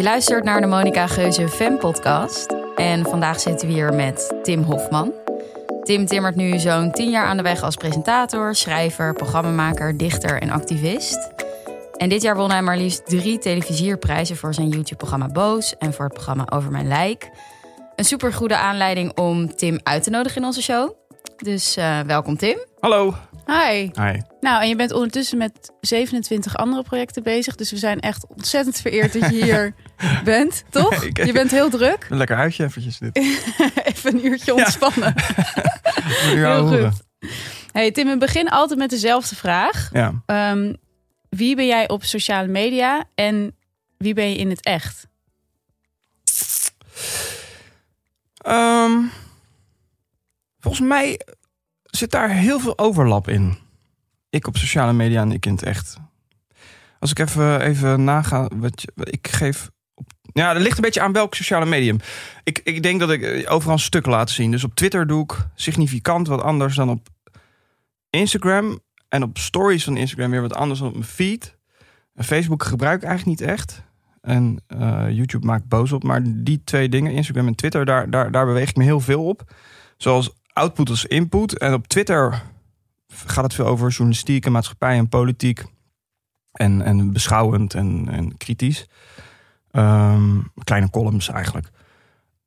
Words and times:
Je 0.00 0.06
luistert 0.06 0.44
naar 0.44 0.60
de 0.60 0.66
Monica 0.66 1.06
Geuze 1.06 1.48
Fem 1.48 1.78
podcast. 1.78 2.54
En 2.76 3.04
vandaag 3.04 3.40
zitten 3.40 3.68
we 3.68 3.74
hier 3.74 3.94
met 3.94 4.34
Tim 4.42 4.62
Hofman. 4.62 5.12
Tim 5.82 6.06
timmert 6.06 6.36
nu 6.36 6.58
zo'n 6.58 6.92
tien 6.92 7.10
jaar 7.10 7.26
aan 7.26 7.36
de 7.36 7.42
weg 7.42 7.62
als 7.62 7.76
presentator, 7.76 8.54
schrijver, 8.54 9.12
programmamaker, 9.12 9.96
dichter 9.96 10.40
en 10.42 10.50
activist. 10.50 11.30
En 11.96 12.08
dit 12.08 12.22
jaar 12.22 12.36
won 12.36 12.50
hij 12.50 12.62
maar 12.62 12.76
liefst 12.76 13.06
drie 13.06 13.38
televisierprijzen 13.38 14.36
voor 14.36 14.54
zijn 14.54 14.68
YouTube-programma 14.68 15.26
Boos 15.26 15.76
en 15.78 15.92
voor 15.92 16.04
het 16.04 16.14
programma 16.14 16.46
Over 16.50 16.70
Mijn 16.70 16.88
Lijk. 16.88 17.30
Een 17.96 18.04
supergoede 18.04 18.56
aanleiding 18.56 19.18
om 19.18 19.54
Tim 19.54 19.80
uit 19.82 20.02
te 20.02 20.10
nodigen 20.10 20.40
in 20.40 20.46
onze 20.46 20.62
show. 20.62 20.92
Dus 21.36 21.76
uh, 21.76 22.00
welkom 22.00 22.36
Tim. 22.36 22.58
Hallo. 22.78 23.14
Hi. 23.50 23.90
Hi. 23.94 24.20
Nou, 24.40 24.62
en 24.62 24.68
je 24.68 24.76
bent 24.76 24.92
ondertussen 24.92 25.38
met 25.38 25.72
27 25.80 26.56
andere 26.56 26.82
projecten 26.82 27.22
bezig. 27.22 27.54
Dus 27.54 27.70
we 27.70 27.76
zijn 27.76 28.00
echt 28.00 28.26
ontzettend 28.26 28.80
vereerd 28.80 29.12
dat 29.12 29.30
je 29.30 29.44
hier 29.44 29.74
bent, 30.24 30.64
toch? 30.70 31.04
Je 31.04 31.32
bent 31.32 31.50
heel 31.50 31.70
druk. 31.70 32.06
Een 32.10 32.16
lekker 32.16 32.36
uitje 32.36 32.64
eventjes 32.64 32.98
dit. 32.98 33.16
Even 33.94 34.14
een 34.14 34.26
uurtje 34.26 34.54
ontspannen. 34.54 35.14
Ja. 36.34 36.54
heel 36.54 36.66
goed. 36.66 37.02
Hey 37.72 37.90
Tim, 37.90 38.06
we 38.06 38.16
beginnen 38.16 38.52
altijd 38.52 38.78
met 38.78 38.90
dezelfde 38.90 39.36
vraag. 39.36 39.90
Ja. 39.92 40.22
Um, 40.52 40.76
wie 41.28 41.56
ben 41.56 41.66
jij 41.66 41.88
op 41.88 42.04
sociale 42.04 42.48
media 42.48 43.04
en 43.14 43.56
wie 43.98 44.14
ben 44.14 44.30
je 44.30 44.36
in 44.36 44.50
het 44.50 44.64
echt? 44.64 45.06
Um, 48.46 49.10
volgens 50.60 50.88
mij 50.88 51.20
zit 51.90 52.10
daar 52.10 52.30
heel 52.30 52.60
veel 52.60 52.78
overlap 52.78 53.28
in. 53.28 53.58
Ik 54.30 54.46
op 54.46 54.56
sociale 54.56 54.92
media 54.92 55.20
en 55.20 55.32
ik 55.32 55.46
in 55.46 55.52
het 55.52 55.62
echt. 55.62 55.96
Als 56.98 57.10
ik 57.10 57.18
even, 57.18 57.60
even 57.60 58.04
naga, 58.04 58.48
wat 58.56 58.84
ik 58.94 59.28
geef. 59.28 59.70
Ja, 60.32 60.52
dat 60.52 60.62
ligt 60.62 60.76
een 60.76 60.82
beetje 60.82 61.00
aan 61.00 61.12
welk 61.12 61.34
sociale 61.34 61.66
medium. 61.66 61.98
Ik, 62.44 62.60
ik 62.64 62.82
denk 62.82 63.00
dat 63.00 63.10
ik 63.10 63.50
overal 63.50 63.74
een 63.74 63.78
stuk 63.78 64.06
laat 64.06 64.30
zien. 64.30 64.50
Dus 64.50 64.64
op 64.64 64.74
Twitter 64.74 65.06
doe 65.06 65.22
ik 65.22 65.46
significant 65.54 66.26
wat 66.26 66.42
anders 66.42 66.74
dan 66.74 66.90
op 66.90 67.08
Instagram. 68.10 68.80
En 69.08 69.22
op 69.22 69.38
stories 69.38 69.84
van 69.84 69.96
Instagram 69.96 70.30
weer 70.30 70.40
wat 70.40 70.54
anders 70.54 70.78
dan 70.78 70.88
op 70.88 70.94
mijn 70.94 71.06
feed. 71.06 71.58
En 72.14 72.24
Facebook 72.24 72.62
gebruik 72.62 73.02
ik 73.02 73.08
eigenlijk 73.08 73.40
niet 73.40 73.48
echt. 73.48 73.82
En 74.20 74.62
uh, 74.68 75.06
YouTube 75.10 75.46
maakt 75.46 75.68
boos 75.68 75.92
op. 75.92 76.02
Maar 76.02 76.22
die 76.24 76.60
twee 76.64 76.88
dingen, 76.88 77.12
Instagram 77.12 77.46
en 77.46 77.54
Twitter, 77.54 77.84
daar, 77.84 78.10
daar, 78.10 78.30
daar 78.30 78.46
beweeg 78.46 78.68
ik 78.68 78.76
me 78.76 78.84
heel 78.84 79.00
veel 79.00 79.24
op. 79.24 79.54
Zoals 79.96 80.32
output 80.52 80.88
als 80.88 81.04
input. 81.04 81.58
En 81.58 81.72
op 81.74 81.86
Twitter 81.86 82.42
gaat 83.08 83.44
het 83.44 83.54
veel 83.54 83.66
over 83.66 83.88
journalistiek 83.88 84.46
en 84.46 84.52
maatschappij 84.52 84.96
en 84.96 85.08
politiek. 85.08 85.64
En, 86.52 86.82
en 86.82 87.12
beschouwend 87.12 87.74
en, 87.74 88.08
en 88.08 88.36
kritisch. 88.36 88.86
Um, 89.72 90.52
kleine 90.64 90.90
columns 90.90 91.28
eigenlijk. 91.28 91.70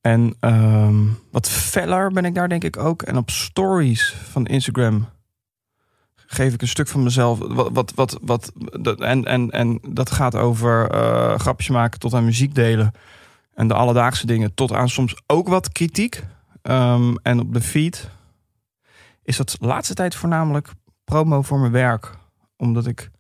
En 0.02 0.36
um, 0.40 1.20
wat 1.32 1.50
feller 1.50 2.12
ben 2.12 2.26
ik 2.26 2.36
daar 2.36 2.50
denk 2.50 2.64
ik 2.64 2.78
ook. 2.78 3.02
En 3.02 3.18
op 3.18 3.30
stories 3.30 4.16
van 4.32 4.46
Instagram 4.46 5.10
geef 6.16 6.54
ik 6.54 6.62
een 6.62 6.68
stuk 6.68 6.88
van 6.88 7.04
mezelf. 7.04 7.40
Wat, 7.40 7.72
wat, 7.72 7.94
wat, 7.96 8.20
wat, 8.22 8.52
en, 9.00 9.26
en, 9.26 9.50
en 9.50 9.80
dat 9.88 10.12
gaat 10.12 10.36
over 10.36 10.96
uh, 10.96 11.40
grapjes 11.40 11.70
maken 11.70 12.00
tot 12.00 12.14
aan 12.14 12.26
muziek 12.26 12.56
delen. 12.56 12.92
En 13.54 13.68
de 13.68 13.74
alledaagse 13.74 14.26
dingen 14.26 14.54
tot 14.54 14.72
aan 14.72 14.90
soms 14.90 15.22
ook 15.28 15.48
wat 15.48 15.72
kritiek. 15.72 16.24
Um, 16.70 17.18
en 17.18 17.40
op 17.40 17.54
de 17.54 17.62
feed 17.62 18.10
is 19.24 19.38
dat 19.38 19.56
de 19.60 19.68
laatste 19.68 19.94
tijd 19.94 20.16
voornamelijk 20.16 20.70
promo 21.04 21.42
voor 21.42 21.60
mijn 21.60 21.72
werk. 21.72 22.18
Omdat 22.58 22.88
ik 22.88 23.12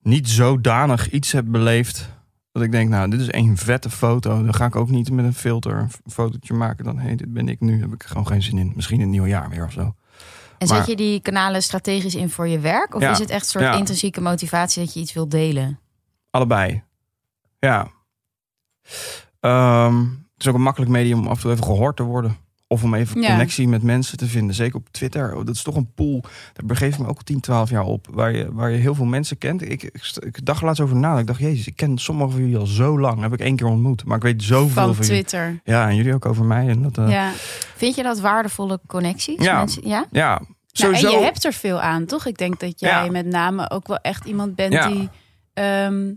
niet 0.00 0.28
zodanig 0.28 1.10
iets 1.10 1.32
heb 1.32 1.44
beleefd. 1.48 2.08
Dat 2.52 2.62
ik 2.62 2.72
denk, 2.72 2.88
nou, 2.88 3.10
dit 3.10 3.20
is 3.20 3.30
één 3.30 3.56
vette 3.56 3.90
foto. 3.90 4.44
Dan 4.44 4.54
ga 4.54 4.66
ik 4.66 4.76
ook 4.76 4.88
niet 4.88 5.10
met 5.10 5.24
een 5.24 5.34
filter 5.34 5.78
een 5.78 6.12
fotootje 6.12 6.54
maken. 6.54 6.84
Dan, 6.84 6.98
hé, 6.98 7.06
hey, 7.06 7.16
dit 7.16 7.32
ben 7.32 7.48
ik 7.48 7.60
nu. 7.60 7.80
Heb 7.80 7.92
ik 7.92 8.02
gewoon 8.02 8.26
geen 8.26 8.42
zin 8.42 8.58
in. 8.58 8.72
Misschien 8.74 8.96
in 8.96 9.02
het 9.02 9.10
nieuwe 9.10 9.28
jaar 9.28 9.48
weer 9.48 9.64
of 9.64 9.72
zo. 9.72 9.94
En 10.58 10.66
zet 10.66 10.86
je 10.86 10.96
die 10.96 11.20
kanalen 11.20 11.62
strategisch 11.62 12.14
in 12.14 12.30
voor 12.30 12.48
je 12.48 12.58
werk? 12.58 12.94
Of 12.94 13.02
ja, 13.02 13.10
is 13.10 13.18
het 13.18 13.30
echt 13.30 13.44
een 13.44 13.50
soort 13.50 13.64
ja. 13.64 13.72
intrinsieke 13.72 14.20
motivatie 14.20 14.84
dat 14.84 14.94
je 14.94 15.00
iets 15.00 15.12
wilt 15.12 15.30
delen? 15.30 15.78
Allebei. 16.30 16.82
Ja. 17.58 17.90
Um, 19.40 20.26
het 20.32 20.42
is 20.42 20.48
ook 20.48 20.54
een 20.54 20.62
makkelijk 20.62 20.90
medium 20.90 21.18
om 21.18 21.26
af 21.26 21.36
en 21.36 21.42
toe 21.42 21.50
even 21.50 21.64
gehoord 21.64 21.96
te 21.96 22.02
worden. 22.02 22.36
Of 22.74 22.82
om 22.82 22.94
even 22.94 23.20
Ja. 23.20 23.28
connectie 23.28 23.68
met 23.68 23.82
mensen 23.82 24.16
te 24.18 24.26
vinden. 24.26 24.54
Zeker 24.54 24.76
op 24.76 24.88
Twitter. 24.90 25.36
Oh, 25.36 25.46
dat 25.46 25.54
is 25.54 25.62
toch 25.62 25.76
een 25.76 25.92
pool. 25.94 26.20
Daar 26.52 26.66
begeef 26.66 26.92
ik 26.94 26.98
me 27.00 27.06
ook 27.08 27.22
10, 27.22 27.40
12 27.40 27.70
jaar 27.70 27.84
op. 27.84 28.06
Waar 28.10 28.32
je, 28.36 28.52
waar 28.52 28.70
je 28.70 28.76
heel 28.78 28.94
veel 28.94 29.04
mensen 29.04 29.38
kent. 29.38 29.62
Ik, 29.62 29.82
ik, 29.82 30.12
ik 30.20 30.44
dacht 30.46 30.62
laatst 30.62 30.80
over 30.82 30.96
na. 30.96 31.18
Ik 31.18 31.26
dacht, 31.26 31.40
jezus, 31.40 31.66
ik 31.66 31.76
ken 31.76 31.98
sommigen 31.98 32.32
van 32.32 32.40
jullie 32.40 32.56
al 32.56 32.66
zo 32.66 32.98
lang. 32.98 33.20
Heb 33.20 33.32
ik 33.32 33.40
één 33.40 33.56
keer 33.56 33.66
ontmoet. 33.66 34.04
Maar 34.04 34.16
ik 34.16 34.22
weet 34.22 34.42
zoveel 34.42 34.68
Van 34.68 34.94
van 34.94 35.04
jullie. 35.06 35.24
Twitter. 35.24 35.60
Ja, 35.64 35.88
en 35.88 35.96
jullie 35.96 36.14
ook 36.14 36.26
over 36.26 36.44
mij. 36.44 36.68
En 36.68 36.82
dat, 36.82 36.98
uh, 36.98 37.08
ja. 37.08 37.12
Ja. 37.26 37.32
Vind 37.76 37.94
je 37.94 38.02
dat 38.02 38.20
waardevolle 38.20 38.80
connecties? 38.86 39.42
Ja. 39.44 39.58
Mensen, 39.58 39.88
ja? 39.88 40.06
Nou, 40.10 40.44
sowieso. 40.72 41.06
en 41.12 41.18
je 41.18 41.24
hebt 41.24 41.44
er 41.44 41.52
veel 41.52 41.80
aan, 41.80 42.04
toch? 42.06 42.26
Ik 42.26 42.38
denk 42.38 42.60
dat 42.60 42.80
jij 42.80 43.04
Ja. 43.04 43.10
met 43.10 43.26
name 43.26 43.70
ook 43.70 43.86
wel 43.86 43.98
echt 43.98 44.24
iemand 44.24 44.54
bent 44.54 44.72
Ja. 44.72 44.88
die 44.88 45.08
ehm, 45.54 46.12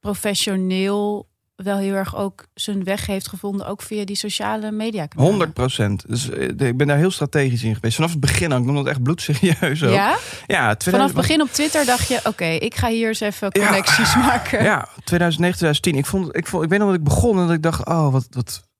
professioneel 0.00 1.30
wel 1.62 1.76
heel 1.76 1.94
erg 1.94 2.16
ook 2.16 2.46
zijn 2.54 2.84
weg 2.84 3.06
heeft 3.06 3.28
gevonden, 3.28 3.66
ook 3.66 3.82
via 3.82 4.04
die 4.04 4.16
sociale 4.16 4.70
media. 4.70 5.06
100 5.16 5.52
procent. 5.52 6.04
Dus 6.08 6.30
eh, 6.30 6.48
ik 6.48 6.76
ben 6.76 6.86
daar 6.86 6.96
heel 6.96 7.10
strategisch 7.10 7.62
in 7.62 7.74
geweest. 7.74 7.94
Vanaf 7.94 8.10
het 8.10 8.20
begin, 8.20 8.52
ik 8.52 8.64
noem 8.64 8.74
dat 8.74 8.86
echt 8.86 9.02
bloedserieus. 9.02 9.82
Ook. 9.82 9.92
Ja? 9.92 10.16
ja 10.46 10.74
2000 10.74 10.82
Vanaf 10.82 11.06
het 11.06 11.16
begin 11.16 11.40
op 11.40 11.48
Twitter 11.48 11.84
dacht 11.84 12.08
je, 12.08 12.20
oké, 12.24 12.44
ik 12.44 12.74
ga 12.74 12.88
hier 12.88 13.08
eens 13.08 13.20
even 13.20 13.52
connecties 13.52 14.16
maken. 14.26 14.64
Ja, 14.64 14.88
2009, 15.04 15.58
2010. 15.58 15.94
Ik, 15.94 16.06
vond, 16.06 16.36
ik, 16.36 16.46
vond, 16.46 16.64
ik 16.64 16.68
weet 16.68 16.78
nog 16.78 16.88
dat 16.88 16.98
ik 16.98 17.04
begon 17.04 17.38
en 17.38 17.46
dat 17.46 17.56
ik 17.56 17.62
dacht, 17.62 17.86
oh, 17.86 18.12
wat... 18.12 18.26
wat... 18.30 18.70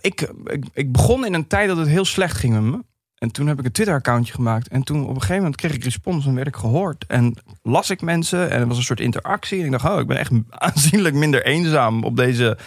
Ik, 0.00 0.32
ik, 0.44 0.64
ik 0.72 0.92
begon 0.92 1.26
in 1.26 1.34
een 1.34 1.46
tijd 1.46 1.68
dat 1.68 1.76
het 1.76 1.88
heel 1.88 2.04
slecht 2.04 2.36
ging 2.36 2.52
met 2.52 2.62
me. 2.62 2.84
En 3.18 3.30
toen 3.30 3.46
heb 3.46 3.58
ik 3.58 3.64
een 3.64 3.72
Twitter-accountje 3.72 4.32
gemaakt. 4.32 4.68
En 4.68 4.82
toen 4.82 5.02
op 5.02 5.08
een 5.08 5.14
gegeven 5.14 5.36
moment 5.36 5.56
kreeg 5.56 5.74
ik 5.74 5.84
respons 5.84 6.26
en 6.26 6.34
werd 6.34 6.46
ik 6.46 6.56
gehoord. 6.56 7.04
En 7.06 7.34
las 7.62 7.90
ik 7.90 8.00
mensen 8.00 8.50
en 8.50 8.60
er 8.60 8.66
was 8.66 8.76
een 8.76 8.82
soort 8.82 9.00
interactie. 9.00 9.58
En 9.58 9.64
ik 9.64 9.70
dacht, 9.70 9.84
oh, 9.84 10.00
ik 10.00 10.06
ben 10.06 10.18
echt 10.18 10.30
aanzienlijk 10.50 11.14
minder 11.14 11.44
eenzaam 11.44 12.04
op 12.04 12.16
deze 12.16 12.58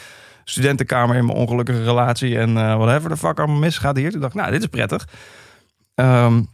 studentenkamer 0.44 1.16
in 1.16 1.26
mijn 1.26 1.38
ongelukkige 1.38 1.84
relatie. 1.84 2.38
En 2.38 2.50
uh, 2.50 2.76
whatever 2.76 3.10
de 3.10 3.18
fuck 3.18 3.40
allemaal 3.40 3.60
misgaat 3.60 3.98
hier. 3.98 4.12
Toen 4.12 4.22
dacht 4.22 4.34
ik, 4.34 4.40
nou, 4.40 4.52
dit 4.52 4.62
is 4.62 4.68
prettig. 4.68 5.08
Um, 5.96 6.48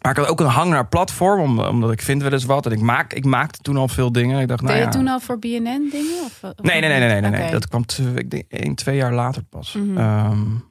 maar 0.00 0.12
ik 0.12 0.18
had 0.18 0.28
ook 0.28 0.40
een 0.40 0.46
hang 0.46 0.70
naar 0.70 0.86
platform, 0.86 1.40
om, 1.40 1.58
omdat 1.58 1.92
ik 1.92 2.02
vind 2.02 2.22
wel 2.22 2.32
eens 2.32 2.44
wat. 2.44 2.66
En 2.66 2.72
ik, 2.72 2.80
maak, 2.80 3.12
ik 3.12 3.24
maakte 3.24 3.58
toen 3.58 3.76
al 3.76 3.88
veel 3.88 4.12
dingen. 4.12 4.40
Ik 4.40 4.48
dacht, 4.48 4.62
nou 4.62 4.74
Deed 4.74 4.84
ja. 4.84 4.90
je 4.90 4.96
toen 4.96 5.08
al 5.08 5.20
voor 5.20 5.38
BNN 5.38 5.88
dingen? 5.90 6.24
Of, 6.24 6.38
of 6.42 6.52
Nee, 6.62 6.80
nee, 6.80 6.88
nee, 6.88 7.08
nee, 7.08 7.20
nee, 7.20 7.30
nee. 7.30 7.50
Dat 7.50 7.68
kwam 7.68 7.84
ik 8.14 8.30
denk 8.30 8.44
één, 8.48 8.74
twee 8.74 8.96
jaar 8.96 9.12
later 9.12 9.42
pas. 9.42 9.74
Um, 9.74 10.64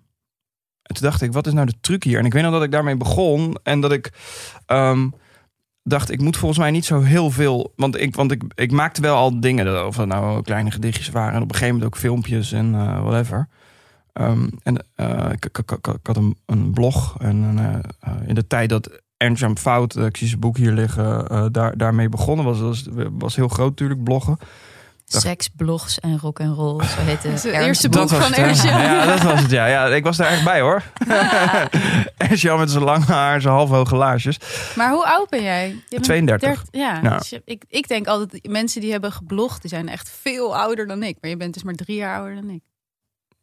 en 0.84 0.96
toen 0.96 1.04
dacht 1.04 1.22
ik, 1.22 1.34
wat 1.34 1.48
is 1.48 1.54
nou 1.54 1.66
de 1.66 1.80
truc 1.82 2.04
hier? 2.04 2.20
En 2.20 2.26
ik 2.26 2.34
weet 2.34 2.44
nog 2.44 2.52
dat 2.52 2.64
ik 2.64 2.72
daarmee 2.72 2.98
begon. 2.98 3.58
En 3.64 3.82
dat 3.82 3.92
ik 3.92 4.12
um, 4.68 5.14
dacht, 5.84 6.12
ik 6.12 6.22
moet 6.22 6.38
volgens 6.38 6.60
mij 6.60 6.72
niet 6.72 6.86
zo 6.86 7.02
heel 7.02 7.32
veel... 7.32 7.74
Want 7.76 8.00
ik, 8.00 8.16
want 8.16 8.32
ik, 8.32 8.44
ik 8.56 8.72
maakte 8.72 9.02
wel 9.02 9.16
al 9.16 9.40
dingen, 9.40 9.88
of 9.88 9.96
dat 9.96 10.08
nou 10.08 10.42
kleine 10.42 10.72
gedichtjes 10.72 11.10
waren. 11.10 11.34
En 11.34 11.42
op 11.42 11.50
een 11.50 11.56
gegeven 11.56 11.74
moment 11.74 11.94
ook 11.94 12.00
filmpjes 12.00 12.52
en 12.52 12.74
uh, 12.74 13.02
whatever. 13.02 13.48
Um, 14.14 14.50
en 14.64 14.86
uh, 14.96 15.30
ik, 15.32 15.46
ik, 15.46 15.98
had 16.04 16.18
een, 16.46 16.72
blog. 16.74 17.16
En 17.20 17.58
uh, 17.60 18.14
in 18.28 18.36
de 18.36 18.48
tijd 18.48 18.70
dat 18.70 19.02
Ernst 19.18 19.60
Fout, 19.60 19.96
ik 19.96 20.18
zie 20.18 20.28
zijn 20.28 20.40
boek 20.40 20.58
hier 20.58 20.72
liggen, 20.72 21.52
daar, 21.52 21.78
daarmee 21.78 22.10
begonnen 22.10 22.46
was. 22.46 22.60
was. 22.60 22.88
was 23.12 23.36
heel 23.36 23.48
groot 23.48 23.70
natuurlijk, 23.70 24.04
bloggen. 24.04 24.38
Seks, 25.20 25.48
blogs 25.48 26.00
en 26.00 26.20
rock 26.20 26.40
en 26.40 26.54
roll. 26.54 26.84
Zo 26.84 26.96
heette 27.00 27.28
het 27.30 27.44
eerste 27.46 27.90
boek 27.90 28.10
van 28.10 28.34
Ernst. 28.34 28.64
Ja, 28.64 29.06
dat 29.06 29.22
was 29.22 29.42
het. 29.42 29.52
Ja, 29.52 29.66
ja 29.66 29.88
ik 29.88 30.04
was 30.04 30.18
daar 30.18 30.28
echt 30.28 30.44
bij 30.44 30.62
hoor. 30.62 30.84
Ernst 32.18 32.44
met 32.58 32.72
zijn 32.72 32.84
lang 32.84 33.06
haar, 33.06 33.42
zijn 33.42 33.54
half 33.54 33.70
hoge 33.70 33.96
laarsjes. 33.96 34.38
Maar 34.76 34.92
hoe 34.92 35.06
oud 35.06 35.30
ben 35.30 35.44
jij? 35.44 35.68
Je 35.70 35.76
bent 35.90 36.04
32. 36.04 36.50
30, 36.50 36.68
ja, 37.02 37.18
dus 37.18 37.30
je- 37.30 37.42
ik, 37.46 37.64
ik 37.68 37.88
denk 37.88 38.08
altijd, 38.08 38.48
mensen 38.50 38.82
die 38.82 38.92
hebben 38.92 39.12
geblogd, 39.12 39.62
die 39.62 39.70
zijn 39.70 39.90
echt 39.90 40.12
veel 40.22 40.58
ouder 40.58 40.88
dan 40.88 41.04
ik. 41.04 41.18
Maar 41.22 41.30
je 41.30 41.38
bent 41.38 41.54
dus 41.54 41.64
maar 41.64 41.74
drie 41.74 41.98
jaar 41.98 42.18
ouder 42.18 42.36
dan 42.36 42.50
ik. 42.50 42.62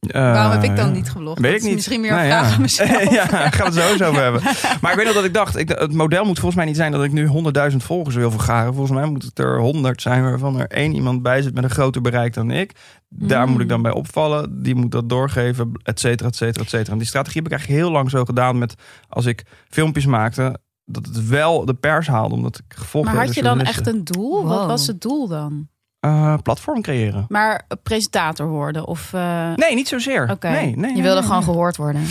Waarom 0.00 0.52
heb 0.52 0.70
ik 0.70 0.76
dan 0.76 0.86
ja. 0.86 0.92
niet 0.94 1.10
geblogd? 1.10 1.40
Weet 1.40 1.50
Dat 1.50 1.50
ik 1.52 1.56
is 1.60 1.64
niet. 1.66 1.74
Misschien 1.74 2.00
meer 2.00 2.10
een 2.10 2.16
Nou, 2.16 2.28
vraag 2.28 2.48
ja. 2.48 2.54
aan 2.54 2.60
mezelf. 2.70 3.10
ja, 3.10 3.24
daar 3.26 3.52
gaan 3.52 3.72
we 3.72 3.80
het 3.80 3.84
zo 3.86 3.92
eens 3.92 4.02
over 4.02 4.22
hebben. 4.22 4.42
Maar 4.80 4.90
ik 4.90 4.96
weet 4.96 5.04
nog 5.06 5.14
dat 5.14 5.24
ik 5.24 5.34
dacht, 5.34 5.56
ik, 5.56 5.68
het 5.68 5.92
model 5.92 6.24
moet 6.24 6.34
volgens 6.38 6.54
mij 6.56 6.64
niet 6.64 6.76
zijn 6.76 6.92
dat 6.92 7.04
ik 7.04 7.12
nu 7.12 7.26
100.000 7.70 7.76
volgers 7.76 8.16
wil 8.16 8.30
vergaren. 8.30 8.74
Volgens 8.74 8.98
mij 8.98 9.06
moet 9.08 9.22
het 9.22 9.38
er 9.38 9.58
100 9.60 10.02
zijn 10.02 10.22
waarvan 10.22 10.60
er 10.60 10.66
één 10.66 10.94
iemand 10.94 11.22
bij 11.22 11.42
zit 11.42 11.54
met 11.54 11.64
een 11.64 11.70
groter 11.70 12.00
bereik 12.00 12.34
dan 12.34 12.50
ik. 12.50 12.72
Daar 13.08 13.46
Mm. 13.46 13.52
moet 13.52 13.60
ik 13.60 13.68
dan 13.68 13.82
bij 13.82 13.92
opvallen. 13.92 14.62
Die 14.62 14.74
moet 14.74 14.90
dat 14.92 15.08
doorgeven, 15.08 15.72
et 15.82 16.00
cetera, 16.00 16.28
et 16.28 16.36
cetera, 16.36 16.64
et 16.64 16.70
cetera. 16.70 16.92
En 16.92 16.98
die 16.98 17.06
strategie 17.06 17.36
heb 17.42 17.46
ik 17.52 17.56
eigenlijk 17.58 17.82
heel 17.82 17.92
lang 17.92 18.10
zo 18.10 18.24
gedaan 18.24 18.58
met 18.58 18.74
als 19.08 19.26
ik 19.26 19.42
filmpjes 19.68 20.06
maakte, 20.06 20.58
dat 20.84 21.06
het 21.06 21.28
wel 21.28 21.64
de 21.64 21.74
pers 21.74 22.06
haalde, 22.06 22.34
omdat 22.34 22.58
ik 22.68 22.76
gevolgd 22.78 23.12
Maar 23.12 23.24
had 23.24 23.34
je 23.34 23.42
dan 23.42 23.60
echt 23.60 23.86
een 23.86 24.04
doel? 24.04 24.44
Wat 24.46 24.58
Wow. 24.58 24.68
was 24.68 24.86
het 24.86 25.00
doel 25.00 25.28
dan? 25.28 25.68
Uh, 26.06 26.34
platform 26.42 26.82
creëren. 26.82 27.24
Maar 27.28 27.62
presentator 27.82 28.46
worden 28.46 28.86
of... 28.86 29.12
Uh... 29.14 29.54
Nee, 29.54 29.74
niet 29.74 29.88
zozeer. 29.88 30.36
Nee, 30.40 30.76
nee, 30.76 30.96
je 30.96 31.02
wilde 31.02 31.22
gewoon 31.22 31.42
gehoord 31.42 31.76
worden. 31.76 32.02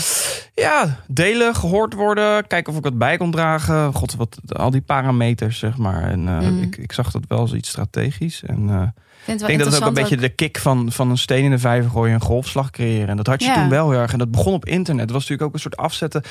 Ja, 0.55 0.97
delen, 1.07 1.55
gehoord 1.55 1.93
worden. 1.93 2.47
Kijken 2.47 2.71
of 2.71 2.77
ik 2.77 2.83
wat 2.83 2.97
bij 2.97 3.17
kon 3.17 3.31
dragen. 3.31 3.93
God, 3.93 4.15
wat, 4.15 4.37
al 4.47 4.69
die 4.69 4.81
parameters, 4.81 5.59
zeg 5.59 5.77
maar. 5.77 6.03
En 6.03 6.27
uh, 6.27 6.39
mm. 6.39 6.61
ik, 6.61 6.77
ik 6.77 6.91
zag 6.91 7.11
dat 7.11 7.21
wel 7.27 7.39
als 7.39 7.53
iets 7.53 7.69
strategisch. 7.69 8.43
En 8.43 8.93
ik 9.25 9.37
denk 9.45 9.59
dat 9.59 9.73
het 9.73 9.81
ook 9.81 9.87
een 9.87 9.93
beetje 9.93 10.17
de 10.17 10.29
kick 10.29 10.57
van, 10.59 10.91
van 10.91 11.09
een 11.09 11.17
steen 11.17 11.43
in 11.43 11.51
de 11.51 11.59
vijver 11.59 11.91
gooien 11.91 12.13
en 12.13 12.21
golfslag 12.21 12.69
creëren. 12.69 13.07
En 13.07 13.17
dat 13.17 13.27
had 13.27 13.41
je 13.43 13.47
Ja. 13.49 13.53
toen 13.53 13.69
wel 13.69 13.91
heel 13.91 13.99
erg. 13.99 14.11
En 14.11 14.17
dat 14.19 14.31
begon 14.31 14.53
op 14.53 14.65
internet. 14.65 15.03
Het 15.03 15.11
was 15.11 15.21
natuurlijk 15.21 15.47
ook 15.49 15.53
een 15.53 15.61
soort 15.61 15.77
afzetten 15.77 16.21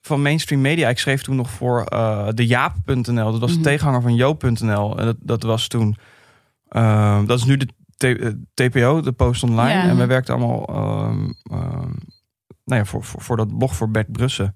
van 0.00 0.22
mainstream 0.22 0.60
media. 0.60 0.88
Ik 0.88 0.98
schreef 0.98 1.22
toen 1.22 1.36
nog 1.36 1.50
voor 1.50 1.84
eh 1.84 2.28
de 2.34 2.46
Jaap.nl. 2.46 3.30
Dat 3.30 3.40
was 3.40 3.50
Mhm. 3.50 3.58
de 3.62 3.68
tegenhanger 3.68 4.02
van 4.02 4.14
Joop.nl. 4.14 4.98
En 4.98 5.04
dat, 5.04 5.16
dat 5.20 5.42
was 5.42 5.66
toen... 5.68 5.96
eh, 6.74 7.20
dat 7.26 7.38
is 7.38 7.44
nu 7.44 7.56
de 7.56 7.66
T- 7.96 8.04
eh, 8.04 8.28
TPO, 8.54 9.00
de 9.00 9.12
Post 9.12 9.42
Online. 9.42 9.82
Ja. 9.82 9.88
En 9.88 9.96
wij 9.96 10.06
werkten 10.06 10.34
allemaal 10.34 10.66
ehm, 10.66 11.30
ehm, 11.42 11.90
nou 12.64 12.80
ja, 12.80 12.84
voor, 12.84 13.04
voor, 13.04 13.20
voor 13.22 13.36
dat 13.36 13.58
blog 13.58 13.74
voor 13.76 13.90
Bert 13.90 14.12
Brussen. 14.12 14.54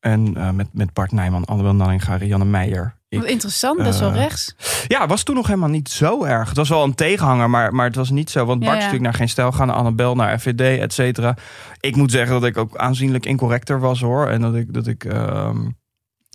En 0.00 0.36
eh, 0.36 0.50
met, 0.50 0.68
met 0.72 0.92
Bart 0.92 1.12
Nijman, 1.12 1.44
Annabel 1.44 1.74
Nanninga, 1.74 2.16
Rianne 2.16 2.44
Meijer. 2.44 2.96
ik. 3.08 3.18
Wat 3.20 3.28
interessant, 3.28 3.82
best 3.82 4.00
wel 4.00 4.10
Eh, 4.10 4.16
rechts. 4.16 4.54
Ja, 4.88 5.06
was 5.06 5.22
toen 5.22 5.34
nog 5.34 5.46
helemaal 5.46 5.68
niet 5.68 5.88
zo 5.88 6.24
erg. 6.24 6.48
Het 6.48 6.56
was 6.56 6.68
wel 6.68 6.84
een 6.84 6.94
tegenhanger, 6.94 7.50
maar, 7.50 7.74
maar 7.74 7.86
het 7.86 7.94
was 7.94 8.10
niet 8.10 8.30
zo. 8.30 8.44
Want 8.44 8.58
Bart 8.60 8.70
is 8.72 8.76
ja. 8.78 8.84
natuurlijk 8.84 9.02
naar 9.02 9.14
Geen 9.14 9.28
Stijl 9.28 9.52
gaan, 9.52 9.70
Annabel 9.70 10.14
naar 10.14 10.38
FVD, 10.38 10.80
et 10.80 10.92
cetera. 10.92 11.36
Ik 11.80 11.96
moet 11.96 12.10
zeggen 12.10 12.32
dat 12.40 12.44
ik 12.48 12.56
ook 12.56 12.76
aanzienlijk 12.76 13.26
incorrecter 13.26 13.80
was 13.80 14.00
hoor. 14.00 14.28
En 14.28 14.40
dat 14.40 14.54
ik... 14.54 14.74
Dat 14.74 14.86
ik 14.86 15.04
ehm, 15.04 15.68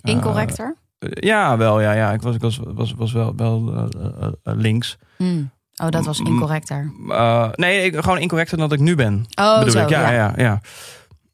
Incorrecter. 0.04 0.76
Ja, 1.10 1.58
wel. 1.58 1.82
Ja, 1.82 1.92
ja. 1.92 2.12
Ik 2.12 2.22
was, 2.22 2.36
ik 2.36 2.42
was, 2.42 2.60
was, 2.64 2.94
was 2.94 3.12
wel, 3.12 3.36
wel 3.36 3.74
eh, 3.74 4.02
eh, 4.02 4.28
eh, 4.44 4.54
links. 4.56 4.98
Hmm. 5.18 5.52
Oh, 5.76 5.90
dat 5.90 6.06
was 6.06 6.20
incorrecter. 6.20 6.92
Eh, 7.10 7.50
nee, 7.52 7.84
ik, 7.84 7.96
gewoon 7.96 8.20
incorrecter 8.20 8.58
dan 8.58 8.70
dat 8.70 8.80
ik 8.80 8.84
nu 8.84 8.96
ben. 8.96 9.26
Oh, 9.36 9.58
bedoel 9.58 9.72
zo. 9.72 9.84
ik. 9.84 9.90
Ja, 9.90 10.12
ja. 10.12 10.12
ja, 10.12 10.34
ja. 10.38 10.62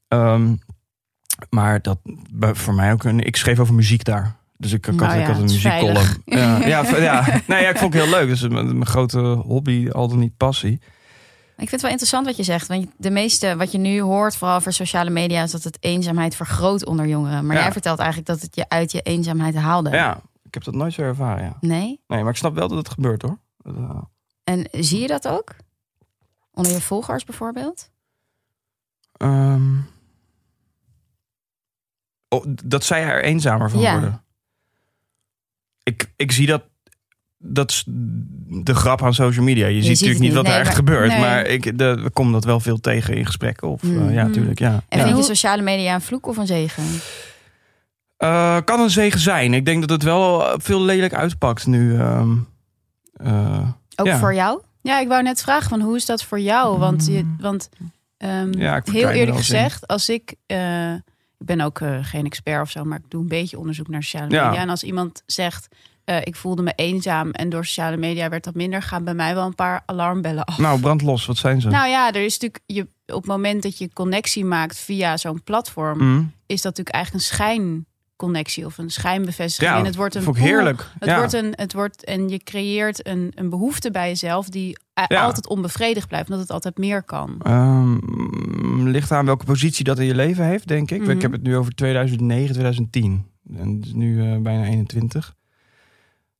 Ehm, 0.07 0.55
maar 1.49 1.81
dat 1.81 1.97
voor 2.53 2.73
mij 2.73 2.91
ook 2.91 3.03
een. 3.03 3.19
Ik 3.19 3.35
schreef 3.35 3.59
over 3.59 3.73
muziek 3.73 4.03
daar. 4.03 4.35
Dus 4.57 4.73
ik, 4.73 4.87
ik, 4.87 4.95
Nou 4.95 5.11
had, 5.11 5.19
ik 5.19 5.25
had 5.25 5.35
een 5.35 5.41
het 5.41 5.51
is 5.51 5.63
muziekcolumn. 5.63 6.21
Ja, 6.25 6.65
ja, 6.65 6.97
ja. 6.97 7.25
Nee, 7.47 7.61
ja, 7.61 7.69
ik 7.69 7.77
vond 7.77 7.93
het 7.93 8.03
heel 8.03 8.11
leuk. 8.11 8.27
Dus 8.27 8.47
mijn, 8.47 8.65
mijn 8.65 8.85
grote 8.85 9.19
hobby, 9.19 9.89
al 9.89 10.07
dan 10.07 10.19
niet 10.19 10.37
passie. 10.37 10.81
Ik 11.57 11.69
vind 11.69 11.71
het 11.71 11.81
wel 11.81 11.89
interessant 11.91 12.25
wat 12.25 12.35
je 12.37 12.43
zegt. 12.43 12.67
Want 12.67 12.87
de 12.97 13.09
meeste 13.09 13.55
wat 13.55 13.71
je 13.71 13.77
nu 13.77 13.99
hoort, 14.01 14.35
vooral 14.35 14.61
voor 14.61 14.71
sociale 14.73 15.09
media, 15.09 15.43
is 15.43 15.51
dat 15.51 15.63
het 15.63 15.77
eenzaamheid 15.79 16.35
vergroot 16.35 16.85
onder 16.85 17.07
jongeren. 17.07 17.45
Maar 17.45 17.55
Ja. 17.55 17.61
jij 17.61 17.71
vertelt 17.71 17.99
eigenlijk 17.99 18.27
dat 18.29 18.41
het 18.41 18.55
je 18.55 18.69
uit 18.69 18.91
je 18.91 19.01
eenzaamheid 19.01 19.55
haalde. 19.55 19.89
Ja, 19.89 20.21
ik 20.43 20.53
heb 20.53 20.63
dat 20.63 20.73
nooit 20.73 20.93
zo 20.93 21.01
ervaren. 21.01 21.43
Ja. 21.43 21.57
Nee? 21.61 22.01
Nee, 22.07 22.21
maar 22.21 22.31
ik 22.31 22.37
snap 22.37 22.53
wel 22.55 22.67
dat 22.67 22.77
het 22.77 22.89
gebeurt 22.89 23.21
hoor. 23.21 23.37
Eh, 23.63 24.01
En 24.43 24.67
zie 24.71 24.99
je 25.01 25.07
dat 25.07 25.27
ook? 25.27 25.55
Onder 26.51 26.71
je 26.71 26.81
volgers 26.81 27.23
bijvoorbeeld? 27.23 27.89
ehm, 29.17 29.75
oh, 32.29 32.45
dat 32.63 32.83
zij 32.83 33.03
er 33.03 33.23
eenzamer 33.23 33.69
van 33.69 33.79
Ja. 33.79 33.91
worden. 33.91 34.23
Ik, 35.83 36.11
ik 36.15 36.31
zie 36.31 36.47
dat. 36.47 36.63
Dat 37.47 37.69
is 37.71 37.83
de 38.47 38.75
grap 38.75 39.03
aan 39.03 39.13
social 39.13 39.45
media. 39.45 39.67
Je, 39.67 39.73
ziet 39.81 39.83
ziet 39.83 39.91
natuurlijk 40.07 40.19
niet 40.19 40.33
wat 40.33 40.43
er 40.43 40.49
Nee, 40.49 40.59
echt 40.59 40.67
maar- 40.67 40.75
gebeurt. 40.75 41.07
nee. 41.07 41.19
Maar 41.19 41.45
ik 41.45 41.77
de, 41.77 41.99
we 42.03 42.09
komen 42.09 42.33
dat 42.33 42.43
wel 42.43 42.59
veel 42.59 42.79
tegen 42.79 43.15
in 43.15 43.25
gesprekken. 43.25 43.67
Of, 43.67 43.83
eh, 43.83 43.89
Mm. 43.89 44.11
ja, 44.11 44.23
natuurlijk. 44.27 44.59
Ja. 44.59 44.83
En 44.89 44.99
ja. 44.99 45.05
vind 45.05 45.17
je 45.17 45.23
sociale 45.23 45.61
media 45.61 45.93
een 45.93 46.01
vloek 46.01 46.27
of 46.27 46.37
een 46.37 46.47
zegen? 46.47 46.83
Eh, 48.17 48.57
kan 48.65 48.79
een 48.79 48.89
zegen 48.89 49.19
zijn. 49.19 49.53
Ik 49.53 49.65
denk 49.65 49.81
dat 49.81 49.89
het 49.89 50.03
wel 50.03 50.43
veel 50.57 50.81
lelijk 50.81 51.13
uitpakt 51.13 51.67
nu. 51.67 51.99
ehm, 51.99 52.29
eh, 53.13 53.67
Ook 53.95 54.05
Ja. 54.05 54.17
voor 54.19 54.33
jou? 54.33 54.61
Ja, 54.81 54.99
ik 54.99 55.07
wou 55.07 55.23
net 55.23 55.41
vragen 55.41 55.69
van 55.69 55.81
hoe 55.81 55.95
is 55.95 56.05
dat 56.05 56.23
voor 56.23 56.39
jou? 56.39 56.77
Want, 56.79 57.05
je, 57.05 57.35
want 57.39 57.69
ehm, 58.17 58.45
Mm. 58.45 58.53
Ja, 58.53 58.75
ik 58.75 58.85
heel 58.87 59.07
er 59.07 59.13
eerlijk 59.13 59.29
in. 59.31 59.35
gezegd, 59.37 59.87
als 59.87 60.09
ik, 60.09 60.33
eh, 60.45 60.93
ik 60.93 61.45
ben 61.45 61.61
ook 61.61 61.81
geen 62.01 62.25
expert 62.25 62.61
of 62.61 62.69
zo, 62.69 62.83
maar 62.83 62.97
ik 62.97 63.09
doe 63.09 63.21
een 63.21 63.27
beetje 63.27 63.59
onderzoek 63.59 63.87
naar 63.87 64.03
sociale 64.03 64.29
Ja. 64.35 64.45
media. 64.45 64.61
En 64.61 64.69
als 64.69 64.83
iemand 64.83 65.23
zegt, 65.25 65.67
eh, 66.05 66.17
ik 66.23 66.35
voelde 66.35 66.61
me 66.61 66.73
eenzaam 66.75 67.31
en 67.31 67.49
door 67.49 67.65
sociale 67.65 67.97
media 67.97 68.29
werd 68.29 68.43
dat 68.43 68.53
minder, 68.53 68.81
gaan 68.81 69.03
bij 69.03 69.13
mij 69.13 69.33
wel 69.35 69.45
een 69.45 69.55
paar 69.55 69.83
alarmbellen 69.85 70.43
af. 70.45 70.57
Nou, 70.57 70.79
brand 70.79 71.01
los. 71.01 71.25
Wat 71.25 71.37
zijn 71.37 71.61
ze? 71.61 71.69
Nou 71.69 71.87
ja, 71.89 72.07
er 72.13 72.23
is 72.25 72.39
natuurlijk 72.39 72.63
je, 72.65 72.81
op 73.13 73.21
het 73.21 73.25
moment 73.25 73.63
dat 73.63 73.77
je 73.77 73.93
connectie 73.93 74.45
maakt 74.45 74.77
via 74.77 75.17
zo'n 75.17 75.43
platform, 75.43 75.97
Mm. 75.97 76.31
is 76.45 76.61
dat 76.61 76.77
natuurlijk 76.77 76.95
eigenlijk 76.95 77.23
een 77.25 77.29
schijnconnectie 77.35 78.65
of 78.65 78.77
een 78.77 78.89
schijnbevestiging. 78.89 79.71
Ja, 79.71 79.79
en 79.79 79.85
het 79.85 79.95
wordt 79.95 80.15
een 80.15 80.23
pool. 80.23 80.33
heerlijk. 80.33 80.89
Het 80.99 81.09
ja. 81.09 81.17
wordt 81.17 81.33
een, 81.33 81.53
het 81.55 81.73
wordt, 81.73 82.03
en 82.03 82.29
je 82.29 82.37
creëert 82.43 83.07
een, 83.07 83.31
een 83.35 83.49
behoefte 83.49 83.91
bij 83.91 84.07
jezelf 84.07 84.49
die 84.49 84.77
Ja. 85.07 85.21
altijd 85.23 85.47
onbevredigd 85.47 86.07
blijft, 86.07 86.25
omdat 86.29 86.41
het 86.43 86.51
altijd 86.51 86.77
meer 86.77 87.03
kan. 87.03 87.35
Ehm, 87.43 88.87
ligt 88.87 89.11
aan 89.11 89.25
welke 89.25 89.45
positie 89.45 89.83
dat 89.83 89.99
in 89.99 90.05
je 90.05 90.15
leven 90.15 90.45
heeft, 90.45 90.67
denk 90.67 90.91
ik. 90.91 91.01
Mhm. 91.01 91.09
Ik 91.09 91.21
heb 91.21 91.31
het 91.31 91.43
nu 91.43 91.55
over 91.57 91.75
2009, 91.75 92.53
2010. 92.53 93.25
En 93.57 93.75
het 93.75 93.85
is 93.85 93.93
nu 93.93 94.21
eh, 94.31 94.37
bijna 94.37 94.65
21. 94.65 95.35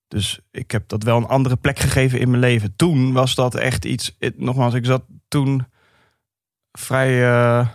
Dus 0.07 0.39
ik 0.51 0.71
heb 0.71 0.87
dat 0.89 1.03
wel 1.03 1.17
een 1.17 1.27
andere 1.27 1.55
plek 1.55 1.79
gegeven 1.79 2.19
in 2.19 2.29
mijn 2.29 2.41
leven. 2.41 2.75
Toen 2.75 3.13
was 3.13 3.35
dat 3.35 3.55
echt 3.55 3.85
iets... 3.85 4.15
het- 4.19 4.39
nogmaals, 4.39 4.73
ik 4.73 4.85
zat 4.85 5.03
toen 5.27 5.65
vrij 6.71 7.23
eh, 7.31 7.67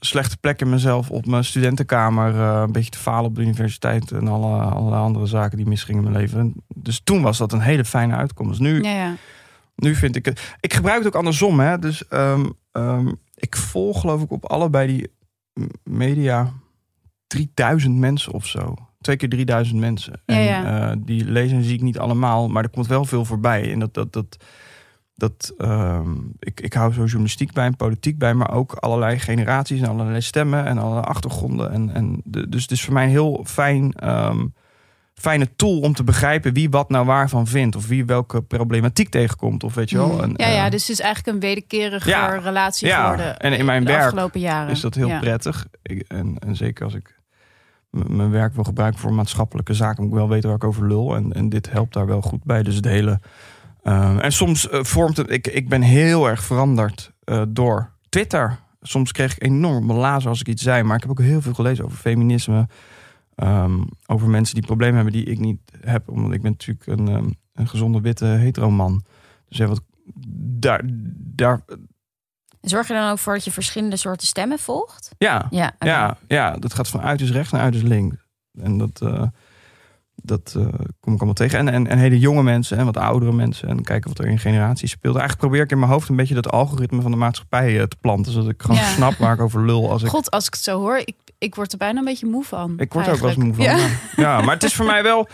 slechte 0.00 0.36
plek 0.36 0.60
in 0.60 0.70
mezelf 0.70 1.10
op 1.10 1.26
mijn 1.26 1.44
studentenkamer. 1.44 2.34
eh, 2.34 2.60
een 2.66 2.72
beetje 2.72 2.90
te 2.90 2.98
falen 2.98 3.24
op 3.24 3.34
de 3.34 3.40
universiteit 3.42 4.10
en 4.12 4.28
alle, 4.28 4.60
alle 4.62 4.96
andere 4.96 5.26
zaken 5.26 5.56
die 5.56 5.66
misgingen 5.66 6.04
in 6.04 6.10
mijn 6.10 6.22
leven. 6.22 6.54
Dus 6.74 7.00
toen 7.04 7.22
was 7.22 7.38
dat 7.38 7.52
een 7.52 7.60
hele 7.60 7.84
fijne 7.84 8.14
uitkomst. 8.14 8.60
Nu 8.60 8.82
Ja, 8.82 8.90
ja. 8.90 9.14
nu 9.74 9.94
vind 9.94 10.16
ik 10.16 10.24
het. 10.24 10.54
Ik 10.60 10.74
gebruik 10.74 10.98
het 10.98 11.06
ook 11.06 11.14
andersom, 11.14 11.60
hè? 11.60 11.78
Dus 11.78 12.08
ehm, 12.08 12.46
ehm, 12.72 13.12
ik 13.34 13.56
volg, 13.56 14.00
geloof 14.00 14.22
ik, 14.22 14.30
op 14.30 14.44
allebei 14.44 14.86
die 14.86 15.10
media 15.84 16.52
3000 17.26 17.96
mensen 17.96 18.32
of 18.32 18.46
zo. 18.46 18.74
Twee 19.06 19.18
keer 19.18 19.28
3000 19.28 19.80
mensen. 19.80 20.12
Ja, 20.26 20.34
en 20.34 20.42
ja. 20.42 20.90
eh, 20.90 20.96
die 20.98 21.24
lezen 21.24 21.62
zie 21.64 21.74
ik 21.74 21.82
niet 21.82 21.98
allemaal, 21.98 22.48
maar 22.48 22.62
er 22.62 22.70
komt 22.70 22.86
wel 22.86 23.04
veel 23.04 23.24
voorbij. 23.24 23.72
En 23.72 23.78
dat, 23.78 23.94
dat, 23.94 24.12
dat, 24.12 24.36
dat 25.14 25.52
ehm, 25.58 26.10
ik, 26.38 26.60
ik 26.60 26.72
hou 26.72 26.92
zo 26.92 27.04
journalistiek 27.04 27.52
bij 27.52 27.66
en 27.66 27.76
politiek 27.76 28.18
bij, 28.18 28.34
maar 28.34 28.52
ook 28.52 28.72
allerlei 28.72 29.18
generaties 29.18 29.80
en 29.80 29.88
allerlei 29.88 30.20
stemmen 30.20 30.64
en 30.66 30.78
allerlei 30.78 31.06
achtergronden. 31.06 31.72
En, 31.72 31.90
en 31.94 32.20
de, 32.24 32.48
dus 32.48 32.62
het 32.62 32.70
is 32.70 32.82
voor 32.84 32.94
mij 32.94 33.04
een 33.04 33.10
heel 33.10 33.40
fijn. 33.46 33.92
ehm, 33.92 34.46
fijne 35.14 35.48
tool 35.56 35.78
om 35.80 35.92
te 35.94 36.04
begrijpen 36.04 36.52
wie 36.52 36.70
wat 36.70 36.88
nou 36.90 37.06
waarvan 37.06 37.46
vindt. 37.46 37.76
Of 37.76 37.86
wie 37.86 38.04
welke 38.04 38.42
problematiek 38.42 39.08
tegenkomt. 39.08 39.64
Of 39.64 39.74
weet 39.74 39.90
je 39.90 39.96
wel. 39.96 40.12
Mm. 40.12 40.20
En, 40.20 40.32
ja, 40.36 40.48
ja, 40.48 40.64
eh, 40.64 40.70
dus 40.70 40.80
het 40.80 40.90
is 40.90 41.00
eigenlijk 41.00 41.34
een 41.34 41.40
wederkerige 41.42 42.08
Ja. 42.08 42.26
relatie 42.36 42.86
Ja, 42.88 43.02
geworden. 43.02 43.38
en 43.38 43.52
in 43.52 43.64
mijn 43.64 43.84
de 43.84 43.90
werk 43.92 44.02
afgelopen 44.04 44.40
jaren. 44.40 44.70
is 44.70 44.80
dat 44.80 44.94
heel 44.94 45.18
prettig. 45.18 45.66
Ik, 45.82 46.04
en, 46.08 46.36
en 46.38 46.56
zeker 46.56 46.84
als 46.84 46.94
ik 46.94 47.15
mijn 48.06 48.30
werk 48.30 48.54
wil 48.54 48.64
gebruiken 48.64 49.00
voor 49.00 49.12
maatschappelijke 49.12 49.74
zaken, 49.74 50.02
moet 50.02 50.12
ik 50.12 50.18
wel 50.18 50.28
weten 50.28 50.48
waar 50.48 50.58
ik 50.58 50.64
over 50.64 50.86
lul. 50.86 51.14
En, 51.16 51.32
en 51.32 51.48
dit 51.48 51.70
helpt 51.70 51.92
daar 51.92 52.06
wel 52.06 52.22
goed 52.22 52.44
bij. 52.44 52.62
Dus 52.62 52.74
het 52.74 52.84
hele. 52.84 53.20
eh, 53.82 54.24
en 54.24 54.32
soms 54.32 54.68
eh, 54.68 54.82
vormt 54.84 55.16
het. 55.16 55.30
Ik, 55.30 55.46
ik 55.46 55.68
ben 55.68 55.82
heel 55.82 56.28
erg 56.28 56.42
veranderd 56.44 57.12
eh, 57.24 57.42
door 57.48 57.90
Twitter. 58.08 58.58
Soms 58.82 59.12
kreeg 59.12 59.36
ik 59.36 59.42
enorm 59.42 59.92
lazer 59.92 60.28
als 60.28 60.40
ik 60.40 60.48
iets 60.48 60.62
zei. 60.62 60.82
Maar 60.82 60.96
ik 60.96 61.02
heb 61.02 61.10
ook 61.10 61.20
heel 61.20 61.40
veel 61.40 61.54
gelezen 61.54 61.84
over 61.84 61.96
feminisme. 61.98 62.68
ehm, 63.34 63.80
over 64.06 64.28
mensen 64.28 64.54
die 64.54 64.64
problemen 64.64 64.94
hebben 64.94 65.12
die 65.12 65.24
ik 65.24 65.38
niet 65.38 65.58
heb. 65.80 66.08
Omdat 66.08 66.32
ik 66.32 66.42
ben 66.42 66.50
natuurlijk 66.50 66.86
een, 66.86 67.08
ehm, 67.08 67.28
een 67.54 67.68
gezonde 67.68 68.00
witte 68.00 68.24
hetero 68.24 68.70
man. 68.70 69.04
Dus 69.48 69.58
ja, 69.58 69.66
wat, 69.66 69.82
daar, 70.58 70.82
daar, 71.34 71.60
Zorg 72.70 72.88
je 72.88 72.94
dan 72.94 73.10
ook 73.10 73.18
voor 73.18 73.34
dat 73.34 73.44
je 73.44 73.50
verschillende 73.50 73.96
soorten 73.96 74.26
stemmen 74.26 74.58
volgt? 74.58 75.08
ja, 75.18 75.46
Ja. 75.50 75.72
Ja, 75.78 76.16
ja, 76.28 76.56
dat 76.56 76.74
gaat 76.74 76.88
van 76.88 77.00
uiterst 77.02 77.32
rechts 77.32 77.50
naar 77.52 77.60
uiterst 77.62 77.86
links. 77.86 78.16
En 78.60 78.78
dat, 78.78 79.00
eh, 79.02 79.22
dat 80.14 80.54
eh, 80.56 80.62
kom 81.00 81.12
ik 81.12 81.18
allemaal 81.18 81.32
tegen. 81.34 81.58
En, 81.58 81.68
en, 81.68 81.86
en 81.86 81.98
hele 81.98 82.18
jonge 82.18 82.42
mensen 82.42 82.78
en 82.78 82.84
wat 82.84 82.96
oudere 82.96 83.32
mensen. 83.32 83.68
En 83.68 83.82
kijken 83.82 84.08
wat 84.10 84.18
er 84.18 84.26
in 84.30 84.38
generaties 84.38 84.90
speelt. 84.90 85.16
Eigenlijk 85.16 85.46
probeer 85.46 85.64
ik 85.64 85.70
in 85.70 85.78
mijn 85.78 85.90
hoofd 85.90 86.08
een 86.08 86.16
beetje 86.16 86.34
dat 86.34 86.50
algoritme 86.50 87.02
van 87.02 87.10
de 87.10 87.16
maatschappij 87.16 87.76
eh, 87.80 87.82
te 87.86 87.96
planten. 88.00 88.32
Zodat 88.32 88.50
ik 88.50 88.62
gewoon 88.62 88.76
Ja. 88.76 88.88
snap 88.88 89.14
waar 89.16 89.34
ik 89.34 89.40
over 89.40 89.64
lul. 89.64 89.90
Als 89.90 90.02
ik, 90.02 90.08
God, 90.08 90.30
als 90.30 90.46
ik 90.46 90.54
het 90.54 90.62
zo 90.62 90.78
hoor, 90.80 90.96
ik, 90.98 91.14
ik 91.38 91.54
word 91.54 91.72
er 91.72 91.78
bijna 91.78 91.98
een 91.98 92.04
beetje 92.04 92.26
moe 92.26 92.44
van. 92.44 92.74
ik 92.78 92.92
word 92.92 93.06
er 93.06 93.12
ook 93.12 93.20
wel 93.20 93.28
eens 93.30 93.38
moe 93.38 93.54
van. 93.54 93.64
Ja. 94.16 94.40
Maar 94.40 94.54
het 94.54 94.62
is 94.62 94.74
voor 94.74 94.86
mij 94.86 95.02
wel... 95.02 95.28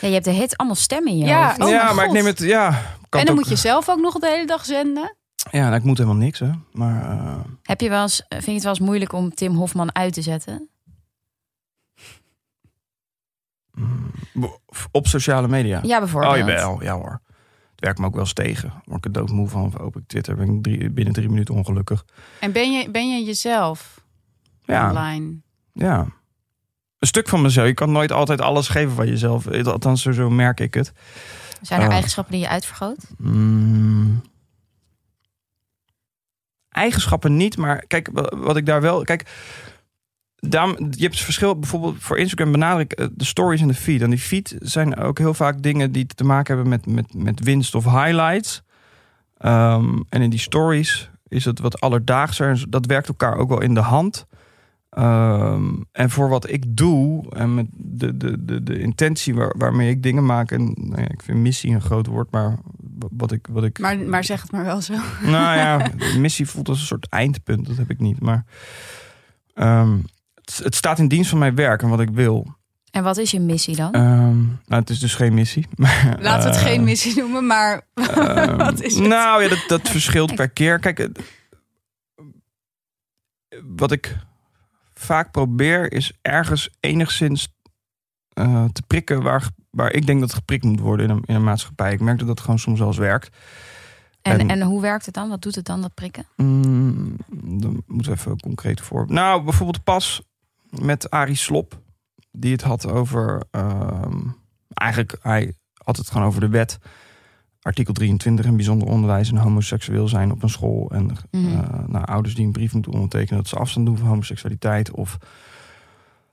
Ja, 0.00 0.06
je 0.08 0.12
hebt 0.14 0.24
de 0.24 0.30
hit 0.30 0.56
allemaal 0.56 0.76
stemmen 0.76 1.12
in 1.12 1.18
je 1.18 1.24
Ja, 1.24 1.46
hoofd. 1.46 1.62
Oh 1.62 1.68
ja, 1.68 1.82
mijn 1.84 1.96
maar 1.96 2.04
ik 2.04 2.12
neem 2.12 2.26
het... 2.26 2.38
Ja, 2.38 2.68
kan 2.68 2.78
En 2.78 2.82
het 3.10 3.10
dan 3.10 3.28
ook- 3.28 3.34
moet 3.36 3.48
je 3.48 3.56
zelf 3.56 3.88
ook 3.88 4.00
nog 4.00 4.14
de 4.18 4.28
hele 4.28 4.46
dag 4.46 4.64
zenden. 4.64 5.16
Ja, 5.50 5.62
nou, 5.62 5.74
ik 5.74 5.82
moet 5.82 5.98
helemaal 5.98 6.18
niks, 6.18 6.38
hè. 6.38 6.50
Maar... 6.72 7.10
eh, 7.18 7.40
Heb 7.62 7.80
je 7.80 7.88
wel 7.88 8.02
eens, 8.02 8.22
vind 8.28 8.44
je 8.44 8.52
het 8.52 8.62
wel 8.62 8.72
eens 8.72 8.80
moeilijk 8.86 9.12
om 9.12 9.34
Tim 9.34 9.54
Hofman 9.54 9.94
uit 9.94 10.12
te 10.12 10.22
zetten? 10.22 10.68
mm, 13.72 14.10
op 14.92 15.06
sociale 15.06 15.48
media. 15.48 15.80
Ja, 15.82 15.98
bijvoorbeeld. 15.98 16.32
Oh, 16.32 16.38
jawel. 16.38 16.82
Ja 16.82 16.94
hoor. 16.94 17.20
Het 17.70 17.84
werkt 17.84 17.98
me 17.98 18.06
ook 18.06 18.12
wel 18.12 18.22
eens 18.22 18.32
tegen. 18.32 18.72
Word 18.84 18.98
ik 18.98 19.04
er 19.04 19.12
doodmoe 19.20 19.48
van. 19.48 19.64
Of 19.64 19.78
open 19.78 20.00
ik 20.00 20.06
Twitter, 20.08 20.36
ben 20.36 20.48
ik 20.54 20.62
drie, 20.62 20.90
binnen 20.90 21.14
drie 21.14 21.28
minuten 21.28 21.54
ongelukkig. 21.54 22.04
En 22.40 22.52
ben 22.52 22.72
je, 22.72 22.90
ben 22.90 23.10
je 23.10 23.24
jezelf 23.24 24.04
Ja, 24.64 24.88
online? 24.88 25.36
ja. 25.72 26.06
Een 26.98 27.06
stuk 27.08 27.28
van 27.28 27.42
mezelf. 27.42 27.66
Je 27.66 27.74
kan 27.74 27.92
nooit 27.92 28.12
altijd 28.12 28.40
alles 28.40 28.68
geven 28.68 28.94
van 28.94 29.06
jezelf. 29.06 29.48
Althans, 29.66 30.02
zo, 30.02 30.12
zo 30.12 30.30
merk 30.30 30.60
ik 30.60 30.74
het. 30.74 30.92
Zijn 31.62 31.80
er 31.80 31.86
Eh. 31.86 31.92
eigenschappen 31.92 32.32
die 32.32 32.42
je 32.42 32.48
uitvergroot? 32.48 33.06
Mm. 33.18 34.22
Eigenschappen 36.76 37.36
niet, 37.36 37.56
maar 37.56 37.84
kijk, 37.86 38.08
wa- 38.12 38.36
wat 38.36 38.56
ik 38.56 38.66
daar 38.66 38.80
wel. 38.80 39.02
Kijk, 39.02 39.30
daarom, 40.36 40.76
je 40.78 41.02
hebt 41.02 41.14
het 41.14 41.24
verschil. 41.24 41.58
Bijvoorbeeld 41.58 41.96
voor 41.98 42.18
Instagram 42.18 42.52
benadruk 42.52 42.92
ik 42.92 42.98
eh, 42.98 43.06
de 43.12 43.24
stories 43.24 43.60
en 43.60 43.68
de 43.68 43.74
feed. 43.74 44.02
En 44.02 44.10
die 44.10 44.18
feed 44.18 44.56
zijn 44.58 44.96
ook 44.96 45.18
heel 45.18 45.34
vaak 45.34 45.62
dingen 45.62 45.92
die 45.92 46.06
te 46.06 46.24
maken 46.24 46.54
hebben 46.54 46.72
met, 46.72 46.86
met, 46.86 47.14
met 47.24 47.40
winst 47.44 47.74
of 47.74 47.84
highlights. 47.84 48.62
Ehm, 49.38 50.00
en 50.08 50.22
in 50.22 50.30
die 50.30 50.38
stories 50.38 51.10
is 51.28 51.44
het 51.44 51.60
wat 51.60 51.80
alledaagser. 51.80 52.64
Dat 52.68 52.86
werkt 52.86 53.08
elkaar 53.08 53.36
ook 53.36 53.48
wel 53.48 53.60
in 53.62 53.74
de 53.74 53.80
hand. 53.80 54.26
Ehm, 54.90 55.74
en 55.92 56.10
voor 56.10 56.28
wat 56.28 56.50
ik 56.50 56.76
doe 56.76 57.30
en 57.30 57.54
met 57.54 57.66
de, 57.72 58.16
de, 58.16 58.44
de, 58.44 58.62
de 58.62 58.78
intentie 58.78 59.34
waar, 59.34 59.54
waarmee 59.58 59.90
ik 59.90 60.02
dingen 60.02 60.26
maak. 60.26 60.50
En 60.50 60.74
nou 60.76 61.02
ik 61.02 61.22
vind 61.22 61.38
missie 61.38 61.74
een 61.74 61.80
groot 61.80 62.06
woord, 62.06 62.30
maar 62.30 62.58
wat 63.10 63.32
ik. 63.32 63.46
Wat 63.50 63.64
ik 63.64 63.78
Maar, 63.78 63.98
maar 63.98 64.24
zeg 64.24 64.42
het 64.42 64.50
maar 64.52 64.64
wel 64.64 64.80
zo. 64.80 64.94
nou 65.22 65.56
ja, 65.56 65.78
de 65.78 66.18
missie 66.24 66.46
voelt 66.46 66.68
als 66.68 66.80
een 66.80 66.86
soort 66.86 67.08
eindpunt. 67.08 67.66
Dat 67.66 67.76
heb 67.76 67.90
ik 67.90 67.98
niet. 68.00 68.20
Maar 68.20 68.44
ehm, 69.54 69.98
het, 70.34 70.60
het 70.62 70.74
staat 70.74 70.98
in 70.98 71.08
dienst 71.08 71.30
van 71.30 71.38
mijn 71.38 71.54
werk 71.54 71.82
en 71.82 71.88
wat 71.88 72.00
ik 72.00 72.10
wil. 72.10 72.54
En 72.90 73.02
wat 73.02 73.16
is 73.16 73.30
je 73.30 73.40
missie 73.40 73.76
dan? 73.76 73.92
Ehm, 73.92 74.36
nou, 74.44 74.80
het 74.80 74.90
is 74.90 74.98
dus 74.98 75.14
geen 75.14 75.34
missie. 75.34 75.66
Maar, 75.76 76.16
Laten 76.20 76.50
we 76.50 76.56
het 76.56 76.66
geen 76.66 76.84
missie 76.84 77.16
noemen, 77.16 77.46
maar 77.46 77.82
Ehm, 77.94 78.56
Wat 78.56 78.82
is 78.82 78.94
het? 78.94 79.06
Nou 79.06 79.42
ja, 79.42 79.48
dat, 79.48 79.64
dat 79.66 79.88
verschilt 79.88 80.34
per 80.34 80.48
keer. 80.48 80.78
Kijk, 80.78 81.08
wat 83.64 83.92
ik 83.92 84.16
vaak 84.94 85.30
probeer 85.30 85.92
is 85.92 86.12
ergens 86.22 86.70
enigszins 86.80 87.48
eh, 88.32 88.64
te 88.64 88.82
prikken 88.86 89.22
waar, 89.22 89.48
waar 89.76 89.92
ik 89.92 90.06
denk 90.06 90.20
dat 90.20 90.34
geprikt 90.34 90.64
moet 90.64 90.80
worden 90.80 91.08
in 91.08 91.12
een, 91.16 91.22
in 91.26 91.34
een 91.34 91.44
maatschappij. 91.44 91.92
Ik 91.92 92.00
merk 92.00 92.18
dat 92.18 92.26
dat 92.28 92.40
gewoon 92.40 92.58
soms 92.58 92.78
wel 92.78 92.88
eens 92.88 92.96
werkt. 92.96 93.36
en, 94.22 94.38
en- 94.38 94.48
en 94.50 94.62
hoe 94.62 94.80
werkt 94.80 95.06
het 95.06 95.14
dan? 95.14 95.28
Wat 95.28 95.42
doet 95.42 95.54
het 95.54 95.64
dan, 95.64 95.80
dat 95.82 95.94
prikken? 95.94 96.26
Mm, 96.36 97.16
dan 97.60 97.82
moeten 97.86 98.12
we 98.12 98.18
even 98.18 98.40
concreet 98.40 98.80
voor. 98.80 99.04
Nou, 99.08 99.42
bijvoorbeeld 99.42 99.84
pas 99.84 100.22
met 100.70 101.10
Arie 101.10 101.34
Slop, 101.36 101.80
die 102.30 102.52
het 102.52 102.62
had 102.62 102.86
over. 102.86 103.42
ehm, 103.50 104.18
eigenlijk, 104.74 105.16
hij 105.22 105.52
had 105.74 105.96
het 105.96 106.10
gewoon 106.10 106.26
over 106.26 106.40
de 106.40 106.48
wet. 106.48 106.78
Artikel 107.60 107.92
23 107.92 108.44
en 108.44 108.56
bijzonder 108.56 108.88
onderwijs 108.88 109.30
en 109.30 109.36
homoseksueel 109.36 110.08
zijn 110.08 110.30
op 110.32 110.42
een 110.42 110.48
school. 110.48 110.90
En 110.90 111.04
Mhm. 111.30 111.46
eh, 111.46 111.84
nou, 111.86 112.04
ouders 112.04 112.34
die 112.34 112.46
een 112.46 112.52
brief 112.52 112.72
moeten 112.72 112.92
ondertekenen 112.92 113.36
dat 113.42 113.48
ze 113.48 113.56
afstand 113.56 113.86
doen 113.86 113.96
van 113.96 114.06
homoseksualiteit. 114.08 114.90
Of 114.90 115.18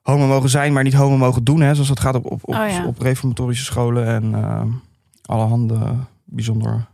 homo 0.04 0.28
mogen 0.28 0.50
zijn, 0.50 0.74
maar 0.74 0.84
niet 0.84 0.94
homo 0.94 1.18
mogen 1.18 1.44
doen. 1.44 1.62
Hè, 1.62 1.74
zoals 1.74 1.88
dat 1.90 2.00
gaat 2.00 2.16
op, 2.16 2.26
op, 2.26 2.32
op, 2.32 2.56
Oh 2.56 2.70
ja. 2.70 2.86
op 2.86 3.00
reformatorische 3.00 3.66
scholen 3.66 4.08
en 4.08 4.36
ehm 4.36 4.70
allerhande 5.26 5.96
bijzonder 6.26 6.88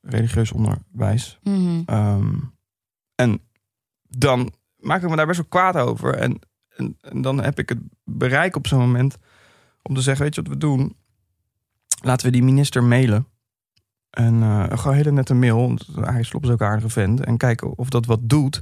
religieus 0.00 0.52
onderwijs. 0.52 1.38
Mhm. 1.42 1.82
Ehm, 1.86 2.34
en 3.14 3.40
dan 4.08 4.52
maak 4.76 5.02
ik 5.02 5.08
me 5.10 5.16
daar 5.16 5.26
best 5.26 5.38
wel 5.38 5.48
kwaad 5.48 5.76
over. 5.76 6.14
En, 6.14 6.38
en, 6.76 6.96
en 7.00 7.22
dan 7.22 7.42
heb 7.42 7.58
ik 7.58 7.68
het 7.68 7.78
bereik 8.04 8.56
op 8.56 8.66
zo'n 8.66 8.78
moment 8.78 9.16
om 9.82 9.94
te 9.94 10.00
zeggen: 10.00 10.24
Weet 10.24 10.34
je 10.34 10.42
wat 10.42 10.50
we 10.50 10.58
doen? 10.58 10.96
Laten 12.02 12.26
we 12.26 12.32
die 12.32 12.42
minister 12.42 12.84
mailen. 12.84 13.26
En 14.10 14.42
eh 14.42 14.78
gewoon 14.78 14.96
hele 14.96 15.12
nette 15.12 15.34
mail. 15.34 15.56
want 15.56 15.86
Hij 16.00 16.20
is 16.20 16.34
ook 16.34 16.44
een 16.44 16.60
aardige 16.60 16.88
vent. 16.88 17.20
En 17.24 17.36
kijken 17.36 17.78
of 17.78 17.88
dat 17.88 18.06
wat 18.06 18.20
doet. 18.22 18.60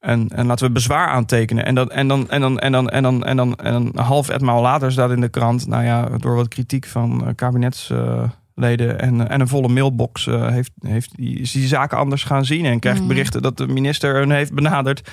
En, 0.00 0.28
en 0.28 0.46
laten 0.46 0.66
we 0.66 0.72
bezwaar 0.72 1.08
aantekenen. 1.08 1.64
En 1.64 1.74
dan, 1.74 1.90
en 1.90 2.08
dan, 2.08 2.30
en 2.30 2.40
dan, 2.40 2.58
en 2.58 2.72
dan, 2.72 2.88
en 2.88 3.02
dan, 3.02 3.24
en 3.24 3.36
dan, 3.36 3.54
en 3.56 3.72
dan 3.72 3.94
een 3.94 4.04
half 4.04 4.28
etmaal 4.28 4.62
later 4.62 4.92
staat 4.92 5.10
in 5.10 5.20
de 5.20 5.28
krant. 5.28 5.66
Nou 5.66 5.84
ja, 5.84 6.08
door 6.18 6.34
wat 6.36 6.48
kritiek 6.48 6.86
van 6.86 7.26
eh, 7.26 7.34
kabinetsleden 7.34 9.00
en, 9.00 9.20
eh, 9.20 9.30
en 9.30 9.40
een 9.40 9.48
volle 9.48 9.68
mailbox 9.68 10.26
eh, 10.26 10.48
heeft, 10.48 10.72
heeft 10.80 11.16
die, 11.16 11.38
is 11.38 11.52
die 11.52 11.66
zaken 11.66 11.98
anders 11.98 12.24
gaan 12.24 12.44
zien. 12.44 12.64
En 12.64 12.78
krijgt 12.78 12.98
Mhm. 12.98 13.08
berichten 13.08 13.42
dat 13.42 13.56
de 13.56 13.66
minister 13.66 14.14
hun 14.14 14.30
heeft 14.30 14.52
benaderd. 14.52 15.10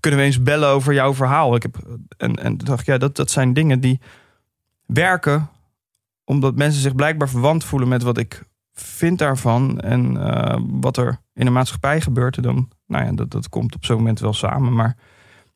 Kunnen 0.00 0.20
we 0.20 0.26
eens 0.26 0.42
bellen 0.42 0.68
over 0.68 0.94
jouw 0.94 1.14
verhaal? 1.14 1.54
Ik 1.54 1.62
heb, 1.62 1.98
en, 2.16 2.34
en 2.34 2.56
toen 2.56 2.68
dacht 2.68 2.80
ik, 2.80 2.86
ja, 2.86 2.98
dat, 2.98 3.16
dat 3.16 3.30
zijn 3.30 3.52
dingen 3.52 3.80
die 3.80 4.00
werken 4.86 5.48
omdat 6.24 6.56
mensen 6.56 6.82
zich 6.82 6.94
blijkbaar 6.94 7.28
verwant 7.28 7.64
voelen 7.64 7.88
met 7.88 8.02
wat 8.02 8.18
ik 8.18 8.42
vind 8.72 9.18
daarvan 9.18 9.80
en 9.80 10.18
wat 10.80 10.96
er 10.96 11.20
in 11.34 11.44
de 11.44 11.50
maatschappij 11.50 12.00
gebeurt. 12.00 12.36
En 12.36 12.42
dan, 12.42 12.68
nou 12.86 13.04
ja, 13.04 13.12
dat, 13.12 13.30
dat 13.30 13.48
komt 13.48 13.74
op 13.74 13.84
zo'n 13.84 13.96
moment 13.96 14.20
wel 14.20 14.32
samen, 14.32 14.74
maar 14.74 14.96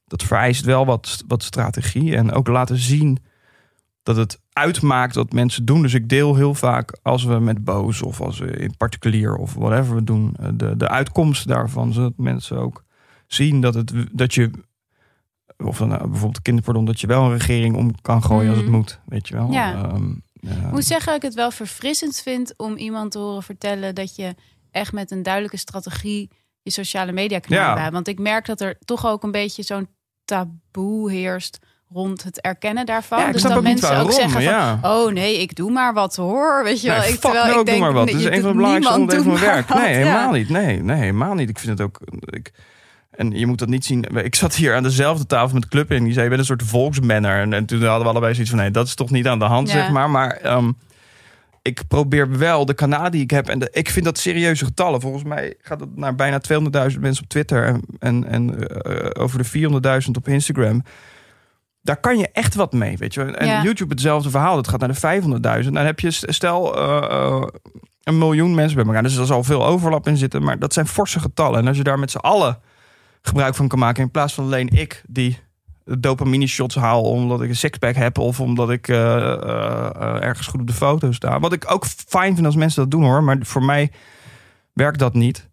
dat 0.06 0.22
vereist 0.22 0.64
wel 0.64 0.86
wat, 0.86 1.24
wat 1.26 1.42
strategie 1.42 2.16
en 2.16 2.32
ook 2.32 2.48
laten 2.48 2.76
zien 2.78 3.18
dat 4.02 4.16
het 4.16 4.40
uitmaakt 4.52 5.14
wat 5.14 5.32
mensen 5.32 5.64
doen. 5.64 5.82
Dus 5.82 5.94
ik 5.94 6.08
deel 6.08 6.34
heel 6.36 6.54
vaak 6.54 6.98
als 7.02 7.24
we 7.24 7.38
met 7.38 7.64
boos 7.64 8.02
of 8.02 8.20
als 8.20 8.38
we 8.38 8.46
in 8.50 8.76
particulier 8.76 9.36
of 9.36 9.54
whatever 9.54 9.94
we 9.94 10.04
doen, 10.04 10.34
eh, 10.38 10.48
de, 10.54 10.76
de 10.76 10.88
uitkomst 10.88 11.46
daarvan, 11.48 11.92
zodat 11.92 12.12
mensen 12.16 12.56
ook 12.58 12.84
zien 13.26 13.60
dat, 13.60 13.74
het, 13.74 13.92
dat 14.12 14.34
je, 14.34 14.50
of 15.56 15.78
dan 15.78 15.88
nou, 15.88 16.08
bijvoorbeeld 16.08 16.42
kinderpardon, 16.42 16.84
dat 16.84 17.00
je 17.00 17.06
wel 17.06 17.24
een 17.24 17.32
regering 17.32 17.76
om 17.76 18.00
kan 18.00 18.22
gooien 18.22 18.48
als 18.48 18.58
het 18.58 18.66
Mhm. 18.66 18.76
moet, 18.76 19.00
weet 19.06 19.28
je 19.28 19.34
wel. 19.34 19.50
Ja. 19.50 19.74
Ehm, 19.84 20.08
ja. 20.32 20.50
Ik 20.66 20.72
moet 20.72 20.84
zeggen 20.84 21.06
dat 21.06 21.16
ik 21.16 21.22
het 21.22 21.34
wel 21.34 21.50
verfrissend 21.50 22.20
vind 22.20 22.54
om 22.56 22.76
iemand 22.76 23.10
te 23.12 23.18
horen 23.18 23.42
vertellen 23.42 23.94
dat 23.94 24.16
je 24.16 24.34
echt 24.70 24.92
met 24.92 25.10
een 25.10 25.22
duidelijke 25.22 25.56
strategie 25.56 26.30
je 26.62 26.70
sociale 26.70 27.12
media 27.12 27.38
kanaal 27.38 27.64
Ja. 27.68 27.74
bij. 27.74 27.90
Want 27.90 28.08
ik 28.08 28.18
merk 28.18 28.46
dat 28.46 28.60
er 28.60 28.78
toch 28.84 29.06
ook 29.06 29.22
een 29.22 29.30
beetje 29.30 29.62
zo'n 29.62 29.88
taboe 30.24 31.10
heerst 31.10 31.58
rond 31.92 32.22
het 32.22 32.40
erkennen 32.40 32.86
daarvan. 32.86 33.18
Ja, 33.18 33.32
dus 33.32 33.42
dat 33.42 33.62
mensen 33.62 33.96
ook 33.96 34.12
zeggen 34.12 34.30
van, 34.30 34.42
ja. 34.42 34.78
oh 34.82 35.12
nee, 35.12 35.40
ik 35.40 35.54
doe 35.54 35.70
maar 35.70 35.94
wat 35.94 36.16
hoor. 36.16 36.64
Weet 36.64 36.80
je 36.80 36.88
wel, 36.88 37.02
ik, 37.02 37.20
terwijl 37.20 37.54
no, 37.54 37.60
ik 37.60 37.66
denk, 37.66 37.80
maar 37.80 37.92
wat. 37.92 38.04
nee, 38.06 38.14
is 38.14 38.24
een 38.24 38.40
van 38.40 38.50
de 38.50 38.56
belangrijkste 38.56 38.92
onderdelen 38.92 39.24
van 39.24 39.32
mijn 39.32 39.44
werk. 39.44 39.68
Nee, 39.74 39.90
ja. 39.90 39.96
helemaal 39.96 40.32
niet. 40.32 40.48
Nee, 40.48 40.82
nee, 40.82 40.96
helemaal 40.96 41.34
niet. 41.34 41.48
Ik 41.48 41.58
vind 41.58 41.78
het 41.78 41.86
ook... 41.86 42.00
Ik, 42.20 42.52
en 43.10 43.30
je 43.30 43.46
moet 43.46 43.58
dat 43.58 43.68
niet 43.68 43.84
zien. 43.84 44.02
Ik 44.02 44.34
zat 44.34 44.54
hier 44.54 44.74
aan 44.74 44.82
dezelfde 44.82 45.26
tafel 45.26 45.54
met 45.54 45.68
Club 45.68 45.90
en 45.90 46.04
die 46.04 46.12
zei: 46.12 46.22
Je 46.22 46.28
bent 46.28 46.40
een 46.40 46.46
soort 46.46 46.62
volksmanner. 46.62 47.40
En, 47.40 47.52
en 47.52 47.66
toen 47.66 47.82
hadden 47.82 48.02
we 48.02 48.08
allebei 48.08 48.32
zoiets 48.32 48.50
van: 48.50 48.60
Nee, 48.60 48.70
dat 48.70 48.86
is 48.86 48.94
toch 48.94 49.10
niet 49.10 49.26
aan 49.26 49.38
de 49.38 49.44
hand, 49.44 49.68
zeg 49.68 49.90
maar. 49.90 50.10
Maar 50.10 50.30
ehm, 50.30 50.70
ik 51.62 51.82
probeer 51.88 52.38
wel 52.38 52.66
de 52.66 52.74
kanaal 52.74 53.10
die 53.10 53.22
ik 53.22 53.30
heb. 53.30 53.48
En 53.48 53.58
de, 53.58 53.68
ik 53.72 53.90
vind 53.90 54.04
dat 54.04 54.18
serieuze 54.18 54.64
getallen. 54.64 55.00
Volgens 55.00 55.24
mij 55.24 55.54
gaat 55.60 55.80
het 55.80 55.96
naar 55.96 56.14
bijna 56.14 56.40
200.000 56.90 56.98
mensen 57.00 57.22
op 57.22 57.28
Twitter. 57.28 57.64
En, 57.64 57.82
en, 57.98 58.24
en 58.24 58.68
eh, 58.68 59.22
over 59.22 59.42
de 59.42 60.02
400.000 60.04 60.10
op 60.12 60.28
Instagram. 60.28 60.82
Daar 61.82 62.00
kan 62.00 62.18
je 62.18 62.28
echt 62.32 62.54
wat 62.54 62.72
mee, 62.72 62.96
weet 62.96 63.14
je. 63.14 63.22
En 63.22 63.46
Ja. 63.46 63.62
YouTube 63.62 63.92
hetzelfde 63.92 64.30
verhaal. 64.30 64.54
Dat 64.54 64.68
gaat 64.68 64.80
naar 64.80 65.20
de 65.22 65.62
500.000. 65.64 65.70
Dan 65.70 65.84
heb 65.84 66.00
je, 66.00 66.10
stel, 66.10 66.76
eh, 66.76 67.10
eh, 67.10 67.46
een 68.02 68.18
miljoen 68.18 68.54
mensen 68.54 68.76
bij 68.76 68.86
elkaar. 68.86 69.02
Dus 69.02 69.16
er 69.16 69.26
zal 69.26 69.44
veel 69.44 69.66
overlap 69.66 70.06
in 70.06 70.16
zitten. 70.16 70.42
Maar 70.42 70.58
dat 70.58 70.72
zijn 70.72 70.86
forse 70.86 71.20
getallen. 71.20 71.58
En 71.58 71.66
als 71.66 71.76
je 71.76 71.82
daar 71.82 71.98
met 71.98 72.10
z'n 72.10 72.18
allen 72.18 72.58
gebruik 73.22 73.54
van 73.54 73.68
kan 73.68 73.78
maken... 73.78 74.02
in 74.02 74.10
plaats 74.10 74.34
van 74.34 74.44
alleen 74.44 74.68
ik 74.68 75.02
die 75.06 75.38
dopamine 75.98 76.46
shots 76.46 76.74
haal... 76.74 77.02
omdat 77.02 77.42
ik 77.42 77.48
een 77.48 77.56
sixpack 77.56 77.94
heb... 77.94 78.18
of 78.18 78.40
omdat 78.40 78.70
ik 78.70 78.88
eh, 78.88 79.32
eh, 79.32 80.22
ergens 80.22 80.46
goed 80.46 80.60
op 80.60 80.66
de 80.66 80.72
foto 80.72 81.12
sta. 81.12 81.40
Wat 81.40 81.52
ik 81.52 81.70
ook 81.72 81.86
fijn 81.86 82.34
vind 82.34 82.46
als 82.46 82.56
mensen 82.56 82.82
dat 82.82 82.90
doen, 82.90 83.02
hoor. 83.02 83.22
Maar 83.22 83.38
voor 83.40 83.64
mij 83.64 83.90
werkt 84.72 84.98
dat 84.98 85.14
niet. 85.14 85.48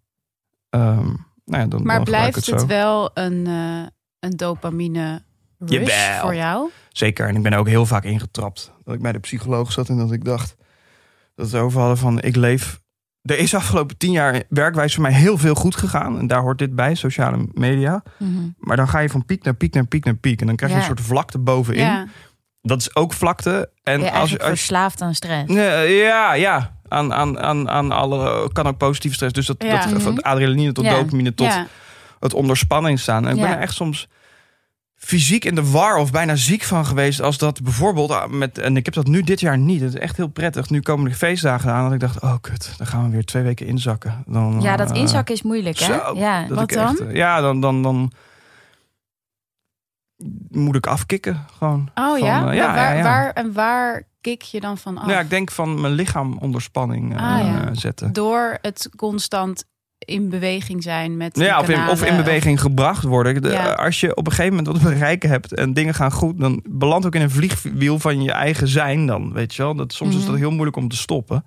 Ehm, 0.70 1.06
nou 1.44 1.62
ja, 1.62 1.66
dan, 1.66 1.82
Maar 1.82 1.94
dan 1.94 2.04
blijft 2.04 2.46
het 2.46 2.66
wel 2.66 3.10
een, 3.14 3.46
eh, 3.46 3.86
een 4.18 4.36
dopamine 4.36 5.22
rush 5.58 5.70
Jawel. 5.70 6.20
voor 6.20 6.34
jou? 6.34 6.70
Zeker. 6.88 7.28
En 7.28 7.36
ik 7.36 7.42
ben 7.42 7.52
ook 7.52 7.68
heel 7.68 7.86
vaak 7.86 8.04
ingetrapt. 8.04 8.72
Dat 8.84 8.94
ik 8.94 9.02
bij 9.02 9.12
de 9.12 9.18
psycholoog 9.18 9.72
zat 9.72 9.88
en 9.88 9.96
dat 9.96 10.12
ik 10.12 10.24
dacht... 10.24 10.56
dat 11.34 11.50
we 11.50 11.58
over 11.58 11.80
hadden 11.80 11.98
van 11.98 12.20
ik 12.20 12.36
leef... 12.36 12.80
Er 13.28 13.38
is 13.38 13.54
afgelopen 13.54 13.96
tien 13.96 14.10
jaar 14.12 14.42
werkwijs 14.48 14.94
voor 14.94 15.02
mij 15.02 15.12
heel 15.12 15.38
veel 15.38 15.54
goed 15.54 15.76
gegaan. 15.76 16.18
En 16.18 16.26
daar 16.26 16.40
hoort 16.40 16.58
dit 16.58 16.74
bij, 16.74 16.94
sociale 16.94 17.48
media. 17.52 18.02
Mhm. 18.18 18.30
Maar 18.58 18.76
dan 18.76 18.88
ga 18.88 18.98
je 18.98 19.08
van 19.08 19.24
piek 19.24 19.44
naar 19.44 19.54
piek 19.54 19.74
naar 19.74 19.86
piek 19.86 20.04
naar 20.04 20.14
piek. 20.16 20.40
En 20.40 20.46
dan 20.46 20.56
krijg 20.56 20.72
je 20.72 20.78
Ja. 20.78 20.84
een 20.84 20.96
soort 20.96 21.06
vlakte 21.06 21.38
bovenin. 21.38 21.80
Ja. 21.84 22.06
Dat 22.62 22.80
is 22.80 22.94
ook 22.96 23.12
vlakte. 23.12 23.70
En 23.82 24.00
je 24.00 24.10
als, 24.12 24.38
als, 24.38 24.48
verslaafd 24.48 25.00
aan 25.02 25.14
stress? 25.14 25.52
Ja, 25.52 26.32
ja. 26.32 26.76
Aan, 26.88 27.14
aan, 27.14 27.38
aan, 27.38 27.68
aan 27.70 27.90
alle... 27.92 28.50
Kan 28.52 28.66
ook 28.66 28.76
positieve 28.78 29.14
stress. 29.16 29.32
Dus 29.34 29.46
dat, 29.46 29.56
Ja. 29.58 29.86
dat 29.86 30.02
van 30.02 30.12
Mhm. 30.12 30.20
adrenaline 30.22 30.72
tot 30.72 30.84
dopamine 30.84 31.34
tot 31.34 31.58
het 32.20 32.34
onder 32.34 32.56
spanning 32.56 33.00
staan. 33.00 33.26
En 33.26 33.34
ik 33.34 33.40
ben 33.40 33.50
er 33.50 33.58
echt 33.58 33.74
soms 33.74 34.08
fysiek 35.08 35.44
in 35.44 35.54
de 35.54 35.70
war 35.70 35.96
of 35.96 36.10
bijna 36.10 36.36
ziek 36.36 36.62
van 36.62 36.86
geweest. 36.86 37.20
Als 37.20 37.38
dat 37.38 37.62
bijvoorbeeld 37.62 38.10
ah, 38.10 38.30
met. 38.30 38.58
En 38.58 38.76
ik 38.76 38.84
heb 38.84 38.94
dat 38.94 39.06
nu 39.06 39.22
dit 39.22 39.40
jaar 39.40 39.58
niet. 39.58 39.80
Het 39.80 39.94
is 39.94 40.00
echt 40.00 40.16
heel 40.16 40.28
prettig. 40.28 40.70
Nu 40.70 40.80
komen 40.80 41.10
de 41.10 41.16
feestdagen 41.16 41.72
aan. 41.72 41.84
Dat 41.84 41.92
ik 41.92 42.00
dacht, 42.00 42.20
oh 42.22 42.34
kut, 42.40 42.74
dan 42.76 42.86
gaan 42.86 43.04
we 43.04 43.10
weer 43.10 43.24
twee 43.24 43.42
weken 43.42 43.66
inzakken. 43.66 44.22
Dan, 44.26 44.60
Ja, 44.60 44.76
dat 44.76 44.90
eh, 44.90 44.96
inzakken 44.96 45.34
is 45.34 45.42
moeilijk, 45.42 45.78
hè? 45.78 45.84
zo, 45.84 46.14
Ja. 46.16 46.46
Wat 46.48 46.70
dan? 46.70 46.88
echt, 46.88 47.00
eh, 47.00 47.14
ja, 47.14 47.40
dan, 47.40 47.60
dan, 47.60 47.82
dan 47.82 48.12
moet 50.50 50.74
ik 50.76 50.86
afkicken. 50.86 51.44
Gewoon. 51.58 51.90
Oh 51.94 52.08
Van, 52.10 52.18
ja? 52.22 52.50
eh, 52.50 52.56
ja, 52.56 52.74
waar, 52.74 52.92
ja, 52.92 52.96
ja. 52.96 53.02
Waar, 53.02 53.32
en 53.32 53.52
waar 53.52 54.02
kik 54.20 54.42
je 54.42 54.60
dan 54.60 54.78
van 54.78 54.98
af? 54.98 55.08
Ja, 55.08 55.20
ik 55.20 55.30
denk 55.30 55.50
van 55.50 55.80
mijn 55.80 55.92
lichaam 55.92 56.38
onder 56.38 56.62
spanning 56.62 57.12
Ah, 57.20 57.40
ja. 57.40 57.74
zetten. 57.74 58.12
Door 58.12 58.58
het 58.60 58.90
constant 58.96 59.64
in 59.98 60.28
beweging 60.28 60.82
zijn 60.82 61.16
met 61.16 61.34
die 61.34 61.44
Ja, 61.44 61.60
of 61.60 61.68
in, 61.68 61.74
of 61.88 61.90
in 61.90 61.98
kanalen, 61.98 62.24
beweging 62.24 62.60
gebracht 62.60 63.02
worden. 63.04 63.42
De- 63.42 63.48
Ja. 63.48 63.72
Als 63.72 64.00
je 64.00 64.16
op 64.16 64.26
een 64.26 64.32
gegeven 64.32 64.56
moment 64.56 64.82
wat 64.82 64.92
bereiken 64.92 65.30
hebt 65.30 65.54
en 65.54 65.72
dingen 65.72 65.94
gaan 65.94 66.12
goed, 66.12 66.40
dan 66.40 66.62
belandt 66.68 67.06
ook 67.06 67.14
in 67.14 67.20
een 67.22 67.30
vliegwiel 67.30 67.98
van 67.98 68.22
je 68.22 68.32
eigen 68.32 68.68
zijn 68.68 69.06
dan, 69.06 69.32
weet 69.32 69.54
je 69.54 69.62
wel. 69.62 69.74
Dat, 69.74 69.92
soms 69.92 70.14
is 70.14 70.20
Mhm. 70.22 70.30
dat 70.30 70.38
heel 70.38 70.50
moeilijk 70.50 70.76
om 70.76 70.88
te 70.88 70.96
stoppen. 70.96 71.44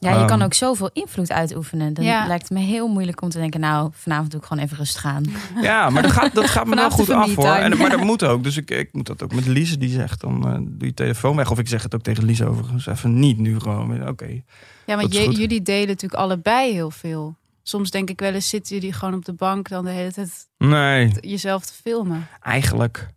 Ja, 0.00 0.10
je 0.20 0.24
kan 0.24 0.36
Ehm. 0.36 0.42
ook 0.42 0.54
zoveel 0.54 0.90
invloed 0.92 1.32
uitoefenen. 1.32 1.94
Dan 1.94 2.04
Ja. 2.04 2.26
lijkt 2.26 2.42
het 2.48 2.58
me 2.58 2.64
heel 2.64 2.88
moeilijk 2.88 3.22
om 3.22 3.28
te 3.28 3.38
denken... 3.38 3.60
nou, 3.60 3.90
vanavond 3.92 4.30
doe 4.30 4.40
ik 4.40 4.46
gewoon 4.46 4.64
even 4.64 4.76
rustig 4.76 5.04
aan. 5.04 5.24
Ja, 5.60 5.90
maar 5.90 6.02
dat 6.02 6.12
gaat, 6.12 6.34
dat 6.34 6.50
gaat 6.50 6.66
me 6.66 6.74
wel 6.74 6.84
Vanavond 6.90 7.08
goed 7.08 7.16
af 7.16 7.34
hoor. 7.34 7.54
En, 7.54 7.76
maar 7.78 7.90
dat 7.90 8.00
moet 8.00 8.24
ook. 8.24 8.42
Dus 8.42 8.56
ik, 8.56 8.70
ik 8.70 8.92
moet 8.92 9.06
dat 9.06 9.22
ook 9.22 9.34
met 9.34 9.46
Lise, 9.46 9.78
die 9.78 9.88
zegt 9.90 10.20
dan 10.20 10.46
eh, 10.48 10.58
doe 10.60 10.88
je 10.88 10.94
telefoon 10.94 11.36
weg. 11.36 11.50
Of 11.50 11.58
ik 11.58 11.68
zeg 11.68 11.82
het 11.82 11.94
ook 11.94 12.02
tegen 12.02 12.24
Lise 12.24 12.46
overigens. 12.46 12.86
Even 12.86 13.18
niet 13.18 13.38
nu 13.38 13.60
gewoon. 13.60 14.08
Oké. 14.08 14.42
Ja, 14.86 14.98
goed. 14.98 15.14
jullie 15.14 15.62
delen 15.62 15.86
natuurlijk 15.86 16.20
allebei 16.22 16.72
heel 16.72 16.90
veel. 16.90 17.36
Soms 17.62 17.90
denk 17.90 18.10
ik 18.10 18.20
wel 18.20 18.32
eens 18.32 18.48
zitten 18.48 18.74
jullie 18.76 18.92
gewoon 18.92 19.14
op 19.14 19.24
de 19.24 19.32
bank 19.32 19.68
dan 19.68 19.84
de 19.84 19.90
hele 19.90 20.12
tijd 20.12 20.48
Nee, 20.58 21.12
jezelf 21.20 21.64
te 21.66 21.72
filmen. 21.72 22.26
eigenlijk. 22.40 23.08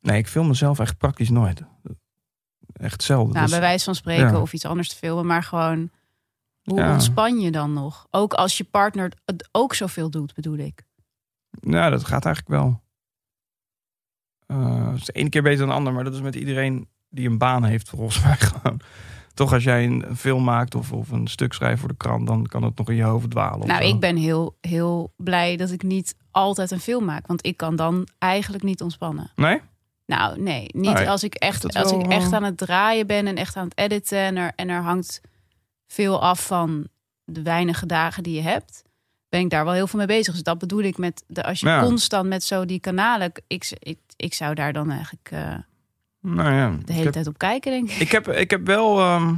Nee, 0.00 0.18
ik 0.18 0.26
film 0.28 0.46
mezelf 0.48 0.78
echt 0.78 0.98
praktisch 0.98 1.30
nooit. 1.30 1.62
Echt 2.72 3.02
zelden. 3.02 3.32
Nou, 3.32 3.42
Dus- 3.44 3.50
bij 3.54 3.60
wijze 3.60 3.84
van 3.84 3.94
spreken 3.94 4.26
ja. 4.32 4.40
of 4.40 4.52
iets 4.52 4.64
anders 4.64 4.88
te 4.88 4.96
filmen, 4.96 5.26
maar 5.26 5.42
gewoon 5.42 5.90
hoe 6.66 6.78
Ja. 6.78 6.92
ontspan 6.92 7.40
je 7.40 7.50
dan 7.50 7.72
nog? 7.72 8.06
Ook 8.10 8.34
als 8.34 8.56
je 8.56 8.64
partner 8.64 9.12
het 9.24 9.48
ook 9.52 9.74
zoveel 9.74 10.10
doet, 10.10 10.34
bedoel 10.34 10.56
ik. 10.58 10.84
Nou, 11.60 11.90
dat 11.90 12.04
gaat 12.04 12.24
eigenlijk 12.24 12.54
wel. 12.62 12.80
Eh, 14.46 14.86
het 14.88 14.96
is 14.98 15.04
de 15.04 15.12
ene 15.12 15.28
keer 15.28 15.42
beter 15.42 15.58
dan 15.58 15.68
de 15.68 15.74
ander, 15.74 15.92
maar 15.92 16.04
dat 16.04 16.14
is 16.14 16.20
met 16.20 16.34
iedereen 16.34 16.88
die 17.08 17.28
een 17.28 17.38
baan 17.38 17.64
heeft, 17.64 17.88
volgens 17.88 18.22
mij 18.22 18.36
gewoon. 18.46 18.80
Toch 19.34 19.52
als 19.52 19.64
jij 19.64 19.84
een 19.84 20.16
film 20.16 20.44
maakt 20.44 20.74
of, 20.74 20.92
of 20.92 21.10
een 21.10 21.26
stuk 21.26 21.52
schrijft 21.52 21.80
voor 21.80 21.88
de 21.88 21.96
krant, 21.96 22.26
dan 22.26 22.46
kan 22.46 22.62
het 22.62 22.76
nog 22.78 22.88
in 22.90 22.96
je 22.96 23.02
hoofd 23.02 23.30
dwalen. 23.30 23.66
Nou, 23.66 23.84
ik 23.84 24.00
ben 24.00 24.16
heel, 24.16 24.56
heel 24.60 25.12
blij 25.16 25.56
dat 25.56 25.70
ik 25.70 25.82
niet 25.82 26.16
altijd 26.30 26.70
een 26.70 26.80
film 26.80 27.04
maak, 27.04 27.26
want 27.26 27.46
ik 27.46 27.56
kan 27.56 27.76
dan 27.76 28.06
eigenlijk 28.18 28.62
niet 28.62 28.82
ontspannen. 28.82 29.30
Nee? 29.34 29.60
Nou, 30.06 30.40
nee, 30.40 30.66
niet 30.72 30.92
Nee, 30.94 31.10
als 31.10 31.24
ik 31.24 31.34
echt, 31.34 31.76
als 31.76 31.92
ik 31.92 32.06
echt 32.06 32.26
eh, 32.26 32.32
aan 32.32 32.42
het 32.44 32.56
draaien 32.56 33.06
ben 33.06 33.26
en 33.26 33.36
echt 33.36 33.56
aan 33.56 33.64
het 33.68 33.78
editen 33.78 34.18
en 34.18 34.36
er, 34.36 34.52
en 34.56 34.68
er 34.68 34.82
hangt 34.82 35.20
veel 35.86 36.22
af 36.22 36.46
van 36.46 36.86
de 37.24 37.42
weinige 37.42 37.86
dagen 37.86 38.22
die 38.22 38.34
je 38.34 38.42
hebt, 38.42 38.82
ben 39.28 39.40
ik 39.40 39.50
daar 39.50 39.64
wel 39.64 39.72
heel 39.74 39.86
veel 39.86 39.98
mee 39.98 40.08
bezig. 40.08 40.32
Dus 40.34 40.42
dat 40.42 40.58
bedoel 40.58 40.82
ik 40.82 40.98
met 40.98 41.24
de, 41.26 41.42
als 41.44 41.60
je 41.60 41.66
Ja. 41.66 41.82
constant 41.82 42.28
met 42.28 42.44
zo 42.44 42.64
die 42.64 42.80
kanalen, 42.80 43.32
ik, 43.46 43.72
ik, 43.78 43.98
ik 44.16 44.34
zou 44.34 44.54
daar 44.54 44.72
dan 44.72 44.90
eigenlijk 44.90 45.28
eh, 45.30 45.54
Nou 46.20 46.52
ja. 46.54 46.76
de 46.84 46.92
hele 46.92 47.04
heb- 47.04 47.12
tijd 47.12 47.26
op 47.26 47.38
kijken, 47.38 47.70
denk 47.72 47.90
ik. 47.90 47.98
Ik 48.00 48.10
heb, 48.12 48.28
ik 48.28 48.50
heb 48.50 48.66
wel 48.66 48.98
ehm, 49.00 49.34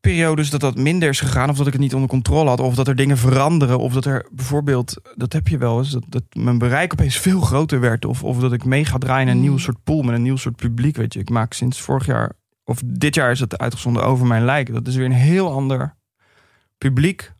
periodes 0.00 0.50
dat 0.50 0.60
dat 0.60 0.76
minder 0.76 1.08
is 1.08 1.20
gegaan. 1.20 1.50
Of 1.50 1.56
dat 1.56 1.66
ik 1.66 1.72
het 1.72 1.82
niet 1.82 1.94
onder 1.94 2.08
controle 2.08 2.48
had. 2.48 2.60
Of 2.60 2.74
dat 2.74 2.88
er 2.88 2.96
dingen 2.96 3.16
veranderen. 3.18 3.78
Of 3.78 3.92
dat 3.92 4.04
er 4.04 4.26
bijvoorbeeld, 4.32 4.94
dat 5.14 5.32
heb 5.32 5.48
je 5.48 5.58
wel 5.58 5.78
eens, 5.78 5.90
dat, 5.90 6.04
dat 6.08 6.22
mijn 6.32 6.58
bereik 6.58 6.92
opeens 6.92 7.16
veel 7.26 7.40
groter 7.40 7.80
werd. 7.80 8.04
Of, 8.04 8.22
of 8.24 8.38
dat 8.38 8.52
ik 8.52 8.64
mee 8.64 8.84
ga 8.84 8.98
draaien 8.98 9.26
in 9.28 9.32
een 9.32 9.36
Mm. 9.42 9.48
nieuw 9.48 9.58
soort 9.58 9.84
pool 9.84 10.02
met 10.02 10.14
een 10.14 10.22
nieuw 10.22 10.36
soort 10.36 10.56
publiek. 10.56 10.96
Weet 10.96 11.12
je, 11.14 11.20
ik 11.20 11.30
maak 11.30 11.52
sinds 11.52 11.80
vorig 11.80 12.06
jaar, 12.06 12.32
of 12.66 12.82
dit 12.84 13.14
jaar 13.14 13.30
is 13.30 13.40
het 13.40 13.58
uitgezonden 13.58 14.04
over 14.04 14.26
mijn 14.26 14.44
lijk. 14.44 14.72
Dat 14.72 14.86
is 14.86 14.96
weer 14.96 15.04
een 15.04 15.12
heel 15.12 15.52
ander 15.52 15.94
publiek. 16.78 17.32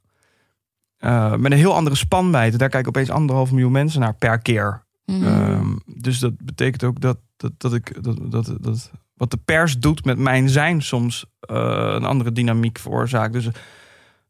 Eh, 0.97 1.35
met 1.35 1.52
een 1.52 1.59
heel 1.59 1.75
andere 1.75 1.97
spanwijdte. 1.97 2.59
Daar 2.59 2.68
kijken 2.68 2.88
opeens 2.88 3.11
anderhalf 3.11 3.50
miljoen 3.50 3.73
mensen 3.73 4.00
naar 4.00 4.14
per 4.14 4.38
keer. 4.38 4.85
Mhm. 5.04 5.25
Ehm, 5.25 5.76
dus 5.87 6.18
dat 6.18 6.37
betekent 6.38 6.85
ook 6.85 7.00
dat, 7.00 7.18
dat, 7.37 7.52
dat 7.56 7.75
ik 7.75 8.02
dat, 8.02 8.30
dat, 8.30 8.56
dat 8.61 8.90
wat 9.14 9.30
de 9.30 9.37
pers 9.37 9.78
doet 9.78 10.04
met 10.04 10.18
mijn 10.18 10.49
zijn 10.49 10.83
soms 10.83 11.25
eh, 11.40 11.92
een 11.97 12.04
andere 12.04 12.33
dynamiek 12.33 12.78
veroorzaakt. 12.78 13.33
Dus 13.33 13.49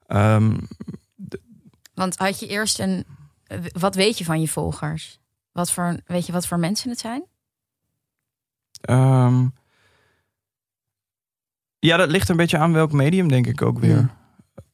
ehm, 0.07 0.57
Want 1.95 2.17
had 2.17 2.41
je 2.41 2.47
eerst 2.47 2.79
een... 2.79 3.05
Wat 3.73 3.95
weet 3.95 4.19
je 4.19 4.25
van 4.25 4.41
je 4.41 4.49
volgers? 4.49 5.19
Wat 5.53 5.73
voor, 5.73 6.01
weet 6.07 6.27
je 6.27 6.33
wat 6.33 6.47
voor 6.47 6.59
mensen 6.59 6.91
het 6.91 6.99
zijn? 6.99 7.25
ehm, 8.81 9.47
ja, 11.79 11.97
dat 11.97 12.11
ligt 12.11 12.29
een 12.29 12.37
beetje 12.37 12.59
aan 12.59 12.73
welk 12.73 12.93
medium, 12.93 13.29
denk 13.29 13.47
ik 13.47 13.63
ook 13.63 13.79
weer. 13.79 14.11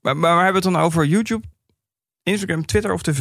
Maar, 0.00 0.16
maar 0.16 0.34
waar 0.34 0.44
hebben 0.44 0.62
we 0.62 0.68
het 0.68 0.76
dan 0.76 0.86
over? 0.86 1.04
YouTube, 1.04 1.46
Instagram, 2.22 2.66
Twitter 2.66 2.92
of 2.92 3.02
tv? 3.02 3.18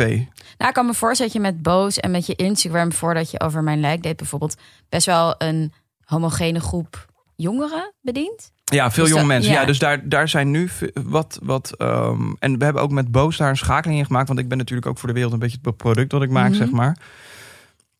Nou, 0.57 0.69
ik 0.69 0.73
kan 0.73 0.85
me 0.85 0.93
voorstellen 0.93 1.31
dat 1.33 1.41
je 1.41 1.47
met 1.51 1.61
Boos 1.61 1.99
en 1.99 2.11
met 2.11 2.25
je 2.25 2.35
Instagram... 2.35 2.91
voordat 2.91 3.31
je 3.31 3.39
over 3.39 3.63
mijn 3.63 3.79
lijk 3.79 4.03
deed 4.03 4.17
bijvoorbeeld... 4.17 4.55
best 4.89 5.05
wel 5.05 5.35
een 5.37 5.73
homogene 6.03 6.59
groep 6.59 7.05
jongeren 7.35 7.93
bedient. 8.01 8.51
Ja, 8.63 8.91
veel 8.91 9.03
Dus 9.03 9.13
jonge 9.13 9.25
dat- 9.27 9.31
mensen. 9.33 9.51
Ja, 9.53 9.59
ja. 9.59 9.65
dus 9.65 9.79
daar, 9.79 10.09
daar 10.09 10.27
zijn 10.29 10.51
nu 10.51 10.69
wat. 11.03 11.39
wat 11.43 11.75
ehm, 11.77 12.31
en 12.39 12.57
we 12.57 12.63
hebben 12.63 12.81
ook 12.81 12.91
met 12.91 13.11
Boos 13.11 13.37
daar 13.37 13.49
een 13.49 13.57
schakeling 13.57 13.99
in 13.99 14.05
gemaakt. 14.05 14.27
Want 14.27 14.39
ik 14.39 14.47
ben 14.47 14.57
natuurlijk 14.57 14.87
ook 14.87 14.97
voor 14.97 15.07
de 15.07 15.13
wereld 15.13 15.33
een 15.33 15.39
beetje 15.39 15.57
het 15.61 15.77
product 15.77 16.09
dat 16.09 16.21
ik 16.21 16.29
maak, 16.29 16.49
Mhm. 16.49 16.57
zeg 16.57 16.71
maar. 16.71 16.97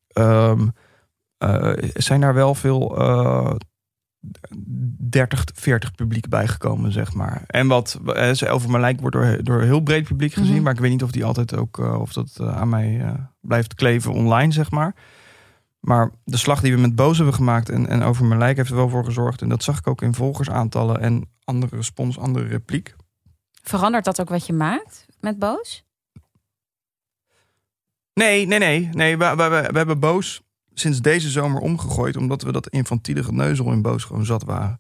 Ehm, 0.08 0.67
eh, 1.38 1.71
zijn 1.93 2.21
daar 2.21 2.34
wel 2.34 2.56
veel 2.56 2.97
eh 2.97 3.56
30, 5.10 5.43
40 5.53 5.95
publiek 5.95 6.29
bijgekomen, 6.29 6.91
zeg 6.91 7.13
maar. 7.13 7.43
En 7.47 7.67
wat 7.67 7.99
uh, 8.05 8.53
over 8.53 8.69
mijn 8.69 8.81
lijk 8.81 8.99
wordt 8.99 9.15
door, 9.15 9.43
door 9.43 9.62
een 9.62 9.67
heel 9.67 9.81
breed 9.81 10.03
publiek 10.03 10.34
gezien. 10.34 10.53
Mhm. 10.53 10.63
Maar 10.63 10.73
ik 10.73 10.79
weet 10.79 10.91
niet 10.91 11.03
of 11.03 11.12
die 11.12 11.25
altijd 11.25 11.55
ook 11.55 11.79
eh, 11.79 11.99
of 11.99 12.13
dat 12.13 12.38
eh, 12.39 12.57
aan 12.57 12.69
mij 12.69 12.99
eh, 13.01 13.13
blijft 13.39 13.73
kleven 13.73 14.13
online, 14.13 14.51
zeg 14.51 14.71
maar. 14.71 14.95
Maar 15.79 16.12
de 16.23 16.38
slag 16.38 16.62
die 16.62 16.73
we 16.73 16.81
met 16.81 16.95
Boos 16.95 17.17
hebben 17.17 17.36
gemaakt 17.36 17.69
en, 17.69 17.88
en 17.88 18.01
over 18.01 18.25
mijn 18.25 18.39
lijk 18.39 18.57
heeft 18.57 18.69
er 18.69 18.75
wel 18.75 18.89
voor 18.89 19.05
gezorgd. 19.05 19.41
En 19.41 19.49
dat 19.49 19.63
zag 19.63 19.77
ik 19.77 19.88
ook 19.88 20.01
in 20.01 20.13
volgersaantallen 20.13 20.99
en 20.99 21.29
andere 21.43 21.75
respons, 21.75 22.19
andere 22.19 22.47
repliek. 22.47 22.95
Verandert 23.63 24.05
dat 24.05 24.21
ook 24.21 24.29
wat 24.29 24.45
je 24.45 24.53
maakt 24.53 25.05
met 25.19 25.39
Boos? 25.39 25.86
Nee, 28.13 28.47
nee, 28.47 28.60
nee. 28.60 28.89
nee 28.91 29.17
we, 29.17 29.36
we, 29.36 29.47
we, 29.47 29.69
we 29.71 29.77
hebben 29.77 29.99
Boos 29.99 30.41
sinds 30.82 31.02
deze 31.02 31.30
zomer 31.30 31.62
omgegooid. 31.62 32.17
Omdat 32.17 32.41
we 32.41 32.52
dat 32.52 32.67
infantiele 32.67 33.24
geneuzel 33.24 33.72
in 33.72 33.82
Boos 33.82 34.04
gewoon 34.04 34.26
zat 34.26 34.44
waren. 34.44 34.80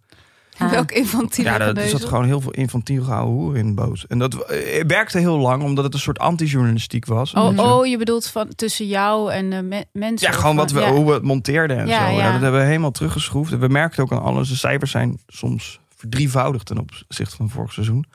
Ah. 0.57 0.71
Welk 0.71 0.91
infantiele 0.91 1.49
Ja, 1.49 1.59
er 1.59 1.87
zat 1.87 2.05
gewoon 2.05 2.25
heel 2.25 2.41
veel 2.41 2.51
infantiel 2.51 3.03
gehouden 3.03 3.33
hoer 3.35 3.57
in 3.57 3.75
Boos. 3.75 4.07
En 4.07 4.19
dat 4.19 4.33
eh, 4.35 4.83
werkte 4.87 5.17
heel 5.17 5.37
lang, 5.37 5.63
omdat 5.63 5.83
het 5.83 5.93
een 5.93 5.99
soort 5.99 6.19
anti-journalistiek 6.19 7.05
was. 7.05 7.33
Oh, 7.33 7.49
Dus, 7.49 7.59
oh, 7.59 7.85
je 7.85 7.97
bedoelt 7.97 8.25
van 8.27 8.47
tussen 8.55 8.87
jou 8.87 9.31
en 9.31 9.49
de 9.49 9.61
me- 9.61 9.85
mensen? 9.93 10.27
Ja, 10.27 10.33
gewoon 10.33 10.55
van- 10.55 10.63
wat 10.63 10.71
we, 10.71 10.79
ja. 10.79 10.91
hoe 10.91 11.05
we 11.05 11.11
het 11.13 11.23
monteerden 11.23 11.77
en 11.77 11.87
Ja, 11.87 12.05
zo. 12.05 12.11
Ja, 12.15 12.17
ja. 12.23 12.31
dat 12.31 12.41
hebben 12.41 12.59
we 12.59 12.65
helemaal 12.65 12.91
teruggeschroefd. 12.91 13.51
En 13.51 13.59
we 13.59 13.67
merkten 13.67 14.03
ook 14.03 14.11
aan 14.11 14.21
alles. 14.21 14.49
De 14.49 14.55
cijfers 14.55 14.91
zijn 14.91 15.19
soms 15.27 15.79
verdrievoudigd 15.95 16.65
ten 16.65 16.77
opzichte 16.79 17.35
van 17.35 17.49
vorig 17.49 17.73
seizoen. 17.73 18.05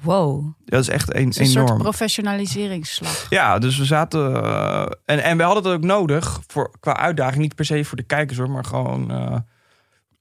Wow. 0.00 0.52
Dat 0.64 0.80
is 0.80 0.88
echt 0.88 1.14
een, 1.14 1.28
is 1.28 1.38
een 1.38 1.46
soort 1.46 1.66
enorm. 1.66 1.82
professionaliseringsslag. 1.82 3.26
Ja, 3.30 3.58
dus 3.58 3.78
we 3.78 3.84
zaten. 3.84 4.42
eh, 4.44 4.82
en, 5.04 5.22
en 5.22 5.36
we 5.36 5.42
hadden 5.42 5.64
het 5.64 5.72
ook 5.72 5.84
nodig 5.84 6.40
voor, 6.46 6.70
qua 6.80 6.96
uitdaging. 6.96 7.42
Niet 7.42 7.54
per 7.54 7.64
se 7.64 7.84
voor 7.84 7.96
de 7.96 8.02
kijkers 8.02 8.38
hoor, 8.38 8.50
maar 8.50 8.64
gewoon. 8.64 9.10
eh, 9.10 9.36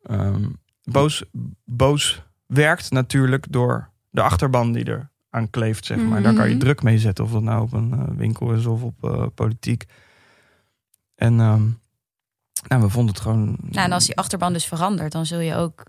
ehm, 0.04 0.46
boos, 0.84 1.24
boos 1.66 2.22
werkt 2.46 2.92
natuurlijk 2.92 3.46
door 3.50 3.90
de 4.10 4.22
achterban 4.22 4.72
die 4.72 4.84
er 4.86 5.10
aan 5.30 5.50
kleeft, 5.50 5.86
zeg 5.86 5.98
maar. 6.04 6.22
Daar 6.22 6.34
kan 6.34 6.46
je 6.48 6.52
Mhm. 6.56 6.60
druk 6.64 6.84
mee 6.84 7.00
zetten, 7.00 7.24
of 7.24 7.32
dat 7.32 7.42
nou 7.44 7.62
op 7.62 7.74
een 7.74 7.94
eh, 7.94 8.04
winkel 8.18 8.52
is 8.54 8.66
of 8.66 8.82
op 8.84 9.32
politiek. 9.36 9.86
En 11.16 11.40
ehm, 11.40 11.64
nou, 12.68 12.82
we 12.82 12.90
vonden 12.90 13.14
het 13.14 13.24
gewoon. 13.24 13.58
Nou, 13.62 13.86
en 13.86 13.92
als 13.92 14.06
die 14.06 14.18
achterban 14.18 14.54
dus 14.54 14.66
verandert, 14.66 15.12
dan 15.12 15.26
zul 15.26 15.40
je 15.40 15.56
ook... 15.56 15.84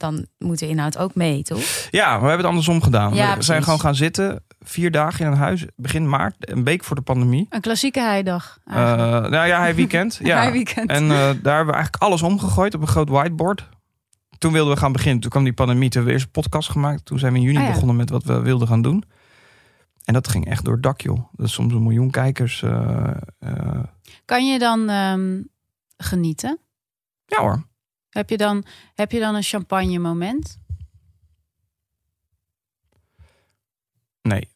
dan 0.00 0.26
moet 0.38 0.58
de 0.58 0.68
inhoud 0.68 0.98
ook 0.98 1.14
mee, 1.14 1.42
toch? 1.42 1.88
Ja, 1.90 2.06
maar 2.10 2.20
we 2.20 2.26
hebben 2.26 2.36
het 2.38 2.46
andersom 2.46 2.82
gedaan. 2.82 3.14
Ja, 3.14 3.20
we 3.20 3.26
precies. 3.26 3.46
zijn 3.46 3.62
gewoon 3.62 3.80
gaan 3.80 3.94
zitten, 3.94 4.44
vier 4.60 4.90
dagen 4.90 5.24
in 5.26 5.32
een 5.32 5.38
huis, 5.38 5.64
begin 5.76 6.08
maart, 6.08 6.34
een 6.50 6.64
week 6.64 6.84
voor 6.84 6.96
de 6.96 7.02
pandemie. 7.02 7.46
Een 7.50 7.60
klassieke 7.60 8.00
heidag. 8.00 8.58
Eh 8.64 8.74
eigenlijk. 8.76 9.30
nou 9.30 9.46
ja, 9.46 9.58
hij 9.60 9.74
weekend. 9.74 10.18
Ja. 10.22 10.36
Hij 10.36 10.52
weekend. 10.52 10.90
En 10.90 11.02
eh, 11.02 11.08
daar 11.18 11.56
hebben 11.56 11.66
we 11.66 11.72
eigenlijk 11.72 11.96
alles 12.02 12.22
omgegooid 12.22 12.74
op 12.74 12.80
een 12.80 12.86
groot 12.86 13.08
whiteboard. 13.08 13.68
Toen 14.38 14.52
wilden 14.52 14.74
we 14.74 14.80
gaan 14.80 14.92
beginnen. 14.92 15.20
Toen 15.20 15.30
kwam 15.30 15.44
die 15.44 15.52
pandemie. 15.52 15.88
Toen 15.88 15.92
hebben 16.02 16.06
we 16.06 16.12
eerst 16.20 16.26
een 16.26 16.42
podcast 16.42 16.70
gemaakt. 16.70 17.04
Toen 17.04 17.18
zijn 17.18 17.32
we 17.32 17.38
in 17.38 17.44
juni 17.44 17.58
Ah, 17.58 17.64
ja. 17.64 17.70
begonnen 17.70 17.96
met 17.96 18.10
wat 18.10 18.24
we 18.24 18.40
wilden 18.40 18.68
gaan 18.68 18.82
doen. 18.82 19.04
En 20.04 20.14
dat 20.14 20.28
ging 20.28 20.46
echt 20.46 20.64
door 20.64 20.74
het 20.74 20.82
dak, 20.82 21.00
joh. 21.00 21.18
Dat 21.32 21.46
is 21.46 21.52
soms 21.52 21.72
een 21.72 21.82
miljoen 21.82 22.10
kijkers. 22.10 22.62
eh, 22.62 23.10
eh, 23.38 23.82
Kan 24.24 24.46
je 24.46 24.58
dan 24.58 24.88
ehm, 24.88 25.40
genieten? 25.96 26.58
ja 27.26 27.40
hoor. 27.40 27.62
Heb 28.18 28.30
je 28.30 28.36
dan, 28.36 28.64
heb 28.94 29.12
je 29.12 29.18
dan 29.20 29.34
een 29.34 29.42
champagne 29.42 29.98
moment? 29.98 30.58
Nee, 34.22 34.48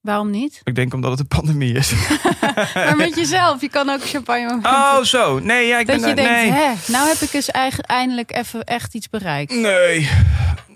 Waarom 0.00 0.30
niet? 0.30 0.60
ik 0.64 0.74
denk 0.74 0.94
omdat 0.94 1.10
het 1.10 1.20
een 1.20 1.26
pandemie 1.28 1.74
is. 1.74 1.92
maar 2.74 2.96
met 2.96 3.16
jezelf, 3.16 3.60
je 3.60 3.68
kan 3.68 3.88
ook 3.90 4.04
champagne. 4.04 4.58
Oh, 4.62 5.00
zo. 5.02 5.38
Nee, 5.38 5.66
ja, 5.66 5.78
ik 5.78 5.86
dat 5.86 6.00
ben... 6.00 6.08
je 6.08 6.14
denkt, 6.14 6.30
nee. 6.30 6.50
hè, 6.50 6.74
nou 6.86 7.08
heb 7.08 7.16
ik 7.16 7.30
dus 7.32 7.50
eigen- 7.50 7.84
eindelijk 7.84 8.32
even 8.32 8.64
echt 8.64 8.94
iets 8.94 9.08
bereikt. 9.10 9.52
Nee. 9.52 10.10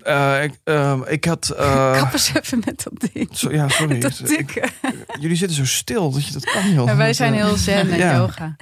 Eh, 0.02 0.42
ik, 0.42 0.52
ehm, 0.64 1.00
ik 1.06 1.24
had... 1.24 1.48
eh, 1.50 1.92
Kap 1.92 2.12
eens 2.12 2.32
even 2.34 2.62
met 2.64 2.82
dat 2.90 3.10
ding. 3.12 3.28
zo, 3.32 3.52
ja, 3.52 3.68
sorry. 3.68 4.00
Dat 4.00 4.18
Ik- 4.20 4.26
tikken. 4.26 4.70
jullie 5.20 5.36
zitten 5.36 5.56
zo 5.56 5.64
stil 5.64 6.10
dat 6.10 6.26
je 6.26 6.32
dat 6.32 6.44
kan, 6.44 6.72
joh. 6.72 6.86
Ja, 6.86 6.96
wij 6.96 7.12
zijn 7.12 7.34
heel 7.34 7.56
zen 7.56 7.86
met 7.88 7.98
Ja. 7.98 8.16
yoga. 8.16 8.56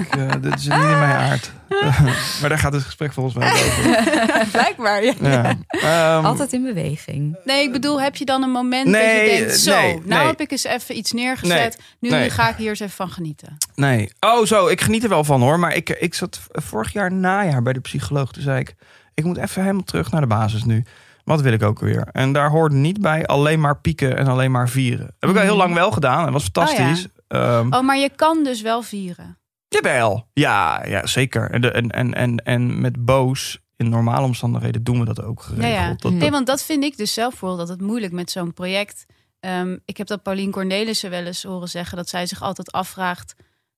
ik, 0.00 0.16
eh, 0.16 0.30
dit 0.40 0.54
is 0.54 0.62
niet 0.64 0.72
in 0.72 0.98
mijn 0.98 1.16
aard. 1.16 1.52
maar 2.40 2.48
daar 2.48 2.58
gaat 2.58 2.72
het 2.72 2.82
gesprek 2.82 3.12
volgens 3.12 3.34
mij 3.34 3.52
over. 3.52 4.02
Blijkbaar, 4.52 5.04
ja. 5.04 5.14
Ja. 5.20 5.54
Ehm, 5.68 6.24
Altijd 6.24 6.52
in 6.52 6.62
beweging. 6.62 7.36
Nee, 7.44 7.62
ik 7.62 7.72
bedoel, 7.72 8.00
heb 8.00 8.16
je 8.16 8.24
dan 8.24 8.42
een 8.42 8.50
moment 8.50 8.92
dat 8.92 9.00
je 9.02 9.36
denkt... 9.38 9.58
Zo, 9.60 9.80
nee, 9.80 9.92
nou 9.94 10.04
nee. 10.06 10.26
heb 10.26 10.40
ik 10.40 10.50
eens 10.50 10.64
even 10.64 10.96
iets 10.96 11.12
neergezet. 11.12 11.78
Nu 12.00 12.08
nee. 12.10 12.30
ga 12.30 12.48
ik 12.48 12.56
hier 12.56 12.68
eens 12.68 12.80
even 12.80 12.94
van 12.94 13.10
genieten. 13.10 13.56
Nee. 13.74 14.12
Oh, 14.20 14.44
zo. 14.46 14.66
Ik 14.66 14.80
geniet 14.80 15.02
er 15.02 15.08
wel 15.08 15.24
van 15.24 15.40
hoor. 15.42 15.58
Maar 15.58 15.74
ik, 15.74 15.88
ik 15.90 16.14
zat 16.14 16.40
vorig 16.52 16.92
jaar 16.92 17.12
najaar 17.12 17.62
bij 17.62 17.72
de 17.72 17.80
psycholoog. 17.80 18.32
Toen 18.32 18.42
zei 18.42 18.60
ik, 18.60 18.74
ik 19.14 19.24
moet 19.24 19.36
even 19.36 19.60
helemaal 19.62 19.82
terug 19.84 20.10
naar 20.10 20.20
de 20.20 20.26
basis 20.26 20.64
nu. 20.64 20.84
Wat 21.24 21.40
wil 21.40 21.52
ik 21.52 21.62
ook 21.62 21.78
weer? 21.80 22.08
En 22.12 22.32
daar 22.32 22.50
hoorde 22.50 22.74
niet 22.74 23.00
bij 23.00 23.26
alleen 23.26 23.60
maar 23.60 23.80
pieken 23.80 24.16
en 24.16 24.26
alleen 24.26 24.50
maar 24.50 24.68
vieren. 24.68 25.14
Heb 25.18 25.28
ik 25.30 25.34
wel 25.36 25.44
heel 25.44 25.56
lang 25.56 25.74
wel 25.74 25.90
gedaan. 25.90 26.26
En 26.26 26.32
was 26.32 26.42
fantastisch. 26.42 27.06
Ehm, 27.28 27.72
Oh, 27.74 27.80
maar 27.80 27.96
je 27.98 28.10
kan 28.16 28.44
dus 28.44 28.62
wel 28.62 28.82
vieren. 28.82 29.38
Jawel. 29.68 30.26
Ja, 30.32 30.84
ja 30.86 31.06
zeker. 31.06 31.50
En, 31.50 31.60
de, 31.60 31.70
en, 31.70 31.90
en, 31.90 32.14
en, 32.14 32.36
en 32.36 32.80
met 32.80 33.04
boos 33.04 33.58
in 33.76 33.88
normale 33.88 34.26
omstandigheden 34.26 34.84
doen 34.84 34.98
we 34.98 35.04
dat 35.04 35.22
ook 35.22 35.42
geregeld. 35.42 35.72
Ja, 35.74 35.82
ja. 35.82 35.88
Dat, 35.88 36.00
dat- 36.00 36.12
Nee, 36.12 36.30
want 36.30 36.46
dat 36.46 36.62
vind 36.62 36.84
ik 36.84 36.96
dus 36.96 37.14
zelf 37.14 37.30
bijvoorbeeld 37.30 37.60
dat 37.68 37.76
het 37.78 37.86
moeilijk 37.86 38.12
met 38.12 38.30
zo'n 38.30 38.52
project. 38.52 39.06
Ehm, 39.40 39.76
ik 39.84 39.96
heb 39.96 40.06
dat 40.06 40.22
Paulien 40.22 40.50
Cornelissen 40.50 41.10
wel 41.10 41.24
eens 41.24 41.42
horen 41.42 41.68
zeggen 41.68 41.96
dat 41.96 42.08
zij 42.08 42.26
zich 42.26 42.42
altijd 42.42 42.72
afvraagt 42.72 43.34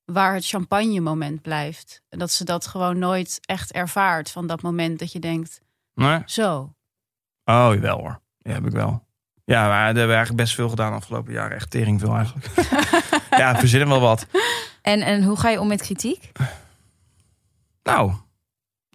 waar 0.07 0.35
het 0.35 0.47
champagne 0.47 1.01
moment 1.01 1.43
blijft. 1.43 2.03
En 2.09 2.19
dat 2.19 2.31
ze 2.31 2.45
dat 2.45 2.67
gewoon 2.67 2.99
nooit 2.99 3.39
echt 3.45 3.73
ervaart 3.73 4.31
van 4.31 4.47
dat 4.47 4.63
moment 4.63 4.99
dat 4.99 5.13
je 5.13 5.19
denkt, 5.19 5.61
Nee? 5.95 6.23
zo. 6.27 6.75
Oh, 7.45 7.69
jawel 7.75 7.99
hoor. 7.99 8.21
Ja, 8.39 8.53
heb 8.53 8.67
ik 8.67 8.73
wel. 8.73 9.05
Ja, 9.45 9.61
maar 9.61 9.71
daar 9.71 9.85
hebben 9.85 10.07
we 10.07 10.13
eigenlijk 10.15 10.43
best 10.43 10.55
veel 10.55 10.69
gedaan 10.69 10.91
de 10.91 10.97
afgelopen 10.97 11.33
jaren. 11.33 11.57
Echt 11.57 11.71
tering 11.71 12.01
veel 12.01 12.15
eigenlijk. 12.17 12.47
ja, 13.41 13.57
verzinnen 13.59 13.89
wel 13.89 14.01
wat. 14.01 14.27
En, 14.83 15.03
en 15.03 15.23
hoe 15.23 15.37
ga 15.39 15.49
je 15.49 15.61
om 15.61 15.69
met 15.69 15.83
kritiek? 15.83 16.33
Nou, 17.83 18.13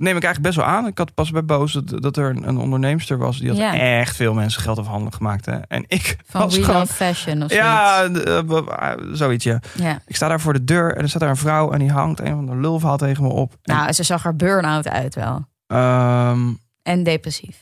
neem 0.02 0.16
ik 0.18 0.24
eigenlijk 0.24 0.56
best 0.56 0.56
wel 0.68 0.76
aan. 0.76 0.86
Ik 0.88 0.98
had 0.98 1.14
pas 1.14 1.32
bij 1.32 1.46
Boos 1.46 1.74
dat, 1.74 2.02
dat 2.02 2.18
er 2.18 2.30
een, 2.30 2.58
onderneemster 2.58 3.18
was... 3.18 3.40
die 3.40 3.48
had 3.50 3.58
Ja. 3.58 3.74
echt 3.76 4.16
veel 4.16 4.34
mensen 4.34 4.62
geld 4.62 4.78
afhandig 4.80 5.16
gemaakt. 5.16 5.46
Hè. 5.46 5.58
En 5.68 5.84
ik 5.88 6.18
Van 6.26 6.42
was 6.42 6.58
gewoon... 6.58 6.88
Fashion 6.88 7.44
of 7.44 7.54
Ja, 7.54 8.04
eh, 8.04 8.10
zoiets 8.48 8.64
ja. 8.68 8.96
zoiets? 9.14 9.44
Ja. 9.44 10.02
Ik 10.06 10.16
sta 10.16 10.28
daar 10.28 10.42
voor 10.42 10.54
de 10.54 10.64
deur 10.64 10.96
en 10.96 11.02
er 11.02 11.10
staat 11.10 11.22
daar 11.22 11.30
een 11.30 11.36
vrouw... 11.38 11.72
en 11.72 11.80
die 11.80 11.92
hangt 11.92 12.20
een 12.20 12.36
van 12.36 12.46
de 12.46 12.56
lulverhaal 12.56 12.98
tegen 12.98 13.24
me 13.24 13.30
op. 13.30 13.52
En, 13.64 13.76
Nou, 13.76 13.92
ze 13.92 14.04
zag 14.04 14.26
er 14.26 14.36
burn-out 14.36 14.88
uit 14.88 15.16
wel. 15.16 15.46
ehm, 15.68 16.40
En 16.84 17.04
depressief. 17.04 17.62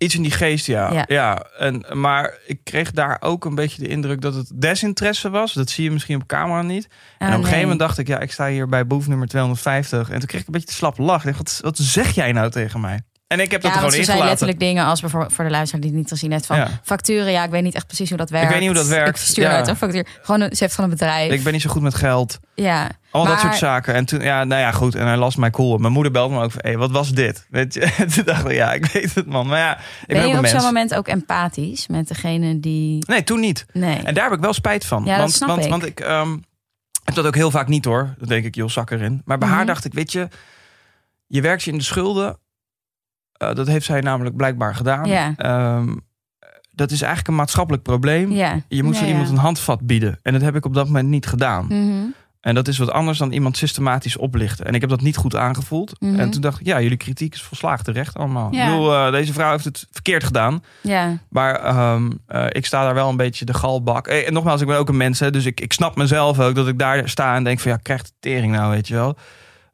Iets 0.00 0.14
in 0.14 0.22
die 0.22 0.30
geest, 0.30 0.66
ja. 0.66 0.92
Ja. 0.92 1.04
ja. 1.08 1.46
en, 1.58 1.84
maar 1.92 2.38
ik 2.46 2.60
kreeg 2.64 2.90
daar 2.90 3.16
ook 3.20 3.44
een 3.44 3.54
beetje 3.54 3.82
de 3.82 3.88
indruk 3.88 4.20
dat 4.20 4.34
het 4.34 4.50
desinteresse 4.54 5.30
was. 5.30 5.52
Dat 5.52 5.70
zie 5.70 5.84
je 5.84 5.90
misschien 5.90 6.16
op 6.20 6.26
camera 6.26 6.62
niet. 6.62 6.88
en 7.18 7.28
op 7.28 7.34
een 7.34 7.40
gegeven 7.40 7.60
moment 7.60 7.78
dacht 7.78 7.98
ik, 7.98 8.06
ja, 8.06 8.18
ik 8.18 8.32
sta 8.32 8.48
hier 8.48 8.68
bij 8.68 8.86
boef 8.86 9.06
nummer 9.08 9.28
250. 9.28 10.10
En 10.10 10.18
toen 10.18 10.28
kreeg 10.28 10.40
ik 10.40 10.46
een 10.46 10.52
beetje 10.52 10.68
de 10.68 10.72
slappe 10.72 11.02
lach. 11.02 11.24
Ik 11.24 11.36
dacht, 11.36 11.38
wat, 11.38 11.58
wat 11.62 11.86
zeg 11.86 12.14
jij 12.14 12.32
nou 12.32 12.50
tegen 12.50 12.80
mij? 12.80 13.00
En 13.30 13.40
ik 13.40 13.50
heb 13.50 13.60
dat 13.60 13.70
ja, 13.70 13.76
er 13.76 13.82
gewoon 13.82 13.90
ze 13.90 13.96
zei 13.96 14.06
ingelaten. 14.06 14.28
letterlijk 14.28 14.58
dingen 14.58 14.84
als 14.84 15.00
bijvoorbeeld 15.00 15.32
voor 15.32 15.44
de 15.44 15.50
luisteraar 15.50 15.80
die 15.80 15.90
het 15.90 15.98
niet 16.00 16.08
gezien 16.08 16.32
heeft 16.32 16.46
van 16.46 16.56
Ja. 16.56 16.68
facturen. 16.82 17.32
Ja, 17.32 17.44
ik 17.44 17.50
weet 17.50 17.62
niet 17.62 17.74
echt 17.74 17.86
precies 17.86 18.08
hoe 18.08 18.18
dat 18.18 18.30
werkt. 18.30 18.48
weet 18.48 18.58
niet 18.58 18.68
hoe 18.68 18.76
dat 18.78 18.86
werkt. 18.86 19.08
Ik 19.08 19.16
verstuur 19.16 19.44
Ja. 19.44 19.50
uit 19.56 19.68
een 19.68 19.76
factuur. 19.76 20.06
Gewoon, 20.22 20.40
een- 20.40 20.56
ze 20.56 20.62
heeft 20.62 20.74
gewoon 20.74 20.90
een 20.90 20.96
bedrijf. 20.96 21.32
Ik 21.32 21.42
ben 21.42 21.52
niet 21.52 21.62
zo 21.62 21.70
goed 21.70 21.82
met 21.82 21.94
geld. 21.94 22.38
Ja, 22.54 22.90
Al 23.10 23.24
dat 23.24 23.40
soort 23.40 23.56
zaken. 23.56 23.94
En 23.94 24.04
toen, 24.04 24.20
ja, 24.20 24.44
nou 24.44 24.60
ja, 24.60 24.72
goed. 24.72 24.94
En 24.94 25.06
hij 25.06 25.16
las 25.16 25.36
mij 25.36 25.50
cool. 25.50 25.78
Mijn 25.78 25.92
moeder 25.92 26.12
belde 26.12 26.34
me 26.34 26.42
ook 26.42 26.50
van, 26.52 26.60
hé, 26.64 26.76
wat 26.76 26.90
was 26.90 27.12
dit? 27.12 27.46
Weet 27.50 27.74
je? 27.74 27.80
En 27.98 28.08
toen 28.08 28.24
dacht 28.24 28.44
ik, 28.44 28.52
ja, 28.52 28.72
ik 28.72 28.86
weet 28.86 29.14
het, 29.14 29.26
man. 29.26 29.46
Maar 29.46 29.58
ja, 29.58 29.78
ik 29.78 30.06
ben, 30.06 30.28
je 30.28 30.38
op 30.38 30.46
zo'n 30.46 30.62
moment 30.62 30.94
ook 30.94 31.08
empathisch 31.08 31.86
met 31.88 32.08
degene 32.08 32.60
die... 32.60 33.04
Nee, 33.06 33.24
toen 33.24 33.40
niet. 33.40 33.66
Nee. 33.72 33.96
En 34.04 34.14
daar 34.14 34.24
heb 34.24 34.32
ik 34.32 34.40
wel 34.40 34.52
spijt 34.52 34.84
van. 34.84 35.02
Ja, 35.04 35.08
dat 35.10 35.18
want, 35.18 35.32
snap 35.32 35.48
want, 35.48 35.64
ik. 35.64 35.70
want 35.70 35.84
ik 35.86 36.00
ehm, 36.00 36.36
heb 37.04 37.14
dat 37.14 37.26
ook 37.26 37.34
heel 37.34 37.50
vaak 37.50 37.68
niet 37.68 37.84
hoor. 37.84 38.14
Dat 38.18 38.28
denk 38.28 38.44
ik, 38.44 38.54
joh, 38.54 38.68
zak 38.68 38.90
erin. 38.90 39.22
Maar 39.24 39.38
bij 39.38 39.48
haar 39.48 39.56
Mhm. 39.58 39.66
dacht 39.66 39.84
ik, 39.84 39.92
weet 39.94 40.12
je, 40.12 40.28
je 41.26 41.40
werkt 41.40 41.62
je 41.62 41.70
in 41.70 41.78
de 41.78 41.84
schulden. 41.84 42.38
Eh, 43.40 43.54
dat 43.54 43.66
heeft 43.66 43.84
zij 43.84 44.00
namelijk 44.00 44.36
blijkbaar 44.36 44.74
gedaan. 44.74 45.08
Ja. 45.08 45.32
Ehm, 45.36 45.94
dat 46.70 46.90
is 46.90 47.00
eigenlijk 47.00 47.28
een 47.28 47.34
maatschappelijk 47.34 47.82
probleem. 47.82 48.32
Ja. 48.32 48.60
Je 48.68 48.82
moet 48.82 48.94
Ja, 48.94 49.00
zo 49.00 49.04
ja. 49.06 49.10
iemand 49.10 49.28
een 49.28 49.36
handvat 49.36 49.80
bieden. 49.86 50.18
En 50.22 50.32
dat 50.32 50.42
heb 50.42 50.56
ik 50.56 50.64
op 50.64 50.74
dat 50.74 50.86
moment 50.86 51.08
niet 51.08 51.26
gedaan. 51.26 51.64
Mhm. 51.66 52.06
En 52.40 52.54
dat 52.54 52.68
is 52.68 52.78
wat 52.78 52.90
anders 52.90 53.18
dan 53.18 53.32
iemand 53.32 53.56
systematisch 53.56 54.16
oplichten. 54.16 54.66
En 54.66 54.74
ik 54.74 54.80
heb 54.80 54.90
dat 54.90 55.00
niet 55.00 55.16
goed 55.16 55.36
aangevoeld. 55.36 56.00
Mhm. 56.00 56.18
En 56.18 56.30
toen 56.30 56.40
dacht 56.40 56.60
ik, 56.60 56.66
ja, 56.66 56.80
jullie 56.80 56.96
kritiek 56.96 57.34
is 57.34 57.42
volslagen 57.42 57.84
terecht 57.84 58.16
allemaal. 58.16 58.52
Ja. 58.52 58.64
Ik 58.64 58.70
bedoel, 58.70 58.94
eh, 58.94 59.12
deze 59.12 59.32
vrouw 59.32 59.50
heeft 59.50 59.64
het 59.64 59.86
verkeerd 59.90 60.24
gedaan. 60.24 60.64
Ja. 60.80 61.18
Maar 61.28 61.54
ehm, 61.54 62.10
eh, 62.26 62.46
ik 62.48 62.66
sta 62.66 62.84
daar 62.84 62.94
wel 62.94 63.08
een 63.08 63.16
beetje 63.16 63.44
de 63.44 63.54
galbak. 63.54 64.06
En 64.06 64.32
nogmaals, 64.32 64.60
ik 64.60 64.66
ben 64.66 64.78
ook 64.78 64.88
een 64.88 64.96
mens. 64.96 65.20
Hè, 65.20 65.30
dus 65.30 65.44
ik, 65.44 65.60
ik 65.60 65.72
snap 65.72 65.96
mezelf 65.96 66.40
ook 66.40 66.54
dat 66.54 66.68
ik 66.68 66.78
daar 66.78 67.08
sta 67.08 67.34
en 67.34 67.44
denk 67.44 67.60
van... 67.60 67.70
ja, 67.70 67.76
krijg 67.76 68.02
de 68.02 68.12
tering 68.20 68.52
nou, 68.52 68.70
weet 68.70 68.88
je 68.88 68.94
wel. 68.94 69.16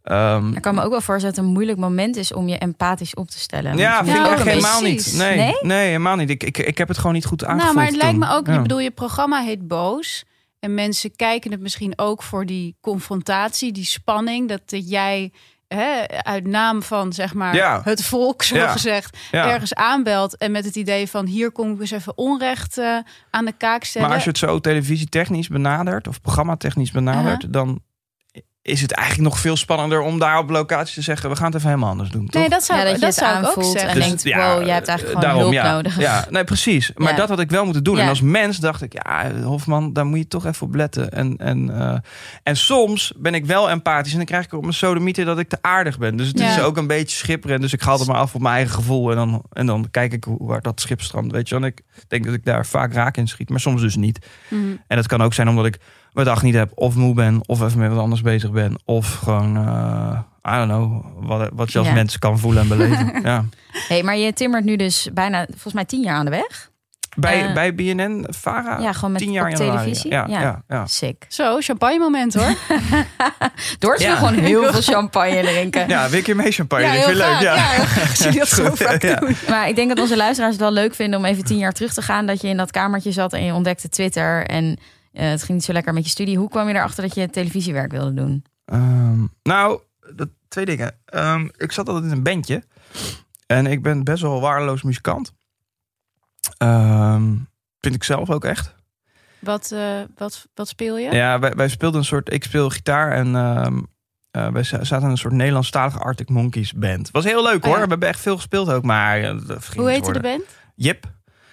Ehm, 0.07 0.53
Ik 0.53 0.63
kan 0.63 0.75
me 0.75 0.83
ook 0.83 0.91
wel 0.91 1.01
voorstellen 1.01 1.35
dat 1.35 1.37
het 1.37 1.45
een 1.45 1.53
moeilijk 1.53 1.79
moment 1.79 2.17
is 2.17 2.33
om 2.33 2.49
je 2.49 2.59
empathisch 2.59 3.15
op 3.15 3.31
te 3.31 3.39
stellen. 3.39 3.77
ja, 3.77 4.05
vind 4.05 4.17
ik 4.19 4.27
echt 4.27 4.43
helemaal 4.45 4.83
niet. 4.83 5.13
Nee, 5.17 5.37
Nee? 5.37 5.55
nee? 5.63 5.87
helemaal 5.87 6.17
niet. 6.17 6.31
Ik, 6.31 6.43
ik, 6.43 6.59
ik 6.59 6.79
heb 6.79 6.89
het 6.89 6.97
gewoon 6.99 7.13
niet 7.13 7.25
goed 7.25 7.45
aangevoeld 7.45 7.75
Nou, 7.75 7.77
maar 7.77 7.87
het 7.87 8.03
lijkt 8.03 8.19
me 8.19 8.29
ook, 8.37 8.47
Ja. 8.47 8.53
je 8.53 8.61
bedoel, 8.63 8.79
je 8.81 8.91
programma 8.91 9.43
heet 9.43 9.69
Boos. 9.69 10.25
En 10.61 10.75
mensen 10.75 11.17
kijken 11.17 11.51
het 11.51 11.61
misschien 11.61 11.93
ook 11.97 12.23
voor 12.23 12.47
die 12.47 12.77
confrontatie, 12.81 13.73
die 13.73 13.85
spanning. 13.85 14.49
Dat 14.49 14.61
jij 14.67 15.33
hè, 15.69 16.09
uit 16.23 16.47
naam 16.47 16.83
van 16.83 17.13
zeg 17.13 17.35
maar 17.35 17.55
Ja. 17.55 17.81
het 17.85 18.03
volk, 18.05 18.43
zo 18.43 18.57
Ja. 18.57 18.69
gezegd, 18.69 19.19
Ja. 19.31 19.51
ergens 19.53 19.75
aanbelt. 19.75 20.37
En 20.37 20.51
met 20.53 20.65
het 20.65 20.77
idee 20.77 21.09
van 21.09 21.27
hier 21.27 21.51
kom 21.53 21.73
ik 21.73 21.81
eens 21.81 21.91
even 21.91 22.19
onrecht 22.19 22.79
eh, 22.79 22.97
aan 23.31 23.45
de 23.45 23.53
kaak 23.53 23.85
stellen. 23.85 24.07
Maar 24.07 24.17
als 24.17 24.25
je 24.25 24.31
het 24.31 24.39
zo 24.39 24.61
televisietechnisch 24.61 25.49
benadert... 25.49 26.09
of 26.09 26.21
programmatechnisch 26.21 26.91
benadert... 26.91 27.53
dan 27.53 27.81
is 28.63 28.81
het 28.81 28.93
eigenlijk 28.93 29.29
nog 29.29 29.39
veel 29.41 29.57
spannender 29.57 30.01
om 30.01 30.19
daar 30.19 30.39
op 30.39 30.51
locatie 30.51 30.95
te 30.95 31.03
zeggen... 31.03 31.31
we 31.31 31.37
gaan 31.37 31.47
het 31.47 31.55
even 31.55 31.69
helemaal 31.69 31.91
anders 31.91 32.11
doen, 32.11 32.27
toch? 32.27 32.41
nee, 32.41 32.51
dat 32.51 32.65
zou, 32.65 32.79
Ja, 32.79 32.85
dat 32.85 32.95
je 32.95 33.01
dat 33.01 33.15
zou 33.15 33.39
ik 33.39 33.59
ook 33.59 33.65
zeggen. 33.65 33.89
en 33.89 33.95
Dus, 33.95 34.05
denkt, 34.07 34.23
ja, 34.23 34.37
wow, 34.55 34.65
jij 34.65 34.75
hebt 34.75 34.89
eigenlijk 34.89 35.19
gewoon 35.19 35.21
daarom, 35.21 35.41
hulp 35.41 35.53
ja. 35.53 35.73
nodig. 35.73 35.99
Ja, 36.01 36.27
nee, 36.31 36.45
precies. 36.45 36.91
Maar 36.95 37.11
Ja. 37.11 37.17
dat 37.17 37.29
had 37.29 37.41
ik 37.41 37.51
wel 37.51 37.65
moeten 37.65 37.85
doen. 37.85 37.97
Ja. 37.97 38.03
En 38.03 38.09
als 38.09 38.21
mens 38.21 38.57
dacht 38.59 38.83
ik, 38.83 38.93
ja, 38.93 39.33
Hofman, 39.43 39.93
daar 39.93 40.07
moet 40.07 40.19
je 40.19 40.29
toch 40.29 40.47
even 40.47 40.67
op 40.67 40.75
letten. 40.75 41.11
En, 41.13 41.37
en, 41.37 41.81
eh, 41.81 41.99
en 42.43 42.57
soms 42.57 43.13
ben 43.17 43.35
ik 43.35 43.47
wel 43.47 43.71
empathisch 43.71 44.11
en 44.13 44.17
dan 44.19 44.27
krijg 44.27 44.45
ik 44.45 44.53
op 44.53 44.61
mijn 44.63 44.75
sodomieter 44.75 45.25
dat 45.25 45.39
ik 45.39 45.49
te 45.49 45.59
aardig 45.61 45.99
ben. 45.99 46.17
Dus 46.17 46.29
het 46.29 46.39
Ja. 46.39 46.51
is 46.51 46.61
ook 46.61 46.77
een 46.77 46.87
beetje 46.87 47.17
schipperen. 47.17 47.61
Dus 47.61 47.73
ik 47.73 47.83
ga 47.83 47.97
het 47.97 48.07
maar 48.07 48.17
af 48.17 48.35
op 48.35 48.41
mijn 48.41 48.55
eigen 48.55 48.75
gevoel. 48.75 49.11
En 49.11 49.17
dan, 49.17 49.43
en 49.53 49.67
dan 49.67 49.89
kijk 49.91 50.13
ik 50.13 50.25
hoe, 50.25 50.47
waar 50.47 50.63
dat 50.63 50.81
schip 50.81 51.01
strandt, 51.03 51.33
weet 51.33 51.49
je. 51.49 51.55
En 51.55 51.65
ik 51.65 51.83
denk 52.09 52.25
dat 52.25 52.35
ik 52.35 52.45
daar 52.45 52.67
vaak 52.67 52.93
raak 52.93 53.17
in 53.17 53.29
schiet, 53.29 53.49
maar 53.51 53.61
soms 53.61 53.81
dus 53.81 53.97
niet. 53.97 54.27
Mhm. 54.49 54.63
En 54.87 54.97
dat 54.97 55.07
kan 55.07 55.23
ook 55.23 55.35
zijn 55.35 55.49
omdat 55.49 55.67
ik 55.67 55.79
mijn 56.17 56.29
dag 56.29 56.43
niet 56.43 56.55
heb, 56.55 56.71
of 56.75 56.95
moe 56.95 57.15
ben, 57.15 57.41
of 57.47 57.63
even 57.63 57.79
met 57.79 57.91
wat 57.91 57.99
anders 57.99 58.21
bezig 58.21 58.51
ben. 58.51 58.75
Of 58.85 59.15
gewoon, 59.15 59.57
eh, 59.57 60.53
I 60.55 60.57
don't 60.57 60.69
know, 60.71 61.05
wat, 61.17 61.49
wat 61.53 61.73
je 61.73 61.79
als 61.79 61.87
Ja. 61.89 61.95
mens 61.95 62.19
kan 62.19 62.39
voelen 62.39 62.63
en 62.63 62.69
beleven. 62.69 63.21
ja. 63.23 63.45
Hey, 63.89 64.03
maar 64.03 64.17
je 64.17 64.33
timmert 64.33 64.65
nu 64.65 64.77
dus 64.77 65.09
bijna, 65.13 65.45
volgens 65.51 65.75
mij 65.75 65.85
tien 65.85 66.01
jaar 66.03 66.17
aan 66.17 66.25
de 66.25 66.31
weg. 66.31 66.71
Bij, 67.19 67.47
Eh, 67.49 67.55
bij 67.55 67.75
BNN, 67.75 68.27
Vara, 68.29 68.79
Ja, 68.81 68.93
gewoon 68.93 69.13
met 69.13 69.21
tien 69.23 69.33
jaar 69.33 69.45
op 69.45 69.51
in 69.51 69.57
januari. 69.57 69.79
televisie. 69.83 70.11
Ja, 70.11 70.27
ja. 70.29 70.63
Ja, 70.69 70.87
Sick. 70.87 71.25
Zo, 71.29 71.57
champagne 71.61 71.99
moment 71.99 72.35
hoor. 72.35 72.55
Doort 73.79 73.99
wil 73.99 74.09
Ja. 74.09 74.17
gewoon 74.17 74.35
heel 74.35 74.63
veel 74.73 74.81
champagne 74.95 75.43
drinken. 75.43 75.89
Ja, 75.89 76.09
een 76.13 76.23
keer 76.23 76.37
mee 76.37 76.53
champagne. 76.53 76.85
Ja, 76.85 76.93
ik 76.93 77.05
heel 77.05 77.15
leuk. 77.15 77.41
Ja. 77.41 77.55
Ja, 77.55 77.55
heel 77.69 77.85
graag. 77.85 78.09
Als 78.11 78.19
jullie 78.19 78.39
dat 78.39 78.49
zo 78.49 78.75
vaak 78.75 79.03
Ja. 79.03 79.15
doen. 79.15 79.37
Maar 79.49 79.69
ik 79.69 79.77
denk 79.77 79.89
dat 79.89 80.01
onze 80.01 80.17
luisteraars 80.17 80.53
het 80.53 80.63
wel 80.63 80.73
leuk 80.73 80.95
vinden 80.95 81.19
om 81.19 81.25
even 81.25 81.45
tien 81.45 81.59
jaar 81.59 81.73
terug 81.73 81.93
te 81.95 82.03
gaan. 82.03 82.27
Dat 82.27 82.41
je 82.41 82.49
in 82.49 82.57
dat 82.57 82.71
kamertje 82.71 83.13
zat 83.13 83.33
en 83.33 83.45
je 83.45 83.55
ontdekte 83.55 83.89
Twitter. 83.89 84.47
En 84.47 84.79
het 85.25 85.41
ging 85.43 85.53
niet 85.59 85.65
zo 85.67 85.73
lekker 85.73 85.93
met 85.93 86.05
je 86.05 86.11
studie. 86.11 86.37
Hoe 86.39 86.49
kwam 86.49 86.69
je 86.69 86.75
erachter 86.75 87.03
dat 87.03 87.15
je 87.15 87.31
televisiewerk 87.31 87.91
wilde 87.91 88.15
doen? 88.15 88.45
Ehm, 88.65 89.25
nou, 89.43 89.81
dat, 90.15 90.29
twee 90.49 90.65
dingen. 90.65 90.99
Ehm, 91.05 91.49
ik 91.57 91.73
zat 91.73 91.89
altijd 91.89 92.05
in 92.07 92.11
een 92.11 92.23
bandje. 92.23 92.63
En 93.47 93.67
ik 93.67 93.83
ben 93.83 94.05
best 94.05 94.23
wel 94.23 94.41
waardeloos 94.41 94.83
muzikant. 94.83 95.33
Ehm, 96.59 97.35
vind 97.81 97.95
ik 97.95 98.05
zelf 98.05 98.31
ook 98.31 98.45
echt. 98.45 98.75
Wat, 99.39 99.71
eh, 99.73 100.01
wat, 100.17 100.47
wat 100.55 100.69
speel 100.69 100.99
je? 100.99 101.11
Ja, 101.13 101.39
wij, 101.39 101.53
wij 101.55 101.69
speelden 101.69 102.01
een 102.01 102.07
soort... 102.07 102.33
Ik 102.33 102.45
speel 102.45 102.71
gitaar 102.71 103.13
en... 103.13 103.35
ehm, 103.37 103.79
eh, 104.31 104.49
wij 104.49 104.63
za- 104.63 104.85
zaten 104.85 105.05
in 105.05 105.11
een 105.11 105.19
soort 105.19 105.33
Nederlandstalige 105.35 105.99
Arctic 105.99 106.29
Monkeys 106.29 106.73
band. 106.73 107.11
Was 107.11 107.25
heel 107.25 107.43
leuk 107.43 107.57
Oh, 107.57 107.63
hoor. 107.63 107.77
ja. 107.79 107.83
We 107.83 107.89
hebben 107.89 108.09
echt 108.09 108.21
veel 108.21 108.37
gespeeld 108.37 108.71
ook. 108.71 108.83
Maar 108.85 109.21
eh, 109.21 109.47
dat 109.47 109.65
ging 109.65 109.81
Hoe 109.81 109.91
heette 109.91 110.13
de 110.13 110.21
band? 110.21 110.43
Jip. 110.75 111.05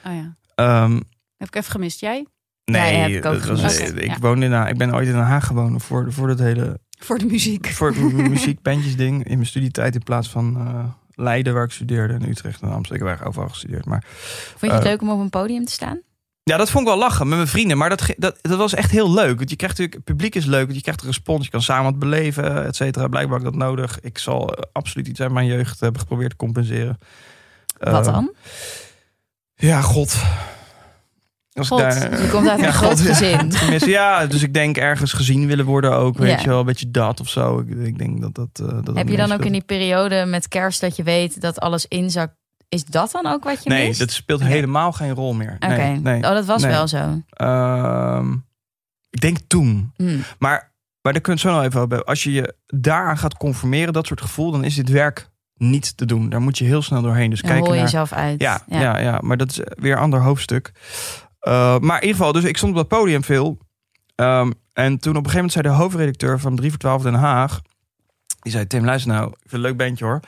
Oh 0.05 0.13
ja, 0.13 0.35
Ehm, 0.55 0.93
heb 1.37 1.47
ik 1.47 1.55
even 1.55 1.71
gemist. 1.71 1.99
Jij? 1.99 2.27
Nee, 2.65 3.17
ik 3.17 3.25
ook 3.25 3.33
dat 3.33 3.45
was, 3.45 3.73
gemist. 3.75 3.91
Oké, 3.91 3.99
ik, 3.99 4.07
ja. 4.11 4.17
woonde 4.19 4.45
in, 4.45 4.51
Den- 4.51 4.67
ik 4.67 4.77
ben 4.77 4.93
ooit 4.95 5.07
in 5.07 5.13
Den 5.13 5.21
Haag 5.23 5.45
gewoond 5.45 5.83
voor, 5.83 6.13
voor 6.13 6.27
dat 6.27 6.39
hele 6.39 6.79
Voor 6.99 7.17
de 7.17 7.25
muziek. 7.25 7.67
voor 7.67 7.87
het 7.87 7.97
mu- 8.13 8.29
muziekbandjes 8.29 8.95
ding 8.95 9.23
in 9.25 9.33
mijn 9.35 9.45
studietijd 9.47 9.95
in 9.95 10.03
plaats 10.03 10.29
van 10.29 10.57
eh, 10.57 10.83
Leiden 11.15 11.53
waar 11.53 11.63
ik 11.63 11.71
studeerde 11.71 12.13
en 12.13 12.29
Utrecht 12.29 12.61
en 12.61 12.71
Amsterdam. 12.71 13.07
Ik 13.07 13.17
heb 13.17 13.27
overal 13.27 13.49
gestudeerd. 13.49 13.85
Maar 13.85 14.03
Vond 14.49 14.59
je 14.61 14.67
het 14.71 14.77
Eh, 14.77 14.83
leuk 14.89 15.01
om 15.01 15.09
op 15.09 15.19
een 15.19 15.29
podium 15.29 15.65
te 15.65 15.71
staan? 15.71 16.01
ja, 16.43 16.57
dat 16.57 16.69
vond 16.69 16.83
ik 16.83 16.89
wel 16.89 16.99
lachen 16.99 17.27
met 17.27 17.37
mijn 17.37 17.49
vrienden. 17.49 17.77
Maar 17.77 17.89
dat, 17.89 18.03
dat, 18.17 18.37
dat 18.41 18.57
was 18.57 18.73
echt 18.73 18.91
heel 18.91 19.13
leuk. 19.13 19.37
Want 19.37 19.49
je 19.49 19.55
krijgt 19.55 19.77
natuurlijk, 19.77 19.93
het 19.93 20.03
publiek 20.15 20.35
is 20.35 20.45
leuk. 20.45 20.63
Want 20.63 20.75
je 20.75 20.81
krijgt 20.81 21.01
een 21.01 21.07
respons. 21.07 21.45
Je 21.45 21.51
kan 21.51 21.61
samen 21.61 21.83
wat 21.91 21.99
beleven, 21.99 22.65
et 22.65 22.75
cetera. 22.75 23.07
Blijkbaar 23.07 23.37
heb 23.39 23.47
ik 23.47 23.53
dat 23.53 23.67
nodig. 23.67 23.99
Ik 24.01 24.17
zal 24.17 24.53
eh, 24.55 24.63
absoluut 24.71 25.07
iets 25.07 25.21
uit 25.21 25.31
mijn 25.31 25.45
jeugd 25.47 25.79
hebben 25.79 26.01
geprobeerd 26.01 26.29
te 26.29 26.35
compenseren. 26.35 26.97
Wat 27.77 28.05
dan? 28.05 28.33
Ja, 29.55 29.81
god. 29.81 30.21
Als 31.53 31.67
God, 31.67 31.79
ik 31.79 31.85
daar, 31.89 32.21
Je 32.21 32.29
komt 32.29 32.47
uit 32.47 32.59
een 32.59 32.65
Ja, 32.71 32.71
groot 32.71 32.99
ja. 32.99 33.13
gezin. 33.13 33.51
Ja, 33.89 34.25
dus 34.27 34.41
ik 34.43 34.53
denk 34.53 34.77
ergens 34.77 35.13
gezien 35.13 35.47
willen 35.47 35.65
worden 35.65 35.91
ook, 35.93 36.17
weet 36.17 36.29
Ja. 36.31 36.39
je 36.41 36.47
wel, 36.47 36.59
een 36.59 36.65
beetje 36.65 36.91
dat 36.91 37.19
of 37.19 37.29
zo. 37.29 37.59
Ik, 37.59 37.69
ik 37.69 37.97
denk 37.97 38.21
dat 38.21 38.35
dat. 38.35 38.69
eh, 38.69 38.77
dat 38.83 38.95
Heb 38.95 39.07
je 39.07 39.17
dan 39.17 39.31
ook 39.31 39.45
in 39.45 39.51
die 39.51 39.63
periode 39.63 40.25
met 40.25 40.47
kerst 40.47 40.81
dat 40.81 40.95
je 40.95 41.03
weet 41.03 41.41
dat 41.41 41.59
alles 41.59 41.85
inzakt? 41.87 42.35
Is 42.69 42.85
dat 42.85 43.11
dan 43.11 43.25
ook 43.27 43.43
wat 43.43 43.63
je 43.63 43.69
Nee, 43.69 43.87
mist? 43.87 43.99
dat 43.99 44.11
speelt 44.11 44.43
helemaal 44.43 44.91
geen 44.91 45.11
rol 45.13 45.33
meer. 45.33 45.55
Nee, 45.59 45.95
nee. 45.99 46.15
Oh, 46.23 46.29
dat 46.29 46.45
was 46.45 46.61
nee. 46.61 46.71
wel 46.71 46.87
zo. 46.87 47.21
Ehm, 47.29 48.31
ik 49.09 49.21
denk 49.21 49.37
toen. 49.47 49.91
Hm. 49.95 50.17
Maar, 50.39 50.73
maar 51.01 51.13
daar 51.13 51.21
kun 51.21 51.33
je 51.33 51.39
het 51.39 51.49
zo 51.49 51.55
nog 51.55 51.63
even 51.65 51.79
over 51.79 51.89
hebben. 51.89 52.05
Als 52.07 52.23
je 52.23 52.31
je 52.31 52.55
daaraan 52.67 53.17
gaat 53.17 53.37
conformeren, 53.37 53.93
dat 53.93 54.07
soort 54.07 54.21
gevoel, 54.21 54.51
dan 54.51 54.63
is 54.63 54.75
dit 54.75 54.89
werk 54.89 55.31
niet 55.55 55.97
te 55.97 56.05
doen. 56.05 56.29
Daar 56.29 56.41
moet 56.41 56.57
je 56.57 56.65
heel 56.65 56.81
snel 56.81 57.01
doorheen. 57.01 57.29
Dus 57.29 57.39
je 57.39 57.47
naar. 57.47 57.63
jezelf 57.75 58.13
uit. 58.13 58.41
Ja, 58.41 58.63
ja. 58.67 58.99
Ja, 58.99 59.19
maar 59.21 59.37
dat 59.37 59.49
is 59.51 59.59
weer 59.75 59.91
een 59.91 59.97
ander 59.99 60.21
hoofdstuk. 60.21 60.71
Uh, 61.47 61.79
maar 61.79 62.01
in 62.01 62.07
ieder 62.07 62.17
geval, 62.17 62.31
dus 62.31 62.43
ik 62.43 62.57
stond 62.57 62.71
op 62.71 62.77
dat 62.77 62.99
podium 62.99 63.23
veel. 63.23 63.57
Um, 64.15 64.53
en 64.73 64.97
toen 64.97 65.17
op 65.17 65.25
een 65.25 65.31
gegeven 65.31 65.35
moment 65.35 65.51
zei 65.51 65.63
de 65.63 65.81
hoofdredacteur 65.81 66.39
van 66.39 66.55
3 66.55 66.69
voor 66.69 66.79
12 66.79 67.01
Den 67.01 67.13
Haag... 67.13 67.61
die 68.39 68.51
zei, 68.51 68.67
Tim, 68.67 68.85
luister 68.85 69.11
nou, 69.11 69.27
ik 69.27 69.37
vind 69.39 69.53
een 69.53 69.59
leuk 69.59 69.77
bandje 69.77 70.05
hoor... 70.05 70.19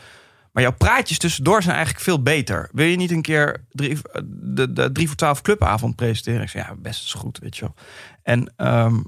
maar 0.51 0.63
jouw 0.63 0.73
praatjes 0.73 1.17
tussendoor 1.17 1.61
zijn 1.61 1.75
eigenlijk 1.75 2.05
veel 2.05 2.21
beter. 2.21 2.69
Wil 2.71 2.85
je 2.85 2.95
niet 2.95 3.11
een 3.11 3.21
keer 3.21 3.65
drie, 3.69 3.97
de, 4.23 4.73
de 4.73 4.91
3 4.91 5.07
voor 5.07 5.15
12 5.15 5.41
clubavond 5.41 5.95
presenteren? 5.95 6.41
Ik 6.41 6.49
zei, 6.49 6.65
ja, 6.67 6.75
best 6.75 7.03
is 7.03 7.13
goed, 7.13 7.37
weet 7.37 7.57
je 7.57 7.61
wel. 7.61 7.75
En 8.23 8.53
um, 8.67 9.05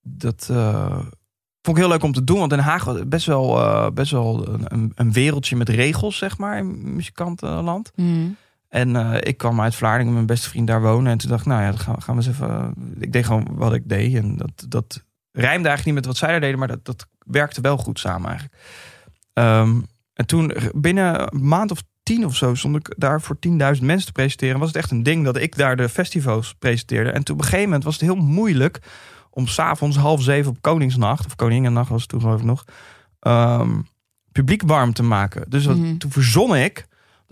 dat... 0.00 0.48
Uh, 0.50 0.98
Vond 1.62 1.76
ik 1.76 1.82
heel 1.82 1.92
leuk 1.92 2.02
om 2.02 2.12
te 2.12 2.24
doen, 2.24 2.38
want 2.38 2.50
Den 2.50 2.58
Haag 2.58 2.84
was 2.84 3.08
best 3.08 3.26
wel, 3.26 3.92
best 3.92 4.10
wel 4.10 4.48
een, 4.48 4.92
een, 4.94 5.12
wereldje 5.12 5.56
met 5.56 5.68
regels, 5.68 6.18
zeg 6.18 6.38
maar, 6.38 6.58
in 6.58 6.94
muzikantenland. 6.94 7.92
Mm. 7.94 8.36
En 8.74 8.94
uh, 8.94 9.14
ik 9.20 9.36
kwam 9.36 9.60
uit 9.60 9.74
Vlaardingen, 9.74 10.12
mijn 10.12 10.26
beste 10.26 10.48
vriend 10.48 10.66
daar 10.66 10.82
wonen. 10.82 11.12
En 11.12 11.18
toen 11.18 11.30
dacht 11.30 11.40
ik, 11.40 11.46
nou 11.46 11.62
ja, 11.62 11.68
dan 11.68 11.78
gaan, 11.78 12.02
gaan 12.02 12.16
we 12.16 12.22
eens 12.22 12.34
even... 12.34 12.48
Uh, 12.50 13.02
ik 13.02 13.12
deed 13.12 13.24
gewoon 13.26 13.46
wat 13.50 13.74
ik 13.74 13.88
deed. 13.88 14.14
En 14.14 14.36
dat, 14.36 14.66
dat 14.68 15.04
rijmde 15.32 15.68
eigenlijk 15.68 15.84
niet 15.84 15.94
met 15.94 16.06
wat 16.06 16.16
zij 16.16 16.30
daar 16.30 16.40
deden, 16.40 16.58
maar 16.58 16.68
dat, 16.68 16.84
dat 16.84 17.06
werkte 17.18 17.60
wel 17.60 17.76
goed 17.76 17.98
samen 17.98 18.28
eigenlijk. 18.28 18.58
Um, 19.32 19.86
en 20.12 20.26
toen, 20.26 20.52
binnen 20.74 21.34
een 21.34 21.48
maand 21.48 21.70
of 21.70 21.82
tien 22.02 22.24
of 22.24 22.36
zo, 22.36 22.54
stond 22.54 22.76
ik 22.76 22.94
daar 22.96 23.20
voor 23.20 23.36
10.000 23.48 23.52
mensen 23.58 24.06
te 24.06 24.12
presenteren. 24.12 24.58
Was 24.58 24.68
het 24.68 24.76
echt 24.76 24.90
een 24.90 25.02
ding 25.02 25.24
dat 25.24 25.36
ik 25.36 25.56
daar 25.56 25.76
de 25.76 25.88
festivals 25.88 26.54
presenteerde. 26.58 27.10
En 27.10 27.24
toen 27.24 27.34
op 27.34 27.40
een 27.40 27.48
gegeven 27.48 27.68
moment 27.68 27.84
was 27.84 27.94
het 27.94 28.02
heel 28.02 28.16
moeilijk 28.16 28.78
om 29.30 29.46
s'avonds 29.46 29.96
half 29.96 30.22
zeven 30.22 30.50
op 30.50 30.60
Koningsnacht, 30.60 31.26
of 31.26 31.36
Koningennacht 31.36 31.88
was 31.88 32.00
het 32.00 32.10
toen 32.10 32.20
geloof 32.20 32.38
ik 32.40 32.46
nog, 32.46 32.64
um, 33.20 33.86
publiek 34.32 34.62
warm 34.66 34.92
te 34.92 35.02
maken. 35.02 35.44
Dus 35.48 35.64
dat, 35.64 35.74
Mhm. 35.74 35.82
mm 35.82 35.88
-hmm. 35.88 35.98
toen 35.98 36.10
verzon 36.10 36.56
ik 36.56 36.86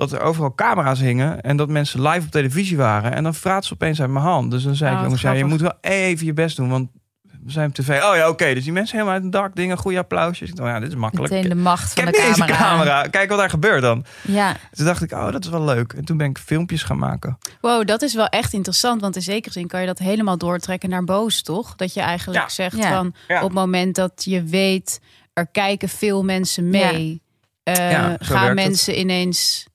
dat 0.09 0.21
er 0.21 0.27
overal 0.27 0.55
camera's 0.55 1.01
hingen 1.01 1.41
en 1.41 1.57
dat 1.57 1.69
mensen 1.69 2.03
live 2.09 2.27
op 2.27 2.31
televisie 2.31 2.77
waren. 2.77 3.13
En 3.15 3.23
dan 3.23 3.35
vraat 3.35 3.65
ze 3.65 3.73
opeens 3.73 4.01
uit 4.01 4.11
mijn 4.11 4.25
hand. 4.25 4.51
Dus 4.51 4.63
dan 4.63 4.75
zei 4.75 4.91
Oh, 4.91 4.97
ik, 4.99 5.03
jongens, 5.05 5.23
ja, 5.23 5.33
je 5.33 5.45
moet 5.45 5.61
wel 5.61 5.75
even 5.81 6.27
je 6.27 6.33
best 6.33 6.57
doen, 6.57 6.69
want 6.69 6.91
we 7.45 7.51
zijn 7.51 7.69
op 7.69 7.75
tv. 7.75 7.89
Oh 8.03 8.17
ja, 8.17 8.29
oké. 8.29 8.55
Dus 8.55 8.65
die 8.65 8.73
mensen 8.73 8.95
helemaal 8.97 9.15
uit 9.17 9.25
een 9.25 9.31
dak 9.31 9.55
dingen, 9.57 9.77
goede 9.79 9.99
applausjes. 9.99 10.49
Ik 10.49 10.57
dacht, 10.57 10.69
ja, 10.71 10.81
dit 10.81 10.89
is 10.89 10.95
makkelijk. 10.95 11.33
Meteen 11.33 11.49
de 11.49 11.55
macht 11.55 11.91
ik 11.91 11.97
van 11.97 12.05
heb 12.05 12.15
de 12.15 12.21
camera. 12.21 12.57
camera. 12.57 13.03
Kijk 13.03 13.29
wat 13.29 13.39
daar 13.39 13.51
gebeurt 13.51 13.83
dan. 13.83 14.05
Ja, 14.23 14.57
Toen 14.73 14.85
dacht 14.87 15.03
ik, 15.03 15.13
oh, 15.13 15.33
dat 15.33 15.45
is 15.45 15.51
wel 15.51 15.65
leuk. 15.65 15.93
En 15.93 16.05
toen 16.05 16.17
ben 16.17 16.31
ik 16.31 16.39
filmpjes 16.39 16.83
gaan 16.83 16.99
maken. 16.99 17.39
Wow, 17.61 17.87
dat 17.87 18.03
is 18.03 18.15
wel 18.15 18.27
echt 18.27 18.53
interessant. 18.53 19.01
Want 19.01 19.17
in 19.17 19.23
zekere 19.23 19.53
zin 19.53 19.67
kan 19.67 19.81
je 19.81 19.87
dat 19.87 19.99
helemaal 19.99 20.39
doortrekken 20.39 20.89
naar 20.89 21.05
boos, 21.05 21.43
toch? 21.43 21.75
Dat 21.77 21.95
je 21.95 22.01
eigenlijk 22.01 22.39
Ja. 22.41 22.49
zegt 22.49 22.77
Ja. 22.77 22.95
van 22.97 23.15
Ja. 23.29 23.37
op 23.37 23.43
het 23.43 23.53
moment 23.53 23.95
dat 23.95 24.13
je 24.25 24.43
weet, 24.43 25.01
er 25.33 25.47
kijken 25.47 25.89
veel 25.89 26.25
mensen 26.25 26.69
mee. 26.71 27.21
eh, 27.63 27.75
gaan 28.19 28.47
het. 28.47 28.55
mensen 28.55 28.99
ineens 28.99 29.67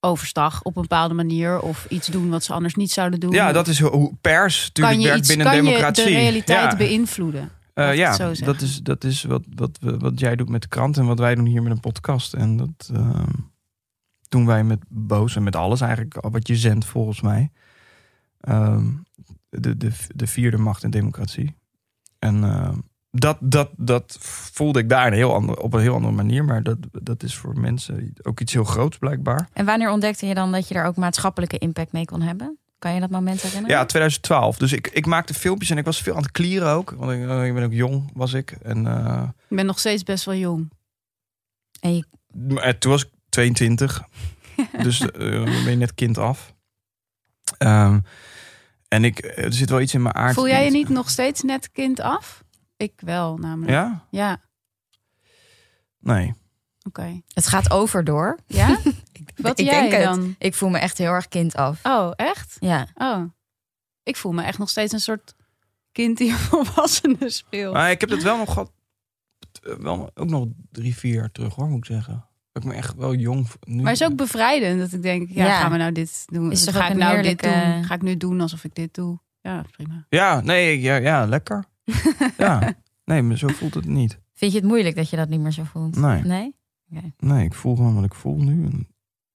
overstag 0.00 0.62
op 0.62 0.76
een 0.76 0.82
bepaalde 0.82 1.14
manier 1.14 1.60
of 1.60 1.86
iets 1.88 2.06
doen 2.06 2.28
wat 2.28 2.44
ze 2.44 2.52
anders 2.52 2.74
niet 2.74 2.90
zouden 2.90 3.20
doen. 3.20 3.30
Ja, 3.30 3.52
dat 3.52 3.68
is 3.68 3.80
hoe- 3.80 4.14
pers 4.20 4.66
natuurlijk 4.66 4.94
kan 4.96 5.00
je 5.00 5.08
werkt 5.08 5.18
iets, 5.18 5.28
binnen 5.28 5.46
kan 5.46 5.56
je 5.56 5.62
democratie. 5.62 6.04
de 6.04 6.10
realiteit 6.10 6.70
ja. 6.70 6.76
beïnvloeden. 6.76 7.50
Eh, 7.74 7.94
ja, 7.94 8.16
dat 8.16 8.60
is, 8.60 8.80
dat 8.82 9.04
is 9.04 9.22
wat, 9.22 9.42
wat, 9.54 9.78
wat 9.80 10.20
jij 10.20 10.36
doet 10.36 10.48
met 10.48 10.62
de 10.62 10.68
krant 10.68 10.96
en 10.96 11.06
wat 11.06 11.18
wij 11.18 11.34
doen 11.34 11.46
hier 11.46 11.62
met 11.62 11.72
een 11.72 11.80
podcast. 11.80 12.34
En 12.34 12.56
dat 12.56 12.90
ehm, 12.92 13.32
doen 14.28 14.46
wij 14.46 14.64
met 14.64 14.78
Boos 14.88 15.36
en 15.36 15.42
met 15.42 15.56
alles 15.56 15.80
eigenlijk, 15.80 16.16
wat 16.20 16.46
je 16.48 16.56
zendt 16.56 16.84
volgens 16.84 17.20
mij. 17.20 17.50
Ehm, 18.40 18.86
de, 19.48 19.76
de, 19.76 19.90
de 20.14 20.26
vierde 20.26 20.58
macht 20.58 20.82
in 20.82 20.90
democratie. 20.90 21.56
En 22.18 22.44
ehm, 22.44 22.78
dat, 23.10 23.36
dat, 23.40 23.70
dat 23.76 24.16
voelde 24.20 24.78
ik 24.78 24.88
daar 24.88 25.06
een 25.06 25.12
heel 25.12 25.34
ander, 25.34 25.60
op 25.60 25.74
een 25.74 25.80
heel 25.80 25.94
andere 25.94 26.14
manier. 26.14 26.44
Maar 26.44 26.62
dat, 26.62 26.78
dat 26.92 27.22
is 27.22 27.36
voor 27.36 27.60
mensen 27.60 28.14
ook 28.22 28.40
iets 28.40 28.52
heel 28.52 28.64
groots 28.64 28.98
blijkbaar. 28.98 29.48
en 29.52 29.64
wanneer 29.64 29.90
ontdekte 29.90 30.26
je 30.26 30.34
dan 30.34 30.52
dat 30.52 30.68
je 30.68 30.74
daar 30.74 30.86
ook 30.86 30.96
maatschappelijke 30.96 31.58
impact 31.58 31.92
mee 31.92 32.04
kon 32.04 32.20
hebben? 32.20 32.58
Kan 32.78 32.94
je 32.94 33.00
dat 33.00 33.10
moment 33.10 33.42
herinneren? 33.42 33.76
Ja, 33.76 33.84
2012. 33.84 34.56
Dus 34.56 34.72
ik, 34.72 34.88
ik 34.88 35.06
maakte 35.06 35.34
filmpjes 35.34 35.70
en 35.70 35.78
ik 35.78 35.84
was 35.84 36.02
veel 36.02 36.14
aan 36.14 36.22
het 36.22 36.30
klieren 36.30 36.68
ook. 36.68 36.90
Want 36.90 37.12
ik, 37.12 37.18
ik 37.20 37.54
ben 37.54 37.62
ook 37.62 37.72
jong, 37.72 38.10
was 38.14 38.32
ik. 38.32 38.50
En 38.50 38.86
eh, 38.86 39.22
Ik 39.48 39.56
ben 39.56 39.66
nog 39.66 39.78
steeds 39.78 40.02
best 40.02 40.24
wel 40.24 40.34
jong. 40.34 40.70
En 41.80 41.96
je, 41.96 42.04
Maar 42.32 42.62
eh, 42.62 42.72
toen 42.72 42.90
was 42.90 43.04
ik 43.04 43.10
22. 43.28 44.02
dus 44.82 45.00
eh, 45.00 45.10
ben 45.44 45.70
je 45.70 45.76
net 45.76 45.94
kind 45.94 46.18
af. 46.18 46.54
Ehm, 47.58 47.98
en 48.88 49.04
ik, 49.04 49.32
er 49.36 49.52
zit 49.52 49.70
wel 49.70 49.80
iets 49.80 49.94
in 49.94 50.02
mijn 50.02 50.14
aard. 50.14 50.34
Voel 50.34 50.48
jij 50.48 50.64
je 50.64 50.70
niet 50.70 50.88
nog 50.88 51.10
steeds 51.10 51.42
net 51.42 51.72
kind 51.72 52.00
af? 52.00 52.44
Ik 52.78 52.92
wel, 52.96 53.36
namelijk. 53.36 53.70
Ja? 53.72 54.06
Ja, 54.10 54.40
Nee. 56.00 56.34
oké. 56.86 57.20
het 57.32 57.46
gaat 57.46 57.70
over 57.70 58.04
door. 58.04 58.38
Ja? 58.46 58.68
Wat 59.36 59.58
ik 59.58 59.66
jij 59.66 59.80
denk 59.80 59.92
het. 59.92 60.02
dan? 60.02 60.34
Ik 60.38 60.54
voel 60.54 60.68
me 60.68 60.78
echt 60.78 60.98
heel 60.98 61.10
erg 61.12 61.28
kind 61.28 61.54
af. 61.56 61.80
Oh, 61.84 62.10
echt? 62.16 62.56
Ja. 62.60 62.86
Oh. 62.94 63.22
Ik 64.02 64.16
voel 64.16 64.32
me 64.32 64.42
echt 64.42 64.58
nog 64.58 64.68
steeds 64.68 64.92
een 64.92 65.00
soort 65.00 65.34
kind 65.92 66.18
die 66.18 66.30
een 66.32 66.36
volwassene 66.38 67.30
speelt. 67.30 67.72
Maar 67.74 67.90
ik 67.90 68.00
heb 68.00 68.10
het 68.10 68.22
wel 68.22 68.36
nog 68.36 68.52
gehad. 68.52 68.72
eh, 69.62 69.74
Wel, 69.74 70.10
ook 70.14 70.28
nog 70.28 70.46
drie, 70.70 70.94
vier 70.96 71.14
jaar 71.14 71.32
terug 71.32 71.54
hoor, 71.54 71.68
moet 71.68 71.78
ik 71.78 71.84
zeggen. 71.84 72.26
Dat 72.52 72.62
ik 72.62 72.68
me 72.68 72.74
echt 72.74 72.94
wel 72.94 73.14
jong. 73.14 73.46
Nu. 73.60 73.82
Maar 73.82 73.92
het 73.92 74.00
is 74.00 74.06
ook 74.06 74.16
bevrijdend 74.16 74.80
dat 74.80 74.92
ik 74.92 75.02
denk, 75.02 75.28
ja, 75.30 75.44
Ja. 75.46 75.60
gaan 75.60 75.70
we 75.70 75.76
nou 75.76 75.92
dit 75.92 76.24
doen? 76.26 76.50
Is 76.52 76.64
toch 76.64 76.74
ga 76.76 76.88
ik 76.88 76.96
nou 76.96 77.14
heerlijke- 77.14 77.46
dit 77.48 77.54
doen? 77.54 77.84
Ga 77.84 77.94
ik 77.94 78.02
nu 78.02 78.16
doen 78.16 78.40
alsof 78.40 78.64
ik 78.64 78.74
dit 78.74 78.94
doe? 78.94 79.18
Ja, 79.40 79.64
prima. 79.70 80.06
Ja, 80.08 80.40
nee, 80.40 80.80
ja, 80.80 80.96
ja 80.96 81.26
lekker. 81.26 81.64
Ja. 82.38 82.72
Nee, 83.04 83.22
maar 83.22 83.36
zo 83.38 83.46
voelt 83.48 83.74
het 83.74 83.86
niet. 83.86 84.18
Vind 84.34 84.52
je 84.52 84.58
het 84.58 84.66
moeilijk 84.66 84.96
dat 84.96 85.10
je 85.10 85.16
dat 85.16 85.28
niet 85.28 85.40
meer 85.40 85.52
zo 85.52 85.62
voelt? 85.64 85.96
Nee. 85.96 86.22
Nee? 86.22 86.54
Nee, 87.18 87.44
ik 87.44 87.54
voel 87.54 87.76
gewoon 87.76 87.94
wat 87.94 88.04
ik 88.04 88.14
voel 88.14 88.36
nu. 88.36 88.64
En 88.64 88.88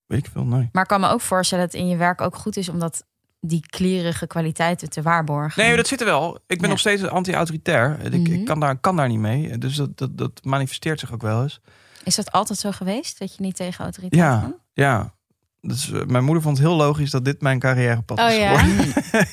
weet 0.05 0.25
ik 0.25 0.31
veel, 0.31 0.43
nee. 0.45 0.69
Maar 0.71 0.81
ik 0.83 0.89
kan 0.89 0.99
me 1.01 1.07
ook 1.09 1.21
voorstellen 1.21 1.63
dat 1.63 1.73
het 1.73 1.81
in 1.81 1.87
je 1.89 1.97
werk 1.97 2.21
ook 2.21 2.35
goed 2.35 2.57
is 2.57 2.69
om 2.69 2.79
dat, 2.79 3.05
die 3.39 3.65
klierige 3.67 4.27
kwaliteiten 4.27 4.89
te 4.89 5.01
waarborgen. 5.01 5.63
Nee, 5.65 5.75
dat 5.75 5.87
zit 5.87 5.99
er 5.99 6.05
wel. 6.05 6.35
Ik 6.35 6.41
ben 6.47 6.61
Ja. 6.61 6.67
nog 6.67 6.79
steeds 6.79 7.03
anti-autoritair. 7.07 7.99
Ik, 8.05 8.11
Mhm. 8.21 8.33
ik 8.33 8.45
kan, 8.45 8.59
daar, 8.59 8.77
kan 8.77 8.95
daar 8.95 9.07
niet 9.07 9.19
mee. 9.19 9.57
Dus 9.57 9.75
dat, 9.75 9.97
dat, 9.97 10.17
dat 10.17 10.43
manifesteert 10.43 10.99
zich 10.99 11.13
ook 11.13 11.21
wel 11.21 11.41
eens. 11.43 11.61
Is 12.03 12.15
dat 12.15 12.31
altijd 12.31 12.59
zo 12.59 12.71
geweest? 12.71 13.19
Dat 13.19 13.35
je 13.35 13.41
niet 13.41 13.55
tegen 13.55 13.83
autoriteit 13.83 14.21
Ja. 14.21 14.39
kan? 14.39 14.55
Ja. 14.73 15.13
Dus 15.61 15.91
eh, 15.91 16.05
mijn 16.05 16.23
moeder 16.23 16.43
vond 16.43 16.57
het 16.57 16.67
heel 16.67 16.75
logisch 16.75 17.11
dat 17.11 17.25
dit 17.25 17.41
mijn 17.41 17.59
carrièrepad 17.59 18.19
Oh 18.19 18.27
is 18.29 18.35
ja? 18.37 18.65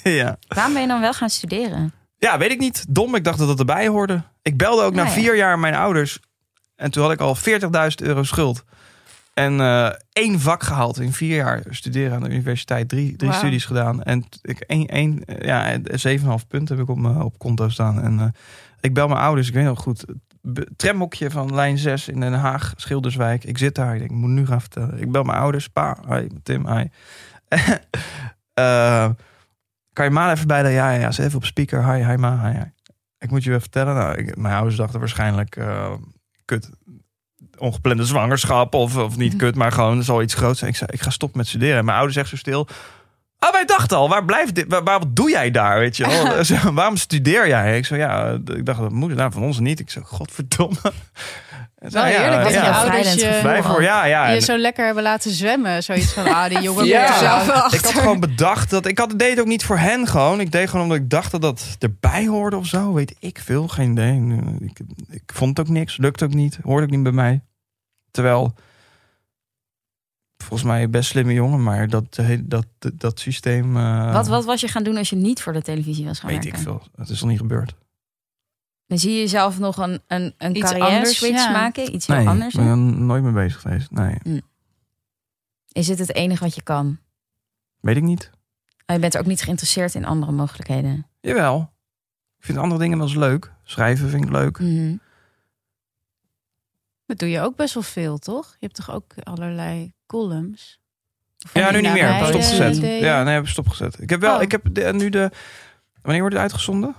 ja. 0.21 0.37
Waarom 0.49 0.73
ben 0.73 0.83
je 0.83 0.89
dan 0.89 1.01
wel 1.01 1.13
gaan 1.13 1.31
studeren? 1.31 1.93
Ja, 2.21 2.39
weet 2.39 2.51
ik 2.51 2.59
niet. 2.59 2.85
Dom, 2.89 3.15
ik 3.15 3.25
dacht 3.25 3.39
dat 3.39 3.49
het 3.49 3.59
erbij 3.59 3.89
hoorde. 3.89 4.23
Ik 4.43 4.57
belde 4.57 4.83
ook 4.83 4.95
Nou 4.95 5.07
na 5.07 5.15
ja. 5.15 5.21
vier 5.21 5.37
jaar 5.37 5.59
mijn 5.59 5.75
ouders. 5.75 6.21
En 6.77 6.91
toen 6.91 7.03
had 7.03 7.13
ik 7.13 7.21
al 7.21 7.37
40.000 7.37 7.43
euro 7.97 8.23
schuld. 8.23 8.65
En 9.35 9.61
eh, 9.61 9.91
één 10.13 10.41
vak 10.41 10.63
gehaald 10.63 11.01
in 11.01 11.13
vier 11.13 11.37
jaar 11.37 11.63
studeren 11.71 12.15
aan 12.15 12.23
de 12.23 12.31
universiteit. 12.31 12.89
Drie, 12.89 13.17
drie 13.17 13.31
Wauw. 13.31 13.41
studies 13.41 13.65
gedaan. 13.65 14.03
En 14.03 14.25
ik 14.43 14.61
één, 14.61 14.87
één, 14.87 15.25
eh, 15.25 15.47
ja, 15.47 15.79
7,5 15.95 16.47
punten 16.49 16.77
heb 16.77 16.85
ik 16.85 16.91
op 16.91 16.99
mijn 16.99 17.21
op 17.21 17.39
konto 17.39 17.69
staan. 17.69 18.03
En 18.03 18.21
eh, 18.21 18.27
ik 18.81 18.95
bel 18.95 19.09
mijn 19.09 19.21
ouders, 19.21 19.49
ik 19.49 19.55
weet 19.55 19.65
nog 19.65 19.81
goed. 19.81 20.05
Tramhokje 20.77 21.31
van 21.31 21.55
lijn 21.55 21.79
6 21.79 22.09
in 22.09 22.21
Den 22.21 22.33
Haag, 22.33 22.73
Schilderswijk. 22.77 23.45
Ik 23.45 23.59
zit 23.59 23.75
daar, 23.75 23.93
ik 23.93 23.99
denk, 23.99 24.11
ik 24.11 24.17
moet 24.17 24.31
nu 24.31 24.47
gaan 24.47 24.61
vertellen. 24.61 25.01
Ik 25.01 25.13
bel 25.13 25.23
mijn 25.23 25.39
ouders, 25.39 25.69
pa, 25.69 25.97
hi, 26.09 26.27
Tim, 26.43 26.69
hi. 26.69 26.85
kan 30.01 30.09
je 30.09 30.15
ma 30.15 30.31
even 30.31 30.47
bij 30.47 30.63
de 30.63 30.69
ja, 30.69 30.91
ja, 30.91 31.01
ja, 31.01 31.11
ze 31.11 31.23
even 31.23 31.37
op 31.37 31.45
speaker. 31.45 31.93
Hi, 31.93 32.05
hi 32.05 32.17
ma, 32.17 32.51
hi, 32.51 32.59
hi. 32.59 32.65
Ik 33.19 33.31
moet 33.31 33.43
je 33.43 33.49
even 33.49 33.61
vertellen. 33.61 33.95
Nou, 33.95 34.17
ik, 34.17 34.37
mijn 34.37 34.55
ouders 34.55 34.77
dachten 34.77 34.99
waarschijnlijk, 34.99 35.57
eh, 35.57 35.93
kut, 36.45 36.71
ongeplande 37.59 38.05
zwangerschap 38.05 38.75
of, 38.75 38.97
of 38.97 39.17
niet 39.17 39.37
kut, 39.37 39.55
maar 39.55 39.73
gewoon 39.73 40.03
zoiets 40.03 40.35
groots. 40.35 40.63
En 40.63 40.69
ik 40.69 40.77
zei, 40.77 40.91
ik 40.93 41.01
ga 41.01 41.11
stoppen 41.11 41.39
met 41.39 41.49
studeren. 41.49 41.79
En 41.79 41.85
mijn 41.85 41.97
ouder 41.97 42.15
zegt 42.15 42.29
zo 42.29 42.37
stil. 42.37 42.69
Oh, 43.39 43.53
wij 43.53 43.65
dachten 43.65 43.97
al, 43.97 44.09
waar 44.09 44.25
blijft 44.25 44.55
dit? 44.55 44.65
Waar, 44.69 44.85
waar- 44.85 44.99
wat 44.99 45.17
doe 45.17 45.31
jij 45.31 45.51
daar? 45.51 45.79
Weet 45.79 45.97
je 45.97 46.07
wel? 46.07 46.45
Ze, 46.45 46.73
Waarom 46.73 46.97
studeer 46.97 47.49
jij? 47.49 47.77
Ik 47.77 47.87
zo, 47.87 47.97
ja, 47.97 48.39
ik 48.45 48.67
dacht 48.67 48.79
dat 48.81 48.91
moeder, 48.91 49.17
nou 49.17 49.33
van 49.33 49.43
ons 49.43 49.59
niet. 49.59 49.81
Ik 49.81 49.91
zo, 49.91 50.01
godverdomme. 50.05 50.93
Wel 51.81 51.91
zei, 51.91 52.15
heerlijk 52.15 52.43
dat 52.43 52.53
ja, 52.53 52.61
je 52.61 52.67
ja. 52.67 52.83
ouders 52.83 53.15
je, 53.15 53.61
voor, 53.63 53.83
ja, 53.83 54.05
ja. 54.05 54.29
je 54.29 54.41
zo 54.41 54.57
lekker 54.57 54.85
hebben 54.85 55.03
laten 55.03 55.31
zwemmen. 55.31 55.83
Zoiets 55.83 56.13
van, 56.13 56.27
ah, 56.27 56.49
die 56.49 56.61
jongen 56.61 56.85
Ja, 56.95 57.09
er 57.09 57.19
zelf 57.19 57.47
wel 57.47 57.75
ik 57.75 57.81
had 57.85 57.93
gewoon 57.93 58.21
bedacht 58.21 58.71
dat 58.71 58.87
ik 58.87 58.99
had, 58.99 59.19
deed 59.19 59.31
het 59.31 59.41
ook 59.41 59.47
niet 59.47 59.65
voor 59.65 59.79
hen 59.79 60.07
gewoon. 60.07 60.41
Ik 60.41 60.53
deed 60.53 60.69
gewoon 60.69 60.85
omdat 60.85 60.99
ik 60.99 61.11
dacht 61.11 61.31
dat 61.31 61.41
dat 61.43 61.77
erbij 61.79 62.27
hoorde 62.27 62.57
of 62.57 62.67
zo. 62.67 62.93
Weet 62.93 63.17
ik 63.19 63.39
veel, 63.39 63.69
geen 63.69 63.91
idee. 63.91 64.39
Ik, 64.61 64.81
ik 65.11 65.23
vond 65.35 65.59
het 65.59 65.67
ook 65.67 65.73
niks, 65.73 65.97
lukt 65.97 66.23
ook 66.23 66.35
niet, 66.35 66.59
hoorde 66.63 66.85
ook 66.85 66.91
niet 66.91 67.03
bij 67.03 67.13
mij. 67.13 67.41
Terwijl 68.11 68.55
volgens 70.39 70.71
mij 70.71 70.91
best 70.91 71.11
slimme 71.11 71.33
jongen, 71.33 71.63
maar 71.63 71.89
dat, 71.89 72.05
eh, 72.19 72.39
dat, 72.41 72.67
dat, 72.79 72.93
dat 73.01 73.21
systeem. 73.21 73.77
eh, 73.77 74.13
wat, 74.13 74.29
wat 74.29 74.45
was 74.45 74.61
je 74.61 74.69
gaan 74.69 74.83
doen 74.83 74.97
als 74.97 75.11
je 75.11 75.17
niet 75.17 75.43
voor 75.43 75.53
de 75.53 75.63
televisie 75.63 76.05
was 76.05 76.19
gaan 76.19 76.31
Weet 76.31 76.45
werken? 76.45 76.61
ik 76.61 76.67
veel. 76.67 76.83
Het 76.97 77.09
is 77.09 77.21
nog 77.21 77.31
niet 77.31 77.39
gebeurd. 77.39 77.75
Dan 78.91 78.99
zie 78.99 79.13
je 79.13 79.19
jezelf 79.19 79.59
nog 79.59 79.77
een, 79.77 80.03
een, 80.07 80.35
een 80.39 80.57
Iets 80.57 80.65
carrière 80.71 80.91
anders, 80.97 81.17
switch 81.17 81.45
ja. 81.45 81.51
maken? 81.51 81.95
Iets 81.95 82.07
heel 82.07 82.17
Nee, 82.17 82.29
anders? 82.29 82.55
ik 82.55 82.61
ben 82.61 82.69
er 82.69 82.77
nooit 82.77 83.23
mee 83.23 83.33
bezig 83.33 83.61
geweest. 83.61 83.91
Nee, 83.91 84.19
Is 85.73 85.89
het 85.89 85.99
het 85.99 86.15
enige 86.15 86.45
wat 86.45 86.55
je 86.55 86.63
kan? 86.63 86.99
weet 87.81 87.97
ik 87.97 88.03
niet. 88.03 88.31
Oh, 88.87 88.95
je 88.97 88.99
bent 88.99 89.19
ook 89.19 89.27
niet 89.27 89.43
geïnteresseerd 89.43 89.95
in 89.95 90.05
andere 90.05 90.33
mogelijkheden? 90.33 91.07
Jawel. 91.21 91.73
Ik 92.39 92.45
vind 92.45 92.59
andere 92.59 92.81
dingen 92.81 92.99
wel 92.99 93.07
eens 93.07 93.17
leuk. 93.17 93.53
Schrijven 93.63 94.09
vind 94.09 94.25
ik 94.25 94.31
leuk. 94.31 94.59
Mhm. 94.59 94.97
Dat 97.07 97.19
doe 97.19 97.29
je 97.29 97.41
ook 97.41 97.57
best 97.57 97.75
wel 97.75 97.83
veel, 97.83 98.19
toch? 98.19 98.51
Je 98.51 98.67
hebt 98.67 98.75
toch 98.75 98.91
ook 98.91 99.15
allerlei 99.23 99.93
columns? 100.07 100.81
Of 101.45 101.55
Ja, 101.55 101.71
nu 101.71 101.81
niet 101.81 101.93
meer. 101.93 102.09
Ik 102.09 102.15
heb 102.15 102.29
ideeën? 102.29 102.43
stopgezet. 102.43 102.77
Ideeën? 102.77 103.05
Ja, 103.05 103.23
nee, 103.23 103.35
heb 103.35 103.43
ik 103.43 103.49
stopgezet. 103.49 104.01
Ik 104.01 104.11
heb 104.11 104.21
wel, 104.21 104.37
Oh. 104.37 104.43
ik 104.43 104.51
heb 104.51 104.63
de, 104.73 104.93
nu 104.93 105.09
de. 105.09 105.31
Wanneer 106.03 106.21
wordt 106.21 106.35
het 106.35 106.43
uitgezonden? 106.45 106.95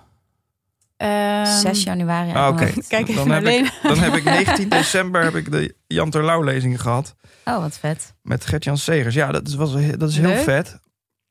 Ehm, 1.02 1.46
6 1.46 1.84
januari. 1.84 2.32
Ah, 2.32 2.48
oké. 2.48 2.64
even 2.64 3.16
Dan 3.16 3.28
naar 3.28 3.44
heb 3.44 3.54
ik-. 3.54 3.80
Dan 3.84 3.98
heb 4.00 4.14
ik 4.14 4.24
19 4.46 4.70
december 4.70 5.24
heb 5.24 5.36
ik 5.36 5.52
de 5.52 5.76
Jan 5.88 6.10
Terlouw 6.10 6.42
lezingen 6.44 6.80
gehad. 6.80 7.16
Oh, 7.46 7.60
wat 7.60 7.78
vet. 7.78 8.14
Met 8.22 8.46
Gert-Jan 8.46 8.78
Segers. 8.78 9.16
Ja, 9.16 9.32
dat 9.32 9.48
is, 9.48 9.56
was, 9.56 9.72
dat 9.98 10.10
is 10.10 10.18
heel 10.18 10.28
Leuk. 10.28 10.44
vet. 10.44 10.80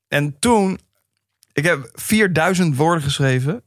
En 0.09 0.37
toen, 0.39 0.79
ik 1.53 1.65
heb 1.65 1.91
4000 1.95 2.77
woorden 2.77 3.03
geschreven. 3.03 3.63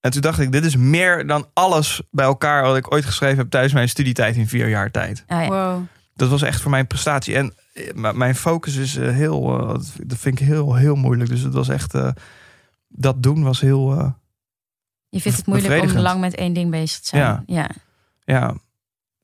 En 0.00 0.10
toen 0.10 0.20
dacht 0.20 0.38
ik, 0.38 0.52
dit 0.52 0.64
is 0.64 0.76
meer 0.76 1.26
dan 1.26 1.46
alles 1.54 2.02
bij 2.10 2.24
elkaar 2.24 2.62
wat 2.62 2.76
ik 2.76 2.92
ooit 2.92 3.04
geschreven 3.04 3.38
heb 3.38 3.50
tijdens 3.50 3.72
mijn 3.72 3.88
studietijd 3.88 4.36
in 4.36 4.48
vier 4.48 4.68
jaar 4.68 4.90
tijd. 4.90 5.24
Ah, 5.26 5.42
ja. 5.42 5.48
Wow. 5.48 5.82
Dat 6.14 6.28
was 6.28 6.42
echt 6.42 6.60
voor 6.60 6.70
mij 6.70 6.80
een 6.80 6.86
prestatie. 6.86 7.34
En 7.36 7.54
eh, 7.74 8.12
mijn 8.12 8.34
focus 8.34 8.76
is 8.76 8.96
eh, 8.96 9.08
heel, 9.10 9.58
eh, 9.60 9.74
dat 10.06 10.18
vind 10.18 10.40
ik 10.40 10.46
heel, 10.46 10.74
heel 10.74 10.94
moeilijk. 10.94 11.30
Dus 11.30 11.40
het 11.40 11.54
was 11.54 11.68
echt, 11.68 11.94
eh, 11.94 12.08
dat 12.88 13.22
doen 13.22 13.42
was 13.42 13.60
heel, 13.60 13.92
eh, 13.98 14.10
Je 15.10 15.20
vindt 15.20 15.38
het 15.38 15.46
moeilijk 15.46 15.82
om 15.82 15.98
lang 15.98 16.20
met 16.20 16.34
één 16.34 16.52
ding 16.52 16.70
bezig 16.70 17.00
te 17.00 17.06
zijn. 17.08 17.22
Ja. 17.22 17.42
ja. 17.46 17.70
ja. 18.24 18.54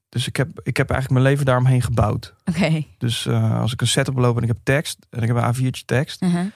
Dus 0.08 0.26
ik 0.26 0.36
heb, 0.36 0.48
ik 0.62 0.76
heb 0.76 0.90
eigenlijk 0.90 1.20
mijn 1.20 1.32
leven 1.32 1.46
daaromheen 1.46 1.82
gebouwd. 1.82 2.34
Oké. 2.44 2.84
Dus 2.98 3.26
eh, 3.26 3.60
als 3.60 3.72
ik 3.72 3.80
een 3.80 3.86
set 3.86 4.08
oploop 4.08 4.36
en 4.36 4.42
ik 4.42 4.48
heb 4.48 4.58
tekst 4.62 5.06
en 5.10 5.22
ik 5.22 5.28
heb 5.28 5.36
een 5.36 5.54
A4'tje 5.54 5.84
tekst, 5.84 6.20
Mhm. 6.20 6.46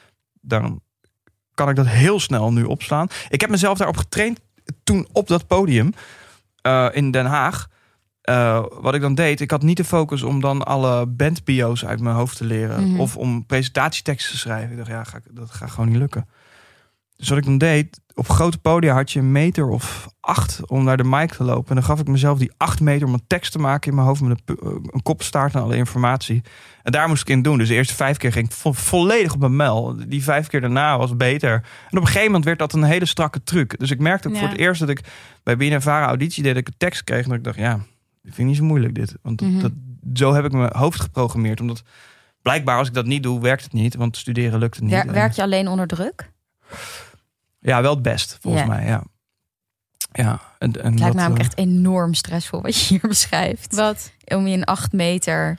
dan 0.41 0.81
kan 1.55 1.69
ik 1.69 1.77
dat 1.77 1.87
heel 1.87 2.21
snel 2.21 2.53
nu 2.53 2.65
opslaan. 2.65 3.09
Ik 3.29 3.41
heb 3.41 3.51
mezelf 3.51 3.79
daarop 3.79 3.97
getraind 3.97 4.41
toen 4.85 5.09
op 5.13 5.29
dat 5.29 5.47
podium 5.47 5.93
eh, 6.63 6.89
in 6.93 7.11
Den 7.11 7.27
Haag. 7.27 7.69
Eh, 8.21 8.65
wat 8.81 8.95
ik 8.95 9.01
dan 9.01 9.15
deed, 9.15 9.41
ik 9.41 9.51
had 9.51 9.63
niet 9.63 9.77
de 9.77 9.85
focus 9.85 10.23
om 10.23 10.41
dan 10.41 10.63
alle 10.63 11.07
bandbio's 11.07 11.85
uit 11.85 12.01
mijn 12.01 12.17
hoofd 12.17 12.37
te 12.37 12.45
leren. 12.45 12.91
Mhm. 12.91 13.01
Of 13.01 13.17
om 13.17 13.47
presentatieteksten 13.47 14.33
te 14.33 14.39
schrijven. 14.39 14.71
Ik 14.71 14.77
dacht, 14.77 14.89
ja, 14.89 15.05
ga 15.05 15.21
dat 15.31 15.51
gaat 15.51 15.71
gewoon 15.71 15.89
niet 15.89 15.99
lukken. 15.99 16.29
Dus 17.17 17.29
wat 17.29 17.39
ik 17.39 17.45
dan 17.45 17.59
deed, 17.59 18.01
op 18.21 18.29
grote 18.29 18.59
podia 18.59 18.95
had 18.95 19.11
je 19.13 19.19
een 19.19 19.33
meter 19.33 19.69
of 19.69 20.07
acht 20.21 20.61
om 20.67 20.85
naar 20.85 20.97
de 20.97 21.05
mic 21.05 21.33
te 21.33 21.45
lopen. 21.45 21.69
En 21.69 21.75
dan 21.75 21.85
gaf 21.85 22.01
ik 22.01 22.09
mezelf 22.09 22.39
die 22.39 22.53
acht 22.57 22.81
meter 22.81 23.07
om 23.07 23.13
een 23.15 23.25
tekst 23.27 23.53
te 23.53 23.59
maken 23.59 23.89
in 23.91 23.95
mijn 23.97 24.07
hoofd 24.07 24.21
met 24.21 24.41
een, 24.45 24.57
eh, 24.63 24.69
een 24.91 25.03
kop, 25.03 25.23
staart 25.23 25.55
en 25.55 25.61
alle 25.63 25.77
informatie. 25.77 26.43
En 26.83 26.93
daar 26.93 27.09
moest 27.09 27.23
ik 27.23 27.29
in 27.29 27.43
doen. 27.43 27.59
Dus 27.59 27.69
de 27.69 27.75
eerste 27.75 27.95
vijf 27.95 28.17
keer 28.17 28.33
ging 28.33 28.47
ik 28.47 28.53
vo- 28.53 28.73
volledig 28.73 29.33
op 29.35 29.41
mijn 29.41 29.57
mel. 29.57 29.97
Die 30.09 30.23
vijf 30.23 30.47
keer 30.47 30.61
daarna 30.61 30.99
was 30.99 31.17
beter. 31.17 31.53
En 31.53 31.97
op 31.97 32.01
een 32.01 32.07
gegeven 32.07 32.27
moment 32.27 32.45
werd 32.45 32.59
dat 32.59 32.73
een 32.73 32.83
hele 32.83 33.05
strakke 33.07 33.43
truc. 33.43 33.79
Dus 33.79 33.91
ik 33.91 33.99
merkte 33.99 34.29
ook 34.29 34.35
Ja. 34.35 34.41
voor 34.41 34.49
het 34.49 34.59
eerst 34.59 34.81
dat 34.81 34.89
ik 34.89 35.01
bij 35.43 35.57
BNNVARA 35.57 36.07
auditie 36.07 36.43
deed, 36.43 36.53
dat 36.55 36.63
ik 36.63 36.69
een 36.69 36.79
tekst 36.79 37.05
kreeg. 37.05 37.23
En 37.23 37.29
dat 37.29 37.39
ik 37.39 37.45
dacht, 37.45 37.59
ja, 37.59 37.75
dit 37.75 37.85
vind 38.23 38.39
ik 38.39 38.45
niet 38.45 38.57
zo 38.57 38.65
moeilijk 38.65 38.95
dit. 38.95 39.15
Want 39.23 39.39
dat- 39.39 39.49
Mhm. 39.49 39.61
dat, 39.61 39.73
zo 40.15 40.35
heb 40.35 40.45
ik 40.45 40.53
mijn 40.53 40.77
hoofd 40.77 41.01
geprogrammeerd. 41.01 41.61
Omdat 41.61 41.83
blijkbaar 42.43 42.79
als 42.79 42.89
ik 42.89 42.95
dat 42.95 43.07
niet 43.07 43.23
doe, 43.23 43.41
werkt 43.41 43.63
het 43.63 43.73
niet. 43.73 43.95
Want 43.95 44.17
studeren 44.17 44.59
lukt 44.59 44.75
het 44.75 44.85
niet. 44.85 44.93
Wer- 45.05 45.13
werk 45.13 45.33
je 45.33 45.43
alleen 45.43 45.69
onder 45.69 45.87
druk? 45.87 46.31
Ja, 47.61 47.83
wel 47.83 47.93
het 47.95 48.03
best, 48.03 48.39
volgens 48.41 48.63
Ja. 48.63 48.69
mij, 48.69 48.87
ja. 48.87 49.03
Ja, 50.13 50.41
en, 50.59 50.73
en 50.73 50.73
Het 50.73 50.83
lijkt 50.85 50.99
dat, 50.99 51.09
me 51.09 51.15
namelijk 51.21 51.41
eh, 51.41 51.47
echt 51.47 51.59
enorm 51.59 52.15
stressvol 52.15 52.61
wat 52.63 52.77
je 52.81 52.87
hier 52.87 53.09
beschrijft. 53.15 53.75
Wat? 53.75 54.11
Om 54.25 54.47
je 54.47 54.57
in 54.57 54.65
acht 54.65 54.93
meter... 54.93 55.59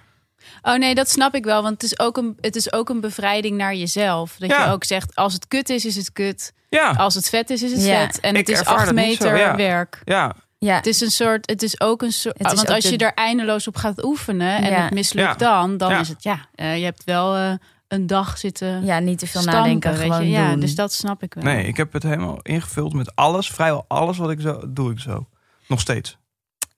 Oh 0.61 0.75
nee, 0.77 0.95
dat 0.95 1.09
snap 1.09 1.35
ik 1.35 1.43
wel. 1.45 1.61
Want 1.61 1.73
het 1.81 1.83
is 1.91 1.99
ook 1.99 2.17
een, 2.17 2.37
het 2.41 2.55
is 2.55 2.73
ook 2.73 2.89
een 2.89 2.99
bevrijding 3.01 3.57
naar 3.57 3.75
jezelf. 3.75 4.35
Dat 4.37 4.49
Ja. 4.49 4.65
je 4.65 4.71
ook 4.71 4.83
zegt, 4.83 5.15
als 5.15 5.33
het 5.33 5.47
kut 5.47 5.69
is, 5.69 5.85
is 5.85 5.95
het 5.95 6.11
kut. 6.11 6.53
Ja, 6.69 6.89
Als 6.91 7.15
het 7.15 7.29
vet 7.29 7.49
is, 7.49 7.61
is 7.63 7.71
het 7.71 7.83
Ja. 7.85 8.05
vet. 8.05 8.19
En 8.19 8.35
Ik 8.35 8.47
het 8.47 8.49
is 8.59 8.65
acht 8.65 8.87
zo, 8.87 8.93
meter 8.93 9.37
ja. 9.37 9.55
werk. 9.55 10.01
ja, 10.05 10.35
Ja, 10.57 10.75
Het 10.75 10.85
is 10.85 11.01
een 11.01 11.11
soort, 11.11 11.49
het 11.49 11.63
is 11.63 11.79
ook 11.81 12.01
een 12.01 12.11
soort. 12.11 12.37
Want 12.41 12.69
als 12.69 12.89
je 12.89 12.97
er 12.97 13.13
eindeloos 13.13 13.67
op 13.67 13.75
gaat 13.75 14.03
oefenen 14.03 14.57
en 14.57 14.71
Ja. 14.71 14.81
het 14.83 14.93
mislukt 14.93 15.27
Ja. 15.39 15.61
dan, 15.61 15.77
dan 15.77 15.89
Ja. 15.91 15.99
is 15.99 16.07
het 16.07 16.23
ja, 16.23 16.47
eh, 16.55 16.77
je 16.77 16.83
hebt 16.83 17.03
wel 17.03 17.35
eh, 17.35 17.53
een 17.91 18.07
dag 18.07 18.37
zitten 18.37 18.85
ja, 18.85 18.99
niet 18.99 19.19
te 19.19 19.27
veel 19.27 19.41
stampen, 19.41 19.61
nadenken, 19.61 19.91
weet 19.91 20.01
gewoon 20.01 20.25
je. 20.25 20.29
Ja, 20.29 20.51
doen. 20.51 20.59
dus 20.59 20.75
dat 20.75 20.93
snap 20.93 21.23
ik 21.23 21.33
wel. 21.33 21.43
nee, 21.43 21.65
ik 21.65 21.77
heb 21.77 21.93
het 21.93 22.03
helemaal 22.03 22.39
ingevuld 22.41 22.93
met 22.93 23.15
alles. 23.15 23.49
Vrijwel 23.49 23.85
alles 23.87 24.17
wat 24.17 24.31
ik 24.31 24.41
zo 24.41 24.73
doe 24.73 24.91
ik 24.91 24.99
zo. 24.99 25.27
Nog 25.67 25.79
steeds. 25.79 26.17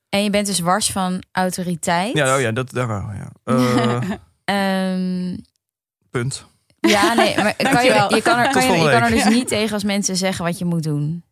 En 0.10 0.24
je 0.24 0.30
bent 0.30 0.48
dus 0.48 0.60
wars 0.60 0.92
van 0.92 1.24
autoriteit. 1.32 2.16
Ja, 2.16 2.36
oh 2.36 2.42
ja, 2.42 2.52
dat 2.52 2.72
daar 2.72 2.88
wel, 2.88 3.12
ja. 3.12 3.32
Eh, 3.44 4.10
Ehm, 4.46 5.38
punt. 6.10 6.46
ja, 6.80 7.14
nee, 7.14 7.38
maar 7.38 7.56
kan 7.56 7.86
je, 7.86 8.22
kan 8.22 8.40
er, 8.40 8.52
kan 8.52 8.64
je, 8.64 8.90
kan 8.90 9.04
er 9.04 9.10
dus 9.10 9.26
niet 9.26 9.48
tegen 9.48 9.74
als 9.74 9.84
mensen 9.84 10.16
zeggen 10.16 10.46
wat 10.46 10.58
je 10.58 10.66
moet 10.66 10.84
doen. 10.84 11.24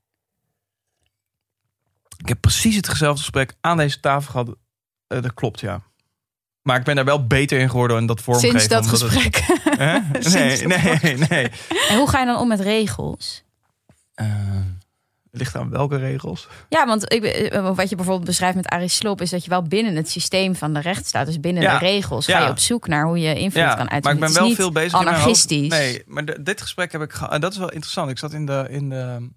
Ik 2.17 2.27
heb 2.27 2.41
precies 2.41 2.75
hetzelfde 2.75 3.21
gesprek 3.21 3.53
aan 3.61 3.77
deze 3.77 3.99
tafel 3.99 4.31
gehad. 4.31 4.55
Eh, 5.07 5.21
dat 5.21 5.33
klopt, 5.33 5.59
ja. 5.59 5.81
Maar 6.61 6.77
ik 6.77 6.83
ben 6.83 6.95
daar 6.95 7.05
wel 7.05 7.27
beter 7.27 7.59
in 7.59 7.69
geworden 7.69 7.97
in 7.97 8.05
dat 8.05 8.21
vormgeven. 8.21 8.59
Sinds 8.59 8.73
dat 8.73 8.85
het- 8.85 8.99
gesprek. 9.01 9.35
Sinds 10.19 10.61
Nee, 10.61 10.97
nee, 11.01 11.17
nee. 11.29 11.51
En 11.89 11.97
hoe 11.97 12.09
ga 12.09 12.19
je 12.19 12.25
dan 12.25 12.37
om 12.37 12.47
met 12.47 12.59
regels? 12.59 13.43
Eh, 14.13 14.27
ligt 15.31 15.55
aan 15.55 15.69
welke 15.69 15.97
regels? 15.97 16.47
Ja, 16.69 16.85
want 16.85 17.13
ik, 17.13 17.23
eh, 17.23 17.75
wat 17.75 17.89
je 17.89 17.95
bijvoorbeeld 17.95 18.27
beschrijft 18.27 18.55
met 18.55 18.67
Arie 18.67 18.87
Slob... 18.87 19.21
is 19.21 19.29
dat 19.29 19.43
je 19.43 19.49
wel 19.49 19.61
binnen 19.61 19.95
het 19.95 20.09
systeem 20.09 20.55
van 20.55 20.73
de 20.73 20.79
recht 20.79 21.05
staat. 21.05 21.25
Dus 21.25 21.39
binnen 21.39 21.63
Ja. 21.63 21.77
de 21.79 21.85
regels 21.85 22.25
ga 22.25 22.37
Ja. 22.39 22.45
je 22.45 22.51
op 22.51 22.59
zoek 22.59 22.87
naar 22.87 23.05
hoe 23.05 23.19
je 23.19 23.35
invloed 23.39 23.63
kan 23.75 23.89
uitoefenen. 23.89 24.03
maar 24.03 24.13
ik 24.13 24.19
ben 24.19 24.33
wel 24.33 24.47
niet 24.47 24.55
veel 24.55 24.71
bezig 24.71 24.91
hoofd. 24.91 25.05
anarchistisch. 25.07 25.67
Nee, 25.69 26.03
maar 26.05 26.25
de- 26.25 26.41
dit 26.41 26.61
gesprek 26.61 26.91
heb 26.91 27.01
ik 27.01 27.11
gehad. 27.13 27.31
En 27.33 27.41
dat 27.41 27.51
is 27.51 27.57
wel 27.57 27.71
interessant. 27.71 28.09
Ik 28.09 28.17
zat 28.17 28.33
in 28.33 28.45
de, 28.45 28.65
in 28.69 28.89
de 28.89 29.29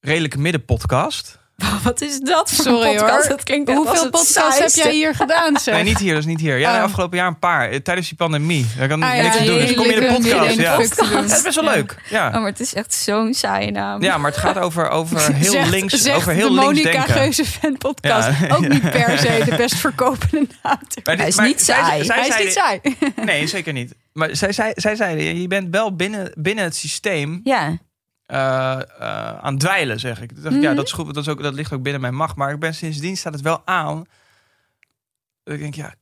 Redelijke 0.00 0.38
Midden 0.38 0.64
podcast. 0.64 1.38
Wat 1.84 2.00
is 2.00 2.20
dat 2.20 2.50
voor 2.52 2.64
Sorry, 2.64 2.88
een 2.88 2.96
podcast? 2.96 3.20
hoor. 3.26 3.28
Dat 3.36 3.42
klinkt 3.42 3.70
Hoeveel 3.72 4.10
podcasts 4.10 4.58
heb 4.58 4.70
jij 4.84 4.92
hier 4.94 5.14
gedaan? 5.14 5.56
Zeg? 5.60 5.74
Nee, 5.74 5.82
niet 5.84 5.98
hier, 5.98 6.10
dat 6.12 6.18
is 6.22 6.28
niet 6.28 6.40
hier. 6.40 6.58
Ja, 6.58 6.72
de 6.72 6.78
Oh. 6.78 6.84
afgelopen 6.84 7.18
jaar 7.18 7.26
een 7.26 7.38
paar. 7.38 7.70
Eh, 7.70 7.78
Tijdens 7.78 8.08
die 8.08 8.16
pandemie. 8.16 8.66
Ik 8.80 8.88
kan 8.88 9.02
Ah, 9.02 9.16
ja, 9.16 9.22
niks 9.22 9.36
doen. 9.44 9.58
Dus 9.58 9.70
ik 9.70 9.76
kom 9.76 9.86
in 9.86 10.00
de 10.00 10.06
podcast. 10.06 10.24
Ja. 10.56 10.74
in 10.74 10.78
de 10.78 10.88
podcast. 10.88 11.12
Dat 11.12 11.30
is 11.36 11.42
best 11.42 11.54
wel 11.54 11.64
Ja. 11.64 11.70
leuk. 11.74 11.96
Ja. 12.10 12.26
Oh, 12.26 12.32
maar 12.34 12.44
het 12.50 12.60
is 12.60 12.74
echt 12.74 12.94
zo'n 12.94 13.34
saaie 13.34 13.70
naam. 13.70 14.02
Ja, 14.02 14.18
maar 14.18 14.30
het 14.30 14.40
gaat 14.40 14.58
over, 14.58 14.88
over 14.88 15.32
heel 15.34 15.50
Zegt- 15.52 15.70
links, 15.70 15.94
zegt 16.02 16.16
over 16.16 16.32
heel 16.32 16.48
de 16.48 16.54
links 16.54 16.66
Monica 16.66 16.90
denken. 16.90 17.14
Geuze 17.14 17.44
fan 17.44 17.78
podcast. 17.78 18.28
Ja. 18.40 18.54
Ook 18.54 18.68
niet 18.68 18.90
per 18.90 19.18
se 19.18 19.42
de 19.44 19.56
best 19.56 19.74
verkopende 19.74 20.46
naam. 20.62 20.78
Maar 21.04 21.16
Hij 21.16 21.26
is 21.28 21.36
maar 21.36 21.46
niet 21.46 21.62
zij- 21.62 21.74
saai. 21.74 22.04
zij 22.04 22.16
Hij 22.18 22.28
is 22.28 22.38
niet 22.44 22.52
saai. 22.52 22.80
Nee, 23.24 23.46
zeker 23.46 23.72
niet. 23.72 23.94
Maar 24.12 24.36
zij, 24.36 24.52
zij, 24.52 24.72
zij 24.76 24.96
zeiden, 24.96 25.40
je 25.40 25.46
bent 25.48 25.68
wel 25.70 25.96
binnen, 25.96 26.32
binnen 26.38 26.64
het 26.64 26.76
systeem 26.76 27.40
Ja, 27.44 27.76
eh, 28.26 28.72
eh, 28.72 29.38
aan 29.38 29.52
het 29.52 29.60
dweilen, 29.60 30.00
zeg 30.00 30.20
ik. 30.20 30.32
Toen 30.32 30.42
dacht 30.42 30.54
ik, 30.54 30.60
Mhm. 30.60 30.70
Ja, 30.70 30.74
dat, 30.74 30.86
is 30.86 30.92
goed, 30.92 31.06
dat, 31.06 31.16
is 31.16 31.28
ook, 31.28 31.42
dat 31.42 31.54
ligt 31.54 31.72
ook 31.72 31.82
binnen 31.82 32.00
mijn 32.00 32.14
macht. 32.14 32.36
Maar 32.36 32.52
ik 32.52 32.58
ben 32.58 32.74
sindsdien 32.74 33.16
staat 33.16 33.32
het 33.32 33.42
wel 33.42 33.62
aan. 33.64 34.04
Dat 35.42 35.54
ik 35.54 35.60
denk, 35.60 35.74
ja, 35.74 35.94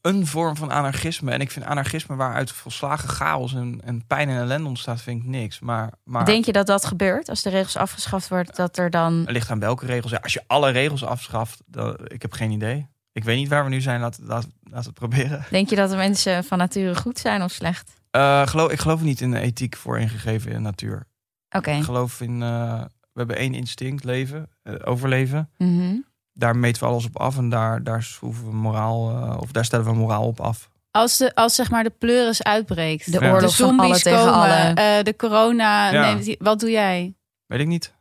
een 0.00 0.26
vorm 0.26 0.56
van 0.56 0.70
anarchisme. 0.70 1.32
En 1.32 1.40
ik 1.40 1.50
vind 1.50 1.64
anarchisme 1.64 2.16
waaruit 2.16 2.50
volslagen 2.50 3.08
chaos 3.08 3.54
en, 3.54 3.80
en 3.84 4.06
pijn 4.06 4.28
en 4.28 4.36
ellende 4.36 4.68
ontstaat, 4.68 5.02
vind 5.02 5.22
ik 5.22 5.28
niks. 5.28 5.60
Maar, 5.60 5.92
maar 6.04 6.24
denk 6.24 6.44
je 6.44 6.52
dat 6.52 6.66
dat 6.66 6.84
gebeurt 6.84 7.28
als 7.28 7.42
de 7.42 7.50
regels 7.50 7.76
afgeschaft 7.76 8.28
worden? 8.28 8.54
Dat 8.54 8.78
er 8.78 8.90
dan... 8.90 9.14
het 9.14 9.30
ligt 9.30 9.50
aan 9.50 9.58
welke 9.60 9.86
regels. 9.86 10.12
Ja, 10.12 10.18
als 10.22 10.32
je 10.32 10.42
alle 10.46 10.70
regels 10.70 11.04
afschaft, 11.04 11.62
dan, 11.66 11.98
ik 12.04 12.22
heb 12.22 12.32
geen 12.32 12.50
idee. 12.50 12.86
Ik 13.12 13.24
weet 13.24 13.36
niet 13.36 13.48
waar 13.48 13.64
we 13.64 13.70
nu 13.70 13.80
zijn. 13.80 14.00
Laten 14.00 14.26
laat 14.70 14.84
het 14.84 14.94
proberen. 14.94 15.44
Denk 15.50 15.70
je 15.70 15.76
dat 15.76 15.90
de 15.90 15.96
mensen 15.96 16.44
van 16.44 16.58
nature 16.58 16.94
goed 16.94 17.18
zijn 17.18 17.42
of 17.42 17.50
slecht? 17.50 17.95
Eh, 18.16 18.46
geloof, 18.46 18.70
ik 18.70 18.78
geloof 18.80 19.00
niet 19.00 19.20
in 19.20 19.30
de 19.30 19.40
ethiek 19.40 19.76
voor 19.76 19.98
ingegeven 19.98 20.52
in 20.52 20.62
natuur. 20.62 21.06
Oké. 21.50 21.70
Ik 21.70 21.82
geloof 21.82 22.20
in, 22.20 22.42
eh, 22.42 22.80
we 23.12 23.18
hebben 23.18 23.36
één 23.36 23.54
instinct, 23.54 24.04
leven, 24.04 24.48
eh, 24.62 24.74
overleven. 24.84 25.50
Mhm. 25.58 25.94
Daar 26.32 26.56
meten 26.56 26.82
we 26.82 26.88
alles 26.88 27.04
op 27.06 27.16
af 27.18 27.36
en 27.36 27.48
daar, 27.48 27.82
daar 27.82 28.02
schroeven 28.02 28.44
we 28.44 28.54
moraal, 28.54 29.10
eh, 29.10 29.36
of 29.40 29.50
daar 29.52 29.64
stellen 29.64 29.84
we 29.86 29.92
moraal 29.92 30.26
op 30.26 30.40
af. 30.40 30.70
Als, 30.90 31.16
de, 31.16 31.34
als 31.34 31.54
zeg 31.54 31.70
maar 31.70 31.82
de 31.84 31.90
pleuris 31.98 32.42
uitbreekt. 32.42 33.12
De 33.12 33.18
Ja. 33.20 33.26
oorlog 33.32 33.50
de 33.50 33.56
van 33.56 33.66
zombies 33.66 33.86
alle 33.90 33.98
tegen 34.00 34.18
komen. 34.18 34.32
alle. 34.34 34.74
eh, 34.98 35.04
de 35.04 35.16
corona. 35.16 35.90
Ja. 35.92 36.00
neemt 36.06 36.24
die- 36.24 36.36
wat 36.38 36.60
doe 36.60 36.70
jij? 36.70 37.14
Weet 37.46 37.60
ik 37.60 37.66
niet. 37.66 37.94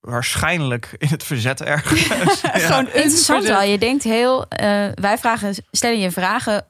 Waarschijnlijk 0.00 0.94
in 0.98 1.08
het 1.08 1.22
verzet 1.24 1.62
ergens. 1.62 2.08
Ja. 2.42 2.58
Gewoon 2.58 2.86
Interessant 2.86 3.44
wel. 3.46 3.62
Je 3.62 3.78
denkt 3.78 4.02
heel... 4.04 4.48
eh, 4.48 4.88
wij 4.94 5.18
vragen, 5.18 5.54
stellen 5.70 5.98
je 6.00 6.10
vragen 6.10 6.66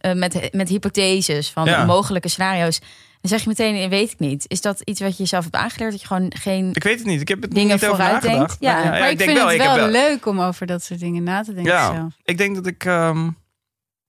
eh, 0.00 0.12
met, 0.14 0.48
met 0.52 0.68
hypotheses 0.68 1.50
van 1.50 1.64
Ja. 1.64 1.84
mogelijke 1.84 2.28
scenario's. 2.28 2.78
Dan 3.20 3.30
zeg 3.30 3.40
je 3.42 3.48
meteen, 3.48 3.74
eh, 3.76 3.88
weet 3.88 4.10
ik 4.12 4.18
niet. 4.18 4.44
Is 4.48 4.60
dat 4.60 4.80
iets 4.80 5.00
wat 5.00 5.10
je 5.16 5.22
jezelf 5.22 5.44
hebt 5.44 5.56
aangeleerd? 5.56 5.90
Dat 5.90 6.00
je 6.00 6.06
gewoon 6.06 6.32
geen... 6.36 6.68
Ik 6.72 6.82
weet 6.82 6.98
het 6.98 7.06
niet. 7.06 7.20
Ik 7.20 7.28
heb 7.28 7.42
het 7.42 7.50
Dingen 7.50 7.74
niet 7.74 7.84
over 7.84 7.96
vooruit 7.96 8.22
denkt. 8.22 8.36
nagedacht. 8.38 8.56
Ja. 8.60 8.74
Maar, 8.90 9.10
ik, 9.10 9.18
denk 9.18 9.30
vind 9.30 9.48
het 9.48 9.56
wel, 9.76 9.88
leuk 9.88 10.26
om 10.26 10.40
over 10.40 10.66
dat 10.66 10.82
soort 10.84 11.00
dingen 11.00 11.22
na 11.22 11.42
te 11.42 11.54
denken 11.54 11.72
Ja. 11.72 11.94
zelf. 11.94 12.14
Ik 12.22 12.38
denk 12.38 12.54
dat 12.54 12.66
ik. 12.66 12.84
ehm, 12.84 13.28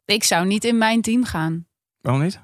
Ik 0.06 0.24
zou 0.24 0.46
niet 0.46 0.64
in 0.66 0.78
mijn 0.78 1.02
team 1.02 1.24
gaan. 1.24 1.66
Waarom 2.02 2.22
niet? 2.24 2.40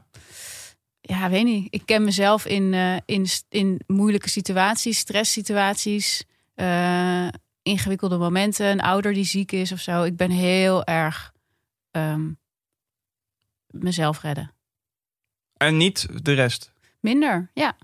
Ja, 1.02 1.30
weet 1.30 1.44
niet. 1.44 1.68
Ik 1.74 1.82
ken 1.86 2.04
mezelf 2.04 2.46
in, 2.46 2.74
eh, 2.74 2.96
in, 3.06 3.28
in 3.50 3.82
moeilijke 3.88 4.30
situaties, 4.30 4.98
stresssituaties, 4.98 6.24
eh, 6.56 7.28
ingewikkelde 7.64 8.18
momenten. 8.18 8.66
Een 8.66 8.82
ouder 8.82 9.14
die 9.14 9.24
ziek 9.26 9.52
is 9.52 9.72
of 9.72 9.80
zo. 9.80 10.04
Ik 10.04 10.16
ben 10.16 10.32
heel 10.32 10.84
erg 10.84 11.32
ehm, 11.92 12.26
mezelf 13.84 14.22
redden. 14.22 14.52
En 15.58 15.78
niet 15.78 16.08
de 16.24 16.34
rest. 16.34 16.72
Minder, 17.00 17.52
ja. 17.54 17.76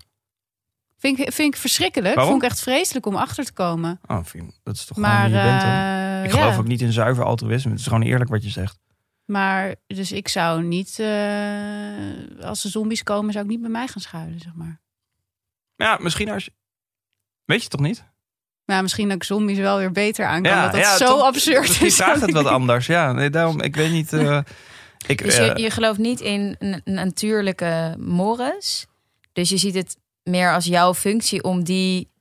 Vind 0.98 1.20
ik, 1.20 1.32
vind 1.34 1.54
ik 1.54 1.60
verschrikkelijk. 1.60 2.16
Waarom? 2.16 2.32
Vond 2.34 2.44
ik 2.44 2.50
echt 2.50 2.62
vreselijk 2.62 3.06
om 3.06 3.16
achter 3.16 3.46
te 3.46 3.54
komen. 3.54 4.00
Oh, 4.08 4.24
vind- 4.24 4.60
dat 4.64 4.76
is 4.76 4.86
toch 4.86 4.98
Maar, 4.98 5.12
gewoon 5.12 5.32
wie 5.32 5.40
je 5.42 5.48
bent 5.50 5.62
dan? 5.62 5.70
eh, 5.72 6.24
Ik 6.24 6.32
geloof 6.32 6.54
ja. 6.54 6.58
ook 6.60 6.68
niet 6.68 6.82
in 6.82 6.92
zuiver 6.92 7.24
altruïsme. 7.24 7.72
Het 7.72 7.80
is 7.80 7.86
gewoon 7.88 8.02
eerlijk 8.02 8.30
wat 8.30 8.44
je 8.44 8.50
zegt. 8.50 8.80
Maar 9.26 9.76
dus 9.88 10.12
ik 10.12 10.28
zou 10.28 10.64
niet, 10.64 11.00
eh, 11.00 12.46
als 12.46 12.64
er 12.64 12.70
zombies 12.70 13.04
komen, 13.04 13.32
zou 13.34 13.44
ik 13.46 13.52
niet 13.52 13.62
bij 13.62 13.70
mij 13.70 13.88
gaan 13.88 14.02
schuilen, 14.02 14.40
zeg 14.40 14.54
maar. 14.54 14.82
Ja, 15.76 15.98
misschien 16.02 16.30
als 16.30 16.46
je... 16.46 16.52
Weet 17.46 17.64
je 17.64 17.70
toch 17.70 17.82
niet? 17.82 18.04
Maar 18.66 18.82
misschien 18.82 19.08
dat 19.08 19.16
ik 19.16 19.24
zombies 19.24 19.58
wel 19.58 19.78
weer 19.78 19.92
beter 19.92 20.26
aan 20.26 20.42
kan. 20.44 20.52
ja, 20.52 20.62
dat 20.64 20.72
dat 20.72 20.82
ja, 20.82 20.98
zo 20.98 21.06
toch- 21.06 21.22
absurd 21.26 21.82
is. 21.82 21.96
vraagt 21.96 22.22
het 22.22 22.32
wat 22.32 22.46
anders. 22.46 22.86
Ja, 22.86 23.12
nee, 23.12 23.30
daarom, 23.30 23.62
ik 23.62 23.76
weet 23.76 23.92
niet... 23.92 24.14
eh, 24.24 24.40
ik, 25.08 25.24
Dus 25.24 25.36
eh, 25.38 25.48
je, 25.48 25.62
je 25.62 25.70
gelooft 25.70 26.00
niet 26.00 26.20
in 26.22 26.56
een 26.60 26.82
natuurlijke 26.84 27.96
mores. 28.00 28.86
Dus 29.34 29.50
je 29.50 29.58
ziet 29.58 29.74
het 29.76 29.98
meer 30.24 30.54
als 30.54 30.66
jouw 30.66 30.94
functie 30.94 31.44
om 31.44 31.64
die 31.64 32.12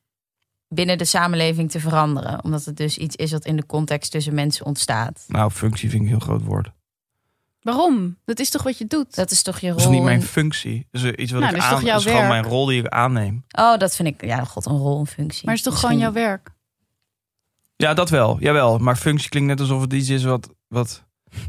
binnen 0.69 0.99
de 0.99 1.05
samenleving 1.05 1.71
te 1.71 1.81
veranderen. 1.81 2.45
Omdat 2.45 2.65
het 2.65 2.77
dus 2.77 2.99
iets 2.99 3.17
is 3.17 3.33
wat 3.33 3.45
in 3.45 3.57
de 3.57 3.67
context 3.67 4.11
tussen 4.11 4.35
mensen 4.35 4.67
ontstaat. 4.67 5.25
Nou, 5.29 5.51
functie 5.51 5.91
vind 5.91 6.03
ik 6.03 6.09
een 6.09 6.17
heel 6.17 6.27
groot 6.27 6.43
woord. 6.45 6.71
Waarom? 7.61 8.17
Dat 8.25 8.39
is 8.39 8.51
toch 8.51 8.63
wat 8.63 8.79
je 8.79 8.87
doet? 8.87 9.15
Dat 9.15 9.31
is 9.31 9.43
toch 9.43 9.59
je 9.59 9.67
rol? 9.69 9.77
Dat 9.77 9.87
is 9.87 9.93
niet 9.93 10.03
mijn 10.03 10.23
functie. 10.23 10.87
Dat 10.91 11.03
is 11.03 11.11
iets 11.11 11.33
wat 11.33 11.41
Nou, 11.41 11.55
ik 11.55 11.61
dat 11.61 11.69
is 11.69 11.75
aan... 11.75 11.79
toch 11.79 11.89
jouw 11.89 11.97
dat 11.97 12.07
is 12.07 12.13
gewoon 12.13 12.29
werk? 12.29 12.41
mijn 12.43 12.53
rol 12.55 12.67
die 12.67 12.81
ik 12.81 12.89
aanneem. 12.89 13.45
Oh, 13.59 13.77
dat 13.79 13.97
vind 13.97 14.09
ik, 14.09 14.25
ja, 14.25 14.45
god, 14.45 14.67
een 14.67 14.77
rol, 14.77 14.99
een 15.01 15.07
functie. 15.07 15.45
Maar 15.47 15.55
het 15.57 15.67
is 15.67 15.73
toch 15.73 15.83
Misschien- 15.83 16.01
gewoon 16.01 16.15
jouw 16.15 16.29
werk? 16.29 16.51
Ja, 17.77 17.95
dat 17.95 18.11
wel. 18.11 18.37
Jawel. 18.41 18.79
Maar 18.79 18.97
functie 18.97 19.29
klinkt 19.29 19.49
net 19.49 19.61
alsof 19.61 19.81
het 19.81 19.93
iets 19.93 20.09
is 20.09 20.25
wat... 20.25 20.49
wat 20.69 21.05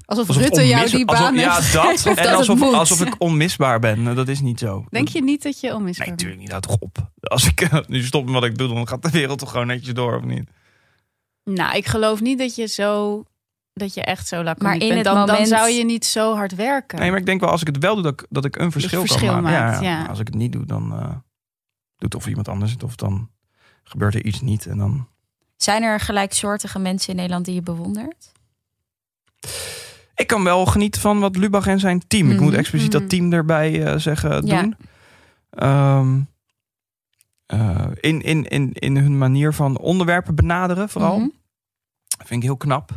Alsof, 0.06 0.28
alsof 0.28 0.44
Rutte 0.44 0.68
jou 0.68 0.90
die 0.90 1.06
alsof- 1.08 1.20
baan 1.20 1.36
Ja, 1.36 1.56
heeft. 1.56 1.74
dat. 1.74 1.86
Of 1.94 2.06
en 2.06 2.16
dat 2.16 2.26
het 2.26 2.34
alsof, 2.36 2.60
moet. 2.60 2.74
alsof 2.74 3.02
ik 3.02 3.16
onmisbaar 3.18 3.80
ben. 3.80 4.04
Nou, 4.04 4.16
Dat 4.16 4.28
is 4.28 4.42
niet 4.42 4.60
zo. 4.60 4.86
Denk 4.90 5.08
je 5.08 5.24
niet 5.24 5.44
dat 5.44 5.60
je 5.60 5.76
onmisbaar 5.76 6.08
Nee, 6.08 6.16
bent? 6.16 6.28
natuurlijk 6.28 6.40
niet. 6.42 6.52
Houd 6.52 6.64
toch 6.64 6.78
op. 6.80 7.12
Als 7.22 7.48
ik 7.48 7.62
eh, 7.62 7.80
nu 7.88 8.04
stop 8.04 8.24
met 8.26 8.34
wat 8.34 8.44
ik 8.44 8.58
doe, 8.58 8.68
dan 8.74 8.88
gaat 8.88 9.02
de 9.04 9.10
wereld 9.10 9.40
toch 9.40 9.52
gewoon 9.52 9.68
netjes 9.68 9.94
door, 9.94 10.16
of 10.18 10.24
niet? 10.24 10.50
Nou, 11.44 11.78
ik 11.78 11.86
geloof 11.86 12.22
niet 12.22 12.38
dat 12.40 12.56
je 12.56 12.68
zo... 12.68 13.24
Dat 13.74 13.94
je 13.94 14.02
echt 14.02 14.28
zo 14.28 14.36
laconiek 14.44 14.62
Maar 14.64 14.74
in 14.74 14.80
bent. 14.80 14.94
het 14.94 15.04
Dan, 15.04 15.16
dan 15.16 15.28
moment- 15.28 15.48
zou 15.48 15.70
je 15.70 15.86
niet 15.86 16.06
zo 16.06 16.36
hard 16.36 16.56
werken. 16.56 17.00
Nee, 17.00 17.10
maar 17.10 17.20
ik 17.20 17.26
denk 17.26 17.40
wel 17.42 17.50
als 17.50 17.62
ik 17.62 17.68
het 17.68 17.78
wel 17.78 17.94
doe, 17.94 18.04
dat 18.04 18.14
ik, 18.22 18.26
dat 18.30 18.46
ik 18.46 18.56
een 18.56 18.72
verschil, 18.72 19.00
verschil 19.00 19.28
kan 19.34 19.42
maken. 19.44 19.60
maakt, 19.72 19.82
ja. 19.84 20.06
Als 20.06 20.20
ik 20.20 20.28
het 20.28 20.36
niet 20.36 20.52
doe, 20.52 20.66
dan 20.66 20.92
eh, 21.00 21.16
doet 21.98 22.16
of 22.16 22.28
iemand 22.28 22.48
anders 22.48 22.72
het. 22.72 22.84
Of 22.84 22.96
dan 22.96 23.30
gebeurt 23.84 24.14
er 24.16 24.26
iets 24.26 24.42
niet. 24.42 24.66
En 24.66 24.78
dan... 24.78 25.08
Zijn 25.58 25.84
er 25.84 26.00
gelijksoortige 26.00 26.80
mensen 26.80 27.10
in 27.10 27.16
Nederland 27.16 27.46
die 27.46 27.54
je 27.54 27.62
bewondert? 27.62 28.32
Ik 30.16 30.28
kan 30.28 30.44
wel 30.44 30.66
genieten 30.66 31.02
van 31.02 31.20
wat 31.20 31.36
Lubach 31.36 31.68
en 31.68 31.80
zijn 31.80 32.08
team. 32.08 32.28
Ik 32.30 32.36
Mhm, 32.36 32.44
moet 32.44 32.54
expliciet 32.54 32.92
mhm. 32.92 33.00
dat 33.00 33.10
team 33.10 33.34
erbij 33.34 33.84
eh, 33.86 33.98
zeggen 34.00 34.46
Ja. 34.46 34.62
doen. 34.62 34.76
Ehm, 35.50 36.20
eh, 37.46 37.88
in, 38.00 38.22
in, 38.22 38.48
in, 38.48 38.74
in 38.74 38.98
hun 38.98 39.18
manier 39.18 39.54
van 39.54 39.78
onderwerpen 39.78 40.36
benaderen 40.36 40.90
vooral. 40.90 41.18
Mhm. 41.18 41.28
Dat 42.18 42.28
vind 42.28 42.40
ik 42.42 42.48
heel 42.48 42.58
knap. 42.58 42.92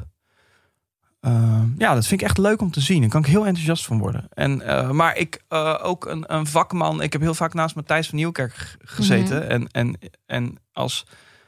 Ehm, 1.21 1.67
ja, 1.79 1.95
dat 1.95 2.07
vind 2.07 2.21
ik 2.21 2.27
echt 2.27 2.39
leuk 2.39 2.61
om 2.61 2.71
te 2.71 2.81
zien. 2.81 3.01
Daar 3.01 3.11
kan 3.11 3.21
ik 3.21 3.27
heel 3.27 3.47
enthousiast 3.47 3.85
van 3.87 3.99
worden. 3.99 4.27
En, 4.33 4.61
eh, 4.63 4.91
maar 4.91 5.17
ik 5.17 5.43
ook 5.83 6.07
een, 6.07 6.35
een 6.35 6.47
vakman. 6.47 7.03
Ik 7.03 7.13
heb 7.13 7.23
heel 7.23 7.35
vaak 7.35 7.55
naast 7.55 7.75
Matthijs 7.75 8.09
van 8.09 8.19
Nieuwkerk 8.19 8.77
gezeten. 8.79 9.39
Mhm. 9.43 9.51
en, 9.51 9.69
en, 9.71 9.99
en 10.27 10.57
als 10.73 11.07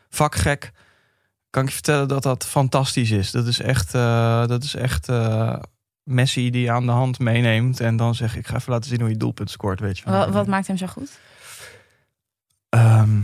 vakgek 0.09 0.73
kan 1.51 1.63
ik 1.63 1.69
je 1.69 1.75
vertellen 1.75 2.09
dat 2.09 2.23
dat 2.23 2.47
fantastisch 2.47 3.11
is. 3.11 3.31
Dat 3.31 3.47
is 3.47 3.61
echt, 3.61 3.95
eh, 3.95 4.47
dat 4.47 4.63
is 4.65 4.75
echt 4.75 5.09
eh, 5.09 5.57
Messi 6.03 6.51
die 6.51 6.63
je 6.63 6.71
aan 6.71 6.87
de 6.87 6.93
hand 6.93 7.19
meeneemt. 7.19 7.81
En 7.81 7.97
dan 7.97 8.15
zeg 8.15 8.33
ik, 8.33 8.39
ik 8.39 8.47
ga 8.47 8.57
even 8.57 8.73
laten 8.73 8.91
zien 8.91 9.01
hoe 9.01 9.09
je 9.09 9.17
doelpunt 9.17 9.51
scoort. 9.51 9.81
Weet 9.81 9.99
je. 9.99 10.11
Wat, 10.11 10.31
wat 10.31 10.47
maakt 10.47 10.67
hem 10.67 10.77
zo 10.77 10.87
goed? 10.87 11.19
Ehm, 12.69 13.21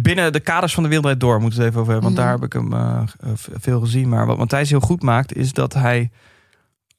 binnen 0.00 0.32
de 0.32 0.40
kaders 0.40 0.74
van 0.74 0.82
de 0.82 0.88
wereldrijd 0.88 1.20
door 1.20 1.40
moeten 1.40 1.58
we 1.58 1.64
het 1.64 1.72
even 1.74 1.80
over 1.82 1.92
hebben. 1.92 2.12
Want 2.12 2.20
Mhm. 2.22 2.28
daar 2.28 2.38
heb 2.40 2.46
ik 2.46 2.52
hem 2.52 2.72
eh, 2.72 3.32
veel 3.60 3.80
gezien. 3.80 4.08
Maar 4.08 4.26
wat 4.26 4.38
Matthijs 4.38 4.70
heel 4.70 4.80
goed 4.80 5.02
maakt, 5.02 5.34
is 5.36 5.52
dat 5.52 5.72
hij 5.74 6.10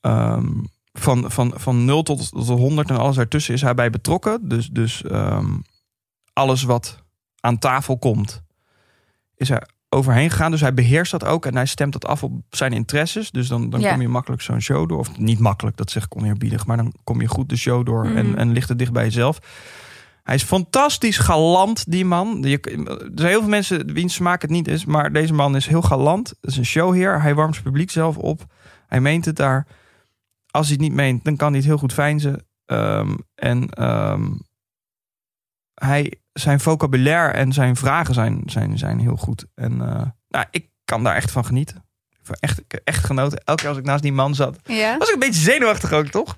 ehm, 0.02 0.48
van, 0.94 1.32
van, 1.32 1.54
van 1.56 1.86
0 1.86 2.04
tot, 2.04 2.30
tot 2.32 2.48
100 2.48 2.90
en 2.90 2.98
alles 2.98 3.16
daartussen 3.16 3.54
is 3.54 3.62
hij 3.62 3.74
bij 3.74 3.90
betrokken. 3.90 4.48
Dus, 4.50 4.68
dus 4.70 5.04
ehm, 5.04 5.50
alles 6.34 6.64
wat 6.64 7.04
aan 7.40 7.60
tafel 7.60 7.98
komt, 7.98 8.42
is 9.36 9.50
hij 9.50 9.62
overheen 9.94 10.30
gegaan. 10.30 10.52
Dus 10.52 10.62
hij 10.62 10.74
beheerst 10.74 11.12
dat 11.12 11.26
ook 11.26 11.46
en 11.46 11.56
hij 11.56 11.66
stemt 11.66 11.94
dat 11.94 12.06
af 12.06 12.24
op 12.24 12.32
zijn 12.50 12.74
interesses. 12.74 13.32
Dus 13.32 13.48
dan, 13.48 13.70
dan 13.70 13.80
Ja. 13.80 13.92
kom 13.92 14.02
je 14.02 14.08
makkelijk 14.08 14.42
zo'n 14.42 14.62
show 14.62 14.90
door. 14.90 15.00
Of 15.00 15.18
niet 15.18 15.40
makkelijk, 15.40 15.78
dat 15.78 15.92
zeg 15.92 16.04
ik 16.04 16.16
oneerbiedig. 16.16 16.66
Maar 16.66 16.78
dan 16.78 16.94
kom 17.04 17.22
je 17.22 17.28
goed 17.28 17.50
de 17.50 17.58
show 17.58 17.86
door 17.86 18.06
en, 18.06 18.30
Mhm. 18.30 18.38
en 18.38 18.52
ligt 18.52 18.70
het 18.70 18.78
dicht 18.80 18.92
bij 18.92 19.04
jezelf. 19.04 19.40
Hij 20.24 20.36
is 20.36 20.44
fantastisch 20.44 21.18
galant, 21.18 21.92
die 21.92 22.06
man. 22.06 22.38
Je, 22.42 22.60
er 22.62 23.12
zijn 23.16 23.30
heel 23.30 23.40
veel 23.40 23.50
mensen 23.50 23.94
wiens 23.94 24.14
smaak 24.14 24.42
het 24.42 24.52
niet 24.52 24.68
is. 24.68 24.86
Maar 24.86 25.12
deze 25.14 25.34
man 25.34 25.56
is 25.56 25.68
heel 25.68 25.82
galant. 25.82 26.30
Het 26.30 26.50
is 26.52 26.58
een 26.58 26.66
showheer. 26.66 27.22
Hij 27.22 27.36
warmt 27.36 27.54
zijn 27.54 27.66
publiek 27.66 27.92
zelf 27.92 28.18
op. 28.18 28.46
Hij 28.88 29.02
meent 29.02 29.26
het 29.26 29.36
daar. 29.36 29.68
Als 30.52 30.66
hij 30.68 30.76
het 30.76 30.86
niet 30.86 30.94
meent, 30.94 31.24
dan 31.24 31.36
kan 31.36 31.48
hij 31.48 31.58
het 31.58 31.68
heel 31.68 31.78
goed 31.78 31.94
fijnzen. 31.94 32.46
Ehm, 32.66 33.16
en 33.36 33.70
ehm, 33.70 34.24
hij, 35.74 36.21
zijn 36.34 36.60
vocabulaire 36.60 37.32
en 37.32 37.54
zijn 37.54 37.76
vragen 37.76 38.14
zijn, 38.14 38.42
zijn, 38.46 38.78
zijn 38.78 39.00
heel 39.00 39.16
goed. 39.16 39.46
En 39.56 39.72
eh, 39.82 40.02
nou, 40.30 40.46
ik 40.52 40.68
kan 40.86 41.04
daar 41.04 41.16
echt 41.16 41.32
van 41.32 41.46
genieten. 41.46 41.84
Ik 42.10 42.18
heb 42.28 42.36
echt, 42.40 42.62
echt 42.84 43.06
genoten. 43.06 43.42
Elke 43.46 43.60
keer 43.62 43.70
als 43.70 43.78
ik 43.78 43.86
naast 43.86 44.02
die 44.04 44.14
man 44.14 44.36
zat, 44.36 44.58
Ja? 44.64 44.98
was 44.98 45.08
ik 45.08 45.14
een 45.14 45.20
beetje 45.20 45.42
zenuwachtig 45.42 45.92
ook, 45.92 46.08
toch? 46.08 46.38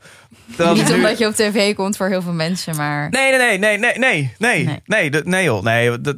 Terwijl 0.55 0.75
Niet 0.75 0.87
nu- 0.87 0.93
omdat 0.93 1.17
je 1.17 1.27
op 1.27 1.33
tv 1.33 1.75
komt 1.75 1.97
voor 1.97 2.07
heel 2.07 2.21
veel 2.21 2.33
mensen, 2.33 2.75
maar... 2.75 3.09
Nee, 3.09 3.37
nee, 3.37 3.57
nee, 3.57 3.57
nee, 3.57 3.77
nee, 3.77 3.97
nee, 3.97 4.33
nee, 4.37 4.65
Nee. 4.65 4.81
nee, 4.85 5.11
dat, 5.11 5.25
nee 5.25 5.43
joh, 5.43 5.63
nee. 5.63 6.01
Dat, 6.01 6.15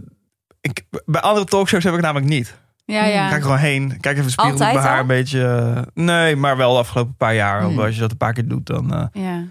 ik, 0.61 0.83
bij 1.05 1.21
andere 1.21 1.45
talkshows 1.45 1.83
heb 1.83 1.93
ik 1.93 2.01
namelijk 2.01 2.29
niet. 2.29 2.55
Ja, 2.85 3.05
ja. 3.05 3.29
Ga 3.29 3.35
ik 3.35 3.41
gewoon 3.41 3.57
heen, 3.57 3.99
kijk 3.99 4.17
even 4.17 4.35
Altijd 4.35 4.59
mijn 4.59 4.77
haar 4.85 4.93
al? 4.95 4.99
een 4.99 5.07
beetje. 5.07 5.43
eh, 5.75 5.81
Nee, 6.03 6.35
maar 6.35 6.57
wel 6.57 6.73
de 6.73 6.79
afgelopen 6.79 7.15
paar 7.15 7.35
jaar. 7.35 7.61
Hmm. 7.63 7.79
Als 7.79 7.95
je 7.95 8.01
dat 8.01 8.11
een 8.11 8.17
paar 8.17 8.33
keer 8.33 8.47
doet, 8.47 8.65
dan... 8.65 8.93
eh, 8.93 9.23
Ja. 9.23 9.43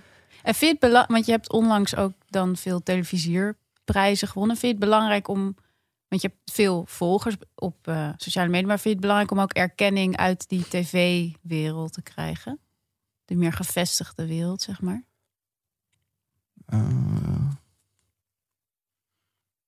En 0.42 0.54
vind 0.54 0.58
je 0.60 0.66
het 0.66 0.78
belangrijk, 0.78 1.10
want 1.10 1.26
je 1.26 1.32
hebt 1.32 1.52
onlangs 1.52 1.96
ook 1.96 2.12
dan 2.28 2.56
veel 2.56 2.82
televisierprijzen 3.84 4.28
gewonnen. 4.28 4.56
Vind 4.56 4.72
je 4.72 4.78
het 4.78 4.88
belangrijk 4.90 5.28
om, 5.28 5.42
want 6.08 6.22
je 6.22 6.28
hebt 6.28 6.50
veel 6.52 6.84
volgers 6.86 7.36
op 7.54 7.88
eh, 7.88 8.10
sociale 8.16 8.48
media, 8.48 8.66
maar 8.66 8.78
vind 8.80 8.84
je 8.84 8.90
het 8.90 9.00
belangrijk 9.00 9.30
om 9.30 9.40
ook 9.40 9.52
erkenning 9.52 10.16
uit 10.16 10.48
die 10.48 10.68
tv-wereld 10.68 11.92
te 11.92 12.02
krijgen? 12.02 12.58
De 13.24 13.34
meer 13.34 13.52
gevestigde 13.52 14.26
wereld, 14.26 14.62
zeg 14.62 14.80
maar. 14.80 15.04
eh, 16.66 16.78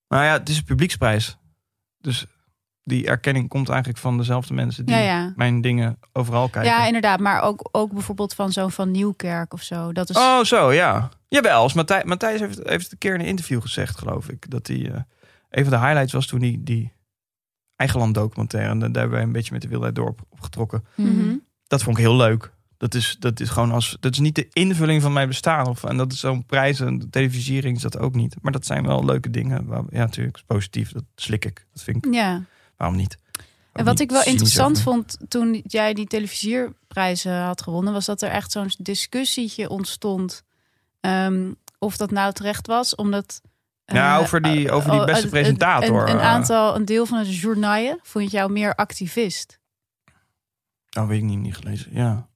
Nou 0.09 0.25
ja, 0.25 0.33
het 0.33 0.49
is 0.49 0.57
een 0.59 0.65
publieksprijs. 0.65 1.37
Dus 1.99 2.27
die 2.89 3.07
erkenning 3.07 3.49
komt 3.49 3.69
eigenlijk 3.69 3.99
van 3.99 4.17
dezelfde 4.17 4.55
mensen 4.55 4.87
die 4.87 4.95
Ja, 4.95 5.01
ja. 5.03 5.33
mijn 5.37 5.61
dingen 5.61 5.99
overal 6.13 6.49
kijken. 6.49 6.71
Ja, 6.73 6.87
inderdaad. 6.87 7.21
Maar 7.21 7.43
ook, 7.43 7.69
ook 7.73 7.93
bijvoorbeeld 7.93 8.35
van 8.35 8.53
zo'n 8.53 8.71
van 8.71 8.91
Nieuwkerk 8.91 9.53
of 9.53 9.63
zo. 9.63 9.93
Dat 9.93 10.11
is, 10.11 10.17
Oh, 10.17 10.43
zo, 10.43 10.73
ja. 10.73 11.09
Jawel, 11.29 11.61
als 11.61 11.73
Matthijs, 11.73 12.05
Matthijs 12.05 12.41
heeft, 12.41 12.61
heeft 12.65 12.83
het 12.85 12.93
een 12.93 12.99
keer 12.99 13.15
in 13.15 13.21
een 13.21 13.27
interview 13.27 13.61
gezegd, 13.61 13.99
geloof 13.99 14.29
ik. 14.29 14.51
Dat 14.51 14.67
hij, 14.67 14.91
eh, 14.91 15.01
een 15.51 15.65
van 15.65 15.73
de 15.73 15.79
highlights 15.87 16.13
was 16.13 16.27
toen 16.27 16.41
hij 16.41 16.57
die 16.61 16.93
Eigenland 17.77 18.15
documentaire. 18.15 18.71
En 18.71 18.79
daar 18.79 18.91
hebben 18.91 19.11
wij 19.11 19.23
een 19.23 19.33
beetje 19.33 19.53
met 19.53 19.63
de 19.63 19.69
wildheid 19.69 19.95
dorp 19.95 20.21
opgetrokken. 20.29 20.85
Mhm. 20.95 21.35
Dat 21.67 21.83
vond 21.83 21.99
ik 21.99 22.05
heel 22.05 22.17
leuk. 22.17 22.55
Dat 22.77 22.95
is, 22.95 23.17
dat 23.19 23.41
is 23.41 23.49
gewoon 23.49 23.73
als. 23.73 23.97
Dat 24.01 24.13
is 24.13 24.19
niet 24.19 24.35
de 24.35 24.49
invulling 24.53 25.03
van 25.03 25.13
mijn 25.13 25.29
bestaan. 25.29 25.67
Of, 25.67 25.85
en 25.85 25.97
dat 25.97 26.13
is 26.13 26.21
zo'n 26.21 26.47
prijs 26.47 26.81
en 26.81 26.99
de 26.99 27.09
televisiering 27.09 27.77
is 27.77 27.83
dat 27.83 27.99
ook 27.99 28.15
niet. 28.15 28.37
Maar 28.43 28.53
dat 28.53 28.67
zijn 28.67 28.87
wel 28.87 29.05
leuke 29.05 29.31
dingen. 29.31 29.67
Waar- 29.67 29.83
Ja, 29.91 29.99
natuurlijk, 29.99 30.43
positief. 30.47 30.93
Dat 30.93 31.05
slik 31.15 31.45
ik. 31.45 31.67
Dat 31.73 31.83
vind 31.83 32.07
ik. 32.07 32.15
Ja. 32.15 32.43
Waarom 32.77 32.97
niet? 32.97 33.17
En 33.73 33.85
wat 33.85 34.01
ik 34.01 34.11
wel 34.11 34.25
interessant 34.25 34.81
vond. 34.81 35.17
toen 35.29 35.63
jij 35.67 35.95
die 35.95 36.07
televisierprijzen 36.07 37.41
had 37.41 37.63
gewonnen, 37.63 37.93
was 37.93 38.05
dat 38.05 38.23
er 38.23 38.31
echt 38.31 38.53
zo'n 38.53 38.71
discussietje 38.79 39.69
ontstond. 39.69 40.43
ehm, 41.01 41.53
of 41.79 41.97
dat 41.97 42.11
nou 42.11 42.33
terecht 42.33 42.67
was, 42.67 42.95
omdat. 42.95 43.41
Ja, 43.85 44.15
eh, 44.17 44.21
over 44.23 44.43
die- 44.43 44.71
over 44.71 44.91
die 44.91 45.01
eh, 45.01 45.07
beste 45.07 45.29
presentator, 45.29 46.03
Een, 46.03 46.11
een 46.15 46.19
eh. 46.21 46.27
aantal, 46.27 46.75
een 46.75 46.85
deel 46.85 47.07
van 47.07 47.19
het 47.19 47.37
journaal 47.37 47.99
vond 48.03 48.31
jou 48.31 48.53
meer 48.53 48.75
activist. 48.75 49.59
Oh, 50.99 51.07
weet 51.09 51.19
ik 51.19 51.25
niet, 51.25 51.39
niet 51.39 51.57
gelezen. 51.57 51.89
Ja. 51.95 52.29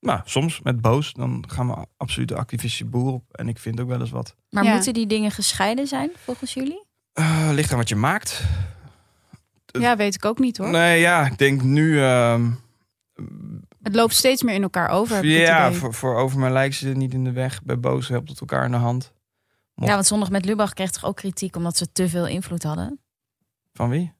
Nou, 0.00 0.20
soms 0.24 0.60
met 0.62 0.80
boos. 0.80 1.12
Dan 1.12 1.44
gaan 1.48 1.68
we 1.68 1.86
absoluut 1.96 2.28
de 2.28 2.36
activistische 2.36 2.84
boer 2.84 3.12
op. 3.12 3.24
En 3.32 3.48
ik 3.48 3.58
vind 3.58 3.80
ook 3.80 3.88
wel 3.88 4.00
eens 4.00 4.10
wat. 4.10 4.34
Maar 4.50 4.64
Ja. 4.64 4.72
moeten 4.74 4.94
die 4.94 5.06
dingen 5.06 5.30
gescheiden 5.30 5.86
zijn, 5.86 6.10
volgens 6.24 6.54
jullie? 6.54 6.84
Eh, 7.12 7.48
ligt 7.52 7.70
aan 7.72 7.78
wat 7.78 7.88
je 7.88 7.96
maakt. 7.96 8.42
Eh, 9.70 9.80
Ja, 9.80 9.96
weet 9.96 10.14
ik 10.14 10.24
ook 10.24 10.38
niet 10.38 10.56
hoor. 10.58 10.70
Nee, 10.70 11.00
ja, 11.00 11.26
ik 11.26 11.38
denk 11.38 11.62
nu. 11.62 12.00
ehm, 12.02 12.50
het 13.82 13.94
loopt 13.94 14.14
steeds 14.14 14.42
meer 14.42 14.54
in 14.54 14.62
elkaar 14.62 14.88
over. 14.88 15.24
Ja, 15.24 15.72
voor, 15.72 15.94
voor 15.94 16.16
over 16.16 16.38
mijn 16.38 16.52
lijk 16.52 16.74
zit 16.74 16.96
niet 16.96 17.12
in 17.14 17.24
de 17.24 17.32
weg. 17.32 17.62
Bij 17.62 17.78
boos 17.80 18.08
helpt 18.08 18.28
het 18.28 18.40
elkaar 18.40 18.64
in 18.64 18.70
de 18.70 18.76
hand. 18.76 19.12
Ja, 19.74 19.94
want 19.94 20.06
zondag 20.06 20.30
met 20.30 20.44
Lubach 20.44 20.72
kreeg 20.74 20.90
toch 20.90 21.04
ook 21.04 21.16
kritiek 21.16 21.56
omdat 21.56 21.76
ze 21.76 21.92
te 21.92 22.08
veel 22.08 22.26
invloed 22.26 22.62
hadden? 22.62 23.00
Van 23.72 23.88
wie? 23.88 24.12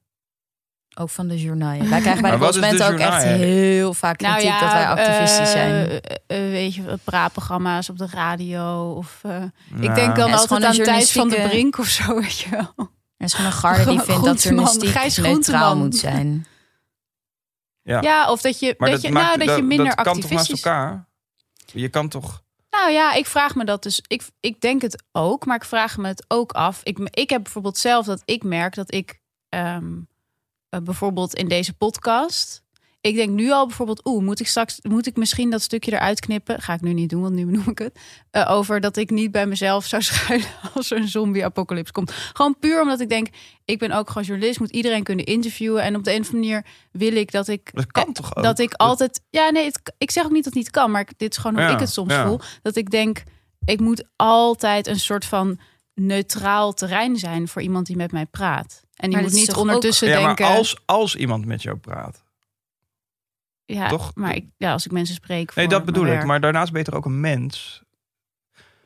Ook 0.95 1.11
van 1.11 1.29
de 1.29 1.41
journaaien. 1.41 1.91
Wij 1.91 2.01
krijgen 2.01 2.23
bij 2.29 2.31
de 2.31 2.39
consumenten 2.39 2.87
ook 2.93 2.99
echt 2.99 3.23
heel 3.23 3.95
vaak 3.95 4.19
kritiek 4.19 4.61
dat 4.61 4.73
wij 4.73 4.87
activistisch 4.87 5.51
zijn. 5.51 5.73
eh, 5.89 5.97
eh, 6.27 6.51
weet 6.51 6.75
je, 6.75 6.99
praatprogramma's 7.05 7.89
op 7.89 7.99
de 7.99 8.07
radio. 8.13 8.93
Of, 8.93 9.19
eh, 9.23 9.43
ik 9.43 9.79
Nou, 9.81 9.95
denk 9.95 10.17
dan 10.17 10.33
altijd 10.33 10.65
aan 10.65 10.73
Thijs 10.73 11.13
van 11.13 11.29
de 11.29 11.41
Brink 11.49 11.79
of 11.79 11.87
zo, 11.87 12.15
weet 12.21 12.39
je 12.39 12.51
wel. 12.51 12.91
Er 13.19 13.25
is 13.25 13.35
gewoon 13.35 13.51
een 13.51 13.57
garde 13.57 13.85
die 13.85 14.01
vindt 14.01 14.25
dat 14.25 14.43
journalistiek 14.43 14.91
Gijs 14.91 15.17
neutraal 15.17 15.77
moet 15.77 15.97
zijn. 15.97 16.47
Ja. 17.83 18.01
Ja, 18.01 18.31
of 18.31 18.41
dat 18.41 18.59
je, 18.59 18.75
Maar 18.79 18.91
dat 18.91 19.03
je, 19.03 19.11
nou, 19.11 19.39
dat 19.39 19.57
je 19.57 19.63
minder 19.63 19.87
dat 19.87 19.95
kan 19.95 20.05
toch 20.05 20.15
naast 20.15 20.25
activistisch... 20.25 20.63
elkaar? 20.63 21.09
Je 21.73 21.89
kan 21.89 22.09
toch... 22.09 22.43
Nou 22.71 22.91
ja, 22.91 23.13
ik 23.13 23.27
vraag 23.27 23.55
me 23.55 23.65
dat 23.65 23.83
dus. 23.83 24.03
Ik, 24.07 24.23
ik 24.41 24.61
denk 24.61 24.83
het 24.83 25.05
ook, 25.13 25.47
maar 25.47 25.57
ik 25.57 25.65
vraag 25.65 25.97
me 25.97 26.07
het 26.07 26.25
ook 26.29 26.53
af. 26.53 26.81
Ik, 26.83 26.99
ik 26.99 27.31
heb 27.31 27.43
bijvoorbeeld 27.43 27.79
zelf 27.79 28.07
dat 28.07 28.23
ik 28.25 28.43
merk 28.43 28.75
dat 28.75 28.95
ik 28.95 29.21
ehm, 29.49 29.95
eh, 30.69 30.81
bijvoorbeeld 30.81 31.35
in 31.35 31.49
deze 31.49 31.73
podcast. 31.73 32.63
Ik 33.01 33.15
denk 33.15 33.31
nu 33.31 33.51
al 33.51 33.67
bijvoorbeeld, 33.67 34.07
oeh, 34.07 34.25
moet 34.25 34.41
ik 34.41 34.47
straks, 34.47 34.79
moet 34.83 35.07
ik 35.07 35.17
misschien 35.17 35.51
dat 35.51 35.63
stukje 35.63 35.93
eruit 35.93 36.21
knippen? 36.21 36.63
Ga 36.63 36.75
ik 36.75 36.81
nu 36.81 36.93
niet 36.93 37.11
doen, 37.11 37.23
want 37.23 37.35
nu 37.35 37.45
noem 37.45 37.69
ik 37.69 37.79
het. 37.79 37.99
Eh, 38.31 38.51
over 38.51 38.81
dat 38.81 38.97
ik 38.97 39.11
niet 39.11 39.31
bij 39.31 39.47
mezelf 39.47 39.85
zou 39.85 40.03
schuilen 40.09 40.49
als 40.75 40.91
er 40.91 40.97
een 40.97 41.09
zombie-apocalypse 41.09 41.93
komt. 41.93 42.13
Gewoon 42.13 42.59
puur 42.59 42.83
omdat 42.83 43.01
ik 43.01 43.09
denk, 43.09 43.29
ik 43.65 43.79
ben 43.79 43.93
ook 43.93 44.09
gewoon 44.09 44.23
journalist, 44.27 44.59
moet 44.61 44.71
iedereen 44.71 45.03
kunnen 45.03 45.25
interviewen. 45.25 45.83
En 45.83 45.97
op 45.97 46.05
de 46.05 46.13
een 46.15 46.21
of 46.21 46.27
andere 46.27 46.45
manier 46.45 46.67
wil 46.93 47.13
ik 47.17 47.31
dat 47.33 47.49
ik 47.49 47.71
Dat 47.73 47.93
kan 47.93 48.13
toch 48.13 48.37
ook? 48.37 48.45
dat 48.45 48.59
ik 48.59 48.73
altijd. 48.75 49.21
Ja, 49.31 49.51
nee, 49.51 49.65
het, 49.65 49.93
ik 49.99 50.11
zeg 50.11 50.25
ook 50.25 50.31
niet 50.33 50.45
dat 50.45 50.55
het 50.55 50.63
niet 50.63 50.73
kan, 50.73 50.91
maar 50.91 51.09
dit 51.17 51.31
is 51.31 51.37
gewoon 51.37 51.57
hoe 51.57 51.65
Ja, 51.67 51.73
ik 51.73 51.81
het 51.81 51.91
soms 51.91 52.13
ja. 52.13 52.27
voel. 52.27 52.41
Dat 52.63 52.77
ik 52.77 52.91
denk, 52.91 53.23
ik 53.65 53.81
moet 53.81 54.05
altijd 54.17 54.87
een 54.87 55.01
soort 55.01 55.25
van 55.25 55.59
neutraal 55.95 56.73
terrein 56.75 57.17
zijn 57.17 57.49
voor 57.49 57.63
iemand 57.63 57.87
die 57.87 57.97
met 57.97 58.13
mij 58.13 58.27
praat. 58.27 58.83
En 58.95 59.09
die 59.11 59.19
Maar 59.19 59.29
moet 59.29 59.39
niet 59.39 59.55
ondertussen 59.55 60.09
ja, 60.09 60.21
maar 60.21 60.37
denken. 60.37 60.57
als, 60.57 60.77
als 60.87 61.17
iemand 61.17 61.45
met 61.47 61.63
jou 61.63 61.77
praat. 61.77 62.27
Ja, 63.77 63.89
toch? 63.89 64.11
maar 64.15 64.35
ik, 64.35 64.47
ja, 64.57 64.73
als 64.73 64.87
ik 64.87 64.93
mensen 64.93 65.15
spreek. 65.15 65.55
Nee, 65.55 65.69
dat 65.69 65.85
bedoel 65.85 66.05
ik. 66.05 66.11
werk. 66.13 66.25
Maar 66.25 66.41
daarnaast 66.41 66.71
ben 66.73 66.81
je 66.81 66.87
toch 66.87 66.95
ook 66.99 67.05
een 67.05 67.21
mens? 67.21 67.83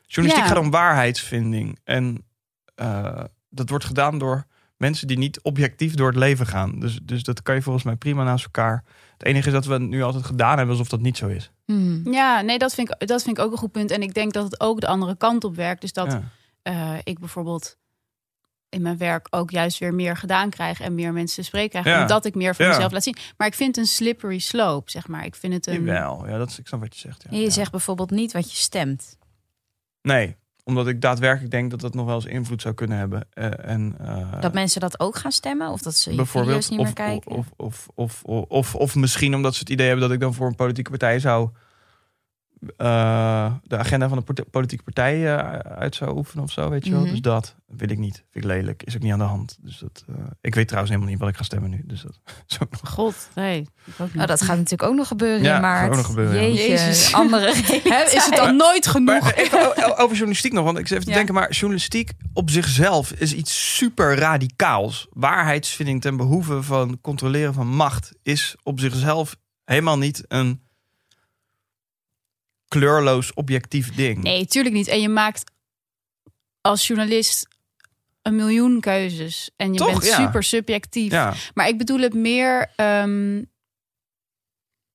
Journalistiek 0.07 0.49
Ja. 0.49 0.55
gaat 0.55 0.65
om 0.65 0.71
waarheidsvinding. 0.71 1.79
En 1.85 2.25
eh, 2.75 3.25
dat 3.51 3.69
wordt 3.69 3.85
gedaan 3.85 4.19
door 4.19 4.47
mensen 4.77 5.07
die 5.07 5.19
niet 5.19 5.41
objectief 5.43 5.95
door 5.95 6.07
het 6.09 6.17
leven 6.17 6.47
gaan. 6.47 6.81
Dus, 6.81 6.99
dus 7.03 7.23
dat 7.23 7.43
kan 7.43 7.55
je 7.55 7.63
volgens 7.63 7.85
mij 7.85 7.97
prima 7.97 8.25
naast 8.25 8.45
elkaar. 8.45 8.85
Het 9.13 9.25
enige 9.27 9.47
is 9.47 9.53
dat 9.53 9.65
we 9.67 9.73
het 9.73 9.83
nu 9.83 10.03
altijd 10.03 10.25
gedaan 10.25 10.57
hebben 10.57 10.69
alsof 10.77 10.89
dat 10.89 11.01
niet 11.01 11.17
zo 11.17 11.27
is. 11.29 11.51
Hmm. 11.65 12.13
Ja, 12.13 12.41
nee, 12.41 12.59
dat 12.59 12.75
vind, 12.75 12.91
ik, 12.91 13.09
dat 13.09 13.23
vind 13.23 13.39
ik 13.39 13.45
ook 13.45 13.53
een 13.53 13.59
goed 13.59 13.73
punt. 13.73 13.91
En 13.91 14.03
ik 14.03 14.15
denk 14.15 14.33
dat 14.33 14.45
het 14.45 14.61
ook 14.61 14.81
de 14.81 14.87
andere 14.87 15.17
kant 15.17 15.45
op 15.45 15.57
werkt. 15.57 15.81
Dus 15.81 15.93
dat 15.93 16.13
Ja. 16.13 16.23
eh, 16.63 16.99
ik 17.03 17.19
bijvoorbeeld 17.19 17.77
in 18.73 18.83
mijn 18.83 18.97
werk 18.97 19.27
ook 19.31 19.51
juist 19.51 19.79
weer 19.79 19.95
meer 19.95 20.17
gedaan 20.17 20.51
krijg 20.51 20.81
en 20.81 20.95
meer 20.95 21.13
mensen 21.13 21.37
te 21.43 21.49
spreken 21.49 21.71
krijg. 21.83 21.97
Ja. 21.97 22.01
Omdat 22.03 22.25
ik 22.25 22.35
meer 22.35 22.55
van 22.55 22.65
Ja. 22.67 22.71
mezelf 22.73 22.93
laat 22.93 23.03
zien. 23.03 23.17
Maar 23.37 23.47
ik 23.47 23.55
vind 23.55 23.77
het 23.77 23.85
een 23.85 23.91
slippery 23.91 24.39
slope, 24.39 24.91
zeg 24.91 25.09
maar. 25.09 25.25
Ik 25.25 25.35
vind 25.35 25.53
het 25.53 25.67
een. 25.67 25.85
Jawel, 25.85 26.29
ja, 26.29 26.39
dat 26.39 26.51
is, 26.51 26.59
ik 26.59 26.67
snap 26.67 26.81
wat 26.81 26.95
je 26.95 27.01
zegt. 27.01 27.23
Ja. 27.23 27.31
En 27.31 27.37
je 27.37 27.43
Ja. 27.43 27.51
zegt 27.51 27.71
bijvoorbeeld 27.71 28.11
niet 28.11 28.33
wat 28.33 28.51
je 28.51 28.57
stemt. 28.57 29.17
Nee, 30.03 30.37
omdat 30.65 30.87
ik 30.89 31.01
daadwerkelijk 31.01 31.51
denk 31.51 31.71
dat 31.71 31.81
dat 31.81 31.95
nog 31.95 32.07
wel 32.07 32.15
eens 32.15 32.25
invloed 32.25 32.63
zou 32.63 32.75
kunnen 32.75 32.99
hebben. 32.99 33.29
Eh, 33.31 33.69
en, 33.71 33.95
eh, 34.01 34.41
Dat 34.41 34.53
mensen 34.53 34.81
dat 34.81 35.01
ook 35.01 35.17
gaan 35.17 35.33
stemmen? 35.33 35.69
Of 35.69 35.83
dat 35.83 35.95
ze 35.97 36.11
je 36.11 36.17
bijvoorbeeld, 36.17 36.65
video's 36.65 36.71
niet 36.71 36.79
of, 36.79 36.85
meer 36.85 36.95
kijken? 36.95 37.31
Of, 37.31 37.47
of, 37.57 37.89
of, 37.95 38.23
of, 38.25 38.45
of, 38.49 38.75
of 38.75 38.95
misschien 38.95 39.35
omdat 39.35 39.53
ze 39.55 39.61
het 39.61 39.69
idee 39.71 39.87
hebben 39.87 40.05
dat 40.05 40.15
ik 40.15 40.21
dan 40.21 40.35
voor 40.35 40.47
een 40.47 40.55
politieke 40.55 40.91
partij 40.91 41.19
zou 41.19 41.51
eh, 42.77 43.53
de 43.65 43.77
agenda 43.79 44.09
van 44.09 44.23
de 44.27 44.45
politieke 44.51 44.85
partij 44.85 45.37
eh, 45.37 45.59
uit 45.59 45.95
zou 45.95 46.17
oefenen 46.17 46.45
of 46.45 46.51
zo, 46.51 46.69
weet 46.69 46.85
je 46.85 46.91
wel. 46.91 47.01
Mhm. 47.01 47.11
Dus 47.11 47.21
dat 47.21 47.55
wil 47.67 47.91
ik 47.91 47.99
niet. 47.99 48.15
Vind 48.31 48.45
ik 48.45 48.51
lelijk. 48.51 48.83
Is 48.83 48.95
ook 48.97 49.03
niet 49.03 49.13
aan 49.13 49.19
de 49.19 49.25
hand. 49.25 49.59
Dus 49.61 49.79
dat, 49.79 50.05
eh, 50.09 50.15
ik 50.41 50.55
weet 50.55 50.67
trouwens 50.67 50.93
helemaal 50.93 51.13
niet 51.13 51.21
wat 51.23 51.31
ik 51.31 51.37
ga 51.37 51.43
stemmen 51.43 51.71
nu. 51.71 51.83
Dus 51.87 52.03
dat 52.03 52.19
is 52.49 52.61
ook 52.61 52.71
nog- 52.71 52.91
God, 52.93 53.29
nee. 53.35 53.69
Nou, 54.13 54.27
dat 54.27 54.43
gaat 54.43 54.57
natuurlijk 54.57 54.91
ook 54.91 54.95
nog 54.97 55.07
gebeuren 55.09 55.43
Ja, 55.43 55.55
in 55.55 55.61
maart. 55.61 55.81
gaat 55.81 55.89
ook 55.91 55.97
nog 55.97 56.07
gebeuren, 56.07 56.35
ja. 56.35 56.41
Jeetje, 56.49 56.69
Jezus. 56.69 57.13
andere 57.15 57.49
is 58.17 58.25
het 58.25 58.37
dan 58.37 58.57
nooit 58.57 58.87
genoeg? 58.87 59.21
Maar 59.21 59.35
even 59.35 59.97
over 59.99 60.11
journalistiek 60.17 60.53
nog, 60.53 60.65
want 60.65 60.79
ik 60.79 60.87
zit 60.87 60.93
even 60.93 61.05
te 61.05 61.11
Ja. 61.11 61.17
denken, 61.17 61.35
maar 61.35 61.51
journalistiek 61.51 62.13
op 62.33 62.51
zichzelf 62.51 63.13
is 63.13 63.33
iets 63.35 63.77
super 63.77 64.15
radicaals. 64.19 65.07
Waarheidsvinding 65.11 66.01
ten 66.01 66.17
behoeve 66.17 66.63
van 66.63 66.99
controleren 67.01 67.55
van 67.55 67.67
macht 67.67 68.13
is 68.23 68.57
op 68.63 68.81
zichzelf 68.81 69.37
helemaal 69.65 69.99
niet 69.99 70.25
een 70.29 70.61
kleurloos 72.73 73.35
objectief 73.35 73.95
ding. 73.95 74.23
Nee, 74.23 74.47
tuurlijk 74.47 74.75
niet. 74.75 74.87
En 74.89 75.01
je 75.01 75.09
maakt 75.09 75.51
als 76.61 76.87
journalist 76.87 77.49
een 78.23 78.37
miljoen 78.37 78.81
keuzes. 78.81 79.51
En 79.57 79.73
je 79.73 79.79
Toch? 79.79 79.91
bent 80.01 80.05
super 80.05 80.43
subjectief. 80.43 81.13
Ja, 81.13 81.35
Maar 81.55 81.69
ik 81.69 81.79
bedoel 81.79 82.01
het 82.01 82.15
meer. 82.15 82.73
ehm, 82.77 83.43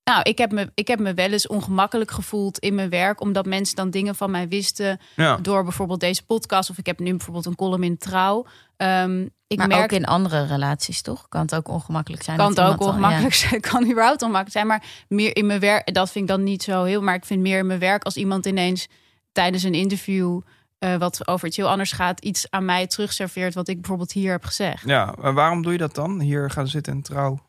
nou, 0.07 0.21
ik 0.23 0.37
heb, 0.37 0.51
me, 0.51 0.71
ik 0.73 0.87
heb 0.87 0.99
me 0.99 1.13
wel 1.13 1.31
eens 1.31 1.47
ongemakkelijk 1.47 2.11
gevoeld 2.11 2.59
in 2.59 2.75
mijn 2.75 2.89
werk. 2.89 3.21
Omdat 3.21 3.45
mensen 3.45 3.75
dan 3.75 3.89
dingen 3.89 4.15
van 4.15 4.31
mij 4.31 4.47
wisten. 4.47 4.99
ja. 5.15 5.37
Door 5.37 5.63
bijvoorbeeld 5.63 5.99
deze 5.99 6.25
podcast. 6.25 6.69
Of 6.69 6.77
ik 6.77 6.85
heb 6.85 6.99
nu 6.99 7.09
bijvoorbeeld 7.11 7.45
een 7.45 7.55
column 7.55 7.83
in 7.83 7.97
Trouw. 7.97 8.45
Ehm, 8.77 9.25
ik 9.47 9.57
maar 9.57 9.67
merk 9.67 9.81
ook 9.83 9.91
in 9.99 10.05
andere 10.05 10.45
relaties, 10.45 11.01
toch? 11.01 11.27
Kan 11.29 11.41
het 11.41 11.55
ook 11.55 11.67
ongemakkelijk 11.67 12.23
zijn? 12.23 12.37
kan 12.37 12.49
het 12.49 12.59
ook 12.59 12.81
ongemakkelijk 12.81 13.33
zijn. 13.49 13.61
Kan 13.61 13.83
überhaupt 13.89 14.21
ongemakkelijk 14.21 14.51
zijn. 14.51 14.67
Maar 14.67 14.83
meer 15.07 15.35
in 15.35 15.45
mijn 15.45 15.59
werk, 15.59 15.93
dat 15.93 16.11
vind 16.11 16.29
ik 16.29 16.35
dan 16.35 16.43
niet 16.43 16.63
zo 16.63 16.83
heel. 16.83 17.01
Maar 17.01 17.15
ik 17.15 17.25
vind 17.25 17.41
meer 17.41 17.59
in 17.59 17.67
mijn 17.67 17.79
werk 17.79 18.03
als 18.03 18.15
iemand 18.15 18.45
ineens 18.45 18.87
tijdens 19.31 19.63
een 19.63 19.73
interview. 19.73 20.41
eh, 20.79 20.95
wat 20.95 21.27
over 21.27 21.47
iets 21.47 21.57
heel 21.57 21.69
anders 21.69 21.91
gaat, 21.91 22.19
iets 22.19 22.49
aan 22.49 22.65
mij 22.65 22.87
terugserveert. 22.87 23.53
wat 23.53 23.67
ik 23.67 23.75
bijvoorbeeld 23.75 24.11
hier 24.11 24.31
heb 24.31 24.43
gezegd. 24.43 24.83
ja, 24.85 25.13
maar 25.21 25.33
waarom 25.33 25.61
doe 25.61 25.71
je 25.71 25.77
dat 25.77 25.95
dan? 25.95 26.19
Hier 26.19 26.49
gaan 26.51 26.67
zitten 26.67 26.93
en 26.93 27.01
trouw. 27.01 27.39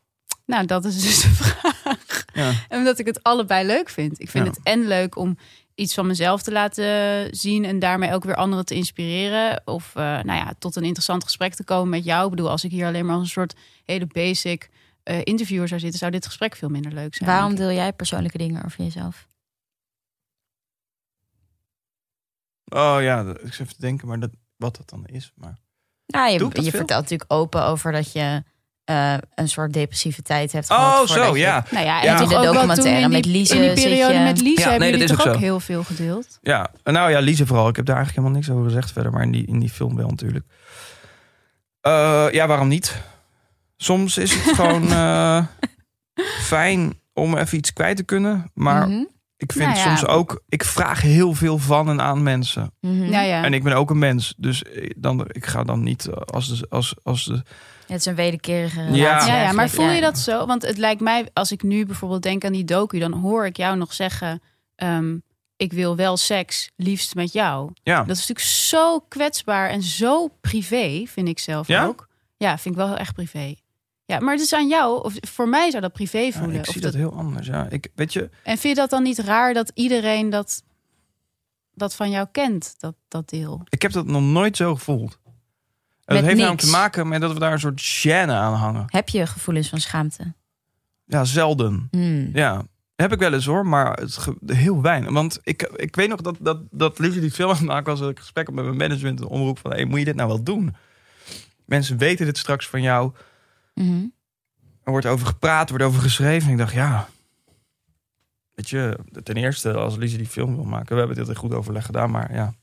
Nou, 0.47 0.67
dat 0.67 0.85
is 0.85 1.03
dus 1.03 1.21
de 1.21 1.29
vraag. 1.45 1.98
Ja. 2.39 2.53
En 2.69 2.79
omdat 2.79 2.99
ik 2.99 3.07
het 3.07 3.23
allebei 3.23 3.67
leuk 3.67 3.89
vind. 3.89 4.21
Ik 4.21 4.31
vind 4.31 4.45
Ja. 4.45 4.51
het 4.51 4.61
en 4.63 4.87
leuk 4.87 5.17
om 5.17 5.39
iets 5.75 5.95
van 5.95 6.07
mezelf 6.07 6.43
te 6.43 6.53
laten 6.53 7.29
zien 7.37 7.65
en 7.65 7.79
daarmee 7.79 8.13
ook 8.13 8.25
weer 8.25 8.35
anderen 8.35 8.65
te 8.65 8.75
inspireren. 8.75 9.63
Of 9.65 9.93
eh, 9.97 10.03
nou 10.03 10.33
ja, 10.33 10.53
tot 10.59 10.77
een 10.77 10.83
interessant 10.85 11.25
gesprek 11.25 11.55
te 11.55 11.65
komen 11.65 11.89
met 11.89 12.05
jou. 12.05 12.25
Ik 12.25 12.31
bedoel, 12.31 12.51
als 12.51 12.65
ik 12.65 12.71
hier 12.71 12.87
alleen 12.87 13.07
maar 13.07 13.15
als 13.15 13.23
een 13.23 13.29
soort 13.29 13.55
hele 13.85 14.07
basic 14.07 14.71
eh, 15.03 15.21
interviewer 15.25 15.69
zou 15.69 15.81
zitten, 15.81 15.99
zou 15.99 16.11
dit 16.13 16.27
gesprek 16.27 16.57
veel 16.57 16.69
minder 16.69 16.93
leuk 16.93 17.15
zijn. 17.15 17.31
Waarom 17.31 17.55
deel 17.55 17.73
jij 17.73 17.93
persoonlijke 17.93 18.39
dingen 18.39 18.65
over 18.65 18.85
jezelf? 18.85 19.29
Oh 22.65 22.97
ja, 23.01 23.21
ik 23.21 23.53
zit 23.53 23.61
even 23.61 23.75
te 23.75 23.81
denken 23.81 24.09
maar 24.09 24.21
dat, 24.21 24.31
wat 24.57 24.77
dat 24.77 24.89
dan 24.89 25.07
is. 25.07 25.33
Maar... 25.35 25.59
Nou, 26.07 26.31
je, 26.31 26.63
je 26.63 26.71
vertelt 26.71 27.03
natuurlijk 27.03 27.33
open 27.33 27.65
over 27.65 27.93
dat 27.93 28.13
je 28.13 28.43
eh, 28.89 29.15
een 29.35 29.49
soort 29.49 29.73
depressieve 29.73 30.23
tijd 30.23 30.53
hebt 30.53 30.71
Oh, 30.71 30.77
gehad. 30.77 31.09
zo, 31.09 31.15
voordat 31.15 31.35
je- 31.35 31.41
ja. 31.41 31.65
Nou 31.71 31.85
ja, 31.87 32.03
Ja. 32.03 32.17
en 32.17 32.23
In 32.23 32.29
de 32.29 32.35
documentaire 32.35 33.01
in 33.01 33.09
die, 33.09 33.17
met 33.17 33.25
Lize 33.27 33.55
in 33.55 33.61
die 33.75 33.85
periode 33.85 34.15
je- 34.15 34.21
met 34.25 34.41
Lize 34.41 34.61
Ja, 34.61 34.71
hebben 34.71 34.91
nee, 34.91 34.99
dat 34.99 35.11
is 35.11 35.21
ook 35.21 35.27
ook 35.27 35.33
zo. 35.35 35.39
heel 35.41 35.61
veel 35.61 35.85
gedeeld. 35.85 36.39
Ja, 36.43 36.71
nou 36.85 37.11
ja, 37.11 37.19
Lise 37.19 37.47
vooral. 37.47 37.69
Ik 37.69 37.77
heb 37.77 37.85
daar 37.87 37.97
eigenlijk 37.97 38.27
helemaal 38.27 38.45
niks 38.47 38.59
over 38.59 38.71
gezegd 38.71 38.93
verder, 38.93 39.13
maar 39.13 39.23
in 39.23 39.31
die, 39.31 39.47
in 39.47 39.59
die 39.59 39.71
film 39.71 39.97
wel 39.97 40.09
natuurlijk. 40.09 40.45
Eh, 41.81 42.27
ja, 42.31 42.47
waarom 42.47 42.69
niet? 42.69 42.97
Soms 43.77 44.19
is 44.19 44.35
het 44.35 44.55
gewoon 44.55 44.93
eh, 44.93 45.45
fijn 46.41 47.01
om 47.15 47.37
even 47.37 47.59
iets 47.59 47.73
kwijt 47.73 47.97
te 47.97 48.03
kunnen, 48.05 48.51
maar 48.55 48.89
Mhm, 48.89 49.05
ik 49.37 49.53
vind 49.53 49.65
Nou 49.65 49.79
ja. 49.79 49.85
soms 49.97 50.07
ook, 50.07 50.43
ik 50.49 50.65
vraag 50.65 51.01
heel 51.01 51.35
veel 51.35 51.59
van 51.59 51.89
en 51.89 52.01
aan 52.01 52.23
mensen. 52.23 52.73
mhm. 52.81 53.05
Ja, 53.05 53.21
ja. 53.21 53.45
En 53.45 53.55
ik 53.55 53.63
ben 53.63 53.73
ook 53.73 53.91
een 53.91 53.99
mens, 53.99 54.35
dus 54.37 54.63
ik- 54.63 54.95
dan, 54.97 55.25
ik 55.29 55.47
ga 55.47 55.65
dan 55.65 55.83
niet 55.83 56.09
als 56.11 56.59
de, 56.59 56.67
als, 56.69 56.95
als 57.03 57.25
de, 57.25 57.43
Het 57.89 57.99
is 58.01 58.07
een 58.07 58.15
wederkerige 58.15 58.81
Ja. 58.81 58.87
relatie. 58.87 59.03
Ja, 59.03 59.17
ja, 59.19 59.33
maar 59.33 59.41
eigenlijk. 59.43 59.71
voel 59.71 59.89
je 59.89 59.95
Ja. 59.95 60.01
dat 60.01 60.19
zo? 60.19 60.47
Want 60.47 60.63
het 60.63 60.79
lijkt 60.79 61.01
mij, 61.01 61.29
als 61.33 61.53
ik 61.53 61.63
nu 61.63 61.87
bijvoorbeeld 61.87 62.23
denk 62.23 62.45
aan 62.45 62.53
die 62.53 62.65
docu, 62.65 62.99
dan 62.99 63.13
hoor 63.13 63.47
ik 63.47 63.57
jou 63.57 63.77
nog 63.77 63.93
zeggen: 63.95 64.43
ehm, 64.75 65.17
Ik 65.57 65.73
wil 65.73 65.97
wel 65.97 66.17
seks, 66.17 66.71
liefst 66.77 67.15
met 67.15 67.33
jou. 67.33 67.71
ja. 67.83 67.99
Dat 68.05 68.17
is 68.17 68.27
natuurlijk 68.27 68.47
zo 68.47 69.01
kwetsbaar 69.01 69.71
en 69.71 69.83
zo 69.83 70.29
privé, 70.41 71.05
vind 71.07 71.29
ik 71.29 71.39
zelf 71.39 71.67
Ja? 71.67 71.85
ook. 71.87 72.09
Ja, 72.37 72.59
vind 72.59 72.75
ik 72.75 72.81
wel 72.81 72.89
heel 72.89 72.99
erg 72.99 73.13
privé. 73.13 73.55
Ja, 74.05 74.19
maar 74.21 74.35
het 74.35 74.43
is 74.43 74.53
aan 74.53 74.69
jou, 74.69 75.05
of 75.05 75.15
voor 75.21 75.49
mij 75.49 75.71
zou 75.71 75.83
dat 75.83 75.93
privé 75.93 76.19
Ja, 76.19 76.33
voelen. 76.33 76.55
ik 76.57 76.61
Of 76.67 76.73
zie 76.73 76.81
dat- 76.81 76.93
dat 76.93 77.01
heel 77.01 77.13
anders. 77.13 77.47
Ja, 77.47 77.67
ik, 77.71 77.89
weet 77.95 78.13
je, 78.13 78.21
En 78.43 78.59
vind 78.59 78.75
je 78.77 78.81
dat 78.81 78.91
dan 78.91 79.03
niet 79.03 79.19
raar 79.19 79.55
dat 79.55 79.71
iedereen 79.75 80.31
dat, 80.31 80.63
dat 81.75 81.95
van 81.95 82.11
jou 82.11 82.27
kent, 82.33 82.75
dat, 82.79 82.95
dat 83.09 83.29
deel? 83.29 83.63
ik 83.69 83.83
heb 83.83 83.93
dat 83.93 84.07
nog 84.07 84.23
nooit 84.23 84.57
zo 84.57 84.75
gevoeld. 84.75 85.19
En 86.09 86.15
dat 86.15 86.25
heeft 86.25 86.37
namelijk 86.37 86.61
te 86.61 86.71
maken 86.71 87.09
met 87.09 87.21
dat 87.21 87.33
we 87.33 87.39
daar 87.39 87.53
een 87.53 87.61
soort 87.61 87.83
gêne 87.83 88.31
aan 88.31 88.55
hangen. 88.55 88.85
Heb 88.87 89.09
je 89.09 89.27
gevoelens 89.27 89.69
van 89.69 89.81
schaamte? 89.81 90.35
Ja, 91.05 91.25
zelden. 91.25 91.89
Hmm. 91.91 92.31
Ja, 92.33 92.63
heb 92.95 93.13
ik 93.13 93.19
wel 93.19 93.33
eens 93.33 93.47
hoor, 93.47 93.67
maar 93.67 93.99
het 93.99 94.29
heel 94.47 94.83
weinig. 94.83 95.13
Want 95.13 95.41
ik, 95.43 95.63
ik 95.63 95.97
weet 95.97 96.09
nog 96.09 96.21
dat, 96.21 96.37
dat, 96.41 96.61
dat 96.71 96.97
die 96.97 97.31
film 97.31 97.51
aan 97.51 97.57
het 97.57 97.67
maken 97.67 97.91
was, 97.91 98.01
dat 98.01 98.11
ik 98.11 98.19
gesprek 98.19 98.47
had 98.47 98.55
met 98.55 98.65
mijn 98.65 98.77
management, 98.77 99.21
een 99.21 99.27
omroep 99.27 99.59
van, 99.59 99.71
hey, 99.71 99.85
moet 99.85 99.99
je 99.99 100.05
dit 100.05 100.15
nou 100.15 100.29
wel 100.29 100.43
doen? 100.43 100.77
Mensen 101.65 101.99
weten 101.99 102.27
dit 102.27 102.39
straks 102.39 102.69
van 102.69 102.83
jou. 102.83 103.13
Mhm. 103.75 104.05
Er 104.83 104.91
wordt 104.91 105.07
over 105.07 105.27
gepraat, 105.27 105.71
er 105.71 105.77
wordt 105.77 105.85
over 105.85 106.03
geschreven. 106.03 106.47
En 106.47 106.53
ik 106.53 106.59
dacht, 106.59 106.73
ja, 106.73 107.09
weet 108.55 108.71
je, 108.71 108.99
ten 109.23 109.37
eerste 109.37 109.73
als 109.73 109.97
Lise 109.97 110.17
die 110.17 110.27
film 110.27 110.55
wil 110.55 110.65
maken, 110.65 110.93
we 110.93 110.99
hebben 110.99 111.17
dit 111.17 111.29
in 111.29 111.35
goed 111.35 111.55
overleg 111.55 111.87
gedaan, 111.87 112.11
maar 112.11 112.35
ja, 112.35 112.55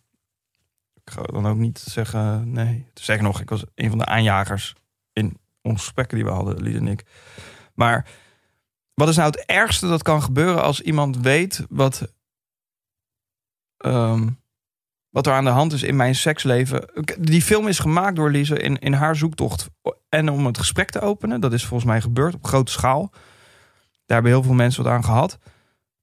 ik 1.05 1.13
ga 1.13 1.21
dan 1.21 1.47
ook 1.47 1.57
niet 1.57 1.79
zeggen 1.79 2.51
nee. 2.51 2.85
Zeg 2.93 3.21
nog, 3.21 3.41
ik 3.41 3.49
was 3.49 3.63
een 3.75 3.89
van 3.89 3.97
de 3.97 4.05
aanjagers 4.05 4.75
in 5.13 5.37
onze 5.61 5.83
gesprekken 5.83 6.17
die 6.17 6.25
we 6.25 6.31
hadden, 6.31 6.61
Lise 6.61 6.77
en 6.77 6.87
ik. 6.87 7.05
Maar 7.73 8.07
wat 8.93 9.07
is 9.07 9.15
nou 9.15 9.29
het 9.29 9.45
ergste 9.45 9.87
dat 9.87 10.01
kan 10.01 10.21
gebeuren 10.21 10.63
als 10.63 10.81
iemand 10.81 11.17
weet 11.17 11.65
wat, 11.69 12.13
ehm, 13.77 14.29
wat 15.09 15.27
er 15.27 15.33
aan 15.33 15.43
de 15.43 15.49
hand 15.49 15.73
is 15.73 15.83
in 15.83 15.95
mijn 15.95 16.15
seksleven? 16.15 16.89
Die 17.19 17.41
film 17.41 17.67
is 17.67 17.79
gemaakt 17.79 18.15
door 18.15 18.31
Lise 18.31 18.59
in, 18.59 18.79
in 18.79 18.93
haar 18.93 19.15
zoektocht 19.15 19.69
en 20.09 20.29
om 20.29 20.45
het 20.45 20.57
gesprek 20.57 20.89
te 20.89 21.01
openen. 21.01 21.41
Dat 21.41 21.53
is 21.53 21.65
volgens 21.65 21.89
mij 21.89 22.01
gebeurd 22.01 22.33
op 22.33 22.45
grote 22.45 22.71
schaal. 22.71 23.09
Daar 24.05 24.17
hebben 24.21 24.31
heel 24.31 24.43
veel 24.43 24.53
mensen 24.53 24.83
wat 24.83 24.91
aan 24.91 25.03
gehad. 25.03 25.37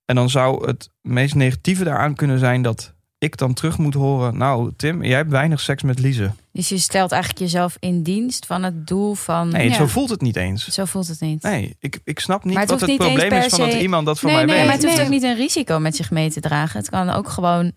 En 0.04 0.14
dan 0.14 0.30
zou 0.30 0.66
het 0.66 0.90
meest 1.00 1.34
negatieve 1.34 1.84
daaraan 1.84 2.14
kunnen 2.14 2.38
zijn 2.38 2.62
dat 2.62 2.91
ik 3.22 3.36
dan 3.36 3.54
terug 3.54 3.78
moet 3.78 3.94
horen. 3.94 4.36
Nou, 4.36 4.72
Tim, 4.76 5.04
jij 5.04 5.16
hebt 5.16 5.30
weinig 5.30 5.60
seks 5.60 5.82
met 5.82 5.98
Lise. 5.98 6.32
Dus 6.52 6.68
je 6.68 6.78
stelt 6.78 7.12
eigenlijk 7.12 7.42
jezelf 7.42 7.76
in 7.80 8.02
dienst 8.02 8.46
van 8.46 8.62
het 8.62 8.86
doel 8.86 9.14
van. 9.14 9.48
Nee, 9.48 9.68
Ja. 9.68 9.74
zo 9.74 9.86
voelt 9.86 10.10
het 10.10 10.20
niet 10.20 10.36
eens. 10.36 10.68
Zo 10.68 10.84
voelt 10.84 11.06
het 11.08 11.20
niet. 11.20 11.42
Nee, 11.42 11.76
ik, 11.78 12.00
ik 12.04 12.18
snap 12.20 12.44
niet 12.44 12.52
Maar 12.52 12.62
het 12.62 12.70
wat 12.70 12.80
het 12.80 12.88
niet 12.88 12.98
probleem 12.98 13.32
is 13.32 13.46
van 13.46 13.58
dat 13.58 13.72
iemand 13.72 14.06
dat 14.06 14.18
van 14.20 14.28
Nee, 14.30 14.36
mij 14.36 14.46
nee, 14.46 14.54
Nee, 14.54 14.64
weet. 14.64 14.72
maar 14.72 14.74
het 14.74 14.84
hoeft 14.84 14.96
Nee. 14.96 15.06
ook 15.06 15.22
niet 15.22 15.22
een 15.30 15.44
risico 15.44 15.78
met 15.78 15.96
zich 15.96 16.10
mee 16.10 16.30
te 16.30 16.40
dragen. 16.40 16.78
Het 16.80 16.90
kan 16.90 17.10
ook 17.10 17.28
gewoon, 17.28 17.72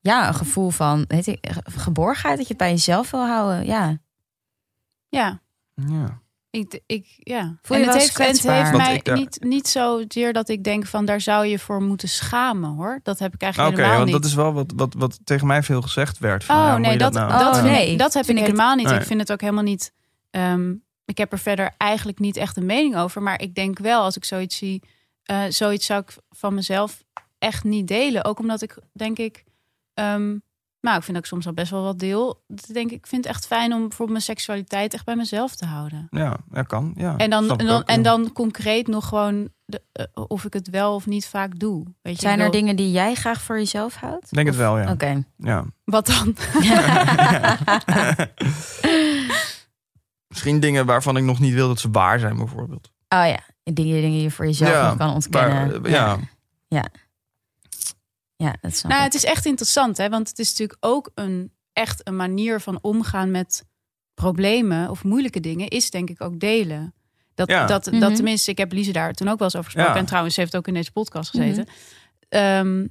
ja, 0.00 0.28
een 0.28 0.34
gevoel 0.34 0.70
van 0.70 1.04
weet 1.08 1.26
ik, 1.26 1.46
geborgenheid 1.76 2.36
dat 2.36 2.46
je 2.46 2.52
het 2.52 2.62
bij 2.62 2.70
jezelf 2.70 3.10
wil 3.10 3.26
houden. 3.26 3.66
Ja. 3.66 3.98
Ja, 5.08 5.40
Ja. 5.74 6.20
Ik, 6.56 6.80
ik, 6.86 7.06
ja. 7.18 7.58
Voel 7.62 7.76
je 7.76 7.82
en 7.82 7.88
het 7.90 7.98
heeft, 8.00 8.18
en 8.18 8.26
het 8.26 8.42
heeft 8.42 8.70
Want 8.70 8.76
mij 8.82 8.94
ik 8.94 9.14
niet, 9.14 9.36
niet 9.40 9.68
zozeer 9.68 10.32
dat 10.32 10.48
ik 10.48 10.64
denk 10.64 10.86
van 10.86 11.04
daar 11.04 11.20
zou 11.20 11.46
je 11.46 11.58
voor 11.58 11.82
moeten 11.82 12.08
schamen 12.08 12.70
hoor. 12.70 13.00
Dat 13.02 13.18
heb 13.18 13.28
ik 13.28 13.34
Oké, 13.34 13.44
eigenlijk 13.44 13.76
helemaal 13.76 13.96
want 13.98 14.10
niet. 14.12 14.22
dat 14.22 14.30
is 14.30 14.36
wel 14.36 14.52
wat, 14.52 14.72
wat, 14.76 14.94
wat 14.94 15.18
tegen 15.24 15.46
mij 15.46 15.62
veel 15.62 15.82
gezegd 15.82 16.18
werd. 16.18 16.44
Van, 16.44 16.56
Oh 16.56 16.62
ja, 16.62 16.78
nee, 16.78 16.92
je 16.92 16.98
dat, 16.98 17.12
nou- 17.12 17.30
dat, 17.38 17.56
Oh, 17.56 17.62
nee. 17.62 17.96
dat 17.96 18.14
heb 18.14 18.24
Vind 18.24 18.38
ik 18.38 18.44
het- 18.44 18.52
helemaal 18.52 18.76
niet. 18.76 18.86
Nee. 18.86 18.98
Ik 18.98 19.06
vind 19.06 19.20
het 19.20 19.32
ook 19.32 19.40
helemaal 19.40 19.62
niet. 19.62 19.92
ehm, 20.30 20.72
ik 21.04 21.18
heb 21.18 21.32
er 21.32 21.38
verder 21.38 21.74
eigenlijk 21.78 22.18
niet 22.18 22.36
echt 22.36 22.56
een 22.56 22.66
mening 22.66 22.96
over. 22.96 23.22
Maar 23.22 23.40
ik 23.40 23.54
denk 23.54 23.78
wel, 23.78 24.02
als 24.02 24.16
ik 24.16 24.24
zoiets 24.24 24.56
zie, 24.56 24.82
eh, 25.22 25.42
zoiets 25.48 25.86
zou 25.86 26.00
ik 26.00 26.14
van 26.30 26.54
mezelf 26.54 27.04
echt 27.38 27.64
niet 27.64 27.88
delen. 27.88 28.24
Ook 28.24 28.38
omdat 28.38 28.62
ik 28.62 28.76
denk 28.92 29.18
ik. 29.18 29.44
ehm, 29.94 30.36
nou, 30.86 30.98
ik 30.98 31.04
vind 31.04 31.16
dat 31.16 31.26
ik 31.26 31.32
soms 31.32 31.46
al 31.46 31.52
best 31.52 31.70
wel 31.70 31.82
wat 31.82 31.98
deel. 31.98 32.42
Dat 32.46 32.70
denk 32.72 32.90
ik, 32.90 32.96
ik 32.96 33.06
vind 33.06 33.24
het 33.24 33.34
echt 33.34 33.46
fijn 33.46 33.72
om 33.72 33.78
bijvoorbeeld 33.80 34.10
mijn 34.10 34.22
seksualiteit 34.22 34.94
echt 34.94 35.04
bij 35.04 35.16
mezelf 35.16 35.54
te 35.56 35.66
houden. 35.66 36.06
Ja, 36.10 36.36
dat 36.48 36.66
kan. 36.66 36.92
Ja, 36.96 37.16
En 37.16 37.30
dan, 37.30 37.56
en 37.56 37.66
dan, 37.66 37.84
en 37.84 38.02
dan 38.02 38.32
concreet 38.32 38.86
nog 38.86 39.08
gewoon 39.08 39.48
de, 39.64 39.82
eh, 39.92 40.04
of 40.28 40.44
ik 40.44 40.52
het 40.52 40.70
wel 40.70 40.94
of 40.94 41.06
niet 41.06 41.26
vaak 41.26 41.58
doe. 41.58 41.84
Weet 42.02 42.14
je, 42.14 42.20
Zijn 42.20 42.40
er 42.40 42.50
dingen 42.50 42.76
die 42.76 42.90
jij 42.90 43.14
graag 43.14 43.40
voor 43.42 43.56
jezelf 43.58 43.94
houdt? 43.94 44.24
Ik 44.24 44.30
denk 44.36 44.46
het 44.46 44.56
wel, 44.56 44.78
ja. 44.78 44.90
Oké. 44.92 45.22
ja. 45.36 45.64
Wat 45.84 46.06
dan? 46.06 46.36
Misschien 50.28 50.60
dingen 50.60 50.86
waarvan 50.86 51.16
ik 51.16 51.24
nog 51.24 51.40
niet 51.40 51.54
wil 51.54 51.68
dat 51.68 51.78
ze 51.80 51.90
waar 51.90 52.18
zijn, 52.18 52.36
bijvoorbeeld. 52.36 52.90
Oh 53.08 53.26
ja, 53.26 53.38
dingen, 53.62 53.94
dingen 53.94 54.10
die 54.10 54.22
je 54.22 54.30
voor 54.30 54.44
jezelf 54.46 54.70
Ja, 54.70 54.88
nog 54.88 54.96
kan 54.96 55.14
ontkennen. 55.14 55.82
waar- 55.82 55.90
ja. 55.90 56.06
ja. 56.06 56.18
Ja, 56.68 56.84
dat 58.36 58.76
snap 58.76 58.90
Nou, 58.92 59.04
ik. 59.04 59.12
het 59.12 59.14
is 59.14 59.24
echt 59.24 59.46
interessant, 59.46 59.96
hè? 59.96 60.08
Want 60.08 60.28
het 60.28 60.38
is 60.38 60.48
natuurlijk 60.50 60.78
ook 60.84 61.10
een 61.14 61.52
echt 61.72 62.06
een 62.08 62.16
manier 62.16 62.60
van 62.60 62.78
omgaan 62.82 63.30
met 63.30 63.64
problemen 64.14 64.90
of 64.90 65.04
moeilijke 65.04 65.40
dingen, 65.40 65.68
is 65.68 65.90
denk 65.90 66.10
ik 66.10 66.20
ook 66.20 66.40
delen. 66.40 66.94
Dat, 67.34 67.48
Ja. 67.48 67.66
dat, 67.66 67.86
Mhm. 67.90 68.00
dat 68.00 68.14
tenminste, 68.14 68.50
ik 68.50 68.58
heb 68.58 68.72
Lise 68.72 68.92
daar 68.92 69.12
toen 69.12 69.28
ook 69.28 69.38
wel 69.38 69.46
eens 69.46 69.56
over 69.56 69.70
gesproken. 69.70 69.92
Ja. 69.94 70.00
En 70.00 70.06
trouwens, 70.06 70.34
ze 70.34 70.40
heeft 70.40 70.56
ook 70.56 70.68
in 70.68 70.74
deze 70.74 70.92
podcast 70.92 71.30
gezeten. 71.30 71.66
Ehm, 72.28 72.86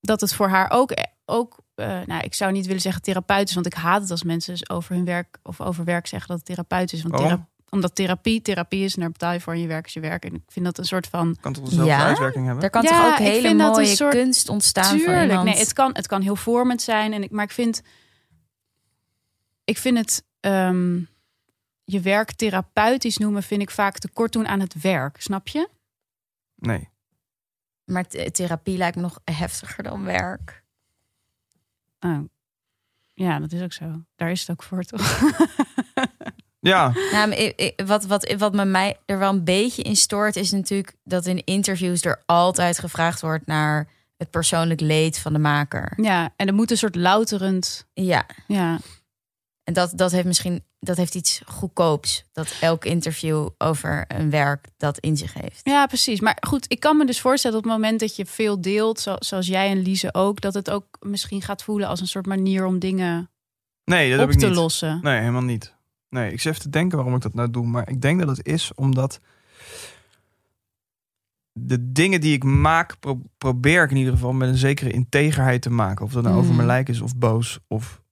dat 0.00 0.20
het 0.20 0.34
voor 0.34 0.48
haar 0.48 0.70
ook, 0.70 0.92
ook 1.24 1.58
eh, 1.74 2.00
nou, 2.06 2.22
ik 2.22 2.34
zou 2.34 2.52
niet 2.52 2.66
willen 2.66 2.80
zeggen 2.80 3.02
therapeutisch, 3.02 3.54
want 3.54 3.66
ik 3.66 3.74
haat 3.74 4.00
het 4.02 4.10
als 4.10 4.22
mensen 4.22 4.52
dus 4.52 4.70
over 4.70 4.94
hun 4.94 5.04
werk 5.04 5.38
of 5.42 5.60
over 5.60 5.84
werk 5.84 6.06
zeggen 6.06 6.28
dat 6.28 6.36
het 6.36 6.46
therapeutisch 6.46 6.98
is. 6.98 7.02
Want 7.04 7.16
thera- 7.22 7.48
omdat 7.70 7.94
therapie 7.94 8.42
therapie 8.42 8.84
is 8.84 8.94
en 8.94 9.00
daar 9.00 9.10
betaal 9.10 9.32
je 9.32 9.40
voor 9.40 9.52
en 9.52 9.60
je 9.60 9.66
werk 9.66 9.86
is 9.86 9.92
je 9.92 10.00
werk. 10.00 10.24
En 10.24 10.34
ik 10.34 10.42
vind 10.46 10.64
dat 10.64 10.78
een 10.78 10.84
soort 10.84 11.06
van 11.06 11.36
Kan 11.40 11.52
toch 11.52 11.64
dezelfde 11.64 11.90
Ja? 11.92 12.06
uitwerking 12.06 12.44
hebben? 12.46 12.64
Er 12.64 12.70
kan 12.70 12.82
Ja, 12.82 12.88
toch 13.02 13.10
ook 13.12 13.18
hele 13.18 13.54
mooie 13.54 13.86
soort- 13.86 14.14
kunst 14.14 14.48
ontstaan 14.48 14.84
voor 14.84 14.98
Tuurlijk, 14.98 15.28
iemand. 15.28 15.44
nee, 15.44 15.58
het 15.58 15.72
kan, 15.72 15.90
het 15.94 16.06
kan 16.06 16.22
heel 16.22 16.36
vormend 16.36 16.82
zijn. 16.82 17.12
En 17.12 17.22
ik, 17.22 17.30
maar 17.30 17.44
ik 17.44 17.50
vind, 17.50 17.82
ik 19.64 19.78
vind 19.78 19.98
het 19.98 20.24
ehm, 20.40 21.00
je 21.84 22.00
werk 22.00 22.32
therapeutisch 22.32 23.18
noemen, 23.18 23.42
vind 23.42 23.62
ik 23.62 23.70
vaak 23.70 23.98
te 23.98 24.08
kort 24.08 24.32
doen 24.32 24.46
aan 24.48 24.60
het 24.60 24.80
werk. 24.80 25.20
Snap 25.20 25.48
je? 25.48 25.68
Nee. 26.56 26.88
Maar 27.84 28.06
th- 28.08 28.34
therapie 28.34 28.76
lijkt 28.76 28.96
me 28.96 29.02
nog 29.02 29.20
heftiger 29.24 29.82
dan 29.82 30.04
werk. 30.04 30.64
Oh. 32.00 32.18
Ja, 33.14 33.38
dat 33.38 33.52
is 33.52 33.62
ook 33.62 33.72
zo. 33.72 34.02
Daar 34.16 34.30
is 34.30 34.40
het 34.40 34.50
ook 34.50 34.62
voor, 34.62 34.82
toch? 34.82 35.20
Ja, 36.60 36.92
Nou, 37.12 37.28
maar 37.28 37.38
ik- 37.38 37.60
ik- 37.60 37.80
wat, 37.86 38.04
wat, 38.04 38.34
wat 38.38 38.52
me 38.54 38.64
mij 38.64 38.96
er 39.06 39.18
wel 39.18 39.30
een 39.30 39.44
beetje 39.44 39.82
in 39.82 39.96
stoort, 39.96 40.36
is 40.36 40.50
natuurlijk 40.50 40.94
dat 41.04 41.26
in 41.26 41.44
interviews 41.44 42.04
er 42.04 42.22
altijd 42.26 42.78
gevraagd 42.78 43.20
wordt 43.20 43.46
naar 43.46 43.88
het 44.16 44.30
persoonlijk 44.30 44.80
leed 44.80 45.18
van 45.18 45.32
de 45.32 45.38
maker. 45.38 45.92
Ja, 45.96 46.32
en 46.36 46.46
er 46.46 46.54
moet 46.54 46.70
een 46.70 46.76
soort 46.76 46.94
louterend. 46.96 47.86
Ja, 47.92 48.26
Ja, 48.46 48.78
en 49.64 49.72
dat, 49.72 49.92
dat 49.94 50.10
heeft 50.10 50.26
misschien 50.26 50.64
dat 50.82 50.96
heeft 50.96 51.14
iets 51.14 51.40
goedkoops. 51.46 52.24
Dat 52.32 52.54
elk 52.60 52.84
interview 52.84 53.48
over 53.58 54.04
een 54.08 54.30
werk 54.30 54.66
dat 54.76 54.98
in 54.98 55.16
zich 55.16 55.34
heeft. 55.34 55.60
ja, 55.62 55.86
precies. 55.86 56.20
Maar 56.20 56.36
goed, 56.46 56.64
ik 56.68 56.80
kan 56.80 56.96
me 56.96 57.06
dus 57.06 57.20
voorstellen 57.20 57.56
op 57.58 57.62
het 57.64 57.72
moment 57.72 58.00
dat 58.00 58.16
je 58.16 58.26
veel 58.26 58.60
deelt, 58.60 59.00
zo- 59.00 59.16
zoals 59.18 59.46
jij 59.46 59.70
en 59.70 59.82
Lise 59.82 60.14
ook, 60.14 60.40
dat 60.40 60.54
het 60.54 60.70
ook 60.70 60.84
misschien 61.00 61.42
gaat 61.42 61.62
voelen 61.62 61.88
als 61.88 62.00
een 62.00 62.06
soort 62.06 62.26
manier 62.26 62.64
om 62.64 62.78
dingen 62.78 63.30
nee, 63.84 64.10
dat 64.10 64.20
op 64.20 64.24
heb 64.26 64.34
ik 64.34 64.40
te 64.40 64.46
niet. 64.46 64.56
lossen. 64.56 64.98
Nee, 65.02 65.18
helemaal 65.18 65.42
niet. 65.42 65.74
Nee, 66.10 66.32
ik 66.32 66.40
zit 66.40 66.52
even 66.52 66.62
te 66.64 66.70
denken 66.70 66.96
waarom 66.96 67.14
ik 67.16 67.22
dat 67.22 67.34
nou 67.34 67.50
doe. 67.50 67.66
Maar 67.66 67.88
ik 67.88 68.00
denk 68.00 68.18
dat 68.20 68.36
het 68.36 68.46
is 68.46 68.74
omdat 68.74 69.20
de 71.52 71.92
dingen 71.92 72.20
die 72.20 72.32
ik 72.34 72.44
maak, 72.44 72.98
pro- 73.00 73.22
probeer 73.38 73.82
ik 73.84 73.90
in 73.90 73.96
ieder 73.96 74.12
geval 74.12 74.32
met 74.32 74.48
een 74.48 74.56
zekere 74.56 74.90
integerheid 74.90 75.62
te 75.62 75.70
maken. 75.70 76.04
Of 76.04 76.12
dat 76.12 76.22
nou 76.22 76.36
over 76.36 76.50
Mm. 76.50 76.56
mijn 76.56 76.68
lijk 76.68 76.88
is, 76.88 77.00
of 77.00 77.16
boos, 77.16 77.58
of 77.66 78.02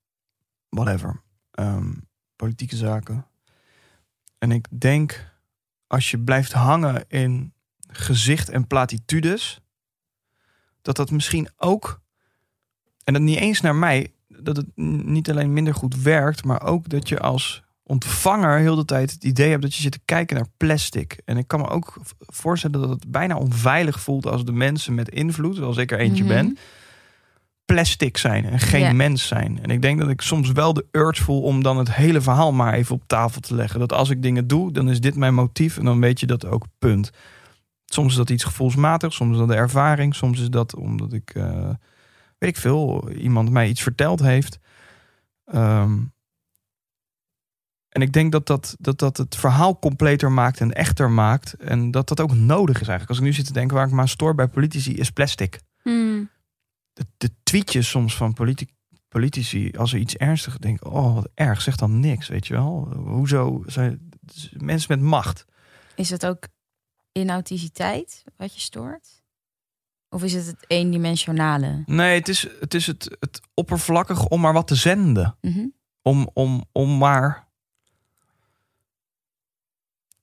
whatever. 0.69 1.23
Ehm, 1.51 1.93
politieke 2.37 2.77
zaken. 2.77 3.27
En 4.39 4.51
ik 4.51 4.67
denk, 4.81 5.33
als 5.87 6.11
je 6.11 6.19
blijft 6.19 6.53
hangen 6.53 7.05
in 7.09 7.53
gezicht 7.89 8.49
en 8.49 8.67
platitudes, 8.67 9.61
dat 10.83 10.97
dat 10.97 11.11
misschien 11.11 11.49
ook, 11.57 12.01
en 13.05 13.13
dat 13.13 13.23
niet 13.23 13.39
eens 13.39 13.61
naar 13.61 13.75
mij, 13.77 14.13
dat 14.29 14.57
het 14.57 14.77
niet 15.05 15.31
alleen 15.31 15.53
minder 15.53 15.75
goed 15.75 16.03
werkt, 16.03 16.45
maar 16.45 16.63
ook 16.63 16.89
dat 16.89 17.09
je 17.09 17.19
als 17.21 17.63
ontvanger 17.89 18.59
heel 18.59 18.77
de 18.77 18.85
tijd 18.85 19.11
het 19.11 19.25
idee 19.25 19.51
hebt 19.51 19.63
dat 19.63 19.75
je 19.75 19.83
zit 19.83 19.93
te 19.93 20.01
kijken 20.05 20.37
naar 20.37 20.47
plastic. 20.57 21.21
En 21.25 21.37
ik 21.37 21.49
kan 21.49 21.61
me 21.61 21.69
ook 21.69 22.01
voorstellen 22.19 22.81
dat 22.81 22.91
het 22.91 23.11
bijna 23.11 23.37
onveilig 23.37 24.01
voelt 24.01 24.27
als 24.27 24.45
de 24.45 24.53
mensen 24.53 24.95
met 24.95 25.09
invloed, 25.09 25.57
zoals 25.57 25.77
ik 25.77 25.91
er 25.93 25.99
eentje 25.99 26.25
Mhm. 26.25 26.33
ben, 26.33 26.59
plastic 27.65 28.17
zijn 28.17 28.45
en 28.45 28.59
geen 28.59 28.97
mens 28.97 29.27
zijn. 29.27 29.59
En 29.63 29.71
ik 29.71 29.83
denk 29.83 30.01
dat 30.01 30.09
ik 30.09 30.21
soms 30.21 30.53
wel 30.53 30.73
de 30.73 30.87
urge 30.93 31.23
voel 31.23 31.43
om 31.43 31.63
dan 31.63 31.79
het 31.79 31.95
hele 31.95 32.21
verhaal 32.21 32.53
maar 32.53 32.73
even 32.75 32.95
op 32.95 33.03
tafel 33.07 33.41
te 33.41 33.55
leggen. 33.55 33.81
Dat 33.81 33.93
als 33.93 34.11
ik 34.11 34.23
dingen 34.23 34.47
doe, 34.47 34.73
dan 34.73 34.91
is 34.91 35.01
dit 35.01 35.17
mijn 35.17 35.35
motief 35.35 35.79
en 35.79 35.85
dan 35.85 36.01
weet 36.01 36.21
je 36.21 36.27
dat 36.27 36.47
ook, 36.47 36.65
punt. 36.79 37.11
Soms 37.85 38.11
is 38.11 38.17
dat 38.17 38.31
iets 38.31 38.45
gevoelsmatig, 38.45 39.13
soms 39.13 39.33
is 39.33 39.39
dat 39.39 39.49
de 39.49 39.55
ervaring, 39.55 40.15
soms 40.15 40.41
is 40.41 40.51
dat 40.51 40.75
omdat 40.77 41.13
ik, 41.13 41.31
eh, 41.35 41.69
weet 42.39 42.51
ik 42.51 42.57
veel, 42.57 43.11
iemand 43.11 43.51
mij 43.51 43.69
iets 43.69 43.83
verteld 43.83 44.21
heeft. 44.21 44.59
Ehm, 45.45 45.93
en 47.99 48.05
ik 48.05 48.13
denk 48.13 48.33
dat 48.33 48.47
dat, 48.47 48.77
dat 48.79 48.99
dat 48.99 49.17
het 49.17 49.37
verhaal 49.37 49.79
completer 49.79 50.33
maakt 50.33 50.61
en 50.61 50.73
echter 50.73 51.11
maakt. 51.11 51.53
En 51.53 51.91
dat 51.91 52.09
dat 52.09 52.21
ook 52.21 52.35
nodig 52.35 52.81
is 52.81 52.89
eigenlijk. 52.89 53.09
Als 53.09 53.19
ik 53.19 53.25
nu 53.25 53.33
zit 53.33 53.47
te 53.47 53.53
denken 53.53 53.77
waar 53.77 53.87
ik 53.87 53.93
me 53.93 54.01
aan 54.01 54.09
stoor 54.09 54.35
bij 54.35 54.49
politici, 54.49 54.95
is 54.95 55.11
plastic. 55.11 55.61
Hmm. 55.83 56.31
De, 56.93 57.07
de 57.17 57.31
tweetjes 57.43 57.89
soms 57.89 58.17
van 58.17 58.33
politi- 58.33 58.75
politici, 59.09 59.73
als 59.77 59.93
er 59.93 59.99
iets 59.99 60.17
ernstigs 60.17 60.57
denken, 60.57 60.91
oh 60.91 61.15
wat 61.15 61.29
erg, 61.35 61.61
zeg 61.61 61.77
dan 61.77 62.01
niks, 62.01 62.29
weet 62.29 62.47
je 62.47 62.55
wel. 62.55 62.93
Hoezo 62.97 63.63
zijn 63.67 64.11
mensen 64.57 64.99
met 64.99 65.09
macht? 65.09 65.45
Is 65.95 66.11
het 66.11 66.27
ook 66.27 66.47
inauthenticiteit 67.13 68.25
wat 68.37 68.55
je 68.55 68.61
stoort? 68.61 69.23
Of 70.09 70.23
is 70.23 70.33
het 70.33 70.47
het 70.47 70.65
eendimensionale? 70.67 71.83
Nee, 71.87 72.19
het 72.19 72.29
is 72.29 72.49
het, 72.61 72.75
is 72.75 72.87
het, 72.87 73.17
het 73.21 73.41
oppervlakkig 73.55 74.27
om 74.27 74.41
maar 74.41 74.53
wat 74.53 74.67
te 74.67 74.75
zenden. 74.75 75.37
Mhm. 75.41 75.67
Om, 76.03 76.31
om, 76.33 76.65
om 76.73 76.99
maar. 76.99 77.48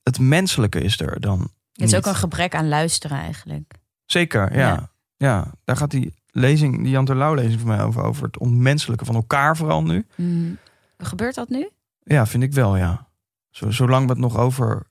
Het 0.06 0.20
menselijke 0.20 0.80
is 0.80 1.00
er 1.00 1.20
dan. 1.20 1.40
Het 1.40 1.50
is 1.74 1.86
niet. 1.92 1.96
ook 1.96 2.06
een 2.06 2.16
gebrek 2.20 2.56
aan 2.56 2.68
luisteren 2.68 3.18
eigenlijk. 3.18 3.74
Zeker, 4.06 4.52
ja. 4.54 4.60
Ja. 4.68 4.92
ja. 5.18 5.52
daar 5.64 5.78
gaat 5.78 5.92
die 5.92 6.14
lezing, 6.28 6.78
die 6.78 6.90
Jan 6.90 7.06
Terlouw 7.06 7.34
lezing 7.34 7.60
van 7.60 7.68
mij 7.70 7.82
over. 7.84 8.04
Over 8.04 8.24
het 8.24 8.38
ontmenselijke 8.38 9.06
van 9.06 9.16
elkaar 9.16 9.58
vooral 9.58 9.84
nu. 9.84 10.06
Mhm. 10.16 10.54
Gebeurt 10.98 11.36
dat 11.36 11.50
nu? 11.50 11.70
Ja, 12.00 12.26
vind 12.26 12.44
ik 12.44 12.54
wel, 12.54 12.76
ja. 12.78 13.08
Zo, 13.50 13.72
zolang 13.72 14.06
we 14.06 14.12
het 14.12 14.22
nog 14.22 14.38
over... 14.38 14.88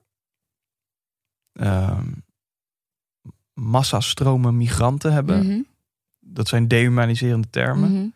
ehm, 1.53 2.07
massastromen 3.53 4.57
migranten 4.57 5.13
hebben. 5.13 5.47
Mhm, 5.47 5.61
Dat 6.21 6.49
zijn 6.49 6.69
dehumaniserende 6.69 7.51
termen. 7.51 8.15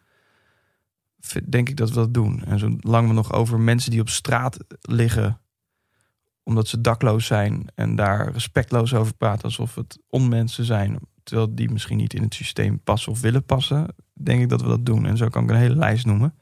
vind- 1.20 1.52
denk 1.52 1.68
ik 1.68 1.76
dat 1.76 1.88
we 1.88 1.94
dat 1.94 2.14
doen. 2.14 2.44
En 2.44 2.58
zolang 2.58 3.08
we 3.08 3.14
nog 3.14 3.32
over 3.32 3.60
mensen 3.60 3.90
die 3.90 4.00
op 4.00 4.08
straat 4.08 4.58
liggen, 4.80 5.40
omdat 6.48 6.68
ze 6.68 6.80
dakloos 6.80 7.26
zijn 7.26 7.66
en 7.74 7.96
daar 7.96 8.32
respectloos 8.32 8.94
over 8.94 9.14
praten 9.14 9.42
alsof 9.42 9.74
het 9.74 9.98
onmensen 10.08 10.64
zijn, 10.64 10.98
terwijl 11.22 11.54
die 11.54 11.70
misschien 11.70 11.96
niet 11.96 12.14
in 12.14 12.22
het 12.22 12.34
systeem 12.34 12.80
passen 12.80 13.12
of 13.12 13.20
willen 13.20 13.44
passen, 13.44 13.94
denk 14.12 14.42
ik 14.42 14.48
dat 14.48 14.62
we 14.62 14.68
dat 14.68 14.86
doen. 14.86 15.06
En 15.06 15.16
zo 15.16 15.28
kan 15.28 15.42
ik 15.44 15.50
een 15.50 15.56
hele 15.56 15.76
lijst 15.76 16.06
noemen. 16.06 16.34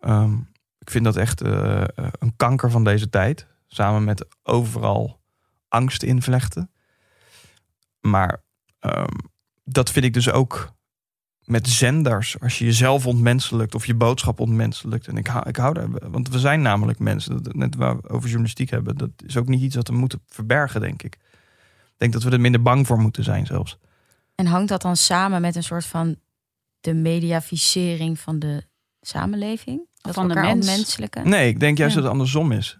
Ehm, 0.00 0.34
ik 0.78 0.90
vind 0.90 1.04
dat 1.04 1.16
echt 1.16 1.40
eh, 1.40 1.84
een 2.18 2.36
kanker 2.36 2.70
van 2.70 2.84
deze 2.84 3.08
tijd, 3.08 3.46
samen 3.66 4.04
met 4.04 4.26
overal 4.42 5.20
angst 5.68 6.02
invlechten. 6.02 6.70
Maar 8.00 8.42
ehm, 8.78 9.16
dat 9.64 9.90
vind 9.90 10.04
ik 10.04 10.12
dus 10.12 10.30
ook 10.30 10.72
met 11.44 11.68
zenders. 11.68 12.40
Als 12.40 12.58
je 12.58 12.64
jezelf 12.64 13.06
ontmenselijkt 13.06 13.74
of 13.74 13.86
je 13.86 13.94
boodschap 13.94 14.40
ontmenselijkt. 14.40 15.06
En 15.06 15.16
ik 15.16 15.26
hou, 15.26 15.48
ik 15.48 15.56
hou 15.56 15.74
daar, 15.74 16.10
want 16.10 16.28
we 16.28 16.38
zijn 16.38 16.62
namelijk 16.62 16.98
mensen. 16.98 17.42
Dat, 17.42 17.54
net 17.54 17.74
waar 17.76 17.96
we 17.96 18.08
over 18.08 18.24
journalistiek 18.28 18.70
hebben. 18.70 18.96
Dat 18.96 19.10
is 19.26 19.36
ook 19.36 19.48
niet 19.48 19.60
iets 19.62 19.76
wat 19.76 19.88
we 19.88 19.94
moeten 19.94 20.20
verbergen, 20.26 20.80
denk 20.80 21.02
ik. 21.02 21.14
Ik 21.14 21.98
denk 22.10 22.12
dat 22.12 22.22
we 22.22 22.30
er 22.30 22.40
minder 22.40 22.62
bang 22.62 22.86
voor 22.86 22.98
moeten 22.98 23.24
zijn 23.24 23.46
zelfs. 23.46 23.78
En 24.34 24.46
hangt 24.46 24.68
dat 24.68 24.82
dan 24.82 24.96
samen 24.96 25.40
met 25.40 25.56
een 25.56 25.62
soort 25.62 25.84
van 25.84 26.16
de 26.80 26.94
mediaficering 26.94 28.18
van 28.20 28.38
de 28.38 28.62
samenleving? 29.00 29.80
Dat 30.00 30.14
Van 30.14 30.28
de 30.28 30.34
elkaar 30.34 30.54
mens. 30.54 30.66
ontmenselijken? 30.68 31.28
Nee, 31.28 31.48
ik 31.48 31.60
denk 31.60 31.78
juist 31.78 31.94
Ja. 31.94 32.00
dat 32.00 32.10
het 32.10 32.18
andersom 32.20 32.52
is. 32.52 32.78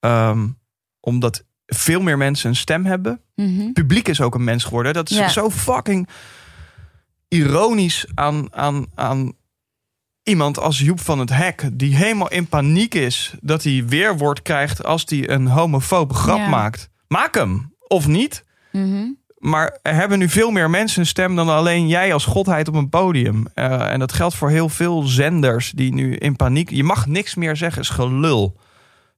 Ehm, 0.00 0.48
omdat 1.00 1.44
veel 1.66 2.00
meer 2.00 2.16
mensen 2.18 2.48
een 2.50 2.56
stem 2.56 2.84
hebben. 2.84 3.20
Mhm. 3.34 3.72
publiek 3.72 4.08
is 4.08 4.20
ook 4.20 4.34
een 4.34 4.44
mens 4.44 4.64
geworden. 4.64 4.92
Dat 4.94 5.10
is 5.10 5.16
Ja. 5.16 5.28
zo 5.28 5.50
fucking 5.50 6.08
ironisch 7.30 8.06
aan, 8.14 8.54
aan, 8.54 8.86
aan 8.94 9.32
iemand 10.22 10.58
als 10.58 10.78
Joep 10.78 11.00
van 11.00 11.18
het 11.18 11.30
Hek... 11.30 11.68
die 11.72 11.96
helemaal 11.96 12.30
in 12.30 12.46
paniek 12.46 12.94
is 12.94 13.34
dat 13.40 13.62
hij 13.62 13.84
weerwoord 13.86 14.42
krijgt... 14.42 14.84
als 14.84 15.02
hij 15.06 15.30
een 15.30 15.46
homofobe 15.46 16.14
grap 16.14 16.38
Ja. 16.38 16.48
maakt. 16.48 16.88
Maak 17.08 17.34
hem, 17.34 17.74
of 17.78 18.06
niet. 18.06 18.44
Mhm. 18.72 19.08
Maar 19.38 19.78
er 19.82 19.94
hebben 19.94 20.18
nu 20.18 20.28
veel 20.28 20.50
meer 20.50 20.70
mensen 20.70 21.00
een 21.00 21.06
stem... 21.06 21.36
dan 21.36 21.48
alleen 21.48 21.88
jij 21.88 22.12
als 22.12 22.24
godheid 22.24 22.68
op 22.68 22.74
een 22.74 22.88
podium. 22.88 23.46
Eh, 23.54 23.92
en 23.92 23.98
dat 23.98 24.12
geldt 24.12 24.34
voor 24.34 24.50
heel 24.50 24.68
veel 24.68 25.02
zenders 25.02 25.70
die 25.70 25.94
nu 25.94 26.14
in 26.14 26.36
paniek... 26.36 26.70
Je 26.70 26.84
mag 26.84 27.06
niks 27.06 27.34
meer 27.34 27.56
zeggen, 27.56 27.82
is 27.82 27.88
gelul. 27.88 28.58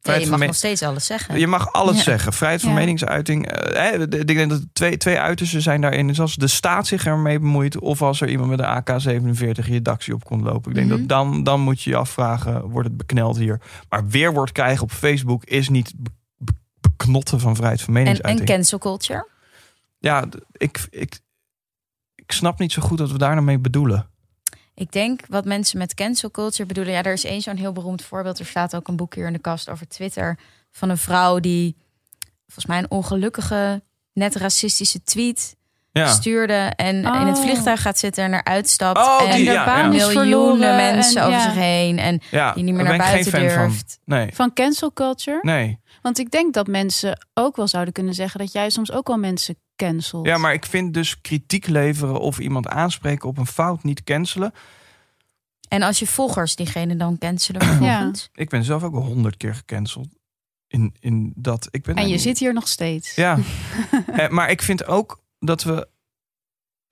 Nee, 0.03 0.21
je 0.21 0.27
mag 0.31 0.39
nog 0.41 0.55
steeds 0.55 0.83
alles 0.83 1.07
zeggen. 1.07 1.39
je 1.39 1.47
mag 1.47 1.73
alles 1.73 1.97
Ja. 1.97 2.03
zeggen. 2.03 2.33
Vrijheid 2.33 2.61
van 2.61 2.71
Ja. 2.71 2.77
meningsuiting. 2.77 3.47
eh, 3.49 3.99
de- 4.09 4.19
ik 4.19 4.27
denk 4.27 4.51
dat 4.51 4.63
twee, 4.73 4.97
twee 4.97 5.19
uitersten 5.19 5.63
zijn 5.63 5.81
daarin. 5.81 6.07
Dus 6.07 6.21
als 6.21 6.35
de 6.37 6.47
staat 6.47 6.87
zich 6.87 7.07
ermee 7.07 7.39
bemoeit... 7.39 7.79
of 7.79 8.03
als 8.03 8.21
er 8.21 8.29
iemand 8.29 8.51
met 8.51 8.59
een 8.59 8.65
AK-47 8.67 9.67
je 9.69 9.83
dakje 9.83 10.15
op 10.15 10.25
komt 10.25 10.43
lopen. 10.45 10.71
Ik 10.71 10.77
denk 10.77 10.89
Mhm. 10.89 10.99
dat 10.99 11.09
dan, 11.09 11.43
dan 11.45 11.61
moet 11.61 11.83
je 11.83 11.91
je 11.91 11.97
afvragen... 11.97 12.69
wordt 12.69 12.89
het 12.89 12.97
bekneld 12.97 13.37
hier? 13.37 13.61
Maar 13.89 14.09
weerwoord 14.09 14.53
krijgen 14.53 14.83
op 14.83 14.91
Facebook... 14.93 15.45
is 15.45 15.69
niet 15.69 15.93
be- 15.97 16.11
be- 16.37 16.53
beknotten 16.81 17.41
van 17.41 17.57
vrijheid 17.57 17.81
van 17.83 17.89
en, 17.95 18.01
en 18.01 18.05
meningsuiting. 18.05 18.49
cancel 18.49 18.79
culture? 18.79 19.27
ja, 19.99 20.25
ik, 20.53 20.87
ik, 20.91 21.21
ik 22.15 22.33
snap 22.33 22.59
niet 22.59 22.73
zo 22.73 22.83
goed 22.83 22.99
wat 22.99 23.11
we 23.13 23.19
daar 23.19 23.35
nou 23.35 23.45
mee 23.45 23.59
bedoelen. 23.59 24.11
Ik 24.75 24.93
denk 24.93 25.21
wat 25.29 25.45
mensen 25.45 25.79
met 25.79 25.95
cancel 25.95 26.31
culture 26.31 26.67
bedoelen. 26.67 26.93
Ja, 26.93 27.03
er 27.03 27.13
is 27.13 27.25
één 27.25 27.41
zo'n 27.41 27.57
heel 27.57 27.73
beroemd 27.73 28.03
voorbeeld. 28.03 28.39
Er 28.39 28.47
staat 28.47 28.77
ook 28.77 28.89
een 28.89 28.97
boek 28.97 29.15
hier 29.15 29.27
in 29.27 29.33
de 29.33 29.39
kast 29.39 29.69
over 29.71 29.89
Twitter. 29.89 30.39
Van 30.71 30.89
een 30.91 30.99
vrouw 30.99 31.41
die 31.41 31.77
volgens 32.47 32.67
mij 32.67 32.79
een 32.79 32.91
ongelukkige, 32.91 33.83
net 34.13 34.35
racistische 34.37 35.03
tweet 35.03 35.57
Ja, 35.93 36.07
stuurde. 36.07 36.73
En 36.77 36.97
in 36.97 37.05
het 37.27 37.37
Oh. 37.37 37.43
vliegtuig 37.43 37.83
gaat 37.83 37.99
zitten 37.99 38.25
en 38.25 38.35
eruit 38.35 38.69
stapt. 38.69 38.99
Oh, 38.99 39.23
en 39.33 39.45
de 39.45 39.51
ja, 39.51 39.65
baan 39.65 39.93
ja. 39.93 40.07
is 40.07 40.15
miljoenen 40.15 40.77
mensen 40.77 41.21
en, 41.21 41.27
over 41.27 41.39
ja. 41.39 41.45
zich 41.45 41.55
heen. 41.55 41.99
En 41.99 42.21
ja 42.31 42.53
die 42.53 42.65
niet 42.65 42.75
meer 42.75 42.85
naar 42.85 42.97
buiten 42.99 43.33
durft. 43.33 43.99
van. 44.05 44.17
Nee, 44.17 44.31
Van 44.35 44.53
cancel 44.53 44.93
culture. 44.93 45.39
nee. 45.43 45.81
Want 46.03 46.19
ik 46.19 46.31
denk 46.31 46.55
dat 46.55 46.67
mensen 46.67 47.27
ook 47.35 47.57
wel 47.57 47.69
zouden 47.69 47.93
kunnen 47.93 48.15
zeggen 48.15 48.41
dat 48.41 48.53
jij 48.53 48.71
soms 48.71 48.93
ook 48.93 49.07
wel 49.07 49.19
mensen 49.19 49.57
cancelt. 49.77 50.27
Ja, 50.27 50.39
maar 50.39 50.53
ik 50.53 50.67
vind 50.67 50.95
dus 50.95 51.21
kritiek 51.21 51.67
leveren... 51.67 52.21
of 52.21 52.39
iemand 52.39 52.69
aanspreken 52.69 53.29
op 53.29 53.39
een 53.39 53.47
fout 53.47 53.83
niet 53.83 54.05
cancelen... 54.05 54.53
En 55.73 55.83
als 55.83 55.99
je 55.99 56.07
volgers 56.07 56.57
diegene 56.57 56.97
dan 56.97 57.19
cancelen 57.19 57.63
vervolgens. 57.63 58.29
Ik 58.35 58.49
ben 58.49 58.65
zelf 58.65 58.83
ook 58.83 58.95
al 58.95 59.03
honderd 59.03 59.37
keer 59.37 59.55
gecanceld. 59.55 60.09
In, 60.67 60.95
in 61.01 61.33
dat. 61.37 61.69
Ik 61.71 61.83
ben 61.83 61.95
En 61.95 62.09
je 62.09 62.19
zit 62.19 62.39
hier 62.39 62.53
nog 62.53 62.69
steeds. 62.69 63.15
Ja. 63.15 63.39
Eh, 64.07 64.29
maar 64.29 64.51
ik 64.51 64.63
vind 64.63 64.87
ook 64.87 65.23
dat 65.39 65.63
we. 65.63 65.89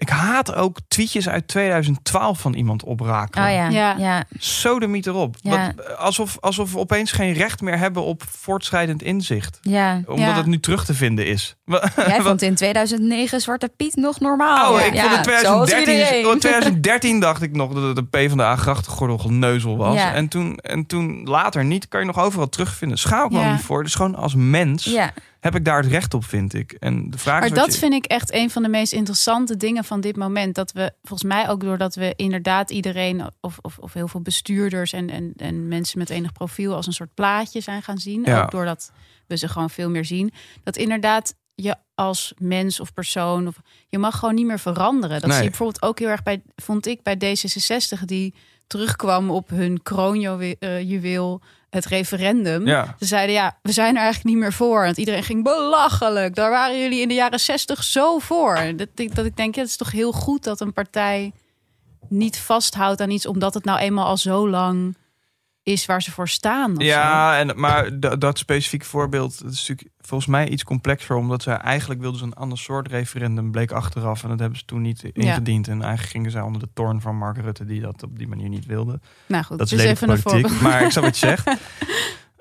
Ik 0.00 0.08
haat 0.08 0.54
ook 0.54 0.78
tweetjes 0.88 1.28
uit 1.28 1.48
2012 1.48 2.40
van 2.40 2.54
iemand 2.54 2.84
opraken. 2.84 3.42
Oh 3.44 3.50
ja, 3.50 3.68
ja. 3.68 3.94
Ja. 3.98 4.24
Sodemiet 4.38 5.06
erop. 5.06 5.36
Ja. 5.40 5.72
Alsof, 5.98 6.36
alsof 6.40 6.72
we 6.72 6.78
opeens 6.78 7.12
geen 7.12 7.32
recht 7.32 7.60
meer 7.60 7.78
hebben 7.78 8.02
op 8.02 8.22
voortschrijdend 8.28 9.02
inzicht. 9.02 9.58
ja. 9.62 10.00
Omdat 10.06 10.18
Ja. 10.26 10.34
het 10.36 10.46
nu 10.46 10.60
terug 10.60 10.84
te 10.84 10.94
vinden 10.94 11.26
is. 11.26 11.56
Jij 12.06 12.20
vond 12.20 12.42
in 12.42 12.54
2009 12.54 13.40
Zwarte 13.40 13.70
Piet 13.76 13.96
nog 13.96 14.20
normaal. 14.20 14.72
Oh, 14.74 14.80
ik 14.80 14.94
ja, 14.94 15.02
vond 15.10 15.26
het 15.26 15.38
zoals 15.40 15.68
2013, 15.68 15.94
iedereen. 15.94 16.26
oh, 16.34 16.40
2013 16.40 17.20
dacht 17.20 17.42
ik 17.42 17.52
nog 17.56 17.72
dat 17.72 17.82
het 17.82 17.96
een 17.98 18.08
P 18.08 18.28
van 18.28 18.38
de 18.38 18.44
A 18.44 18.56
grachtengordel 18.56 19.18
geneuzel 19.18 19.76
was. 19.76 19.94
Ja. 19.94 20.12
En, 20.14 20.28
toen, 20.28 20.56
en 20.56 20.86
toen 20.86 21.20
later 21.24 21.64
niet, 21.64 21.88
kan 21.88 22.00
je 22.00 22.06
nog 22.06 22.18
overal 22.18 22.48
terugvinden. 22.48 22.98
Schaam 22.98 23.24
ik 23.24 23.30
me 23.30 23.50
niet 23.52 23.60
voor. 23.60 23.82
Dus 23.82 23.94
gewoon 23.94 24.14
als 24.14 24.34
mens 24.34 24.84
Ja, 24.84 25.12
heb 25.40 25.54
ik 25.54 25.64
daar 25.64 25.82
het 25.82 25.90
recht 25.90 26.14
op, 26.14 26.24
vind 26.24 26.54
ik. 26.54 26.72
En 26.72 27.10
de 27.10 27.18
vraag 27.18 27.40
Maar 27.40 27.54
dat 27.54 27.72
je- 27.72 27.78
vind 27.78 27.92
ik 27.92 28.04
echt 28.04 28.32
een 28.32 28.50
van 28.50 28.62
de 28.62 28.68
meest 28.68 28.92
interessante 28.92 29.56
dingen 29.56 29.84
van 29.84 30.00
dit 30.00 30.16
moment. 30.16 30.54
Dat 30.54 30.72
we 30.72 30.92
volgens 31.02 31.28
mij 31.32 31.48
ook 31.48 31.60
doordat 31.60 31.94
we 31.94 32.12
inderdaad 32.16 32.70
iedereen 32.70 33.24
of, 33.40 33.58
of, 33.60 33.78
of 33.78 33.92
heel 33.92 34.08
veel 34.08 34.20
bestuurders 34.20 34.92
en, 34.92 35.10
en, 35.10 35.32
en 35.36 35.68
mensen 35.68 35.98
met 35.98 36.10
enig 36.10 36.32
profiel 36.32 36.74
als 36.74 36.86
een 36.86 36.92
soort 36.92 37.14
plaatje 37.14 37.60
zijn 37.60 37.82
gaan 37.82 37.98
zien. 37.98 38.22
Ja. 38.24 38.42
Ook 38.42 38.50
doordat 38.50 38.92
we 39.26 39.36
ze 39.36 39.48
gewoon 39.48 39.70
veel 39.70 39.90
meer 39.90 40.04
zien. 40.04 40.32
Dat 40.62 40.76
inderdaad 40.76 41.34
je 41.54 41.76
als 41.94 42.34
mens 42.38 42.80
of 42.80 42.92
persoon, 42.94 43.46
of, 43.46 43.56
je 43.88 43.98
mag 43.98 44.18
gewoon 44.18 44.34
niet 44.34 44.46
meer 44.46 44.58
veranderen. 44.60 45.20
Dat 45.20 45.24
Nee. 45.28 45.32
zie 45.32 45.42
je 45.42 45.48
bijvoorbeeld 45.50 45.82
ook 45.82 45.98
heel 45.98 46.08
erg 46.08 46.22
bij, 46.22 46.42
vond 46.56 46.86
ik 46.86 47.02
bij 47.02 47.14
D66, 47.16 48.04
die 48.04 48.34
terugkwam 48.66 49.30
op 49.30 49.48
hun 49.48 49.82
kroonjuweel, 49.82 51.40
het 51.70 51.86
referendum. 51.86 52.66
Ja. 52.66 52.94
Ze 52.98 53.06
zeiden 53.06 53.34
ja, 53.34 53.58
we 53.62 53.72
zijn 53.72 53.94
er 53.94 54.02
eigenlijk 54.02 54.34
niet 54.34 54.42
meer 54.42 54.52
voor. 54.52 54.82
Want 54.82 54.96
iedereen 54.96 55.22
ging 55.22 55.44
belachelijk. 55.44 56.34
Daar 56.34 56.50
waren 56.50 56.80
jullie 56.80 57.00
in 57.00 57.08
de 57.08 57.14
jaren 57.14 57.40
zestig 57.40 57.84
zo 57.84 58.18
voor. 58.18 58.58
Dat 58.76 58.88
ik, 58.94 59.14
dat 59.14 59.24
ik 59.24 59.36
denk, 59.36 59.54
ja, 59.54 59.60
het 59.60 59.70
is 59.70 59.76
toch 59.76 59.92
heel 59.92 60.12
goed 60.12 60.44
dat 60.44 60.60
een 60.60 60.72
partij 60.72 61.32
niet 62.08 62.38
vasthoudt 62.38 63.00
aan 63.00 63.10
iets 63.10 63.26
omdat 63.26 63.54
het 63.54 63.64
nou 63.64 63.78
eenmaal 63.78 64.06
al 64.06 64.16
zo 64.16 64.48
lang 64.48 64.96
is 65.62 65.86
waar 65.86 66.02
ze 66.02 66.10
voor 66.10 66.28
staan. 66.28 66.74
zo. 66.76 66.82
Ja, 66.82 67.38
en, 67.38 67.60
maar 67.60 68.00
dat, 68.18 68.38
specifieke 68.38 68.84
voorbeeld 68.84 69.42
dat 69.42 69.52
is 69.52 69.68
natuurlijk 69.68 69.96
volgens 69.98 70.30
mij 70.30 70.48
iets 70.48 70.64
complexer. 70.64 71.16
Omdat 71.16 71.42
zij 71.42 71.56
eigenlijk 71.56 72.00
wilden 72.00 72.18
ze 72.18 72.24
een 72.26 72.34
ander 72.34 72.58
soort 72.58 72.88
referendum, 72.88 73.50
bleek 73.50 73.72
achteraf. 73.72 74.22
En 74.22 74.28
dat 74.28 74.38
hebben 74.38 74.58
ze 74.58 74.64
toen 74.64 74.82
niet 74.82 75.02
ingediend. 75.02 75.68
En 75.68 75.82
eigenlijk 75.82 76.12
gingen 76.12 76.30
zij 76.30 76.40
onder 76.40 76.60
de 76.60 76.68
toorn 76.74 77.00
van 77.00 77.16
Mark 77.16 77.36
Rutte, 77.36 77.64
die 77.64 77.80
dat 77.80 78.02
op 78.02 78.18
die 78.18 78.28
manier 78.28 78.48
niet 78.48 78.66
wilde. 78.66 79.00
Nou 79.26 79.44
goed, 79.44 79.58
Dat 79.58 79.72
is 79.72 79.78
dus 79.78 79.86
even 79.86 80.10
een 80.10 80.18
voorbeeld. 80.18 80.60
Maar 80.60 80.82
ik 80.82 80.90
snap 80.90 81.04
wat 81.04 81.18
je 81.18 81.26
zegt. 81.26 81.48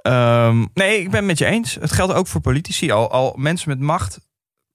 Ehm, 0.02 0.66
nee, 0.74 1.00
ik 1.00 1.10
ben 1.10 1.16
het 1.16 1.26
met 1.26 1.38
je 1.38 1.46
eens. 1.46 1.76
Het 1.76 1.92
geldt 1.92 2.14
ook 2.14 2.28
voor 2.28 2.42
politici. 2.42 2.92
Al, 2.92 3.12
al 3.12 3.34
mensen 3.38 3.70
met 3.70 3.80
macht 3.80 4.20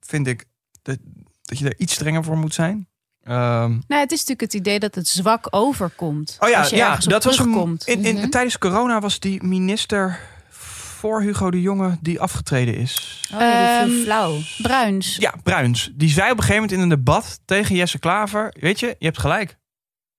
vind 0.00 0.26
ik 0.26 0.44
dat, 0.82 0.98
dat 1.42 1.58
je 1.58 1.64
er 1.64 1.78
iets 1.78 1.92
strenger 1.92 2.24
voor 2.24 2.38
moet 2.38 2.54
zijn. 2.54 2.88
Ehm, 3.24 3.70
Nou, 3.88 4.00
het 4.00 4.12
is 4.12 4.18
natuurlijk 4.18 4.40
het 4.40 4.54
idee 4.54 4.78
dat 4.78 4.94
het 4.94 5.08
zwak 5.08 5.46
overkomt. 5.50 6.36
oh 6.40 6.48
ja, 6.48 6.58
als 6.58 6.70
je 6.70 6.76
ja 6.76 6.86
ergens 6.88 7.04
op 7.06 7.12
dat 7.12 7.24
was 7.24 7.38
een, 7.38 7.78
in, 7.84 8.04
in, 8.04 8.14
Mhm. 8.16 8.28
tijdens 8.28 8.58
corona 8.58 9.00
was 9.00 9.20
die 9.20 9.42
minister 9.42 10.20
voor 10.48 11.20
Hugo 11.22 11.50
de 11.50 11.60
Jonge 11.60 11.98
die 12.00 12.20
afgetreden 12.20 12.76
is. 12.76 13.20
oh, 13.34 13.40
ja, 13.40 13.58
die 13.58 13.86
viel 13.86 13.96
Ehm, 13.96 14.04
flauw. 14.04 14.38
Bruins. 14.62 15.16
Ja, 15.16 15.34
Bruins. 15.42 15.90
Die 15.94 16.08
zei 16.08 16.30
op 16.30 16.36
een 16.36 16.42
gegeven 16.42 16.62
moment 16.62 16.72
in 16.78 16.80
een 16.82 16.96
debat 17.04 17.40
tegen 17.44 17.74
Jesse 17.76 17.98
Klaver: 17.98 18.54
Weet 18.60 18.80
je, 18.80 18.86
je 18.98 19.04
hebt 19.06 19.18
gelijk. 19.18 19.56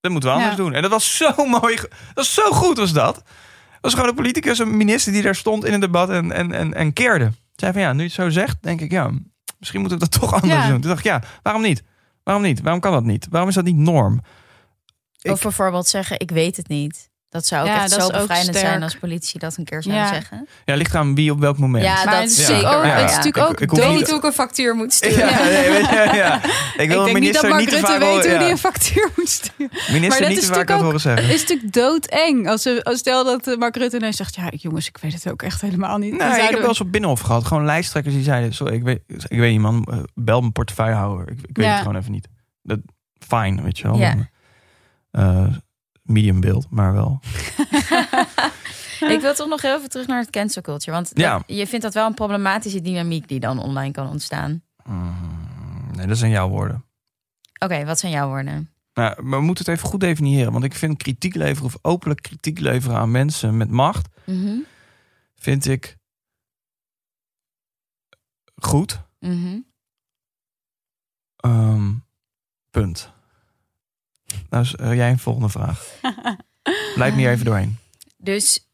Dat 0.00 0.10
moeten 0.12 0.30
we 0.30 0.36
anders 0.36 0.56
Ja. 0.56 0.62
doen. 0.62 0.74
En 0.74 0.82
dat 0.82 0.90
was 0.90 1.16
zo 1.16 1.32
mooi. 1.60 1.76
Dat 1.76 1.88
was 2.14 2.34
zo 2.34 2.50
goed, 2.50 2.76
was 2.78 2.92
dat. 2.92 3.14
Dat 3.14 3.24
was 3.80 3.94
gewoon 3.94 4.08
een 4.08 4.14
politicus, 4.14 4.58
een 4.58 4.76
minister 4.76 5.12
die 5.12 5.22
daar 5.22 5.34
stond 5.34 5.64
in 5.64 5.72
een 5.72 5.80
debat 5.80 6.10
en, 6.10 6.32
en, 6.32 6.52
en, 6.52 6.74
en 6.74 6.92
keerde. 6.92 7.30
Zei 7.56 7.72
van 7.72 7.80
ja, 7.80 7.92
nu 7.92 7.98
je 7.98 8.04
het 8.04 8.12
zo 8.12 8.30
zegt, 8.30 8.56
denk 8.60 8.80
ik 8.80 8.90
ja, 8.90 9.10
misschien 9.58 9.80
moeten 9.80 9.98
we 9.98 10.08
dat 10.08 10.20
toch 10.20 10.32
anders 10.34 10.52
Ja. 10.62 10.68
doen. 10.68 10.80
Toen 10.80 10.88
dacht 10.90 10.98
ik 11.04 11.06
ja, 11.12 11.22
waarom 11.42 11.62
niet? 11.62 11.82
Waarom 12.26 12.44
niet? 12.44 12.60
Waarom 12.60 12.80
kan 12.80 12.92
dat 12.92 13.04
niet? 13.04 13.26
Waarom 13.30 13.48
is 13.48 13.54
dat 13.54 13.64
niet 13.64 13.76
norm? 13.76 14.20
Of 15.22 15.42
bijvoorbeeld 15.42 15.86
zeggen, 15.86 16.20
ik 16.20 16.30
weet 16.30 16.56
het 16.56 16.68
niet. 16.68 17.10
Dat 17.36 17.46
zou 17.46 17.62
ook 17.62 17.68
Ja, 17.68 17.82
echt 17.82 17.90
dat 17.90 18.00
zo 18.00 18.06
ook 18.06 18.12
bevrijdend 18.12 18.56
zijn 18.56 18.82
als 18.82 18.96
politie 18.96 19.38
dat 19.40 19.56
een 19.56 19.64
keer 19.64 19.82
zou 19.82 19.94
Ja. 19.94 20.08
zeggen. 20.12 20.48
Ja, 20.64 20.74
ligt 20.74 20.94
aan 20.94 21.14
wie 21.14 21.30
op 21.32 21.40
welk 21.40 21.58
moment. 21.58 21.84
Ja, 21.84 21.94
Maar 21.94 22.04
dat 22.04 22.14
het 22.22 22.30
is 22.30 22.46
zeker. 22.46 22.68
ook, 22.76 22.82
het 22.84 22.92
is 22.94 23.10
ja. 23.10 23.16
natuurlijk 23.16 23.36
ook 23.36 23.50
Ik- 23.60 23.60
ik 23.60 23.70
niet 23.88 24.08
hoe 24.08 24.18
ik 24.18 24.24
een 24.24 24.32
factuur 24.32 24.74
moet 24.74 24.92
sturen. 24.92 25.28
Ja, 25.28 25.42
nee, 25.42 25.70
weet 25.70 25.88
je, 25.88 26.10
ja. 26.14 26.40
Ik 26.76 26.88
wil 26.88 27.06
Ik 27.06 27.12
denk 27.12 27.18
niet 27.18 27.32
dat 27.34 27.42
minister 27.42 27.48
Mark 27.48 27.60
niet 27.60 27.70
Rutte 27.70 27.98
weet 27.98 28.22
hoe 28.24 28.32
ja. 28.32 28.38
hij 28.38 28.50
een 28.50 28.58
factuur 28.58 29.10
moet 29.16 29.28
sturen. 29.28 29.70
Minister 29.70 30.08
Maar 30.08 30.18
dat 30.20 30.28
niet 30.28 30.38
is 30.38 30.42
natuurlijk 30.48 30.70
ook- 30.70 30.80
horen 30.80 31.00
zeggen. 31.00 31.28
is 31.34 31.40
natuurlijk 31.40 31.72
doodeng. 31.72 32.48
Als, 32.48 32.62
ze, 32.62 32.80
als 32.84 32.98
stel 32.98 33.24
dat 33.24 33.46
eh, 33.46 33.56
Mark 33.56 33.76
Rutte 33.76 33.96
ineens 33.96 34.16
zegt... 34.16 34.34
ja, 34.34 34.48
jongens, 34.50 34.88
ik 34.88 34.98
weet 34.98 35.12
het 35.12 35.30
ook 35.30 35.42
echt 35.42 35.60
helemaal 35.60 35.98
niet. 35.98 36.18
Dan 36.18 36.28
Nee, 36.28 36.36
ik 36.36 36.42
heb 36.42 36.52
we- 36.52 36.58
wel 36.58 36.68
eens 36.68 36.80
op 36.80 36.92
Binnenhof 36.92 37.20
gehad. 37.20 37.44
Gewoon 37.46 37.64
lijsttrekkers 37.64 38.14
die 38.14 38.24
zeiden... 38.24 38.54
Sorry, 38.54 38.74
ik 38.74 38.82
weet, 38.82 39.00
ik 39.28 39.38
weet 39.38 39.50
niet 39.52 39.60
man, 39.60 39.86
eh, 39.90 39.98
bel 40.14 40.40
mijn 40.40 40.52
portefeuillehouder. 40.52 41.28
Ik, 41.28 41.38
ik 41.46 41.56
weet 41.56 41.66
Ja. 41.66 41.72
het 41.72 41.82
gewoon 41.82 41.96
even 41.96 42.12
niet. 42.12 42.28
Dat, 42.62 42.78
fine, 43.28 43.62
weet 43.62 43.78
je 43.78 43.84
wel. 43.88 43.96
Ja. 43.98 44.14
Eh, 45.10 45.46
medium 46.06 46.40
beeld, 46.40 46.66
maar 46.70 46.92
wel. 46.92 47.20
Ik 49.00 49.20
wil 49.20 49.34
toch 49.34 49.48
nog 49.48 49.62
heel 49.62 49.76
even 49.76 49.88
terug 49.90 50.06
naar 50.06 50.20
het 50.20 50.30
cancel 50.30 50.62
culture. 50.62 50.90
Want 50.96 51.10
Ja. 51.14 51.42
je 51.46 51.66
vindt 51.66 51.84
dat 51.84 51.94
wel 51.94 52.06
een 52.06 52.14
problematische 52.14 52.80
dynamiek 52.80 53.28
die 53.28 53.40
dan 53.40 53.58
online 53.58 53.92
kan 53.92 54.08
ontstaan. 54.08 54.62
Mm, 54.84 55.46
nee, 55.92 56.06
dat 56.06 56.18
zijn 56.18 56.30
jouw 56.30 56.48
woorden. 56.48 56.84
Oké, 57.58 57.84
wat 57.84 57.98
zijn 57.98 58.12
jouw 58.12 58.28
woorden? 58.28 58.70
Nou, 58.94 59.22
maar 59.22 59.38
we 59.38 59.44
moeten 59.44 59.64
het 59.64 59.74
even 59.76 59.88
goed 59.88 60.00
definiëren. 60.00 60.52
Want 60.52 60.64
ik 60.64 60.74
vind 60.74 60.96
kritiek 60.96 61.34
leveren 61.34 61.64
of 61.64 61.78
openlijk 61.82 62.22
kritiek 62.22 62.58
leveren 62.58 62.96
aan 62.98 63.10
mensen 63.10 63.56
met 63.56 63.70
macht... 63.70 64.08
Mhm, 64.26 64.56
vind 65.34 65.66
ik 65.66 65.96
goed. 68.54 69.02
mhm. 69.20 69.58
Ehm, 71.36 71.92
punt. 72.70 73.12
Nou, 74.50 74.62
is, 74.64 74.74
eh, 74.74 74.94
jij 74.94 75.10
een 75.10 75.18
volgende 75.18 75.48
vraag. 75.48 75.86
Leid 76.96 77.14
me 77.14 77.20
hier 77.20 77.30
even 77.30 77.44
doorheen. 77.44 77.78
Dus 78.16 78.66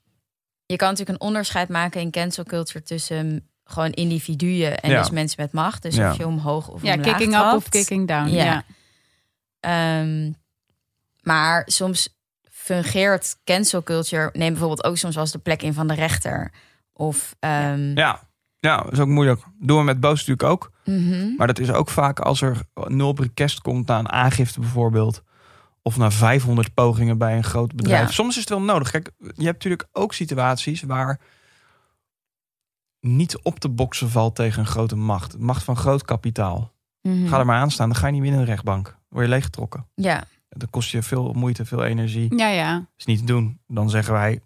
je 0.67 0.77
kan 0.77 0.89
natuurlijk 0.89 1.19
een 1.21 1.27
onderscheid 1.27 1.69
maken 1.69 2.01
in 2.01 2.11
cancel 2.11 2.45
culture 2.45 2.83
tussen 2.85 3.47
gewoon 3.65 3.91
individuen 3.91 4.81
en 4.81 4.91
Ja. 4.91 4.99
dus 5.01 5.11
mensen 5.11 5.43
met 5.43 5.53
macht. 5.53 5.83
Dus 5.83 5.95
Ja. 5.95 6.11
of 6.11 6.17
je 6.17 6.27
omhoog 6.27 6.69
of 6.69 6.83
Ja, 6.83 6.93
omlaag 6.95 7.07
kicking 7.17 7.37
up 7.37 7.53
of 7.55 7.69
kicking 7.69 8.09
down. 8.09 8.29
Ja. 8.29 8.45
Ja. 8.45 8.65
Ehm, 9.61 10.33
maar 11.23 11.63
soms 11.67 12.17
fungeert 12.51 13.37
cancel 13.45 13.83
culture, 13.83 14.31
neem 14.33 14.49
bijvoorbeeld 14.51 14.85
ook 14.85 14.97
soms 14.97 15.17
eens 15.17 15.33
de 15.33 15.39
plek 15.39 15.63
in 15.63 15.75
van 15.75 15.87
de 15.87 15.95
rechter. 15.95 16.53
Of 16.93 17.37
ehm, 17.41 17.97
Ja, 17.99 18.29
ja, 18.61 18.77
dat 18.77 18.93
is 18.93 18.99
ook 19.01 19.09
moeilijk. 19.09 19.43
Doen 19.61 19.79
we 19.79 19.85
met 19.85 20.01
boos 20.01 20.19
natuurlijk 20.27 20.43
ook. 20.49 20.73
mhm. 20.85 21.35
Maar 21.37 21.47
dat 21.47 21.59
is 21.59 21.71
ook 21.71 21.89
vaak 21.89 22.21
als 22.21 22.41
er 22.41 22.61
nul 22.87 23.09
op 23.09 23.19
request 23.19 23.61
komt 23.61 23.87
na 23.87 23.99
een 23.99 24.09
aangifte 24.09 24.61
bijvoorbeeld. 24.61 25.23
Of 25.83 25.97
na 25.97 26.11
500 26.11 26.75
pogingen 26.75 27.19
bij 27.19 27.37
een 27.37 27.45
groot 27.45 27.75
bedrijf. 27.75 28.07
Ja. 28.07 28.13
Soms 28.13 28.35
is 28.35 28.41
het 28.41 28.49
wel 28.49 28.63
nodig. 28.63 28.91
Kijk, 28.91 29.11
je 29.19 29.27
hebt 29.27 29.39
natuurlijk 29.65 29.89
ook 29.93 30.13
situaties 30.15 30.83
waar 30.83 31.21
niet 33.01 33.39
op 33.43 33.59
te 33.59 33.69
boksen 33.69 34.11
valt 34.11 34.35
tegen 34.35 34.61
een 34.61 34.67
grote 34.67 34.97
macht. 34.97 35.39
Macht 35.39 35.65
van 35.65 35.77
groot 35.77 36.05
kapitaal. 36.05 36.73
Mhm. 37.03 37.27
Ga 37.27 37.39
er 37.39 37.47
maar 37.47 37.61
aan 37.61 37.71
staan, 37.71 37.89
dan 37.89 37.99
ga 37.99 38.07
je 38.07 38.13
niet 38.13 38.23
winnen 38.23 38.41
in 38.41 38.47
de 38.47 38.51
rechtbank. 38.53 38.85
Dan 38.87 38.95
word 39.09 39.25
je 39.25 39.31
leeggetrokken. 39.31 39.87
Ja, 39.95 40.25
Dan 40.49 40.71
kost 40.71 40.91
je 40.91 41.03
veel 41.03 41.33
moeite, 41.33 41.65
veel 41.65 41.85
energie. 41.85 42.37
ja, 42.39 42.49
ja. 42.49 42.87
is 42.97 43.05
niet 43.05 43.19
te 43.19 43.25
doen. 43.25 43.61
Dan 43.67 43.91
zeggen 43.91 44.13
wij, 44.13 44.41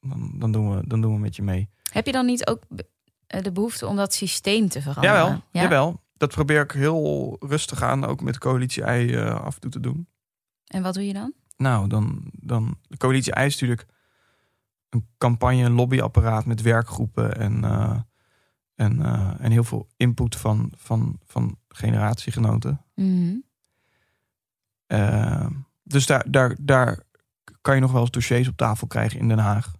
dan, 0.00 0.30
dan, 0.34 0.52
doen, 0.52 0.76
we, 0.76 0.86
dan 0.86 1.00
doen 1.00 1.14
we 1.14 1.20
met 1.20 1.36
je 1.36 1.42
mee. 1.42 1.68
heb 1.92 2.06
je 2.06 2.12
dan 2.12 2.26
niet 2.26 2.46
ook 2.46 2.62
eh, 3.26 3.42
de 3.42 3.52
behoefte 3.52 3.86
om 3.86 3.96
dat 3.96 4.14
systeem 4.14 4.68
te 4.68 4.82
veranderen? 4.82 5.16
Jawel, 5.18 5.42
Ja? 5.50 5.62
jawel. 5.62 6.00
Dat 6.16 6.30
probeer 6.30 6.60
ik 6.62 6.70
heel 6.72 7.36
rustig 7.40 7.82
aan, 7.82 8.04
ook 8.04 8.20
met 8.20 8.38
coalitie 8.38 8.82
ei 8.82 9.14
eh, 9.14 9.40
af 9.40 9.54
en 9.54 9.60
toe 9.60 9.70
te 9.70 9.80
doen. 9.80 10.08
En 10.70 10.82
wat 10.82 10.94
doe 10.94 11.06
je 11.06 11.12
dan? 11.12 11.32
Nou, 11.56 11.88
dan, 11.88 12.22
dan 12.32 12.78
de 12.88 12.96
coalitie 12.96 13.32
ei 13.32 13.46
is 13.46 13.52
natuurlijk 13.52 13.86
een 14.88 15.06
campagne, 15.18 15.62
een 15.64 15.72
lobbyapparaat 15.72 16.44
met 16.44 16.60
werkgroepen 16.62 17.36
en, 17.36 17.64
eh, 17.64 17.96
en, 18.74 19.02
eh, 19.02 19.30
en 19.38 19.50
heel 19.50 19.64
veel 19.64 19.88
input 19.96 20.36
van, 20.36 20.72
van, 20.76 21.18
van 21.24 21.56
generatiegenoten. 21.68 22.84
Mhm. 22.94 23.34
Eh, 24.86 25.46
dus 25.82 26.06
daar, 26.06 26.24
daar, 26.30 26.56
daar 26.60 27.02
kan 27.60 27.74
je 27.74 27.80
nog 27.80 27.92
wel 27.92 28.00
eens 28.00 28.10
dossiers 28.10 28.48
op 28.48 28.56
tafel 28.56 28.86
krijgen 28.86 29.18
in 29.20 29.28
Den 29.28 29.38
Haag. 29.38 29.72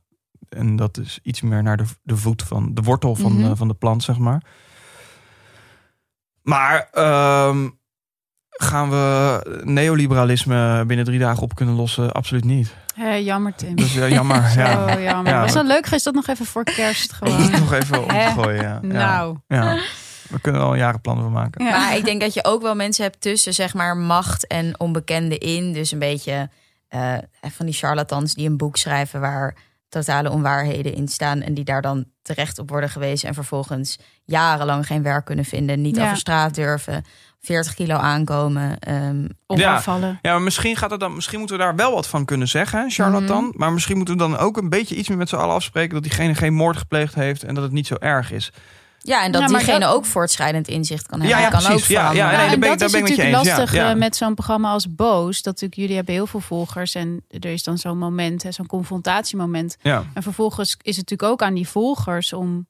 En 0.49 0.77
dat 0.77 0.99
is 0.99 1.19
iets 1.23 1.41
meer 1.41 1.63
naar 1.63 1.77
de, 1.77 1.85
de 2.03 2.17
voet 2.17 2.43
van 2.43 2.75
de 2.75 2.83
wortel 2.83 3.15
van, 3.17 3.39
Mhm. 3.39 3.55
van 3.55 3.69
de 3.69 3.75
plant, 3.75 4.03
zeg 4.03 4.19
maar. 4.19 4.45
Maar 6.43 6.89
ehm, 6.93 7.69
gaan 8.51 8.91
we 8.91 9.61
neoliberalisme 9.65 10.85
binnen 10.87 11.07
drie 11.07 11.19
dagen 11.19 11.43
op 11.43 11.55
kunnen 11.55 11.75
lossen? 11.75 12.13
Absoluut 12.13 12.45
niet. 12.45 12.75
Hé, 12.95 13.15
jammer, 13.15 13.55
Tim. 13.55 13.75
Dus 13.77 13.95
ja, 13.95 14.09
jammer. 14.09 14.49
Zo 14.55 14.61
ja. 14.61 15.01
jammer. 15.01 15.33
Ja. 15.33 15.41
Was 15.41 15.53
dat 15.53 15.67
leuk 15.67 15.85
geweest 15.85 16.05
dat 16.05 16.15
nog 16.15 16.27
even 16.27 16.47
voor 16.47 16.65
kerst 16.65 17.13
gewoon? 17.23 17.51
Nog 17.51 17.73
even 17.73 18.03
om 18.03 18.09
te 18.09 18.31
gooien. 18.35 18.63
Ja. 18.63 18.81
Nou. 18.83 19.37
Ja. 19.49 19.73
Ja. 19.75 19.81
We 20.29 20.41
kunnen 20.41 20.61
wel 20.61 20.73
een 20.73 20.79
jarenplan 20.79 21.17
van 21.21 21.33
maken. 21.33 21.65
Ja. 21.65 21.71
Maar 21.79 21.97
ik 21.97 22.05
denk 22.05 22.21
dat 22.21 22.35
je 22.35 22.45
ook 22.45 22.63
wel 22.63 22.75
mensen 22.75 23.05
hebt 23.05 23.21
tussen 23.21 23.55
zeg 23.55 23.75
maar 23.75 23.97
macht 23.97 24.47
en 24.47 24.81
onbekende 24.81 25.39
in. 25.39 25.73
Dus 25.73 25.91
een 25.91 25.99
beetje 25.99 26.49
eh, 26.89 27.15
van 27.51 27.67
die 27.67 27.75
charlatans 27.75 28.35
die 28.35 28.49
een 28.49 28.57
boek 28.57 28.77
schrijven 28.77 29.21
waar 29.21 29.55
totale 29.89 30.31
onwaarheden 30.31 30.95
in 30.95 31.09
staan. 31.09 31.41
En 31.41 31.55
die 31.55 31.65
daar 31.65 31.83
dan 31.83 32.05
terecht 32.23 32.59
op 32.59 32.71
worden 32.71 32.91
gewezen. 32.91 33.29
En 33.29 33.35
vervolgens 33.35 33.99
jarenlang 34.25 34.87
geen 34.87 35.03
werk 35.03 35.25
kunnen 35.25 35.45
vinden. 35.45 35.81
Niet 35.83 35.97
Ja. 35.97 36.05
over 36.05 36.17
straat 36.17 36.55
durven. 36.55 37.05
40 37.41 37.75
kilo 37.75 37.95
aankomen. 37.97 38.79
ehm, 38.79 39.29
Of 39.47 39.59
Ja. 39.59 39.75
afvallen. 39.75 40.19
Ja, 40.23 40.33
maar 40.33 40.43
misschien, 40.43 40.77
gaat 40.77 40.91
het 40.91 41.01
dan, 41.01 41.15
misschien 41.15 41.39
moeten 41.39 41.57
we 41.57 41.63
daar 41.63 41.77
wel 41.77 41.95
wat 41.95 42.07
van 42.07 42.25
kunnen 42.25 42.49
zeggen, 42.49 42.81
hè, 42.81 42.89
charlatan. 42.89 43.45
Mhm. 43.45 43.59
Maar 43.59 43.73
misschien 43.73 43.97
moeten 43.97 44.15
we 44.17 44.21
dan 44.21 44.37
ook 44.39 44.57
een 44.57 44.69
beetje 44.69 44.95
iets 44.95 45.09
meer 45.09 45.19
met 45.19 45.29
z'n 45.29 45.37
allen 45.37 45.55
afspreken... 45.55 45.95
dat 45.95 46.03
diegene 46.03 46.35
geen 46.35 46.55
moord 46.55 46.77
gepleegd 46.77 47.15
heeft 47.15 47.43
en 47.45 47.55
dat 47.55 47.65
het 47.65 47.73
niet 47.73 47.87
zo 47.87 47.95
erg 47.99 48.33
is. 48.33 48.53
ja, 49.03 49.25
en 49.25 49.33
dat 49.33 49.41
Ja, 49.41 49.47
diegene 49.47 49.79
dat- 49.79 49.95
ook 49.95 50.05
voortschrijdend 50.05 50.69
inzicht 50.69 51.07
kan 51.07 51.21
hebben. 51.21 51.39
Ja, 51.39 51.45
ja, 51.45 51.51
kan 51.51 51.63
precies. 51.63 51.83
ook 51.85 51.89
Ja, 51.91 52.13
ja, 52.13 52.31
nee, 52.37 52.47
en 52.49 52.61
ben 52.61 52.69
dat 52.69 52.81
is 52.81 52.91
ben 52.93 53.01
ik 53.01 53.07
met 53.09 53.17
je 53.17 53.23
natuurlijk 53.23 53.57
lastig 53.57 53.75
ja. 53.75 53.91
eh, 53.91 53.97
met 53.97 54.17
zo'n 54.17 54.35
programma 54.35 54.71
als 54.71 54.95
Boos. 54.95 55.37
Dat 55.37 55.45
natuurlijk 55.53 55.81
jullie 55.81 55.97
hebben 55.97 56.15
heel 56.15 56.27
veel 56.27 56.41
volgers 56.41 56.95
en 56.95 57.25
er 57.29 57.45
is 57.53 57.63
dan 57.63 57.79
zo'n 57.79 57.99
moment, 57.99 58.43
hè, 58.43 58.53
zo'n 58.53 58.67
confrontatiemoment. 58.67 59.77
Ja, 59.83 60.05
En 60.15 60.23
vervolgens 60.23 60.71
is 60.83 60.97
het 60.97 61.11
natuurlijk 61.11 61.33
ook 61.33 61.43
aan 61.49 61.55
die 61.55 61.69
volgers 61.69 62.33
om. 62.33 62.67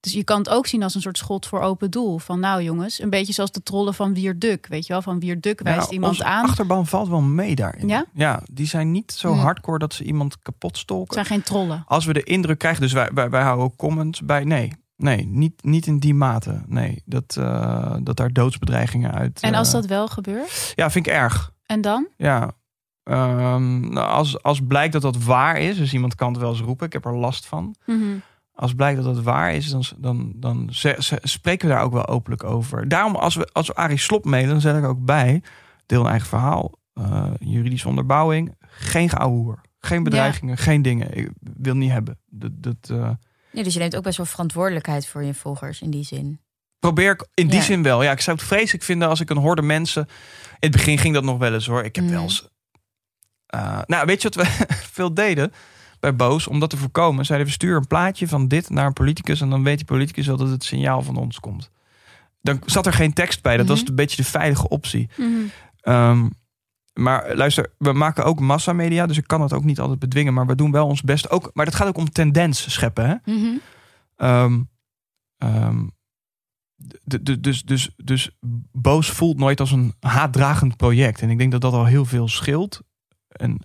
Dus 0.00 0.12
je 0.12 0.24
kan 0.24 0.38
het 0.38 0.48
ook 0.48 0.66
zien 0.66 0.82
als 0.82 0.94
een 0.94 1.00
soort 1.00 1.18
schot 1.18 1.46
voor 1.46 1.60
open 1.60 1.90
doel. 1.90 2.18
Van 2.18 2.40
nou 2.40 2.62
jongens, 2.62 3.00
een 3.02 3.10
beetje 3.10 3.32
zoals 3.32 3.52
de 3.52 3.62
trollen 3.62 3.94
van 3.94 4.14
Wierduk. 4.14 4.66
Weet 4.66 4.86
je 4.86 4.92
wel, 4.92 5.02
van 5.02 5.20
Wierduk 5.20 5.60
wijst 5.60 5.80
Nou, 5.80 5.92
iemand 5.92 6.22
aan. 6.22 6.44
achterban 6.44 6.86
valt 6.86 7.08
wel 7.08 7.20
mee 7.20 7.54
daarin. 7.54 7.88
Ja? 7.88 8.04
Ja, 8.14 8.42
die 8.52 8.66
zijn 8.66 8.90
niet 8.90 9.12
zo 9.12 9.32
hardcore 9.34 9.78
dat 9.78 9.94
ze 9.94 10.04
iemand 10.04 10.38
kapot 10.42 10.78
stolken. 10.78 11.18
Het 11.18 11.26
zijn 11.26 11.40
geen 11.40 11.48
trollen. 11.54 11.84
Als 11.86 12.04
we 12.04 12.12
de 12.12 12.22
indruk 12.22 12.58
krijgen, 12.58 12.80
dus 12.82 12.92
wij, 12.92 13.10
wij, 13.14 13.30
wij 13.30 13.42
houden 13.42 13.64
ook 13.64 13.76
comments 13.76 14.20
bij. 14.20 14.44
Nee, 14.44 14.72
nee 14.96 15.26
niet, 15.26 15.64
niet 15.64 15.86
in 15.86 15.98
die 15.98 16.14
mate. 16.14 16.62
Nee, 16.66 17.02
dat, 17.04 17.36
eh, 17.38 17.94
dat 18.02 18.16
daar 18.16 18.32
doodsbedreigingen 18.32 19.12
uit. 19.12 19.40
En 19.40 19.54
als 19.54 19.68
eh, 19.68 19.74
dat 19.74 19.86
wel 19.86 20.08
gebeurt, 20.08 20.72
Ja, 20.76 20.90
vind 20.90 21.06
ik 21.06 21.12
erg. 21.12 21.52
en 21.66 21.80
dan? 21.80 22.06
Ja. 22.16 22.50
Ehm, 23.02 23.80
nou, 23.92 24.08
als, 24.08 24.42
als 24.42 24.60
blijkt 24.68 24.92
dat 24.92 25.02
dat 25.02 25.24
waar 25.24 25.58
is, 25.58 25.76
dus 25.76 25.92
iemand 25.92 26.14
kan 26.14 26.32
het 26.32 26.40
wel 26.40 26.50
eens 26.50 26.60
roepen, 26.60 26.86
ik 26.86 26.92
heb 26.92 27.04
er 27.04 27.16
last 27.16 27.46
van. 27.46 27.74
Mhm. 27.86 28.02
Als 28.60 28.74
blijkt 28.74 29.02
dat 29.02 29.14
het 29.16 29.24
waar 29.24 29.54
is, 29.54 29.66
dan, 29.68 29.82
dan, 29.96 30.32
dan 30.36 30.68
ze- 30.72 30.96
ze- 30.98 31.18
spreken 31.22 31.68
we 31.68 31.74
daar 31.74 31.82
ook 31.82 31.92
wel 31.92 32.06
openlijk 32.06 32.44
over. 32.44 32.88
Daarom, 32.88 33.14
als 33.16 33.34
we, 33.34 33.48
als 33.52 33.66
we 33.66 33.74
Arie 33.74 33.98
Slop 33.98 34.24
mailen, 34.24 34.50
dan 34.50 34.60
zet 34.60 34.76
ik 34.76 34.84
ook 34.84 35.04
bij, 35.04 35.42
deel 35.86 36.00
een 36.04 36.10
eigen 36.10 36.28
verhaal, 36.28 36.72
eh, 36.92 37.24
juridische 37.38 37.88
onderbouwing, 37.88 38.54
geen 38.60 39.08
geouwehoer, 39.08 39.60
geen 39.78 40.02
bedreigingen, 40.02 40.56
geen 40.58 40.82
dingen. 40.82 41.16
Ik 41.16 41.30
wil 41.40 41.74
niet 41.74 41.90
hebben. 41.90 42.18
Dat, 42.26 42.50
dat, 42.54 42.88
Nee, 43.52 43.64
dus 43.64 43.72
je 43.72 43.78
neemt 43.78 43.96
ook 43.96 44.02
best 44.02 44.16
wel 44.16 44.26
verantwoordelijkheid 44.26 45.06
voor 45.06 45.24
je 45.24 45.34
volgers 45.34 45.80
in 45.80 45.90
die 45.90 46.04
zin. 46.04 46.40
probeer 46.78 47.10
ik 47.12 47.28
in 47.34 47.46
die 47.48 47.58
Ja. 47.58 47.64
zin 47.64 47.82
wel. 47.82 48.02
Ja, 48.02 48.10
ik 48.12 48.20
zou 48.20 48.36
het 48.36 48.46
vreselijk 48.46 48.84
vinden 48.84 49.08
als 49.08 49.20
ik 49.20 49.30
een 49.30 49.36
horde 49.36 49.62
mensen. 49.62 50.02
In 50.48 50.56
het 50.58 50.70
begin 50.72 50.98
ging 50.98 51.14
dat 51.14 51.24
nog 51.24 51.38
wel 51.38 51.54
eens 51.54 51.66
hoor. 51.66 51.84
Ik 51.84 51.94
heb 51.96 52.04
Mhm. 52.04 52.12
wel 52.14 52.22
eens. 52.22 52.48
eh, 53.46 53.78
nou, 53.86 54.06
weet 54.06 54.22
je 54.22 54.28
wat 54.30 54.46
we 54.46 54.66
veel 54.98 55.14
deden 55.14 55.52
bij 56.00 56.16
Boos? 56.16 56.46
Om 56.46 56.60
dat 56.60 56.70
te 56.70 56.76
voorkomen, 56.76 57.24
zeiden 57.26 57.46
we 57.48 57.52
stuur 57.52 57.76
een 57.76 57.86
plaatje 57.86 58.28
van 58.28 58.48
dit 58.48 58.70
naar 58.70 58.86
een 58.86 58.92
politicus. 58.92 59.40
En 59.40 59.50
dan 59.50 59.62
weet 59.62 59.76
die 59.76 59.86
politicus 59.86 60.26
wel 60.26 60.36
dat 60.36 60.48
het 60.48 60.64
signaal 60.64 61.02
van 61.02 61.16
ons 61.16 61.40
komt. 61.40 61.70
Dan 62.42 62.60
zat 62.66 62.86
er 62.86 62.92
geen 62.92 63.12
tekst 63.12 63.42
bij. 63.42 63.56
Dat 63.56 63.66
was 63.68 63.80
Mhm. 63.80 63.88
een 63.88 63.94
beetje 63.94 64.16
de 64.22 64.28
veilige 64.28 64.68
optie. 64.68 65.08
Mhm. 65.16 65.28
Ehm, 65.80 66.28
maar 66.94 67.36
luister, 67.36 67.72
we 67.78 67.92
maken 67.92 68.24
ook 68.24 68.40
massamedia. 68.40 69.06
Dus 69.06 69.16
ik 69.16 69.26
kan 69.26 69.40
het 69.40 69.52
ook 69.52 69.64
niet 69.64 69.80
altijd 69.80 69.98
bedwingen. 69.98 70.34
Maar 70.34 70.46
we 70.46 70.54
doen 70.54 70.70
wel 70.70 70.86
ons 70.86 71.02
best. 71.02 71.30
Ook, 71.30 71.50
maar 71.54 71.64
dat 71.64 71.74
gaat 71.74 71.88
ook 71.88 71.96
om 71.96 72.10
tendens 72.10 72.72
scheppen. 72.72 73.06
Hè? 73.08 73.32
Mhm. 73.34 73.56
Ehm, 74.16 74.60
ehm, 75.38 75.82
dus, 77.40 77.62
dus, 77.64 77.90
dus 77.96 78.30
boos 78.72 79.10
voelt 79.10 79.38
nooit 79.38 79.60
als 79.60 79.70
een 79.72 79.94
haatdragend 80.00 80.76
project. 80.76 81.20
En 81.22 81.30
ik 81.30 81.38
denk 81.38 81.52
dat 81.52 81.60
dat 81.60 81.72
al 81.72 81.84
heel 81.84 82.04
veel 82.04 82.28
scheelt. 82.28 82.80
En 83.28 83.60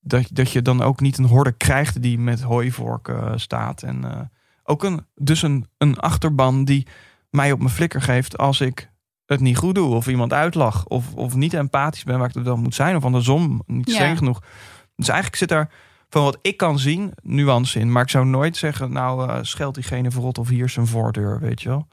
dat, 0.00 0.28
dat 0.32 0.50
je 0.50 0.62
dan 0.62 0.82
ook 0.82 1.00
niet 1.00 1.18
een 1.18 1.24
horde 1.24 1.52
krijgt 1.52 2.02
die 2.02 2.18
met 2.18 2.40
hooivorken 2.42 3.40
staat. 3.40 3.82
En 3.82 4.04
eh, 4.04 4.20
ook 4.64 4.84
een, 4.84 5.06
dus 5.14 5.42
een, 5.42 5.66
een 5.78 5.98
achterban 5.98 6.64
die 6.64 6.86
mij 7.30 7.52
op 7.52 7.58
mijn 7.58 7.70
flikker 7.70 8.02
geeft 8.02 8.38
als 8.38 8.60
ik 8.60 8.90
het 9.26 9.40
niet 9.40 9.56
goed 9.56 9.74
doe. 9.74 9.94
Of 9.94 10.08
iemand 10.08 10.32
uitlach. 10.32 10.86
Of, 10.86 11.14
of 11.14 11.34
niet 11.34 11.54
empathisch 11.54 12.04
ben 12.04 12.18
waar 12.18 12.28
ik 12.28 12.34
het 12.34 12.44
wel 12.44 12.56
moet 12.56 12.74
zijn. 12.74 12.96
Of 12.96 13.04
andersom, 13.04 13.62
niet 13.66 13.88
Ja. 13.88 13.94
streng 13.94 14.18
genoeg. 14.18 14.40
Dus 14.96 15.08
eigenlijk 15.08 15.38
zit 15.38 15.48
daar 15.48 15.70
van 16.08 16.22
wat 16.22 16.38
ik 16.42 16.56
kan 16.56 16.78
zien, 16.78 17.12
nuance 17.22 17.78
in. 17.80 17.92
Maar 17.92 18.02
ik 18.02 18.08
zou 18.08 18.26
nooit 18.26 18.56
zeggen, 18.56 18.92
nou 18.92 19.28
eh 19.30 19.38
scheld 19.42 19.74
diegene 19.74 20.10
verrot 20.10 20.38
of 20.38 20.48
hier 20.48 20.64
is 20.64 20.72
zijn 20.72 20.86
voordeur, 20.86 21.40
weet 21.40 21.62
je 21.62 21.68
wel. 21.68 21.88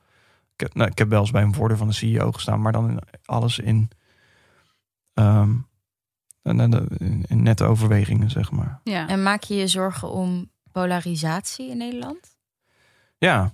Ik 0.53 0.60
heb, 0.60 0.74
nou, 0.74 0.89
ik 0.89 0.97
heb 0.97 1.10
wel 1.10 1.20
eens 1.20 1.32
bij 1.32 1.41
een 1.41 1.53
voordeur 1.53 1.78
van 1.78 1.88
de 1.88 1.93
CEO 1.93 2.32
gestaan, 2.32 2.62
maar 2.62 2.72
dan 2.72 2.89
in, 2.89 2.99
alles 3.26 3.60
in, 3.60 3.89
ehm, 5.14 5.49
in, 6.50 6.88
in, 6.98 7.24
in 7.28 7.43
nette 7.43 7.64
overwegingen, 7.64 8.30
zeg 8.30 8.52
maar. 8.52 8.80
Ja. 8.84 9.08
En 9.08 9.24
maak 9.24 9.43
je 9.43 9.56
je 9.56 9.68
zorgen 9.68 10.10
om 10.12 10.52
polarisatie 10.72 11.70
in 11.70 11.78
Nederland? 11.78 12.36
Ja, 13.18 13.54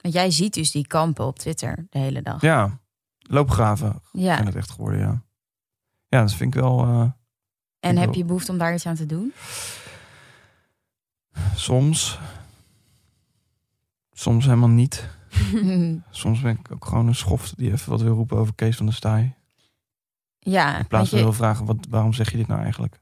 Want 0.00 0.14
jij 0.14 0.30
ziet 0.30 0.54
dus 0.54 0.70
die 0.70 0.86
kampen 0.86 1.26
op 1.26 1.38
Twitter 1.38 1.86
de 1.90 1.98
hele 1.98 2.22
dag. 2.22 2.40
ja. 2.40 2.78
Loopgraven 3.30 4.02
Ja. 4.12 4.34
zijn 4.34 4.46
het 4.46 4.54
echt 4.56 4.70
geworden, 4.70 5.00
ja. 5.00 5.22
Ja, 6.08 6.20
dat 6.20 6.34
vind 6.34 6.54
ik 6.54 6.60
wel... 6.60 6.82
eh, 6.84 7.00
En 7.80 7.96
heb 7.96 8.06
wel. 8.08 8.16
je 8.16 8.24
behoefte 8.24 8.52
om 8.52 8.58
daar 8.58 8.74
iets 8.74 8.86
aan 8.86 8.94
te 8.94 9.06
doen? 9.06 9.32
soms. 11.54 12.18
Soms 14.12 14.44
helemaal 14.44 14.68
niet. 14.68 15.08
Soms 16.10 16.40
ben 16.40 16.58
ik 16.58 16.72
ook 16.72 16.84
gewoon 16.84 17.06
een 17.06 17.14
schoft 17.14 17.56
die 17.58 17.72
even 17.72 17.90
wat 17.90 18.00
wil 18.02 18.14
roepen 18.14 18.36
over 18.38 18.54
Kees 18.54 18.76
van 18.76 18.86
der 18.86 18.94
Staaij. 18.94 19.36
Ja, 20.50 20.78
In 20.78 20.86
plaats 20.86 21.08
van 21.08 21.18
je, 21.18 21.24
wil 21.24 21.32
vragen, 21.32 21.64
wat, 21.66 21.76
waarom 21.88 22.12
zeg 22.12 22.30
je 22.30 22.36
dit 22.36 22.46
nou 22.46 22.62
eigenlijk? 22.62 23.00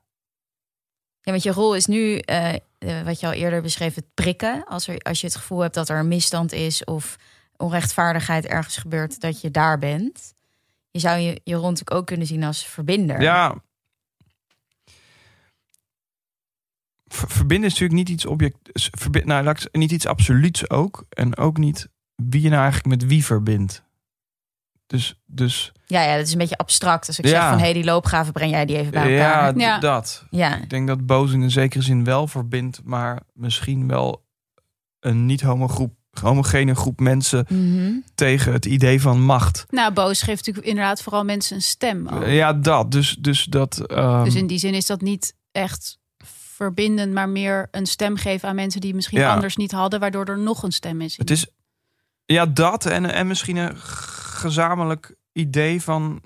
ja, 1.20 1.30
want 1.32 1.42
je 1.44 1.50
rol 1.52 1.74
is 1.76 1.86
nu, 1.86 2.18
eh, 2.18 2.54
eh, 2.54 2.60
wat 3.04 3.20
je 3.20 3.26
al 3.26 3.32
eerder 3.32 3.62
beschreef, 3.62 3.94
het 3.94 4.14
prikken. 4.14 4.64
Als, 4.66 4.88
er, 4.88 4.98
als 4.98 5.20
je 5.20 5.26
het 5.26 5.36
gevoel 5.36 5.58
hebt 5.60 5.74
dat 5.74 5.88
er 5.88 5.98
een 5.98 6.08
misstand 6.08 6.52
is 6.52 6.84
of 6.84 7.16
onrechtvaardigheid 7.56 8.46
ergens 8.46 8.76
gebeurt, 8.76 9.20
dat 9.20 9.40
je 9.40 9.50
daar 9.50 9.78
bent. 9.78 10.34
Je 10.90 10.98
zou 10.98 11.18
je, 11.18 11.40
je 11.44 11.54
natuurlijk 11.56 11.90
ook 11.90 12.06
kunnen 12.06 12.26
zien 12.26 12.44
als 12.44 12.66
verbinder. 12.66 13.20
Ja. 13.20 13.54
Ver- 17.06 17.30
Verbinden 17.30 17.66
is 17.70 17.72
natuurlijk 17.78 17.98
niet 18.08 18.08
iets 18.08 18.26
object, 18.26 18.56
s- 18.72 18.88
verbi- 18.92 19.24
nou, 19.24 19.56
niet 19.72 19.92
iets 19.92 20.06
absoluuts 20.06 20.70
ook. 20.70 21.04
En 21.08 21.36
ook 21.36 21.56
niet 21.58 21.88
wie 22.14 22.42
je 22.42 22.48
nou 22.48 22.62
eigenlijk 22.62 23.00
met 23.00 23.08
wie 23.10 23.24
verbindt. 23.24 23.82
Dus, 24.86 25.20
dus 25.26 25.72
Ja, 25.86 26.02
ja, 26.02 26.16
dat 26.16 26.26
is 26.26 26.32
een 26.32 26.38
beetje 26.38 26.56
abstract. 26.56 27.06
Als 27.06 27.18
ik 27.18 27.24
Ja. 27.24 27.30
zeg 27.30 27.48
van, 27.48 27.58
hé, 27.58 27.72
die 27.72 27.84
loopgraven, 27.84 28.32
breng 28.32 28.50
jij 28.50 28.64
die 28.66 28.76
even 28.76 28.90
bij 28.90 29.12
ja, 29.12 29.24
elkaar. 29.24 29.56
Ja. 29.58 29.78
dat. 29.78 30.24
Ja, 30.30 30.56
Ik 30.56 30.70
denk 30.70 30.86
dat 30.86 31.06
boos 31.06 31.32
in 31.32 31.40
een 31.40 31.50
zekere 31.50 31.82
zin 31.82 32.04
wel 32.04 32.26
verbindt, 32.26 32.80
maar 32.84 33.22
misschien 33.32 33.88
wel 33.88 34.24
een 35.00 35.26
niet 35.26 35.40
homo 35.40 35.68
groep, 35.68 35.94
homogene 36.20 36.74
groep 36.74 37.00
mensen 37.00 37.46
Mhm. 37.48 37.92
tegen 38.14 38.52
het 38.52 38.64
idee 38.66 39.00
van 39.00 39.20
macht. 39.22 39.64
Nou, 39.70 39.92
boos 39.92 40.22
geeft 40.22 40.36
natuurlijk 40.38 40.66
inderdaad 40.66 41.02
vooral 41.02 41.24
mensen 41.24 41.56
een 41.56 41.62
stem. 41.62 42.08
ook. 42.08 42.26
Ja, 42.26 42.52
dat. 42.52 42.90
Dus, 42.90 43.16
dus 43.20 43.44
dat. 43.44 43.86
ehm, 43.86 44.24
Dus 44.24 44.34
in 44.34 44.46
die 44.46 44.58
zin 44.58 44.74
is 44.74 44.86
dat 44.86 45.00
niet 45.00 45.34
echt 45.52 45.98
verbindend, 46.54 47.12
maar 47.12 47.28
meer 47.28 47.68
een 47.70 47.86
stem 47.86 48.16
geven 48.16 48.48
aan 48.48 48.54
mensen 48.54 48.80
die 48.80 48.94
misschien 48.94 49.18
Ja. 49.20 49.34
anders 49.34 49.56
niet 49.56 49.72
hadden, 49.72 50.00
waardoor 50.00 50.24
er 50.24 50.38
nog 50.38 50.62
een 50.62 50.72
stem 50.72 51.00
is. 51.00 51.16
Het 51.16 51.30
is 51.30 51.46
ja, 52.24 52.46
dat 52.46 52.86
en, 52.86 53.12
en 53.12 53.26
misschien 53.26 53.56
een 53.56 53.76
gezamenlijk 54.46 55.14
idee 55.32 55.82
van. 55.82 56.22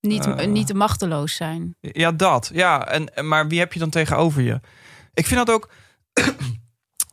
niet, 0.00 0.26
eh. 0.26 0.46
niet 0.46 0.66
te 0.66 0.74
machteloos 0.74 1.34
zijn. 1.36 1.76
Ja, 1.80 2.12
dat. 2.12 2.50
Ja, 2.52 2.86
en, 2.88 3.28
maar 3.28 3.48
wie 3.48 3.58
heb 3.58 3.72
je 3.72 3.78
dan 3.78 3.90
tegenover 3.90 4.42
je? 4.42 4.60
Ik 5.14 5.26
vind 5.26 5.46
dat 5.46 5.54
ook. 5.54 5.70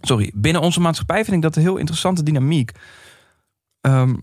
Sorry, 0.02 0.32
binnen 0.36 0.62
onze 0.62 0.80
maatschappij 0.80 1.24
vind 1.24 1.36
ik 1.36 1.42
dat 1.42 1.56
een 1.56 1.62
heel 1.62 1.78
interessante 1.78 2.24
dynamiek. 2.24 2.72
Ehm, 3.82 4.16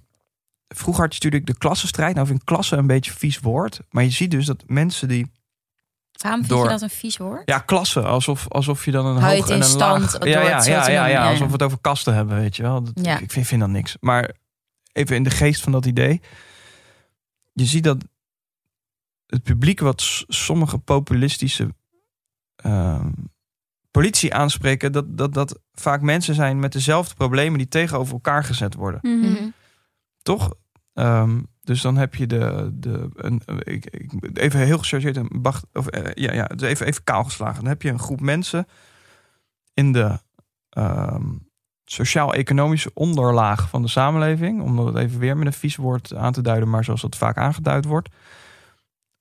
vroeger 0.69 1.03
had 1.03 1.15
je 1.15 1.21
natuurlijk 1.23 1.47
de 1.53 1.59
klassenstrijd. 1.59 2.15
Nou 2.15 2.27
vind 2.27 2.41
ik 2.41 2.45
klasse 2.47 2.77
een 2.77 2.87
beetje 2.87 3.13
vies 3.13 3.39
woord. 3.39 3.81
Maar 3.91 4.05
je 4.05 4.11
ziet 4.11 4.31
dus 4.31 4.47
dat 4.47 4.63
mensen 4.67 5.09
die. 5.09 5.31
Waarom 6.13 6.41
vind 6.41 6.53
Door- 6.53 6.65
je 6.65 6.71
dat 6.71 6.83
een 6.83 6.91
vies 6.91 7.17
woord? 7.17 7.43
Ja, 7.45 7.59
klasse. 7.59 8.01
Alsof, 8.01 8.49
alsof 8.49 8.85
je 8.85 8.91
dan 8.91 9.07
een 9.07 9.17
Hou 9.17 9.33
je 9.35 9.41
hoog 9.41 9.49
en 9.49 9.55
in 9.55 9.61
een 9.61 9.67
stand 9.69 10.13
laag... 10.13 10.25
Ja, 10.25 10.41
ja, 10.41 10.49
ja, 10.49 10.65
ja, 10.65 10.89
ja, 10.89 11.07
ja, 11.07 11.29
alsof 11.31 11.47
we 11.47 11.53
het 11.53 11.63
over 11.63 11.79
kasten 11.81 12.15
hebben, 12.15 12.37
weet 12.37 12.57
je 12.57 12.63
wel. 12.63 12.83
Dat, 12.83 12.93
Ja. 13.05 13.15
ik, 13.15 13.21
ik 13.21 13.31
vind, 13.31 13.47
vind 13.47 13.61
dat 13.61 13.71
niks. 13.71 13.97
Maar 14.01 14.31
even 14.93 15.17
in 15.17 15.23
de 15.23 15.31
geest 15.31 15.63
van 15.63 15.73
dat 15.73 15.87
idee. 15.87 16.21
Je 17.53 17.65
ziet 17.65 17.85
dat 17.85 18.05
het 19.27 19.43
publiek 19.43 19.81
wat 19.81 20.25
sommige 20.27 20.79
populistische 20.79 21.75
ehm, 22.57 23.11
politie 23.91 24.35
aanspreken... 24.35 24.93
Dat, 24.93 25.19
dat 25.19 25.35
dat 25.35 25.61
vaak 25.73 26.01
mensen 26.01 26.35
zijn 26.35 26.59
met 26.59 26.73
dezelfde 26.73 27.15
problemen... 27.15 27.59
die 27.59 27.69
tegenover 27.69 28.13
elkaar 28.13 28.45
gezet 28.45 28.75
worden. 28.75 29.01
Mhm. 29.03 29.49
Toch? 30.23 30.55
Ehm, 30.95 31.41
dus 31.63 31.81
dan 31.81 31.97
heb 31.97 32.15
je 32.15 32.27
de. 32.27 32.71
de 32.75 33.11
een, 33.15 33.43
ik, 33.59 33.87
ik, 33.87 34.39
even 34.39 34.61
heel 34.61 34.79
gechargeerd. 34.79 35.17
Een 35.17 35.31
bacht, 35.43 35.67
of, 35.73 35.87
eh, 35.87 36.25
ja, 36.25 36.33
ja, 36.33 36.45
dus 36.45 36.69
even, 36.69 36.87
even 36.87 37.05
kaal 37.05 37.25
geslagen. 37.25 37.61
Dan 37.61 37.73
heb 37.73 37.83
je 37.83 37.91
een 37.91 37.99
groep 37.99 38.21
mensen 38.21 38.67
in 39.75 39.93
de 39.93 40.19
ehm, 40.69 41.31
sociaal-economische 41.93 42.91
onderlaag 42.95 43.69
van 43.69 43.83
de 43.83 43.89
samenleving. 43.89 44.63
Om 44.63 44.77
dat 44.77 44.97
even 44.97 45.19
weer 45.19 45.37
met 45.37 45.47
een 45.47 45.53
vies 45.53 45.77
woord 45.77 46.15
aan 46.15 46.33
te 46.33 46.41
duiden, 46.43 46.71
maar 46.71 46.85
zoals 46.85 47.01
dat 47.01 47.17
vaak 47.17 47.37
aangeduid 47.37 47.85
wordt. 47.85 48.09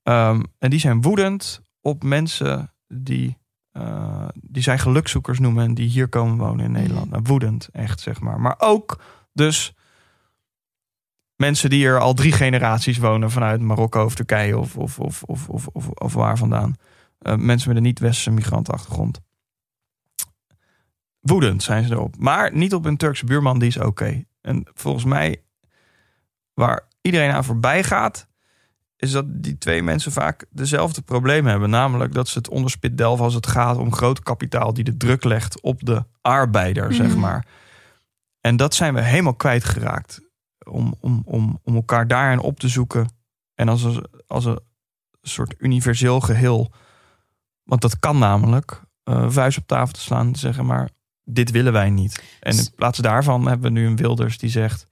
Ehm, 0.04 0.44
en 0.60 0.70
die 0.70 0.80
zijn 0.80 1.02
woedend 1.02 1.62
op 1.82 2.04
mensen 2.04 2.74
die. 2.88 3.40
eh, 3.72 4.28
die 4.36 4.64
zij 4.64 4.78
gelukzoekers 4.80 5.40
noemen 5.40 5.66
en 5.66 5.74
die 5.74 5.90
hier 5.90 6.08
komen 6.08 6.38
wonen 6.38 6.66
in 6.66 6.72
Nederland. 6.72 7.10
Nou, 7.10 7.22
woedend, 7.26 7.70
echt 7.72 8.00
zeg 8.00 8.20
maar. 8.20 8.40
Maar 8.42 8.56
ook 8.58 9.02
dus 9.34 9.74
mensen 11.36 11.70
die 11.70 11.86
er 11.86 12.00
al 12.00 12.14
drie 12.14 12.32
generaties 12.32 12.98
wonen 12.98 13.32
vanuit 13.32 13.62
Marokko 13.62 14.06
of 14.06 14.16
Turkije 14.16 14.58
of, 14.58 14.78
of, 14.78 15.00
of, 15.00 15.24
of, 15.24 15.50
of, 15.50 15.68
of, 15.68 15.88
of 15.88 16.14
waar 16.14 16.38
vandaan. 16.38 16.76
Eh, 17.20 17.36
mensen 17.36 17.68
met 17.68 17.78
een 17.78 17.84
niet-westerse 17.84 18.32
migrantenachtergrond. 18.32 19.20
Woedend 21.22 21.64
zijn 21.64 21.84
ze 21.88 21.94
erop. 21.94 22.16
Maar 22.18 22.54
niet 22.56 22.74
op 22.74 22.86
een 22.86 22.98
Turkse 22.98 23.26
buurman, 23.26 23.60
die 23.60 23.68
is 23.68 23.78
oké. 23.78 24.24
En 24.42 24.64
volgens 24.74 25.04
mij, 25.04 25.44
waar 26.54 26.88
iedereen 27.02 27.32
aan 27.32 27.44
voorbij 27.44 27.84
gaat, 27.84 28.28
is 28.96 29.12
dat 29.12 29.26
die 29.44 29.58
twee 29.58 29.84
mensen 29.84 30.12
vaak 30.12 30.46
dezelfde 30.50 31.02
problemen 31.02 31.52
hebben. 31.52 31.70
Namelijk 31.70 32.14
dat 32.14 32.28
ze 32.28 32.38
het 32.38 32.50
onderspit 32.50 32.98
delven 32.98 33.26
als 33.26 33.34
het 33.34 33.48
gaat 33.48 33.78
om 33.78 33.94
groot 33.94 34.20
kapitaal 34.24 34.74
die 34.74 34.84
de 34.84 34.98
druk 34.98 35.24
legt 35.24 35.62
op 35.62 35.86
de 35.86 36.04
arbeider, 36.22 36.94
zeg 36.94 37.08
Mhm. 37.08 37.20
maar. 37.20 37.46
En 38.42 38.56
dat 38.56 38.74
zijn 38.76 38.94
we 38.94 39.02
helemaal 39.02 39.36
kwijtgeraakt. 39.36 40.22
Om, 40.70 40.96
om, 41.00 41.22
om, 41.26 41.60
om 41.64 41.76
elkaar 41.76 42.08
daarin 42.08 42.40
op 42.40 42.60
te 42.60 42.68
zoeken. 42.68 43.08
En 43.56 43.70
als 43.70 43.84
een, 43.84 44.06
als 44.28 44.46
een 44.46 44.60
soort 45.22 45.56
universeel 45.58 46.20
geheel. 46.20 46.72
Want 47.64 47.82
dat 47.82 48.00
kan 48.00 48.18
namelijk. 48.18 48.82
eh 49.04 49.26
vuist 49.30 49.58
op 49.58 49.68
tafel 49.68 49.94
te 49.94 50.00
slaan. 50.00 50.36
Zeggen 50.36 50.66
maar. 50.66 50.90
Dit 51.24 51.52
willen 51.52 51.74
wij 51.74 51.90
niet. 51.90 52.24
En 52.40 52.58
in 52.58 52.68
plaats 52.76 52.98
daarvan 53.00 53.48
hebben 53.48 53.74
we 53.74 53.80
nu 53.80 53.86
een 53.88 53.96
Wilders 53.96 54.38
die 54.38 54.50
zegt. 54.50 54.88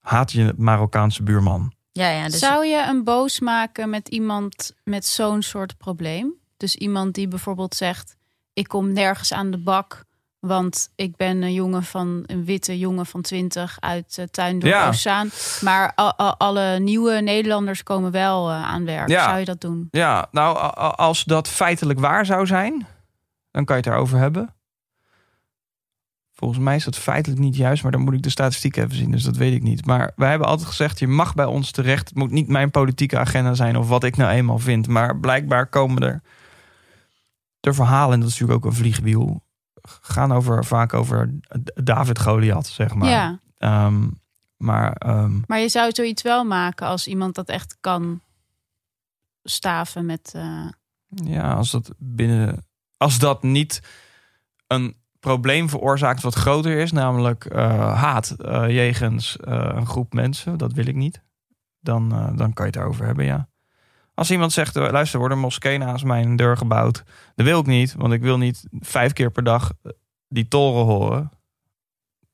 Haat 0.00 0.32
je 0.32 0.54
Marokkaanse 0.56 1.22
buurman? 1.22 1.72
Ja, 1.92 2.08
ja, 2.10 2.24
dus 2.28 2.38
Zou 2.38 2.66
je 2.66 2.84
een 2.88 3.04
boos 3.04 3.40
maken 3.40 3.90
met 3.90 4.08
iemand 4.08 4.74
met 4.84 5.06
zo'n 5.06 5.42
soort 5.42 5.76
probleem? 5.76 6.32
Dus 6.56 6.76
iemand 6.76 7.14
die 7.14 7.28
bijvoorbeeld 7.28 7.74
zegt: 7.74 8.16
Ik 8.52 8.68
kom 8.68 8.92
nergens 8.92 9.32
aan 9.32 9.50
de 9.50 9.58
bak, 9.58 10.04
want 10.38 10.90
ik 10.94 11.16
ben 11.16 11.42
een 11.42 11.52
jongen 11.52 11.82
van 11.82 12.22
een 12.26 12.44
witte 12.44 12.78
jongen 12.78 13.06
van 13.06 13.22
20 13.22 13.76
uit 13.80 14.16
uh, 14.18 14.24
Tuindorp 14.26 14.72
Ja. 14.72 14.88
Oostzaan. 14.88 15.30
Maar 15.60 15.92
al- 15.94 16.14
al- 16.14 16.36
alle 16.36 16.78
nieuwe 16.78 17.20
Nederlanders 17.20 17.82
komen 17.82 18.10
wel 18.10 18.50
eh, 18.50 18.62
aan 18.64 18.84
werk. 18.84 19.08
Ja. 19.08 19.24
Zou 19.24 19.38
je 19.38 19.44
dat 19.44 19.60
doen? 19.60 19.88
Ja, 19.90 20.28
nou, 20.30 20.56
a- 20.58 20.78
a- 20.78 20.88
als 20.88 21.24
dat 21.24 21.48
feitelijk 21.48 21.98
waar 21.98 22.26
zou 22.26 22.46
zijn, 22.46 22.86
dan 23.50 23.64
kan 23.64 23.76
je 23.76 23.82
het 23.82 23.92
erover 23.92 24.18
hebben. 24.18 24.54
Volgens 26.44 26.64
mij 26.64 26.76
is 26.76 26.84
dat 26.84 26.96
feitelijk 26.96 27.40
niet 27.40 27.56
juist, 27.56 27.82
maar 27.82 27.92
dan 27.92 28.00
moet 28.00 28.14
ik 28.14 28.22
de 28.22 28.30
statistiek 28.30 28.76
even 28.76 28.96
zien, 28.96 29.10
dus 29.10 29.22
dat 29.22 29.36
weet 29.36 29.54
ik 29.54 29.62
niet. 29.62 29.86
Maar 29.86 30.12
wij 30.16 30.30
hebben 30.30 30.48
altijd 30.48 30.68
gezegd: 30.68 30.98
je 30.98 31.08
mag 31.08 31.34
bij 31.34 31.44
ons 31.44 31.70
terecht. 31.70 32.08
Het 32.08 32.18
moet 32.18 32.30
niet 32.30 32.48
mijn 32.48 32.70
politieke 32.70 33.18
agenda 33.18 33.54
zijn 33.54 33.76
of 33.76 33.88
wat 33.88 34.04
ik 34.04 34.16
nou 34.16 34.30
eenmaal 34.32 34.58
vind. 34.58 34.88
Maar 34.88 35.18
blijkbaar 35.18 35.66
komen 35.66 36.02
er 36.02 36.22
de 37.60 37.72
verhalen, 37.72 38.14
en 38.14 38.20
dat 38.20 38.28
is 38.28 38.38
natuurlijk 38.38 38.64
ook 38.64 38.70
een 38.72 38.78
vliegwiel, 38.78 39.42
gaan 40.00 40.32
over, 40.32 40.64
vaak 40.64 40.94
over 40.94 41.34
David 41.74 42.20
Goliath, 42.20 42.66
zeg 42.66 42.94
maar. 42.94 43.08
Ja, 43.08 43.40
Ehm, 43.58 44.08
maar 44.56 44.92
ehm, 44.92 45.40
maar 45.46 45.58
je 45.58 45.68
zou 45.68 45.90
zoiets 45.92 46.22
wel 46.22 46.44
maken 46.44 46.86
als 46.86 47.06
iemand 47.06 47.34
dat 47.34 47.48
echt 47.48 47.76
kan 47.80 48.20
staven 49.42 50.06
met. 50.06 50.32
eh, 50.34 50.68
Ja, 51.08 51.52
als 51.52 51.70
dat 51.70 51.90
binnen. 51.98 52.66
Als 52.96 53.18
dat 53.18 53.42
niet 53.42 53.82
een 54.66 54.96
probleem 55.24 55.68
veroorzaakt 55.68 56.22
wat 56.22 56.34
groter 56.34 56.78
is, 56.78 56.92
namelijk 56.92 57.44
eh, 57.44 57.94
haat 57.94 58.30
eh, 58.30 58.68
jegens 58.68 59.36
eh, 59.36 59.70
een 59.74 59.86
groep 59.86 60.12
mensen, 60.12 60.58
dat 60.58 60.72
wil 60.72 60.86
ik 60.86 60.94
niet. 60.94 61.22
Dan, 61.80 62.08
dan 62.36 62.52
kan 62.52 62.66
je 62.66 62.72
het 62.72 62.76
erover 62.76 63.06
hebben, 63.06 63.24
ja. 63.24 63.48
Als 64.14 64.30
iemand 64.30 64.52
zegt, 64.52 64.74
luister, 64.74 65.12
er 65.12 65.18
wordt 65.18 65.34
een 65.34 65.40
moskee 65.40 65.78
naast 65.78 66.04
mijn 66.04 66.36
deur 66.36 66.56
gebouwd. 66.56 67.02
Dat 67.34 67.46
wil 67.46 67.60
ik 67.60 67.66
niet, 67.66 67.94
want 67.94 68.12
ik 68.12 68.22
wil 68.22 68.38
niet 68.38 68.64
vijf 68.80 69.12
keer 69.12 69.30
per 69.30 69.44
dag 69.44 69.72
die 70.28 70.48
toren 70.48 70.84
horen. 70.84 71.30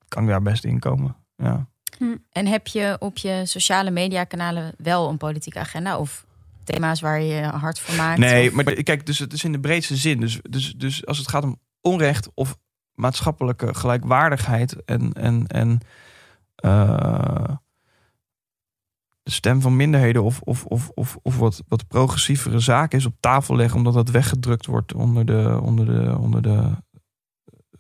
Kan 0.09 0.23
ik 0.23 0.29
daar 0.29 0.43
best 0.43 0.65
in 0.65 0.79
komen, 0.79 1.17
ja. 1.37 1.67
Hm. 1.99 2.17
En 2.33 2.47
heb 2.47 2.67
je 2.67 2.97
op 2.99 3.19
je 3.19 3.43
sociale 3.45 3.91
mediakanalen 3.91 4.75
wel 4.79 5.09
een 5.09 5.17
politieke 5.17 5.59
agenda 5.59 5.99
of 5.99 6.27
thema's 6.65 7.01
waar 7.01 7.21
je 7.21 7.35
je 7.35 7.43
hard 7.43 7.81
voor 7.81 7.95
maakt? 7.95 8.19
Nee, 8.19 8.49
Of- 8.49 8.55
maar 8.55 8.65
kijk, 8.65 9.07
dus 9.07 9.19
het 9.19 9.33
is 9.33 9.45
in 9.45 9.53
de 9.53 9.61
breedste 9.61 9.97
zin. 9.97 10.21
Dus, 10.21 10.41
dus, 10.51 10.73
dus 10.77 11.07
als 11.07 11.19
het 11.19 11.29
gaat 11.29 11.45
om 11.45 11.59
onrecht 11.81 12.29
of 12.35 12.57
maatschappelijke 13.01 13.75
gelijkwaardigheid 13.75 14.85
en, 14.85 15.13
en, 15.13 15.47
en 15.47 15.81
eh, 16.55 17.55
de 19.23 19.31
stem 19.31 19.61
van 19.61 19.77
minderheden 19.77 20.23
of, 20.23 20.41
of, 20.41 20.65
of, 20.65 20.91
of, 20.95 21.19
of 21.23 21.39
wat, 21.39 21.63
wat 21.69 21.87
progressievere 21.89 22.59
zaken 22.59 22.99
is 22.99 23.07
op 23.07 23.15
tafel 23.21 23.57
leggen, 23.57 23.79
omdat 23.79 23.95
dat 23.95 24.11
weggedrukt 24.11 24.67
wordt 24.67 24.95
onder 24.95 25.27
de, 25.27 25.59
onder 25.63 25.87
de, 25.87 26.17
onder 26.19 26.43
de 26.43 26.71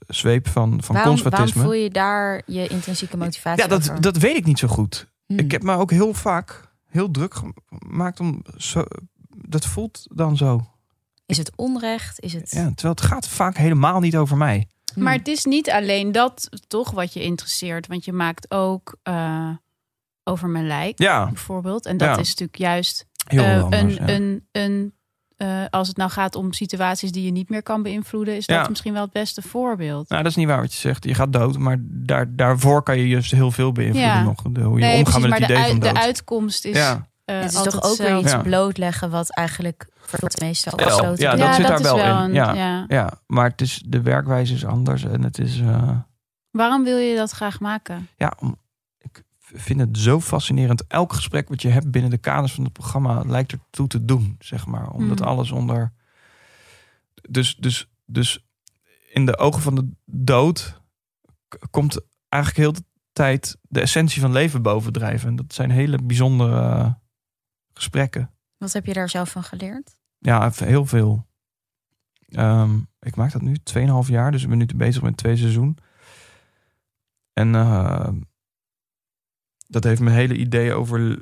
zweep 0.07 0.49
van, 0.49 0.83
van 0.83 0.95
waarom, 0.95 0.95
waarom 0.95 1.11
conservatisme. 1.13 1.63
voel 1.63 1.73
je 1.73 1.91
daar 1.91 2.43
je 2.47 2.67
intrinsieke 2.67 3.17
motivatie 3.17 3.63
ja, 3.63 3.69
dat, 3.69 3.91
over? 3.91 4.01
dat 4.01 4.17
weet 4.17 4.37
ik 4.37 4.45
niet 4.45 4.59
zo 4.59 4.69
goed. 4.69 5.13
Hm. 5.27 5.39
Ik 5.39 5.51
heb 5.51 5.63
me 5.63 5.77
ook 5.77 5.91
heel 5.91 6.15
vaak 6.15 6.69
heel 6.87 7.11
druk 7.11 7.35
gemaakt 7.35 8.21
om 8.21 8.43
zo. 8.57 8.85
Dat 9.29 9.67
voelt 9.67 10.07
dan 10.13 10.37
zo. 10.37 10.61
Is 11.27 11.37
het 11.37 11.53
onrecht? 11.57 12.21
Is 12.21 12.33
het... 12.33 12.51
Ja, 12.51 12.65
terwijl 12.65 12.95
het 12.95 13.01
gaat 13.01 13.29
vaak 13.29 13.57
helemaal 13.57 14.01
niet 14.01 14.17
over 14.17 14.37
mij. 14.37 14.69
Hm. 14.95 15.03
Maar 15.03 15.13
het 15.15 15.29
is 15.29 15.45
niet 15.45 15.71
alleen 15.71 16.13
dat 16.13 16.49
toch 16.67 16.91
wat 16.91 17.13
je 17.13 17.23
interesseert. 17.23 17.87
Want 17.87 18.05
je 18.05 18.13
maakt 18.13 18.51
ook 18.51 18.97
eh, 19.03 19.49
over 20.25 20.49
mijn 20.49 20.67
lijk 20.67 20.99
Ja, 20.99 21.27
bijvoorbeeld. 21.27 21.87
En 21.87 21.97
dat 21.97 22.09
Ja. 22.09 22.19
is 22.19 22.29
natuurlijk 22.29 22.59
juist 22.59 23.07
anders. 23.27 23.81
een, 23.81 23.91
ja. 23.91 24.09
een, 24.09 24.47
een 24.53 24.95
eh, 25.37 25.65
als 25.71 25.89
het 25.89 25.97
nou 25.97 26.11
gaat 26.11 26.35
om 26.35 26.53
situaties 26.53 27.13
die 27.13 27.25
je 27.25 27.31
niet 27.31 27.49
meer 27.49 27.63
kan 27.63 27.83
beïnvloeden, 27.83 28.37
is 28.37 28.47
dat 28.47 28.69
misschien 28.69 28.93
wel 28.93 29.03
het 29.03 29.13
beste 29.13 29.43
voorbeeld. 29.43 30.09
Nou, 30.09 30.23
dat 30.23 30.31
is 30.31 30.37
niet 30.37 30.47
waar 30.47 30.61
wat 30.61 30.73
je 30.73 30.79
zegt. 30.79 31.05
Je 31.05 31.15
gaat 31.15 31.33
dood, 31.33 31.59
maar 31.59 31.77
daar, 31.81 32.37
daarvoor 32.37 32.83
kan 32.83 32.99
je 32.99 33.09
juist 33.09 33.31
heel 33.31 33.51
veel 33.51 33.73
beïnvloeden 33.73 34.25
nog. 34.25 34.43
De, 34.43 34.61
hoe 34.61 34.79
je 34.79 34.85
nee, 34.85 34.99
omgaat 34.99 35.21
precies, 35.21 35.31
met 35.31 35.39
het 35.39 35.49
de, 35.49 35.55
idee 35.55 35.65
van 35.65 35.73
uit- 35.73 35.83
dood. 35.83 35.95
de 35.95 36.01
uitkomst 36.01 36.65
is. 36.65 36.95
Eh, 37.31 37.41
het 37.41 37.53
is 37.53 37.63
toch 37.63 37.83
ook 37.83 37.97
weer 37.97 38.19
iets 38.19 38.33
Ja. 38.33 38.43
blootleggen 38.43 39.11
wat 39.11 39.31
eigenlijk 39.35 39.89
voor 39.97 40.19
het 40.29 40.41
meeste 40.41 40.73
Ja, 40.77 40.85
afgesloten 40.85 41.23
ja, 41.25 41.33
is. 41.33 41.39
dat 41.39 41.55
zit 41.55 41.67
daar 41.67 41.77
is 41.77 41.83
wel 41.83 41.99
in. 41.99 42.05
een- 42.07 42.33
Ja. 42.33 42.53
ja. 42.53 42.85
ja, 42.89 43.11
maar 43.27 43.49
het 43.51 43.61
is, 43.61 43.83
de 43.87 44.03
werkwijze 44.03 44.55
is 44.55 44.65
anders. 44.65 45.05
En 45.05 45.23
het 45.23 45.39
is... 45.39 45.61
eh, 45.61 45.99
Waarom 46.51 46.85
wil 46.85 46.97
je 46.99 47.17
dat 47.17 47.31
graag 47.31 47.61
maken? 47.61 48.09
ja, 48.17 48.33
om- 48.39 48.57
ik 48.99 49.23
vind 49.53 49.81
het 49.81 49.99
zo 49.99 50.21
fascinerend. 50.21 50.85
Elk 50.87 51.13
gesprek 51.13 51.49
wat 51.49 51.63
je 51.63 51.69
hebt 51.69 51.91
binnen 51.91 52.11
de 52.11 52.19
kaders 52.19 52.53
van 52.53 52.65
het 52.65 52.73
programma 52.73 53.23
lijkt 53.27 53.53
ertoe 53.53 53.87
te 53.87 54.05
doen, 54.05 54.37
zeg 54.39 54.67
maar. 54.67 54.91
Omdat 54.91 55.19
Hmm. 55.19 55.29
alles 55.29 55.51
onder. 55.51 55.93
Dus, 57.31 57.57
dus, 57.57 57.91
dus 58.07 58.45
in 59.13 59.27
de 59.27 59.39
ogen 59.39 59.63
van 59.63 59.75
de 59.75 59.89
dood 60.05 60.81
komt 61.71 62.01
eigenlijk 62.29 62.63
heel 62.65 62.73
de 62.83 62.85
tijd 63.13 63.57
de 63.63 63.81
essentie 63.81 64.21
van 64.21 64.33
leven 64.33 64.63
bovendrijven. 64.63 65.29
En 65.29 65.37
dat 65.37 65.53
zijn 65.55 65.71
hele 65.71 65.99
bijzondere 66.03 66.99
gesprekken. 67.81 68.31
Wat 68.57 68.73
heb 68.73 68.87
je 68.87 68.93
daar 68.93 69.09
zelf 69.09 69.31
van 69.31 69.43
geleerd? 69.43 69.99
Ja, 70.19 70.51
heel 70.55 70.87
veel. 70.87 71.27
Ehm, 72.29 72.79
ik 73.01 73.17
maak 73.17 73.33
dat 73.33 73.43
nu 73.43 73.57
2,5 73.63 74.09
jaar, 74.09 74.33
dus 74.33 74.43
ik 74.43 74.49
ben 74.49 74.59
nu 74.59 74.67
bezig 74.77 75.03
met 75.03 75.17
twee 75.17 75.37
seizoen. 75.37 75.79
En 77.33 77.55
eh, 77.55 78.09
dat 79.67 79.85
heeft 79.85 80.01
mijn 80.01 80.17
hele 80.17 80.37
idee 80.37 80.73
over 80.73 81.19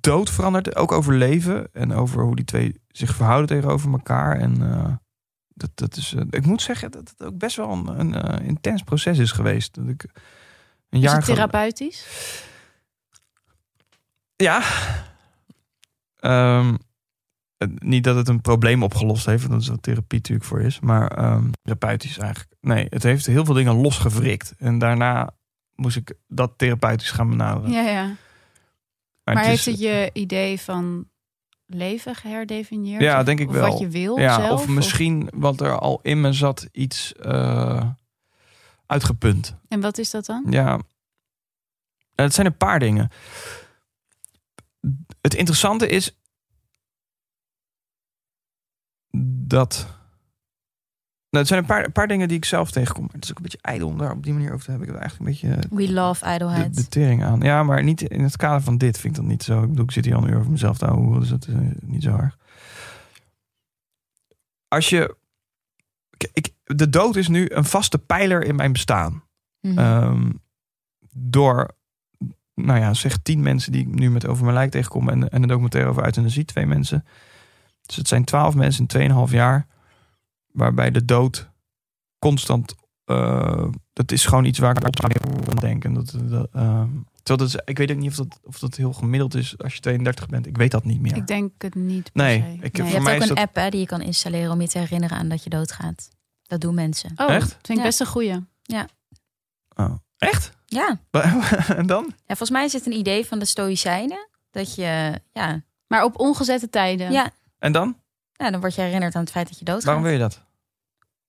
dood 0.00 0.30
veranderd. 0.30 0.76
Ook 0.76 0.92
over 0.92 1.14
leven 1.14 1.72
en 1.72 1.92
over 1.92 2.22
hoe 2.22 2.36
die 2.36 2.44
twee 2.44 2.80
zich 2.88 3.14
verhouden 3.14 3.46
tegenover 3.46 3.92
elkaar. 3.92 4.38
En 4.38 4.72
eh, 4.72 4.94
dat, 5.48 5.70
dat 5.74 5.96
is, 5.96 6.14
eh, 6.14 6.22
ik 6.30 6.46
moet 6.46 6.62
zeggen 6.62 6.90
dat 6.90 7.08
het 7.08 7.22
ook 7.22 7.38
best 7.38 7.56
wel 7.56 7.70
een, 7.70 8.00
een 8.00 8.14
eh, 8.14 8.46
intens 8.46 8.82
proces 8.82 9.18
is 9.18 9.32
geweest. 9.32 9.74
Dat 9.74 9.88
ik 9.88 10.02
een 10.88 10.98
Is 10.98 11.00
jaar 11.00 11.16
het 11.16 11.24
therapeutisch? 11.24 12.06
ja. 14.36 14.62
Ehm, 16.22 16.74
niet 17.78 18.04
dat 18.04 18.16
het 18.16 18.28
een 18.28 18.40
probleem 18.40 18.82
opgelost 18.82 19.26
heeft, 19.26 19.40
want 19.40 19.52
dat 19.52 19.62
is 19.62 19.68
wat 19.68 19.82
therapie 19.82 20.18
natuurlijk 20.18 20.46
voor 20.48 20.60
is. 20.60 20.80
Maar 20.80 21.10
ehm 21.10 21.50
therapeutisch 21.62 22.18
eigenlijk. 22.18 22.52
Nee, 22.60 22.86
het 22.90 23.02
heeft 23.02 23.26
heel 23.26 23.44
veel 23.44 23.54
dingen 23.54 23.74
losgewrikt. 23.74 24.54
En 24.58 24.78
daarna 24.78 25.30
moest 25.74 25.96
ik 25.96 26.14
dat 26.28 26.52
therapeutisch 26.56 27.10
gaan 27.10 27.28
benaderen. 27.30 27.70
Ja, 27.70 27.80
ja. 27.82 28.04
Maar, 28.04 29.34
Maar 29.34 29.36
het 29.36 29.46
heeft 29.46 29.66
is- 29.66 29.72
het 29.72 29.82
je 29.82 30.10
idee 30.12 30.60
van 30.60 31.08
leven 31.66 32.14
geherdefinieerd? 32.14 33.02
Ja, 33.02 33.18
Of- 33.18 33.24
denk 33.24 33.40
ik 33.40 33.48
of 33.48 33.54
wel. 33.54 33.68
wat 33.70 33.78
je 33.78 33.88
wil 33.88 34.18
ja, 34.18 34.34
zelf? 34.40 34.60
of 34.60 34.68
misschien 34.68 35.28
wat 35.34 35.60
er 35.60 35.78
al 35.78 35.98
in 36.02 36.20
me 36.20 36.32
zat, 36.32 36.68
iets 36.72 37.12
eh, 37.14 37.86
uitgepunt. 38.86 39.56
En 39.68 39.80
wat 39.80 39.98
is 39.98 40.10
dat 40.10 40.26
dan? 40.26 40.44
Ja, 40.50 40.78
Eh, 42.14 42.24
het 42.24 42.34
zijn 42.34 42.46
een 42.46 42.56
paar 42.56 42.78
dingen. 42.78 43.10
Het 45.22 45.34
interessante 45.34 45.88
is 45.88 46.16
dat. 49.46 49.86
Nou, 51.30 51.44
het 51.44 51.46
zijn 51.46 51.60
een 51.60 51.66
paar, 51.66 51.84
een 51.84 51.92
paar 51.92 52.08
dingen 52.08 52.28
die 52.28 52.36
ik 52.36 52.44
zelf 52.44 52.70
tegenkom. 52.70 53.08
Het 53.12 53.24
is 53.24 53.30
ook 53.30 53.36
een 53.36 53.42
beetje 53.42 53.58
ijdel 53.60 53.88
om 53.88 53.98
daar 53.98 54.12
op 54.12 54.22
die 54.24 54.32
manier 54.32 54.52
over 54.52 54.64
te 54.64 54.70
hebben. 54.70 54.88
Ik 54.88 54.94
heb 54.94 55.02
eigenlijk 55.02 55.42
een 55.42 55.48
beetje 55.48 55.68
eh, 55.68 55.76
We 55.86 55.92
love 55.92 56.20
de, 56.20 56.26
ijdelheid. 56.26 56.76
de 56.76 56.88
tering 56.88 57.24
aan. 57.24 57.40
Ja, 57.40 57.62
maar 57.62 57.82
niet 57.82 58.00
in 58.02 58.22
het 58.22 58.36
kader 58.36 58.62
van 58.62 58.78
dit 58.78 58.98
vind 58.98 59.16
ik 59.16 59.22
dat 59.22 59.30
niet 59.30 59.42
zo. 59.42 59.62
Ik 59.62 59.68
bedoel, 59.68 59.84
ik 59.84 59.90
zit 59.90 60.04
hier 60.04 60.14
al 60.14 60.22
een 60.22 60.30
uur 60.30 60.38
over 60.38 60.50
mezelf 60.50 60.78
te 60.78 60.84
houden, 60.84 61.20
dus 61.20 61.28
dat 61.28 61.48
is 61.48 61.54
eh, 61.54 61.60
niet 61.80 62.02
zo 62.02 62.16
erg. 62.16 62.38
Als 64.68 64.88
je. 64.88 65.16
Ik, 66.32 66.54
de 66.64 66.88
dood 66.88 67.16
is 67.16 67.28
nu 67.28 67.46
een 67.50 67.64
vaste 67.64 67.98
pijler 67.98 68.44
in 68.44 68.56
mijn 68.56 68.72
bestaan. 68.72 69.22
Mhm. 69.60 69.78
Ehm, 69.78 70.30
door, 71.10 71.74
nou 72.54 72.78
ja, 72.80 72.94
zeg 72.94 73.16
tien 73.16 73.42
mensen 73.42 73.72
die 73.72 73.80
ik 73.80 73.94
nu 73.94 74.10
met 74.10 74.26
Over 74.26 74.44
Mijn 74.44 74.56
Lijk 74.56 74.70
tegenkom 74.70 75.08
en, 75.08 75.28
en 75.28 75.42
een 75.42 75.48
documentaire 75.48 75.90
over 75.90 76.04
Euthanasie, 76.04 76.44
twee 76.44 76.66
mensen. 76.66 77.04
Dus 77.82 77.96
het 77.96 78.08
zijn 78.08 78.24
twaalf 78.24 78.54
mensen 78.54 78.80
in 78.80 78.86
tweeënhalf 78.86 79.30
jaar, 79.30 79.66
waarbij 80.52 80.90
de 80.90 81.04
dood 81.04 81.50
constant, 82.18 82.74
eh, 83.04 83.68
dat 83.92 84.12
is 84.12 84.24
gewoon 84.26 84.44
iets 84.44 84.58
waar 84.58 84.76
ik 84.76 84.86
op 84.86 84.96
kan 85.48 85.56
denken. 85.60 85.92
Dat, 85.92 86.14
dat, 86.24 86.48
ehm, 86.52 86.88
terwijl 87.22 87.38
dat 87.38 87.40
is, 87.48 87.56
ik 87.64 87.78
weet 87.78 87.90
ook 87.90 87.96
niet 87.96 88.10
of 88.10 88.16
dat, 88.16 88.40
of 88.44 88.58
dat 88.58 88.76
heel 88.76 88.92
gemiddeld 88.92 89.34
is 89.34 89.58
als 89.58 89.74
je 89.74 89.80
32 89.80 90.26
bent. 90.28 90.46
Ik 90.46 90.56
weet 90.56 90.70
dat 90.70 90.84
niet 90.84 91.00
meer. 91.00 91.16
Ik 91.16 91.26
denk 91.26 91.52
het 91.58 91.74
niet 91.74 92.12
per 92.12 92.22
Nee, 92.24 92.38
se. 92.40 92.52
ik 92.66 92.76
heb 92.76 92.86
je 92.86 92.92
hebt 92.92 93.08
ook 93.08 93.20
een 93.20 93.28
dat- 93.28 93.38
app 93.38 93.54
hè, 93.54 93.68
die 93.70 93.80
je 93.80 93.86
kan 93.86 94.00
installeren 94.00 94.50
om 94.52 94.60
je 94.60 94.68
te 94.68 94.78
herinneren 94.78 95.16
aan 95.18 95.28
dat 95.28 95.44
je 95.44 95.50
doodgaat. 95.50 96.08
Dat 96.42 96.60
doen 96.60 96.74
mensen. 96.74 97.12
Oh, 97.16 97.30
Echt? 97.30 97.48
vind 97.50 97.68
ik 97.68 97.76
Ja. 97.76 97.82
best 97.82 98.00
een 98.00 98.06
goeie. 98.06 98.34
Oh, 99.76 99.94
echt? 100.18 100.52
Ja. 100.72 101.00
en 101.76 101.86
dan? 101.86 102.04
ja, 102.08 102.14
volgens 102.26 102.50
mij 102.50 102.64
is 102.64 102.72
het 102.72 102.86
een 102.86 102.92
idee 102.96 103.26
van 103.26 103.38
de 103.38 103.44
Stoïcijnen. 103.44 104.28
Dat 104.50 104.74
je, 104.74 105.20
ja, 105.32 105.62
Maar 105.86 106.04
op 106.04 106.18
ongezette 106.20 106.70
tijden. 106.70 107.12
ja, 107.12 107.30
En 107.58 107.72
dan? 107.72 107.96
ja, 108.32 108.50
dan 108.50 108.60
word 108.60 108.74
je 108.74 108.80
herinnerd 108.80 109.14
aan 109.14 109.22
het 109.22 109.30
feit 109.30 109.48
dat 109.48 109.58
je 109.58 109.64
doodgaat. 109.64 109.84
Waarom 109.84 110.02
wil 110.02 110.12
je 110.12 110.18
dat? 110.18 110.42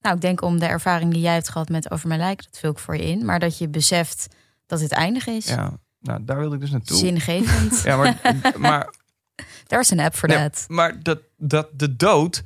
Nou, 0.02 0.16
ik 0.16 0.22
denk 0.22 0.42
om 0.42 0.60
de 0.60 0.66
ervaring 0.66 1.12
die 1.12 1.22
jij 1.22 1.34
hebt 1.34 1.50
gehad 1.50 1.70
met 1.70 1.92
Over 1.92 2.08
Mijn 2.08 2.20
Lijk, 2.20 2.44
dat 2.44 2.60
vul 2.60 2.72
ik 2.72 2.78
voor 2.80 2.96
je 2.98 3.04
in. 3.04 3.26
Maar 3.26 3.40
dat 3.40 3.58
je 3.58 3.68
beseft 3.68 4.28
dat 4.66 4.80
dit 4.80 4.92
eindig 4.92 5.28
is. 5.28 5.46
Ja, 5.46 5.78
nou, 6.00 6.24
daar 6.24 6.38
wilde 6.40 6.56
ik 6.56 6.62
dus 6.62 6.72
naartoe. 6.72 6.98
Zingevend. 6.98 7.82
Ja, 7.84 7.98
maar, 7.98 8.18
maar 8.58 8.94
Daar 9.68 9.80
is 9.80 9.90
een 9.90 10.00
app 10.00 10.16
voor 10.16 10.30
Nee, 10.30 10.38
dat. 10.38 10.66
Maar 10.68 11.04
dat, 11.04 11.20
dat 11.38 11.68
de 11.80 11.96
dood. 11.96 12.44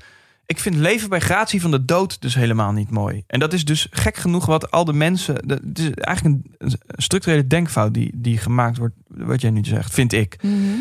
Ik 0.47 0.59
vind 0.59 0.75
leven 0.75 1.09
bij 1.09 1.19
gratie 1.19 1.61
van 1.61 1.71
de 1.71 1.85
dood 1.85 2.21
dus 2.21 2.35
helemaal 2.35 2.71
niet 2.71 2.89
mooi. 2.89 3.23
En 3.27 3.39
dat 3.39 3.53
is 3.53 3.65
dus 3.65 3.87
gek 3.91 4.15
genoeg 4.15 4.45
wat 4.45 4.71
al 4.71 4.85
de 4.85 4.93
mensen. 4.93 5.47
dat- 5.47 5.61
Het 5.61 5.79
is 5.79 5.91
eigenlijk 5.91 6.45
een, 6.57 6.73
structurele 6.87 7.47
denkfout 7.47 7.93
die, 7.93 8.11
die 8.15 8.37
gemaakt 8.37 8.77
wordt. 8.77 8.95
Wat 9.07 9.41
jij 9.41 9.49
nu 9.49 9.63
zegt, 9.65 9.93
vind 9.93 10.13
ik. 10.13 10.43
Mhm. 10.43 10.75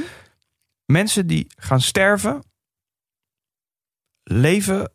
Mensen 0.85 1.27
die 1.27 1.47
gaan 1.57 1.81
sterven. 1.81 2.43
leven. 4.23 4.91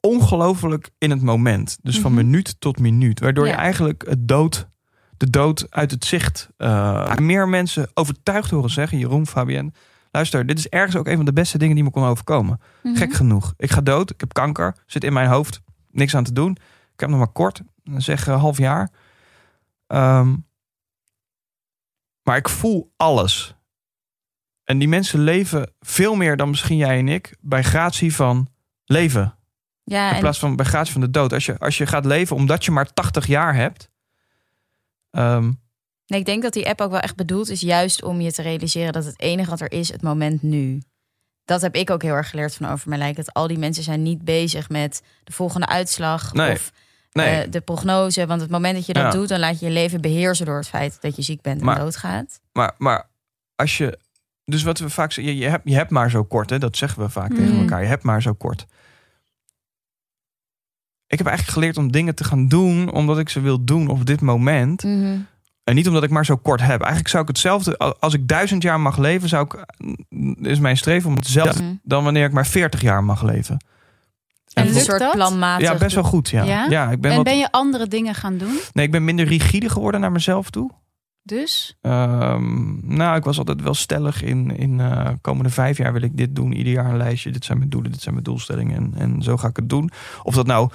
ongelooflijk 0.00 0.90
in 0.98 1.10
het 1.10 1.22
moment. 1.22 1.78
Dus 1.82 1.98
van 2.00 2.12
Mhm. 2.12 2.24
minuut 2.24 2.56
tot 2.60 2.78
minuut. 2.78 3.20
Waardoor 3.20 3.46
je 3.46 3.52
eigenlijk 3.52 4.04
het 4.08 4.28
dood. 4.28 4.70
de 5.16 5.30
dood 5.30 5.66
uit 5.70 5.90
het 5.90 6.04
zicht. 6.04 6.48
eh, 6.56 7.16
meer 7.16 7.48
mensen 7.48 7.90
overtuigd 7.94 8.50
horen 8.50 8.70
zeggen. 8.70 8.98
Jeroen, 8.98 9.26
Fabienne. 9.26 9.72
Luister, 10.12 10.46
dit 10.46 10.58
is 10.58 10.68
ergens 10.68 10.96
ook 10.96 11.06
een 11.06 11.16
van 11.16 11.24
de 11.24 11.32
beste 11.32 11.58
dingen 11.58 11.74
die 11.74 11.84
me 11.84 11.90
kon 11.90 12.04
overkomen. 12.04 12.60
Mhm. 12.82 12.94
Gek 12.96 13.12
genoeg. 13.12 13.54
Ik 13.56 13.70
ga 13.70 13.80
dood. 13.80 14.10
Ik 14.10 14.20
heb 14.20 14.32
kanker. 14.32 14.76
Zit 14.86 15.04
in 15.04 15.12
mijn 15.12 15.28
hoofd. 15.28 15.60
Niks 15.90 16.14
aan 16.16 16.24
te 16.24 16.32
doen. 16.32 16.52
Ik 16.92 17.00
heb 17.00 17.08
nog 17.08 17.18
maar 17.18 17.32
kort. 17.32 17.62
Zeg 17.96 18.26
een 18.26 18.38
half 18.38 18.58
jaar. 18.58 18.90
Ehm, 19.86 20.36
maar 22.22 22.36
ik 22.36 22.48
voel 22.48 22.92
alles. 22.96 23.54
En 24.64 24.78
die 24.78 24.88
mensen 24.88 25.20
leven 25.20 25.72
veel 25.80 26.14
meer 26.14 26.36
dan 26.36 26.48
misschien 26.48 26.76
jij 26.76 26.98
en 26.98 27.08
ik. 27.08 27.36
Bij 27.40 27.62
gratie 27.62 28.14
van 28.14 28.48
leven. 28.84 29.36
Ja, 29.84 30.08
In 30.08 30.14
en 30.14 30.20
plaats 30.20 30.38
van 30.38 30.56
bij 30.56 30.64
gratie 30.66 30.92
van 30.92 31.00
de 31.00 31.10
dood. 31.10 31.32
Als 31.32 31.46
je, 31.46 31.58
als 31.58 31.78
je 31.78 31.86
gaat 31.86 32.04
leven 32.04 32.36
omdat 32.36 32.64
je 32.64 32.70
maar 32.70 32.92
80 32.92 33.26
jaar 33.26 33.54
hebt. 33.54 33.90
ehm, 35.10 35.52
nee, 36.12 36.20
ik 36.20 36.26
denk 36.26 36.42
dat 36.42 36.52
die 36.52 36.68
app 36.68 36.80
ook 36.80 36.90
wel 36.90 37.00
echt 37.00 37.16
bedoeld 37.16 37.48
is, 37.48 37.60
juist 37.60 38.02
om 38.02 38.20
je 38.20 38.32
te 38.32 38.42
realiseren 38.42 38.92
dat 38.92 39.04
het 39.04 39.20
enige 39.20 39.50
wat 39.50 39.60
er 39.60 39.72
is, 39.72 39.88
het 39.92 40.02
moment 40.02 40.42
nu. 40.42 40.82
Dat 41.44 41.60
heb 41.60 41.74
ik 41.74 41.90
ook 41.90 42.02
heel 42.02 42.14
erg 42.14 42.30
geleerd 42.30 42.54
van 42.54 42.68
Over 42.70 42.88
Mijn 42.88 43.00
Lijk. 43.00 43.16
Dat 43.16 43.32
al 43.32 43.46
die 43.46 43.58
mensen 43.58 43.82
zijn 43.82 44.02
niet 44.02 44.24
bezig 44.24 44.68
met 44.68 45.02
de 45.24 45.32
volgende 45.32 45.66
uitslag. 45.66 46.32
Nee. 46.32 46.52
Of 46.52 46.72
Nee. 47.12 47.42
eh, 47.42 47.50
de 47.50 47.60
prognose. 47.60 48.26
Want 48.26 48.40
het 48.40 48.50
moment 48.50 48.74
dat 48.74 48.86
je 48.86 48.92
dat 48.92 49.02
Ja. 49.02 49.10
doet, 49.10 49.28
dan 49.28 49.38
laat 49.40 49.60
je 49.60 49.66
je 49.66 49.72
leven 49.72 50.00
beheersen 50.00 50.46
door 50.46 50.56
het 50.56 50.68
feit 50.68 50.98
dat 51.00 51.16
je 51.16 51.22
ziek 51.22 51.40
bent 51.42 51.58
en 51.60 51.64
Maar- 51.66 51.78
doodgaat. 51.78 52.40
Maar, 52.52 52.74
maar 52.78 53.08
als 53.56 53.76
je. 53.78 53.98
Dus 54.44 54.62
wat 54.62 54.78
we 54.78 54.90
vaak 54.90 55.12
zeggen, 55.12 55.34
je, 55.34 55.40
je, 55.40 55.48
hebt, 55.48 55.68
je 55.68 55.74
hebt 55.74 55.90
maar 55.90 56.10
zo 56.10 56.24
kort, 56.24 56.50
hè? 56.50 56.58
dat 56.58 56.76
zeggen 56.76 57.02
we 57.02 57.08
vaak 57.08 57.30
tegen 57.34 57.52
Mm. 57.54 57.60
elkaar. 57.60 57.80
Je 57.82 57.88
hebt 57.88 58.02
maar 58.02 58.22
zo 58.22 58.32
kort. 58.32 58.66
Ik 61.06 61.18
heb 61.18 61.26
eigenlijk 61.26 61.56
geleerd 61.58 61.76
om 61.76 61.92
dingen 61.92 62.14
te 62.14 62.24
gaan 62.24 62.48
doen 62.48 62.92
omdat 62.92 63.18
ik 63.18 63.28
ze 63.28 63.40
wil 63.40 63.64
doen 63.64 63.88
op 63.88 64.06
dit 64.06 64.20
moment. 64.20 64.82
Mhm. 64.82 65.18
En 65.64 65.74
niet 65.74 65.86
omdat 65.88 66.02
ik 66.02 66.10
maar 66.10 66.24
zo 66.24 66.36
kort 66.36 66.60
heb. 66.60 66.80
Eigenlijk 66.80 67.08
zou 67.08 67.22
ik 67.22 67.28
hetzelfde, 67.28 67.78
als 67.78 68.14
ik 68.14 68.28
duizend 68.28 68.62
jaar 68.62 68.80
mag 68.80 68.96
leven, 68.98 69.28
zou 69.28 69.44
ik, 69.46 69.64
is 70.46 70.58
mijn 70.58 70.76
streven 70.76 71.08
om 71.10 71.16
hetzelfde 71.16 71.62
Mhm. 71.62 71.74
dan 71.82 72.04
wanneer 72.04 72.24
ik 72.26 72.32
maar 72.32 72.46
40 72.46 72.80
jaar 72.80 73.04
mag 73.04 73.22
leven. 73.22 73.64
En 74.52 74.66
En 74.66 74.74
een 74.74 74.80
soort 74.80 74.98
dat? 74.98 75.12
planmatig. 75.12 75.68
Ja, 75.68 75.76
best 75.76 75.94
wel 75.94 76.04
goed. 76.04 76.28
Ja, 76.30 76.42
Ja? 76.44 76.66
ja? 76.68 76.90
ik 76.90 77.00
ben, 77.00 77.10
en 77.10 77.16
wat, 77.16 77.24
ben 77.26 77.38
je 77.38 77.50
andere 77.52 77.86
dingen 77.86 78.14
gaan 78.14 78.38
doen? 78.38 78.58
nee, 78.72 78.84
ik 78.86 78.90
ben 78.92 79.04
minder 79.04 79.26
rigide 79.26 79.68
geworden 79.68 80.00
naar 80.00 80.12
mezelf 80.12 80.50
toe. 80.50 80.70
Dus? 81.22 81.76
Ehm, 81.80 82.96
nou, 82.96 83.16
ik 83.16 83.24
was 83.24 83.38
altijd 83.38 83.62
wel 83.62 83.74
stellig 83.74 84.22
in, 84.22 84.56
in 84.56 84.80
eh, 84.80 85.08
komende 85.20 85.50
vijf 85.50 85.78
jaar 85.78 85.92
wil 85.92 86.02
ik 86.02 86.16
dit 86.16 86.36
doen. 86.36 86.52
Ieder 86.52 86.72
jaar 86.72 86.84
een 86.90 86.96
lijstje. 86.96 87.30
Dit 87.30 87.44
zijn 87.44 87.58
mijn 87.58 87.70
doelen, 87.70 87.90
dit 87.90 88.00
zijn 88.00 88.14
mijn 88.14 88.26
doelstellingen. 88.26 88.76
En, 88.76 88.94
en 88.96 89.22
zo 89.22 89.36
ga 89.36 89.48
ik 89.48 89.56
het 89.56 89.68
doen. 89.68 89.90
Of 90.22 90.34
dat 90.34 90.46
nou 90.46 90.70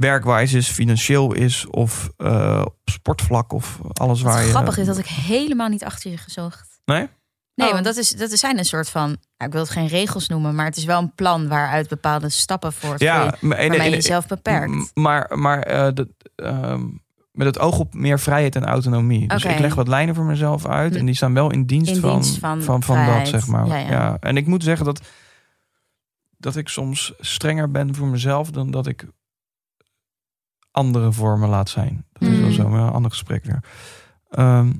werkwijs 0.00 0.52
is, 0.52 0.68
financieel 0.68 1.32
is 1.32 1.66
of 1.66 2.10
eh, 2.16 2.62
op 2.64 2.76
sportvlak 2.84 3.52
of 3.52 3.80
alles 3.92 4.22
Wat 4.22 4.32
waar 4.32 4.42
je... 4.44 4.50
grappig 4.50 4.78
is 4.78 4.86
dat 4.86 4.98
ik 4.98 5.06
helemaal 5.06 5.68
niet 5.68 5.84
achter 5.84 6.10
je 6.10 6.16
gezocht. 6.16 6.80
Nee? 6.84 7.08
Nee, 7.54 7.66
Oh. 7.68 7.72
want 7.74 7.84
dat, 7.84 7.96
is, 7.96 8.10
dat 8.10 8.30
zijn 8.30 8.58
een 8.58 8.64
soort 8.64 8.88
van, 8.90 9.06
nou, 9.08 9.16
ik 9.36 9.52
wil 9.52 9.60
het 9.60 9.70
geen 9.70 9.86
regels 9.86 10.28
noemen, 10.28 10.54
maar 10.54 10.64
het 10.66 10.76
is 10.76 10.84
wel 10.84 10.98
een 10.98 11.14
plan 11.14 11.48
waaruit 11.48 11.88
bepaalde 11.88 12.28
stappen 12.28 12.72
voortvloeien. 12.72 13.14
Ja, 13.14 13.24
en- 13.40 13.48
waarmee 13.48 13.70
je 13.72 13.78
en- 13.82 13.90
jezelf 13.90 14.26
beperkt. 14.26 14.90
maar, 14.94 15.38
maar 15.38 15.62
eh, 15.62 15.88
dat, 15.94 16.08
ehm, 16.36 16.86
met 17.32 17.46
het 17.46 17.58
oog 17.58 17.78
op 17.78 17.94
meer 17.94 18.20
vrijheid 18.20 18.56
en 18.56 18.64
autonomie. 18.64 19.28
Dus 19.28 19.44
ik 19.44 19.58
leg 19.58 19.74
wat 19.74 19.88
lijnen 19.88 20.14
voor 20.14 20.24
mezelf 20.24 20.66
uit. 20.66 20.96
En 20.96 21.06
die 21.06 21.14
staan 21.14 21.34
wel 21.34 21.50
in 21.50 21.66
dienst, 21.66 21.94
In 21.94 22.00
van, 22.00 22.10
dienst 22.20 22.38
van 22.38 22.62
van, 22.62 22.82
van, 22.82 23.06
dat, 23.06 23.28
zeg 23.28 23.46
maar. 23.46 23.66
Ja, 23.66 23.76
Ja, 23.76 23.90
ja. 23.90 24.16
En 24.20 24.36
ik 24.36 24.46
moet 24.46 24.62
zeggen 24.62 24.84
dat, 24.86 25.00
dat 26.36 26.56
ik 26.56 26.68
soms 26.68 27.12
strenger 27.18 27.70
ben 27.70 27.94
voor 27.94 28.06
mezelf... 28.06 28.50
dan 28.50 28.70
dat 28.70 28.86
ik 28.86 29.04
andere 30.70 31.12
vormen 31.12 31.48
laat 31.48 31.68
zijn. 31.68 32.06
Dat 32.12 32.28
is 32.28 32.38
wel 32.38 32.48
Mm. 32.48 32.52
zo, 32.54 32.68
maar 32.68 32.80
een 32.80 32.92
ander 32.92 33.10
gesprek 33.10 33.44
weer. 33.44 33.60
Ehm, 34.30 34.70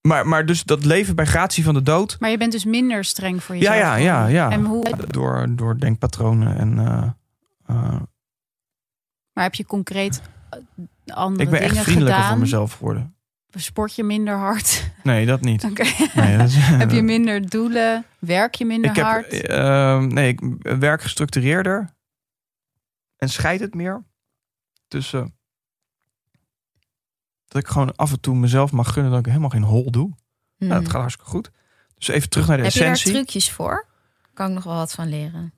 maar, 0.00 0.26
maar 0.28 0.46
dus 0.46 0.62
dat 0.64 0.84
leven 0.84 1.14
bij 1.16 1.26
gratie 1.26 1.64
van 1.64 1.74
de 1.74 1.82
dood... 1.82 2.16
Maar 2.20 2.30
je 2.30 2.38
bent 2.38 2.52
dus 2.52 2.64
minder 2.64 3.04
streng 3.04 3.42
voor 3.42 3.54
Ja, 3.56 3.60
jezelf. 3.60 3.78
ja, 3.78 3.96
ja, 3.96 4.26
ja. 4.26 4.50
En 4.50 4.64
hoe, 4.64 5.06
Door, 5.08 5.46
door 5.50 5.78
denkpatronen 5.78 6.56
en... 6.58 6.78
eh, 6.78 7.10
eh, 7.66 8.00
maar 9.32 9.44
heb 9.44 9.54
je 9.54 9.64
concreet 9.66 10.22
eh, 10.50 11.14
andere 11.16 11.44
ik 11.44 11.50
ben 11.50 11.58
dingen 11.60 11.74
echt 11.76 11.84
vriendelijker 11.84 12.14
gedaan? 12.14 12.30
voor 12.32 12.40
mezelf 12.40 12.72
geworden. 12.72 13.14
Sport 13.56 13.94
je 13.94 14.04
minder 14.04 14.36
hard? 14.36 14.90
Nee, 15.02 15.26
dat 15.26 15.40
niet. 15.40 15.64
Oké. 15.64 15.84
Nee, 16.14 16.36
dat 16.38 16.48
is- 16.48 16.56
heb 16.58 16.90
je 16.90 17.02
minder 17.02 17.48
doelen? 17.50 18.04
Werk 18.18 18.54
je 18.54 18.64
minder 18.64 18.90
ik 18.90 18.96
heb, 18.96 19.04
hard? 19.04 19.26
eh, 19.46 19.98
nee, 20.00 20.28
ik 20.28 20.40
werk 20.78 21.02
gestructureerder 21.02 21.88
en 23.24 23.30
scheid 23.30 23.60
het 23.60 23.74
meer 23.74 24.04
tussen 24.88 25.36
dat 27.48 27.62
ik 27.62 27.68
gewoon 27.68 27.96
af 27.96 28.10
en 28.12 28.20
toe 28.20 28.34
mezelf 28.36 28.72
mag 28.72 28.92
gunnen 28.92 29.10
dat 29.10 29.20
ik 29.20 29.26
helemaal 29.26 29.48
geen 29.48 29.62
hol 29.62 29.90
doe. 29.90 30.14
Nou, 30.56 30.80
dat 30.82 30.90
gaat 30.90 31.00
hartstikke 31.00 31.30
goed. 31.30 31.50
Dus 31.94 32.08
even 32.08 32.28
terug 32.28 32.46
naar 32.46 32.56
de 32.56 32.62
Heb 32.62 32.72
je 32.72 32.78
daar 32.78 32.90
essentie. 32.90 33.12
trucjes 33.20 33.50
voor? 33.52 33.86
Kan 34.34 34.48
ik 34.48 34.54
nog 34.54 34.64
wel 34.64 34.74
wat 34.74 34.92
van 34.92 35.08
leren. 35.08 35.52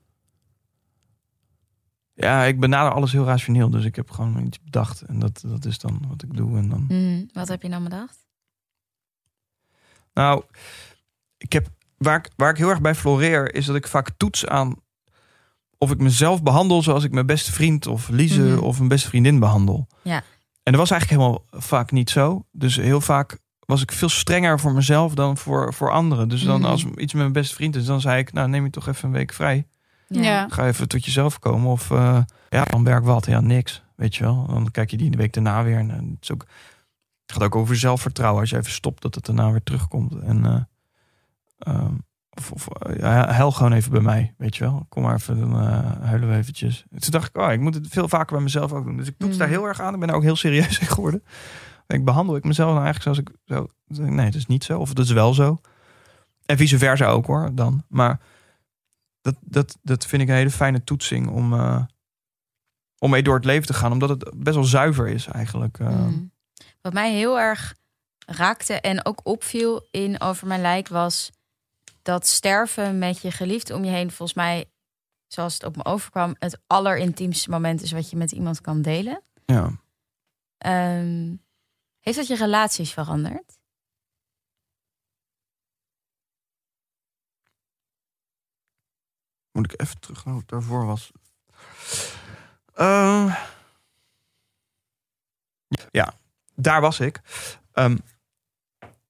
Ja, 2.13 2.43
ik 2.43 2.59
benader 2.59 2.93
alles 2.93 3.11
heel 3.11 3.25
rationeel, 3.25 3.69
dus 3.69 3.85
ik 3.85 3.95
heb 3.95 4.09
gewoon 4.11 4.45
iets 4.45 4.63
bedacht 4.63 5.01
en 5.01 5.19
dat, 5.19 5.43
dat 5.45 5.65
is 5.65 5.79
dan 5.79 6.05
wat 6.07 6.23
ik 6.23 6.35
doe. 6.35 6.57
En 6.57 6.69
dan 6.69 6.85
Mhm. 6.87 7.25
Wat 7.33 7.47
heb 7.47 7.61
je 7.61 7.69
dan 7.69 7.83
bedacht? 7.83 8.25
Nou, 10.13 10.43
ik 11.37 11.53
heb, 11.53 11.67
waar, 11.97 12.17
ik, 12.17 12.29
waar 12.35 12.49
ik 12.49 12.57
heel 12.57 12.69
erg 12.69 12.81
bij 12.81 12.95
floreer, 12.95 13.55
is 13.55 13.65
dat 13.65 13.75
ik 13.75 13.87
vaak 13.87 14.09
toets 14.17 14.45
aan 14.45 14.75
of 15.77 15.91
ik 15.91 15.97
mezelf 15.99 16.43
behandel 16.43 16.81
zoals 16.83 17.03
ik 17.03 17.11
mijn 17.11 17.25
beste 17.25 17.51
vriend 17.51 17.87
of 17.87 18.07
Lize 18.09 18.41
Mhm. 18.41 18.59
of 18.59 18.77
mijn 18.77 18.89
beste 18.89 19.07
vriendin 19.07 19.39
behandel. 19.39 19.87
Ja. 20.03 20.23
En 20.63 20.73
dat 20.73 20.81
was 20.81 20.91
eigenlijk 20.91 21.21
helemaal 21.21 21.45
vaak 21.51 21.91
niet 21.91 22.09
zo. 22.09 22.45
Dus 22.51 22.75
heel 22.75 23.01
vaak 23.01 23.37
was 23.59 23.81
ik 23.81 23.91
veel 23.91 24.09
strenger 24.09 24.59
voor 24.59 24.73
mezelf 24.73 25.13
dan 25.13 25.37
voor, 25.37 25.73
voor 25.73 25.91
anderen. 25.91 26.29
Dus 26.29 26.43
dan 26.43 26.59
Mhm. 26.59 26.69
als 26.69 26.83
iets 26.85 27.13
met 27.13 27.21
mijn 27.21 27.31
beste 27.31 27.55
vriend 27.55 27.75
is, 27.75 27.85
dan 27.85 28.01
zei 28.01 28.19
ik, 28.19 28.33
nou 28.33 28.49
neem 28.49 28.63
je 28.63 28.69
toch 28.69 28.87
even 28.87 29.07
een 29.07 29.13
week 29.13 29.33
vrij. 29.33 29.67
Ja. 30.07 30.47
Ga 30.49 30.67
even 30.67 30.87
tot 30.87 31.05
jezelf 31.05 31.39
komen. 31.39 31.71
Of 31.71 31.91
eh, 31.91 32.19
ja, 32.49 32.63
dan 32.63 32.83
werk 32.83 33.03
wat. 33.03 33.25
Ja, 33.25 33.39
niks. 33.39 33.83
Weet 33.95 34.15
je 34.15 34.23
wel. 34.23 34.45
Dan 34.47 34.71
kijk 34.71 34.91
je 34.91 34.97
die 34.97 35.09
de 35.11 35.17
week 35.17 35.33
daarna 35.33 35.63
weer. 35.63 35.77
En, 35.77 35.89
eh, 35.91 35.95
het, 35.95 36.17
is 36.21 36.31
ook, 36.31 36.45
het 37.25 37.31
gaat 37.35 37.43
ook 37.43 37.55
over 37.55 37.75
zelfvertrouwen. 37.75 38.41
Als 38.41 38.49
je 38.49 38.57
even 38.57 38.71
stopt, 38.71 39.01
dat 39.01 39.15
het 39.15 39.25
daarna 39.25 39.51
weer 39.51 39.63
terugkomt. 39.63 40.15
En 40.15 40.45
eh, 40.45 40.61
ehm, 41.73 41.93
of, 42.37 42.51
of 42.51 42.67
eh, 42.67 42.97
ja, 42.99 43.31
huil 43.31 43.51
gewoon 43.51 43.73
even 43.73 43.91
bij 43.91 44.01
mij. 44.01 44.33
Weet 44.37 44.55
je 44.55 44.63
wel. 44.63 44.85
Kom 44.89 45.03
maar 45.03 45.15
even, 45.15 45.39
dan 45.39 45.59
eh, 45.59 45.91
huilen 46.01 46.29
we 46.29 46.35
eventjes. 46.35 46.85
En 46.91 46.99
Toen 46.99 47.11
dacht 47.11 47.27
ik, 47.27 47.37
oh, 47.37 47.51
ik 47.51 47.59
moet 47.59 47.73
het 47.73 47.87
veel 47.89 48.07
vaker 48.07 48.33
bij 48.35 48.43
mezelf 48.43 48.73
ook 48.73 48.83
doen. 48.85 48.97
Dus 48.97 49.07
ik 49.07 49.17
toets 49.17 49.33
Mm. 49.33 49.39
daar 49.39 49.47
heel 49.47 49.65
erg 49.65 49.81
aan. 49.81 49.93
Ik 49.93 49.99
ben 49.99 50.07
daar 50.07 50.17
ook 50.17 50.23
heel 50.23 50.35
serieus 50.35 50.79
in 50.79 50.87
geworden. 50.87 51.23
Ik 51.87 52.05
behandel 52.05 52.35
ik 52.35 52.43
mezelf 52.43 52.73
nou 52.73 52.83
eigenlijk 52.85 53.15
zoals 53.15 53.29
ik 53.29 53.35
zo. 53.45 53.67
Nee, 54.03 54.25
dat 54.25 54.35
is 54.35 54.45
niet 54.45 54.63
zo. 54.63 54.79
Of 54.79 54.93
dat 54.93 55.05
is 55.05 55.11
wel 55.11 55.33
zo. 55.33 55.61
En 56.45 56.57
vice 56.57 56.77
versa 56.77 57.07
ook 57.07 57.25
hoor, 57.25 57.49
dan. 57.53 57.83
Maar 57.87 58.19
dat, 59.21 59.35
dat, 59.41 59.77
dat 59.81 60.05
vind 60.05 60.21
ik 60.21 60.27
een 60.27 60.35
hele 60.35 60.51
fijne 60.51 60.83
toetsing 60.83 61.27
om, 61.29 61.53
eh, 61.53 61.81
om 62.99 63.09
mee 63.09 63.23
door 63.23 63.35
het 63.35 63.45
leven 63.45 63.67
te 63.67 63.73
gaan. 63.73 63.91
Omdat 63.91 64.09
het 64.09 64.31
best 64.35 64.55
wel 64.55 64.65
zuiver 64.65 65.07
is 65.07 65.27
eigenlijk. 65.27 65.79
Mhm. 65.79 66.13
Wat 66.81 66.93
mij 66.93 67.13
heel 67.13 67.39
erg 67.39 67.75
raakte 68.25 68.73
en 68.73 69.05
ook 69.05 69.19
opviel 69.23 69.87
in 69.91 70.21
Over 70.21 70.47
Mijn 70.47 70.61
Lijk 70.61 70.87
was 70.87 71.31
dat 72.07 72.27
sterven 72.27 72.97
met 72.97 73.21
je 73.21 73.31
geliefde 73.31 73.75
om 73.75 73.83
je 73.83 73.91
heen, 73.91 74.11
volgens 74.11 74.37
mij, 74.37 74.71
zoals 75.27 75.53
het 75.53 75.63
op 75.63 75.75
me 75.75 75.85
overkwam, 75.85 76.35
het 76.39 76.59
allerintiemste 76.67 77.49
moment 77.49 77.81
is 77.81 77.91
wat 77.91 78.09
je 78.09 78.17
met 78.17 78.31
iemand 78.31 78.61
kan 78.61 78.81
delen. 78.81 79.23
Ja. 79.45 79.71
Ehm, 80.57 81.35
heeft 81.99 82.17
dat 82.17 82.27
je 82.27 82.35
relaties 82.35 82.93
veranderd? 82.93 83.59
Moet 89.51 89.73
ik 89.73 89.81
even 89.81 89.99
terug 89.99 90.25
naar 90.25 90.33
hoe 90.33 90.41
het 90.41 90.51
daarvoor 90.51 90.85
was. 90.85 91.11
Eh, 92.73 93.45
ja, 95.91 96.13
daar 96.55 96.81
was 96.81 96.99
ik. 96.99 97.21
Ehm, 97.71 97.97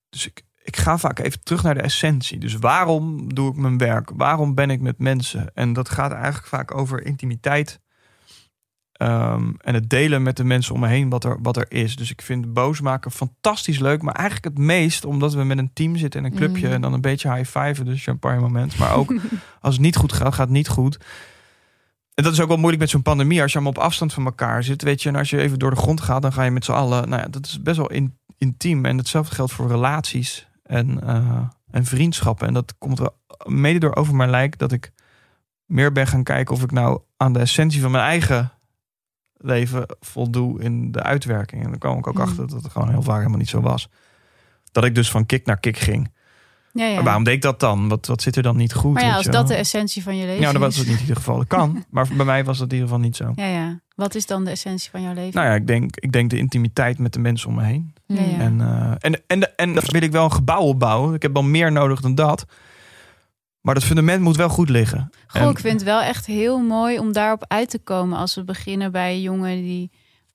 dus 0.10 0.26
ik, 0.26 0.47
ik 0.68 0.78
ga 0.78 0.98
vaak 0.98 1.20
even 1.20 1.44
terug 1.44 1.64
naar 1.64 1.74
de 1.74 1.82
essentie. 1.82 2.38
Dus 2.38 2.56
waarom 2.56 3.34
doe 3.34 3.52
ik 3.52 3.56
mijn 3.56 3.78
werk? 3.78 4.12
Waarom 4.16 4.56
ben 4.56 4.70
ik 4.70 4.82
met 4.82 5.00
mensen? 5.00 5.52
En 5.54 5.74
dat 5.74 5.90
gaat 5.90 6.12
eigenlijk 6.12 6.46
vaak 6.46 6.78
over 6.78 7.06
intimiteit. 7.06 7.80
Ehm, 8.92 9.52
en 9.62 9.74
het 9.74 9.90
delen 9.90 10.24
met 10.24 10.38
de 10.38 10.44
mensen 10.44 10.74
om 10.74 10.80
me 10.80 10.88
heen 10.88 11.10
wat 11.10 11.24
er, 11.24 11.42
wat 11.42 11.58
er 11.58 11.66
is. 11.70 11.96
Dus 11.96 12.12
ik 12.12 12.22
vind 12.22 12.54
boos 12.54 12.82
maken 12.82 13.12
fantastisch 13.12 13.80
leuk. 13.80 14.02
Maar 14.02 14.14
eigenlijk 14.16 14.56
het 14.56 14.66
meest 14.66 15.06
omdat 15.06 15.34
we 15.34 15.44
met 15.44 15.58
een 15.58 15.74
team 15.74 15.96
zitten 15.96 16.20
en 16.20 16.32
een 16.32 16.38
clubje. 16.38 16.66
Mhm. 16.66 16.74
En 16.74 16.82
dan 16.82 16.94
een 16.94 17.02
beetje 17.02 17.34
high-fiven, 17.34 17.86
dus 17.86 18.04
champagne 18.04 18.40
moment. 18.40 18.78
Maar 18.78 18.94
ook 18.94 19.14
als 19.62 19.74
het 19.74 19.84
niet 19.84 19.96
goed 19.96 20.14
gaat, 20.14 20.34
gaat 20.34 20.48
het 20.48 20.58
niet 20.58 20.68
goed. 20.68 20.98
En 22.14 22.24
dat 22.24 22.34
is 22.34 22.42
ook 22.42 22.48
wel 22.48 22.58
moeilijk 22.58 22.82
met 22.82 22.90
zo'n 22.90 23.02
pandemie. 23.02 23.42
Als 23.42 23.52
je 23.52 23.58
allemaal 23.60 23.76
op 23.76 23.88
afstand 23.88 24.14
van 24.14 24.26
elkaar 24.26 24.64
zit, 24.64 24.82
weet 24.82 25.04
je. 25.04 25.10
En 25.10 25.16
als 25.16 25.30
je 25.30 25.42
even 25.42 25.60
door 25.60 25.72
de 25.72 25.82
grond 25.82 26.02
gaat, 26.02 26.22
dan 26.22 26.34
ga 26.34 26.44
je 26.44 26.52
met 26.52 26.66
z'n 26.66 26.72
allen. 26.72 27.10
Nou 27.10 27.22
ja, 27.22 27.28
dat 27.28 27.46
is 27.46 27.62
best 27.62 27.78
wel 27.78 27.92
in, 27.92 28.18
intiem. 28.38 28.86
En 28.86 28.98
hetzelfde 28.98 29.36
geldt 29.36 29.52
voor 29.52 29.68
relaties 29.68 30.48
en, 30.68 31.02
eh, 31.02 31.42
en 31.72 31.86
vriendschappen. 31.86 32.48
En 32.48 32.54
dat 32.54 32.78
komt 32.78 33.00
er 33.00 33.10
mede 33.46 33.80
door 33.80 33.96
over 33.96 34.16
mijn 34.16 34.30
lijk 34.30 34.58
dat 34.58 34.72
ik 34.72 34.92
meer 35.66 35.92
ben 35.92 36.08
gaan 36.08 36.24
kijken 36.24 36.56
of 36.56 36.64
ik 36.64 36.72
nou 36.72 37.02
aan 37.18 37.34
de 37.34 37.40
essentie 37.40 37.82
van 37.82 37.92
mijn 37.92 38.04
eigen 38.04 38.52
leven 39.38 39.86
voldoe 40.00 40.62
in 40.62 40.92
de 40.92 41.04
uitwerking. 41.04 41.64
En 41.64 41.70
dan 41.70 41.80
kwam 41.80 41.98
ik 41.98 42.08
ook 42.08 42.14
Hmm. 42.14 42.24
achter 42.24 42.48
dat 42.48 42.64
het 42.64 42.72
gewoon 42.72 42.90
heel 42.90 43.02
vaak 43.02 43.18
helemaal 43.18 43.38
niet 43.38 43.50
zo 43.50 43.62
was. 43.62 43.90
Dat 44.72 44.84
ik 44.84 44.96
dus 44.96 45.12
van 45.12 45.26
kick 45.26 45.46
naar 45.46 45.60
kick 45.60 45.78
ging. 45.78 46.12
Ja, 46.74 46.86
ja. 46.86 46.96
Maar 46.96 47.04
waarom 47.04 47.24
deed 47.24 47.34
ik 47.34 47.42
dat 47.42 47.60
dan? 47.60 47.88
Wat, 47.88 48.06
wat 48.08 48.22
zit 48.22 48.36
er 48.36 48.44
dan 48.44 48.56
niet 48.58 48.74
goed? 48.74 48.94
Maar 48.94 49.02
ja, 49.04 49.08
weet 49.08 49.18
als 49.18 49.26
dat 49.36 49.48
de 49.48 49.54
essentie 49.56 50.04
van 50.04 50.18
je 50.18 50.26
leven 50.26 50.42
Ja, 50.42 50.52
dat 50.52 50.62
was 50.62 50.72
is. 50.74 50.78
het 50.78 50.88
niet 50.88 50.96
in 50.96 51.02
ieder 51.02 51.16
geval. 51.16 51.38
Dat 51.38 51.48
kan. 51.48 51.84
Maar 51.90 52.08
bij 52.16 52.26
mij 52.26 52.44
was 52.44 52.58
dat 52.58 52.68
in 52.68 52.74
ieder 52.74 52.88
geval 52.90 53.04
niet 53.04 53.16
zo. 53.16 53.32
Ja, 53.36 53.46
ja. 53.48 53.80
Wat 53.96 54.16
is 54.16 54.26
dan 54.26 54.44
de 54.46 54.52
essentie 54.52 54.90
van 54.92 55.02
jouw 55.02 55.14
leven? 55.14 55.34
Nou 55.34 55.48
ja, 55.48 55.54
ik 55.56 55.68
denk, 55.68 55.96
ik 55.96 56.12
denk 56.12 56.30
de 56.30 56.38
intimiteit 56.38 56.98
met 57.00 57.14
de 57.14 57.20
mensen 57.20 57.50
om 57.50 57.56
me 57.56 57.64
heen. 57.64 57.94
Ja, 58.06 58.22
ja. 58.22 58.38
En, 58.40 58.62
eh, 58.62 58.92
en, 59.00 59.22
en, 59.28 59.56
en 59.56 59.74
dan 59.74 59.84
wil 59.88 60.02
ik 60.02 60.12
wel 60.12 60.24
een 60.24 60.32
gebouw 60.32 60.62
opbouwen. 60.62 61.14
Ik 61.14 61.22
heb 61.22 61.34
wel 61.34 61.44
meer 61.44 61.72
nodig 61.72 62.02
dan 62.02 62.16
dat. 62.16 62.46
Maar 63.62 63.74
dat 63.76 63.84
fundament 63.84 64.22
moet 64.22 64.36
wel 64.36 64.50
goed 64.50 64.70
liggen. 64.70 65.10
Goh, 65.28 65.42
En- 65.42 65.50
ik 65.50 65.60
vind 65.60 65.74
het 65.74 65.84
wel 65.84 66.02
echt 66.02 66.26
heel 66.26 66.60
mooi 66.60 67.00
om 67.00 67.12
daarop 67.12 67.46
uit 67.48 67.70
te 67.70 67.80
komen. 67.80 68.18
Als 68.18 68.36
we 68.36 68.44
beginnen 68.44 68.92
bij 68.92 69.22
jongen 69.22 69.56
die 69.56 69.92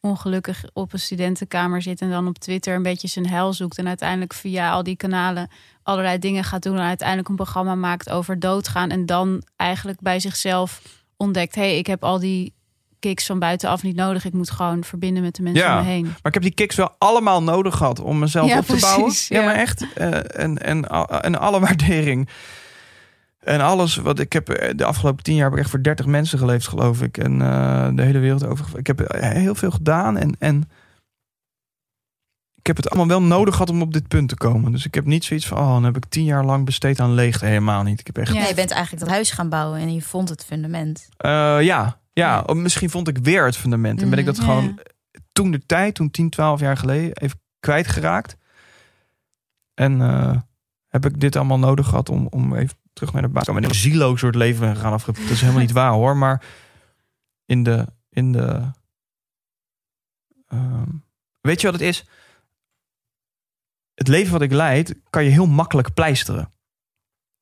ongelukkig 0.06 0.64
op 0.72 0.92
een 0.92 0.98
studentenkamer 0.98 1.82
zit... 1.82 2.00
en 2.00 2.10
dan 2.10 2.26
op 2.28 2.38
Twitter 2.38 2.74
een 2.74 2.82
beetje 2.82 3.08
zijn 3.08 3.28
hel 3.28 3.52
zoekt... 3.52 3.78
en 3.78 3.88
uiteindelijk 3.88 4.34
via 4.34 4.70
al 4.72 4.82
die 4.82 4.96
kanalen 4.96 5.50
allerlei 5.82 6.18
dingen 6.18 6.44
gaat 6.44 6.62
doen... 6.62 6.76
en 6.76 6.82
uiteindelijk 6.82 7.28
een 7.28 7.36
programma 7.36 7.74
maakt 7.74 8.10
over 8.10 8.38
doodgaan... 8.40 8.90
en 8.90 9.06
dan 9.06 9.42
eigenlijk 9.56 10.00
bij 10.00 10.20
zichzelf 10.20 10.82
ontdekt... 11.16 11.54
hé, 11.54 11.62
hey, 11.62 11.78
ik 11.78 11.86
heb 11.86 12.04
al 12.04 12.18
die 12.18 12.54
kicks 12.98 13.26
van 13.26 13.38
buitenaf 13.38 13.82
niet 13.82 13.96
nodig. 13.96 14.24
Ik 14.24 14.32
moet 14.32 14.50
gewoon 14.50 14.84
verbinden 14.84 15.22
met 15.22 15.34
de 15.34 15.42
mensen 15.42 15.64
Ja. 15.64 15.78
om 15.78 15.84
me 15.84 15.90
heen. 15.90 16.04
Maar 16.04 16.14
ik 16.22 16.34
heb 16.34 16.42
die 16.42 16.54
kicks 16.54 16.76
wel 16.76 16.94
allemaal 16.98 17.42
nodig 17.42 17.76
gehad 17.76 18.00
om 18.00 18.18
mezelf 18.18 18.48
Ja, 18.48 18.58
op 18.58 18.64
te 18.66 18.76
bouwen. 18.80 19.12
ja. 19.28 19.44
maar 19.44 19.54
echt. 19.54 19.86
eh, 19.94 20.40
en, 20.42 20.58
en, 20.58 20.88
en 21.22 21.38
alle 21.38 21.60
waardering. 21.60 22.28
En 23.43 23.60
alles 23.60 23.97
wat 23.97 24.19
ik 24.19 24.32
heb 24.32 24.48
eh, 24.48 24.73
de 24.77 24.85
afgelopen 24.85 25.23
tien 25.24 25.35
jaar 25.35 25.44
heb 25.44 25.52
ik 25.52 25.59
echt 25.59 25.70
voor 25.70 25.82
30 25.82 26.06
mensen 26.06 26.39
geleefd, 26.39 26.69
geloof 26.69 27.02
ik. 27.02 27.19
En 27.19 27.43
eh, 27.43 27.89
de 27.94 28.02
hele 28.02 28.19
wereld 28.19 28.47
over. 28.47 28.78
Ik 28.78 28.86
heb 28.86 29.01
eh, 29.01 29.31
heel 29.31 29.55
veel 29.55 29.70
gedaan. 29.70 30.16
En, 30.16 30.36
en 30.39 30.69
ik 32.55 32.66
heb 32.66 32.77
het 32.77 32.89
allemaal 32.90 33.09
wel 33.09 33.23
nodig 33.23 33.55
gehad 33.55 33.70
om 33.70 33.82
op 33.82 33.93
dit 33.93 34.09
punt 34.09 34.28
te 34.28 34.36
komen. 34.36 34.73
Dus 34.73 34.86
ik 34.86 34.94
heb 34.94 35.05
niet 35.05 35.24
zoiets 35.24 35.47
van, 35.47 35.59
oh, 35.59 35.69
dan 35.73 35.85
heb 35.85 35.97
ik 35.97 36.05
tien 36.06 36.24
jaar 36.24 36.44
lang 36.44 36.64
besteed 36.64 37.01
aan 37.01 37.14
leegte. 37.14 37.47
Helemaal 37.47 37.82
niet. 37.82 38.01
Ik 38.01 38.06
heb 38.06 38.19
echt 38.19 38.32
Ja. 38.32 38.39
Nee, 38.39 38.48
je 38.48 38.55
bent 38.55 38.70
eigenlijk 38.70 39.05
dat 39.05 39.14
huis 39.14 39.31
gaan 39.31 39.48
bouwen 39.48 39.81
en 39.81 39.94
je 39.94 40.02
vond 40.02 40.28
het 40.28 40.44
fundament. 40.44 41.09
Ja, 41.19 42.01
ja. 42.12 42.40
Of 42.40 42.56
misschien 42.56 42.90
vond 42.90 43.09
ik 43.09 43.19
weer 43.19 43.44
het 43.44 43.56
fundament. 43.56 44.02
En 44.02 44.10
ben 44.10 44.19
ik 44.19 44.24
dat 44.24 44.36
Mhm. 44.36 44.44
gewoon 44.47 44.78
toen 45.32 45.51
de 45.51 45.66
tijd, 45.66 45.94
toen 45.94 46.10
10, 46.10 46.31
12 46.31 46.60
jaar 46.60 46.77
geleden, 46.77 47.16
even 47.16 47.40
kwijtgeraakt. 47.60 48.36
En 49.74 50.01
heb 50.89 51.06
ik 51.06 51.20
dit 51.20 51.36
allemaal 51.36 51.59
nodig 51.59 51.86
gehad 51.86 52.09
om, 52.09 52.27
om 52.31 52.55
even 52.56 52.77
terug 52.93 53.12
naar 53.12 53.23
de 53.23 53.28
te 53.28 53.44
komen. 53.44 53.62
En 53.62 53.69
een 53.69 53.74
zieloos 53.74 54.20
soort 54.20 54.35
leven 54.35 54.60
ben 54.60 54.74
gegaan 54.74 54.93
af. 54.93 55.05
Dat 55.05 55.16
is 55.19 55.40
helemaal 55.40 55.60
niet 55.60 55.73
waar 55.73 55.93
hoor. 55.93 56.16
Maar 56.16 56.44
in 57.47 57.62
de. 57.62 57.86
In 58.10 58.32
de 58.32 58.70
ehm, 60.48 60.89
weet 61.40 61.60
je 61.60 61.70
wat 61.70 61.81
het 61.81 61.89
is? 61.89 62.05
Het 63.94 64.09
leven 64.09 64.32
wat 64.32 64.43
ik 64.43 64.52
leid, 64.52 64.94
kan 65.10 65.24
je 65.24 65.31
heel 65.31 65.47
makkelijk 65.47 65.94
pleisteren. 65.94 66.52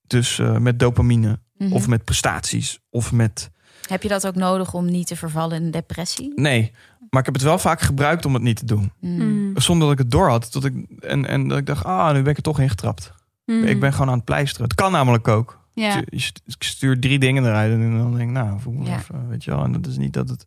Dus 0.07 0.39
eh, 0.39 0.57
met 0.57 0.79
dopamine, 0.79 1.41
Mhm. 1.57 1.73
of 1.73 1.89
met 1.89 2.05
prestaties, 2.05 2.81
of 2.91 3.13
met 3.13 3.51
Heb 3.89 4.03
je 4.03 4.09
dat 4.09 4.27
ook 4.27 4.35
nodig 4.35 4.75
om 4.75 4.85
niet 4.85 5.07
te 5.07 5.17
vervallen 5.17 5.57
in 5.57 5.65
een 5.65 5.71
depressie? 5.71 6.33
Nee, 6.35 6.73
maar 7.11 7.21
ik 7.21 7.25
heb 7.27 7.35
het 7.35 7.43
wel 7.45 7.59
vaak 7.59 7.81
gebruikt 7.81 8.25
om 8.25 8.35
het 8.35 8.43
niet 8.43 8.57
te 8.57 8.65
doen. 8.65 8.93
Mhm. 9.01 9.23
Mm. 9.23 9.61
Zonder 9.61 9.89
dat 9.89 9.99
ik 9.99 10.03
het 10.03 10.11
door 10.11 10.29
had. 10.29 10.53
Tot 10.53 10.65
ik, 10.65 10.75
en, 11.01 11.27
en 11.27 11.49
dat 11.49 11.59
ik 11.59 11.67
dacht, 11.67 11.85
ah, 11.85 12.13
nu 12.13 12.23
ben 12.23 12.31
ik 12.31 12.37
er 12.37 12.43
toch 12.43 12.61
ingetrapt. 12.61 13.13
Mm. 13.51 13.65
Ik 13.65 13.81
ben 13.81 13.93
gewoon 13.93 14.09
aan 14.09 14.17
het 14.17 14.25
pleisteren. 14.25 14.65
Het 14.65 14.75
kan 14.75 14.93
namelijk 14.93 15.29
ook. 15.29 15.59
Ja. 15.75 16.03
Ik 16.11 16.33
stuur 16.59 17.01
drie 17.01 17.19
dingen 17.19 17.45
eruit 17.45 17.73
en 17.73 17.99
dan 17.99 18.17
denk 18.17 18.29
ik, 18.29 18.35
nou, 18.35 18.61
voel 18.61 18.73
me 18.73 18.85
Ja. 18.85 18.97
even, 18.97 19.29
weet 19.29 19.45
je 19.45 19.51
wel. 19.51 19.65
En 19.65 19.73
dat 19.73 19.87
is 19.87 19.97
niet 19.97 20.13
dat 20.13 20.29
het... 20.29 20.47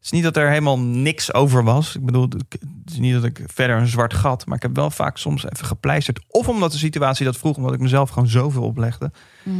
Het 0.00 0.08
is 0.08 0.14
niet 0.14 0.24
dat 0.24 0.36
er 0.36 0.48
helemaal 0.48 0.78
niks 0.78 1.34
over 1.34 1.64
was. 1.64 1.96
Ik 1.96 2.04
bedoel, 2.04 2.28
het 2.48 2.90
is 2.92 2.98
niet 2.98 3.12
dat 3.12 3.24
ik 3.24 3.40
verder 3.46 3.76
een 3.76 3.86
zwart 3.86 4.14
gat... 4.14 4.46
maar 4.46 4.56
ik 4.56 4.62
heb 4.62 4.76
wel 4.76 4.90
vaak 4.90 5.16
soms 5.16 5.44
even 5.44 5.66
gepleisterd. 5.66 6.20
Of 6.28 6.48
omdat 6.48 6.72
de 6.72 6.78
situatie 6.78 7.24
dat 7.24 7.36
vroeg, 7.36 7.56
omdat 7.56 7.72
ik 7.74 7.80
mezelf 7.80 8.10
gewoon 8.10 8.28
zoveel 8.28 8.62
oplegde. 8.62 9.12
Mhm. 9.42 9.56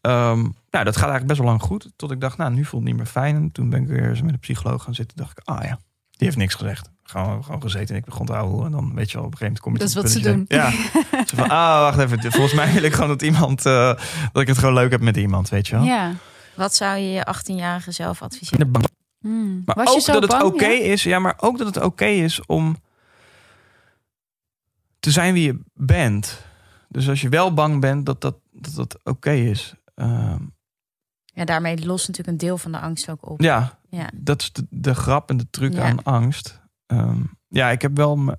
Ehm, 0.00 0.40
nou, 0.70 0.84
dat 0.84 0.96
gaat 0.96 1.08
eigenlijk 1.10 1.26
best 1.26 1.38
wel 1.38 1.48
lang 1.48 1.62
goed. 1.62 1.90
Tot 1.96 2.10
ik 2.10 2.20
dacht, 2.20 2.36
nou, 2.36 2.52
nu 2.52 2.64
voelt 2.64 2.82
het 2.82 2.90
niet 2.90 3.00
meer 3.00 3.10
fijn. 3.10 3.36
En 3.36 3.52
toen 3.52 3.70
ben 3.70 3.82
ik 3.82 3.88
weer 3.88 4.08
eens 4.08 4.22
met 4.22 4.32
een 4.32 4.38
psycholoog 4.38 4.82
gaan 4.82 4.94
zitten. 4.94 5.16
dacht 5.16 5.38
ik, 5.38 5.44
ah 5.44 5.62
ja, 5.64 5.78
die 6.10 6.26
heeft 6.26 6.36
niks 6.36 6.54
gezegd. 6.54 6.90
Gewoon, 7.12 7.44
gewoon 7.44 7.62
gezeten 7.62 7.88
en 7.94 8.00
ik 8.00 8.04
begon 8.04 8.26
te 8.26 8.32
houden. 8.32 8.64
En 8.66 8.70
dan 8.72 8.94
weet 8.94 9.10
je 9.10 9.16
wel, 9.16 9.26
op 9.26 9.32
een 9.32 9.38
gegeven 9.38 9.60
moment 9.60 9.60
kom 9.60 9.72
je 9.72 9.78
Dat 9.78 9.88
is 9.88 9.94
tot 9.94 10.02
wat 10.02 10.12
het 10.12 10.22
ze 10.22 10.28
denkt, 10.28 10.52
Ja. 11.12 11.24
Zo 11.26 11.36
van, 11.36 11.48
ah, 11.48 11.80
wacht 11.80 11.98
even. 11.98 12.32
Volgens 12.32 12.54
mij 12.54 12.72
wil 12.72 12.82
ik 12.82 12.92
gewoon 12.92 13.08
dat 13.08 13.22
iemand, 13.22 13.66
eh, 13.66 13.94
dat 14.32 14.42
ik 14.42 14.48
het 14.48 14.58
gewoon 14.58 14.74
leuk 14.74 14.90
heb 14.90 15.00
met 15.00 15.16
iemand, 15.16 15.48
weet 15.48 15.66
je 15.68 15.74
wel. 15.76 15.84
Ja. 15.84 16.12
Wat 16.56 16.74
zou 16.74 16.98
je 16.98 17.10
je 17.10 17.26
18-jarige 17.26 17.90
zelf 17.90 18.22
adviseren? 18.22 18.58
de 18.58 18.66
bank. 18.66 18.84
Mm. 19.18 19.62
Maar 19.64 19.74
Was 19.76 19.88
je 19.88 19.94
ook 19.94 20.00
zo 20.00 20.12
dat 20.12 20.22
het 20.22 20.30
bang? 20.30 20.42
oké 20.42 20.66
Ja? 20.66 20.82
is, 20.84 21.02
ja, 21.02 21.18
maar 21.18 21.34
ook 21.36 21.58
dat 21.58 21.74
het 21.74 21.84
oké 21.84 22.04
is 22.04 22.46
om 22.46 22.76
te 25.00 25.10
zijn 25.10 25.34
wie 25.34 25.44
je 25.44 25.58
bent. 25.74 26.44
Dus 26.88 27.08
als 27.08 27.20
je 27.20 27.28
wel 27.28 27.54
bang 27.54 27.80
bent, 27.80 28.06
dat 28.06 28.20
dat, 28.20 28.36
dat, 28.52 28.74
dat 28.74 28.98
oké 29.04 29.30
is. 29.32 29.74
Ehm, 29.94 30.38
Ja, 31.24 31.44
daarmee 31.44 31.86
lost 31.86 32.08
natuurlijk 32.08 32.28
een 32.40 32.46
deel 32.46 32.58
van 32.58 32.72
de 32.72 32.78
angst 32.78 33.08
ook 33.10 33.28
op. 33.30 33.40
ja, 33.40 33.78
Ja. 33.88 34.10
dat 34.14 34.42
is 34.42 34.52
de, 34.52 34.66
de 34.70 34.94
grap 34.94 35.30
en 35.30 35.36
de 35.36 35.46
truc 35.50 35.72
Ja. 35.72 35.82
aan 35.82 36.02
angst. 36.02 36.60
Ehm, 36.86 37.22
ja, 37.48 37.70
ik 37.70 37.82
heb 37.82 37.96
wel 37.96 38.16
me, 38.16 38.38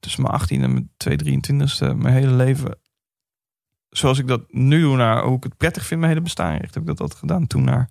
tussen 0.00 0.22
mijn 0.22 0.34
18 0.34 0.62
en 0.62 0.72
mijn 0.72 0.90
2, 0.96 1.16
23ste 1.16 1.94
mijn 1.96 2.14
hele 2.14 2.32
leven, 2.32 2.78
zoals 3.88 4.18
ik 4.18 4.26
dat 4.26 4.52
nu 4.52 4.80
doe, 4.80 4.96
naar 4.96 5.22
hoe 5.22 5.36
ik 5.36 5.42
het 5.42 5.56
prettig 5.56 5.86
vind, 5.86 6.00
mijn 6.00 6.12
hele 6.12 6.24
bestaan 6.24 6.56
richt, 6.56 6.74
heb 6.74 6.82
ik 6.82 6.88
dat 6.88 7.00
altijd 7.00 7.18
gedaan. 7.18 7.46
Toen 7.46 7.64
naar 7.64 7.90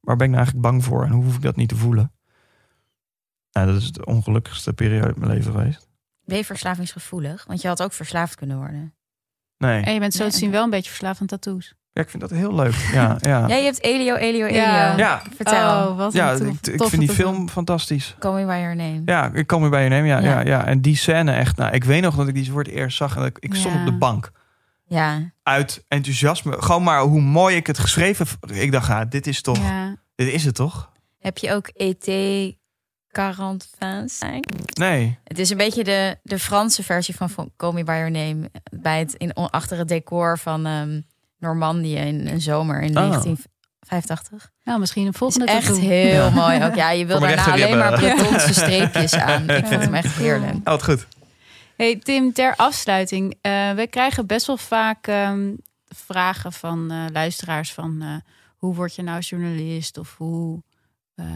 waar 0.00 0.16
ben 0.16 0.26
ik 0.26 0.32
nou 0.32 0.44
eigenlijk 0.44 0.66
bang 0.66 0.84
voor 0.84 1.04
en 1.04 1.10
hoe 1.10 1.24
hoef 1.24 1.34
ik 1.36 1.42
dat 1.42 1.56
niet 1.56 1.68
te 1.68 1.76
voelen? 1.76 2.12
Nou, 3.52 3.66
dat 3.66 3.82
is 3.82 3.92
de 3.92 4.04
ongelukkigste 4.04 4.72
periode 4.72 5.06
uit 5.06 5.16
mijn 5.16 5.30
leven 5.30 5.52
geweest. 5.52 5.88
Ben 6.24 6.36
je 6.36 6.44
verslavingsgevoelig? 6.44 7.44
Want 7.44 7.60
je 7.60 7.68
had 7.68 7.82
ook 7.82 7.92
verslaafd 7.92 8.34
kunnen 8.34 8.56
worden. 8.56 8.94
Nee, 9.56 9.82
En 9.82 9.92
je 9.92 10.00
bent 10.00 10.14
zo 10.14 10.28
te 10.28 10.36
zien 10.36 10.50
wel 10.50 10.64
een 10.64 10.70
beetje 10.70 10.88
verslaafd 10.88 11.20
aan 11.20 11.26
tattoos. 11.26 11.74
Ja, 11.94 12.02
ik 12.02 12.10
vind 12.10 12.22
dat 12.22 12.30
heel 12.30 12.54
leuk. 12.54 12.74
Ja, 12.92 13.16
ja. 13.20 13.46
Ja, 13.48 13.56
je 13.56 13.64
hebt 13.64 13.82
Elio, 13.82 14.14
Elio, 14.14 14.46
Elio. 14.46 14.60
Ja. 14.60 14.96
Ja. 14.96 15.22
Vertel. 15.36 15.88
Oh, 15.88 15.96
wat 15.96 16.12
ja 16.12 16.36
tof- 16.36 16.66
ik, 16.66 16.82
vind 16.82 17.02
die 17.02 17.10
film 17.10 17.48
fantastisch. 17.48 18.16
Call 18.18 18.34
me 18.34 18.46
by 18.46 18.58
your 18.60 18.76
name. 18.76 19.02
Ja, 19.04 19.30
ik 19.32 19.46
kom 19.46 19.60
weer 19.60 19.70
bij 19.70 19.82
je 19.82 19.88
nemen. 19.88 20.08
Ja, 20.08 20.18
ja. 20.18 20.40
Ja. 20.40 20.40
Ja, 20.46 20.66
En 20.66 20.80
die 20.80 20.96
scène 20.96 21.32
echt. 21.32 21.56
Nou, 21.56 21.72
ik 21.72 21.84
weet 21.84 22.02
nog 22.02 22.16
dat 22.16 22.28
ik 22.28 22.34
die 22.34 22.50
voor 22.50 22.62
het 22.62 22.70
eerst 22.72 22.96
zag. 22.96 23.14
En 23.14 23.20
dat 23.20 23.28
ik, 23.28 23.38
ik 23.38 23.54
stond 23.54 23.74
op 23.74 23.84
de 23.84 23.92
bank. 23.92 24.30
Ja. 24.86 25.32
Uit 25.42 25.84
enthousiasme. 25.88 26.62
Gewoon 26.62 26.82
maar 26.82 27.00
hoe 27.00 27.20
mooi 27.20 27.56
ik 27.56 27.66
het 27.66 27.78
geschreven. 27.78 28.26
Ik 28.52 28.72
dacht, 28.72 28.86
ja, 28.88 29.04
dit 29.04 29.26
is 29.26 29.42
toch. 29.42 29.58
Ja. 29.58 29.96
Dit 30.14 30.28
is 30.32 30.44
het 30.44 30.54
toch? 30.54 30.90
Heb 31.18 31.38
je 31.38 31.52
ook 31.52 31.68
ET 31.68 32.04
45? 33.08 34.78
Nee. 34.78 35.18
Het 35.24 35.38
is 35.38 35.50
een 35.50 35.56
beetje 35.56 35.84
de, 35.84 36.18
de 36.22 36.38
Franse 36.38 36.82
versie 36.82 37.14
van 37.16 37.30
van 37.30 37.50
Call 37.56 37.72
Me 37.72 37.84
By 37.84 37.92
Your 37.92 38.10
Name. 38.10 38.50
Bij 38.70 38.98
het, 38.98 39.14
in, 39.14 39.32
achter 39.32 39.78
het 39.78 39.88
decor 39.88 40.38
van 40.38 40.66
ehm 40.66 41.00
Normandië 41.44 41.96
in 41.96 42.26
een 42.26 42.40
zomer 42.40 42.80
in 42.82 42.88
Oh. 42.88 42.94
1985. 42.94 44.50
Nou, 44.64 44.78
misschien 44.80 45.02
een 45.02 45.06
Het 45.06 45.14
is 45.14 45.20
volgende 45.20 45.46
echt 45.52 45.78
heel 45.78 46.30
mooi. 46.30 46.64
Ook, 46.64 46.74
ja, 46.74 46.90
je 46.90 47.06
wil 47.06 47.20
daarna 47.20 47.52
alleen 47.52 47.78
maar 47.78 47.90
rechterribben. 47.90 48.26
platonse 48.26 48.54
streepjes 48.60 49.14
aan. 49.14 49.50
Ik 49.50 49.66
vond 49.66 49.80
hem 49.82 49.94
echt 49.94 50.14
heerlijk. 50.16 50.54
Oh, 50.54 50.64
wat 50.64 50.82
goed. 50.84 51.06
Hey 51.76 51.96
Tim, 51.98 52.32
ter 52.32 52.56
afsluiting. 52.56 53.34
eh 53.40 53.50
wij 53.72 53.86
krijgen 53.86 54.26
best 54.26 54.46
wel 54.46 54.56
vaak 54.56 55.06
ehm, 55.06 55.52
vragen 55.88 56.52
van 56.52 56.90
eh, 56.90 57.04
luisteraars 57.12 57.72
van 57.72 58.02
eh, 58.02 58.14
hoe 58.56 58.74
word 58.74 58.94
je 58.94 59.02
nou 59.02 59.20
journalist 59.20 59.98
of 59.98 60.16
hoe 60.16 60.62
eh, 61.14 61.26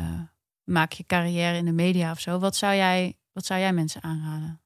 maak 0.64 0.93
je 0.93 1.05
carrière 1.06 1.56
in 1.56 1.64
de 1.64 1.72
media 1.72 2.10
of 2.10 2.20
zo. 2.20 2.39
Wat 2.39 2.56
zou 2.56 2.74
jij, 2.74 3.16
wat 3.32 3.47
zou 3.47 3.60
jij 3.60 3.72
mensen 3.72 4.02
aanraden? 4.02 4.60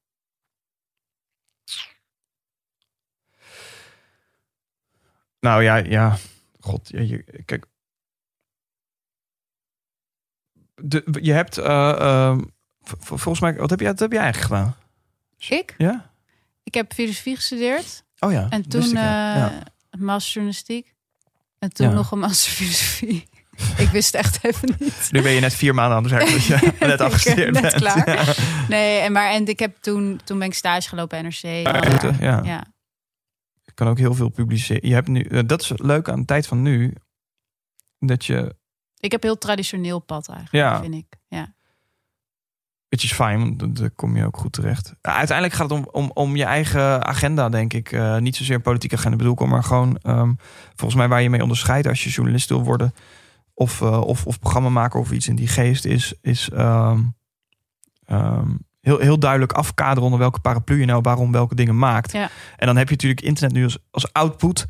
Nou 5.42 5.62
ja, 5.62 5.76
ja. 5.76 6.16
God, 6.60 6.88
je, 6.88 7.06
je- 7.08 7.42
kijk. 7.44 7.64
De, 10.82 11.18
je 11.20 11.32
hebt. 11.32 11.58
eh, 11.58 12.38
v- 12.82 12.92
volgens 12.98 13.40
mij. 13.40 13.54
Wat 13.56 13.70
heb, 13.70 13.80
jij, 13.80 13.88
wat 13.90 13.98
heb 13.98 14.12
jij 14.12 14.20
eigenlijk 14.22 14.52
gedaan? 14.54 14.76
Ik? 15.58 15.74
Ja? 15.78 16.10
Ik 16.62 16.74
heb 16.74 16.92
filosofie 16.92 17.36
gestudeerd 17.36 18.04
Oh 18.18 18.32
ja. 18.32 18.46
en 18.50 18.68
toen 18.68 18.82
ik, 18.82 18.92
ja. 18.92 19.50
eh 19.50 20.00
master 20.00 20.32
journalistiek 20.32 20.94
en 21.58 21.72
toen 21.72 21.88
Ja. 21.88 21.92
nog 21.94 22.10
een 22.10 22.18
master 22.18 22.52
filosofie. 22.52 23.28
ik 23.84 23.88
wist 23.88 24.14
echt 24.14 24.44
even 24.44 24.74
niet. 24.78 25.08
Nu 25.10 25.22
ben 25.22 25.32
je 25.32 25.40
net 25.40 25.54
vier 25.54 25.74
maanden 25.74 26.18
aan 26.20 26.26
je 26.28 26.72
net 26.80 27.00
afgestudeerd 27.00 27.52
net 27.52 27.62
bent. 27.62 27.74
klaar. 27.74 28.36
Nee, 28.68 28.98
en 29.00 29.12
maar 29.12 29.30
en 29.30 29.46
ik 29.46 29.58
heb 29.58 29.76
toen 29.80 30.20
toen 30.24 30.38
ben 30.38 30.46
ik 30.46 30.54
stage 30.54 30.88
gelopen 30.88 31.22
NRC. 31.24 31.42
Ja. 32.20 32.40
Ja. 32.44 32.64
Je 33.74 33.78
kan 33.84 33.88
ook 33.88 33.98
heel 33.98 34.14
veel 34.14 34.28
publiceren. 34.28 34.88
Je 34.88 34.94
hebt 34.94 35.08
nu, 35.08 35.20
eh, 35.22 35.40
dat 35.46 35.60
is 35.60 35.72
leuk 35.76 36.08
aan 36.08 36.18
de 36.20 36.24
tijd 36.24 36.46
van 36.46 36.62
nu. 36.62 36.94
Dat 37.98 38.24
je, 38.24 38.56
Ik 38.98 39.12
heb 39.12 39.22
heel 39.22 39.38
traditioneel 39.38 39.98
pad 39.98 40.28
eigenlijk, 40.28 40.64
Ja. 40.66 40.80
vind 40.80 40.94
ik. 40.94 41.06
Ja. 41.28 41.54
het 42.88 43.02
is 43.02 43.12
fijn, 43.12 43.38
want 43.38 43.58
dan- 43.58 43.72
dan 43.72 43.94
kom 43.94 44.16
je 44.16 44.26
ook 44.26 44.36
goed 44.36 44.52
terecht. 44.52 44.94
Uiteindelijk 45.00 45.56
gaat 45.58 45.70
het 45.70 45.78
om, 45.78 45.88
om, 45.92 46.10
om 46.14 46.36
je 46.36 46.44
eigen 46.44 47.04
agenda, 47.06 47.48
denk 47.48 47.72
ik. 47.72 47.92
Eh, 47.92 48.16
niet 48.18 48.36
zozeer 48.36 48.60
politieke 48.60 48.96
agenda 48.96 49.16
bedoel 49.16 49.32
ik, 49.32 49.38
maar 49.46 49.64
gewoon 49.64 49.96
ehm, 49.98 50.32
volgens 50.74 50.94
mij 50.94 51.08
waar 51.08 51.22
je 51.22 51.30
mee 51.30 51.42
onderscheidt 51.42 51.86
als 51.86 52.04
je 52.04 52.10
journalist 52.10 52.48
wil 52.48 52.62
worden. 52.64 52.94
Of, 53.54 53.80
eh, 53.82 54.00
of, 54.00 54.26
of 54.26 54.38
programmamaker 54.38 55.00
of 55.00 55.10
iets 55.12 55.28
in 55.28 55.36
die 55.36 55.46
geest 55.48 55.84
is, 55.84 56.14
is 56.20 56.48
ehm, 56.50 57.00
ehm, 58.04 58.50
heel, 58.82 58.98
heel 58.98 59.18
duidelijk 59.18 59.52
afkaderen 59.52 60.02
onder 60.02 60.18
welke 60.18 60.40
paraplu 60.40 60.80
je 60.80 60.86
nou 60.86 61.00
waarom 61.02 61.32
welke 61.32 61.54
dingen 61.54 61.78
maakt. 61.78 62.12
Ja. 62.12 62.30
En 62.56 62.66
dan 62.66 62.76
heb 62.76 62.86
je 62.88 62.92
natuurlijk 62.94 63.20
internet 63.20 63.52
nu 63.52 63.64
als, 63.64 63.78
als 63.90 64.12
output. 64.12 64.66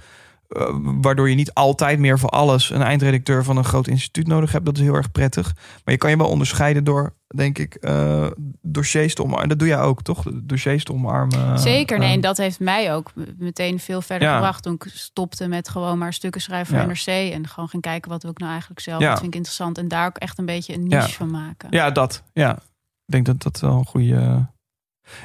eh, 0.49 0.67
waardoor 0.83 1.29
je 1.29 1.35
niet 1.35 1.55
altijd 1.55 1.99
meer 1.99 2.19
voor 2.19 2.29
alles 2.29 2.71
een 2.71 2.83
eindredacteur 2.83 3.45
van 3.45 3.57
een 3.57 3.65
groot 3.65 3.87
instituut 3.89 4.27
nodig 4.27 4.53
hebt. 4.53 4.65
Dat 4.65 4.77
is 4.77 4.83
heel 4.83 4.95
erg 4.95 5.13
prettig. 5.13 5.53
Maar 5.57 5.95
je 5.95 5.97
kan 5.97 6.11
je 6.11 6.17
wel 6.17 6.29
onderscheiden 6.29 6.85
door, 6.85 7.15
denk 7.37 7.59
ik, 7.59 7.75
eh, 7.75 8.27
dossiers 8.63 9.15
te 9.15 9.23
omarmen. 9.23 9.49
Dat 9.49 9.59
doe 9.59 9.69
jij 9.69 9.81
ook, 9.81 10.03
toch? 10.03 10.23
Dossiers 10.35 10.85
te 10.85 10.93
omarmen. 10.93 11.59
Zeker, 11.59 11.99
nee, 11.99 12.09
Eh, 12.09 12.15
en 12.15 12.21
dat 12.21 12.37
heeft 12.37 12.61
mij 12.61 12.95
ook 12.95 13.13
meteen 13.39 13.79
veel 13.81 14.03
verder 14.03 14.29
Ja. 14.29 14.35
gebracht. 14.35 14.63
Toen 14.63 14.75
ik 14.75 14.87
stopte 14.95 15.49
met 15.49 15.69
gewoon 15.69 15.99
maar 15.99 16.13
stukken 16.13 16.41
schrijven 16.41 16.67
voor 16.67 16.79
Ja. 16.79 16.87
NRC. 16.87 17.33
En 17.33 17.49
gewoon 17.49 17.69
gaan 17.69 17.81
kijken 17.81 18.11
wat 18.11 18.23
wil 18.23 18.31
ik 18.31 18.39
nou 18.39 18.51
eigenlijk 18.51 18.81
zelf. 18.81 19.01
Ja. 19.01 19.09
Wat 19.09 19.17
vind 19.19 19.29
ik 19.31 19.35
interessant. 19.37 19.79
En 19.79 19.89
daar 19.89 20.07
ook 20.07 20.17
echt 20.19 20.39
een 20.39 20.47
beetje 20.47 20.75
een 20.75 20.83
niche 20.89 21.13
van 21.13 21.31
maken. 21.31 21.69
Ja, 21.71 21.91
dat. 21.91 22.23
Ja. 22.33 22.59
Ik 23.07 23.13
denk 23.13 23.27
dat 23.27 23.43
dat 23.43 23.61
wel 23.61 23.79
een 23.79 23.87
goede. 23.87 24.47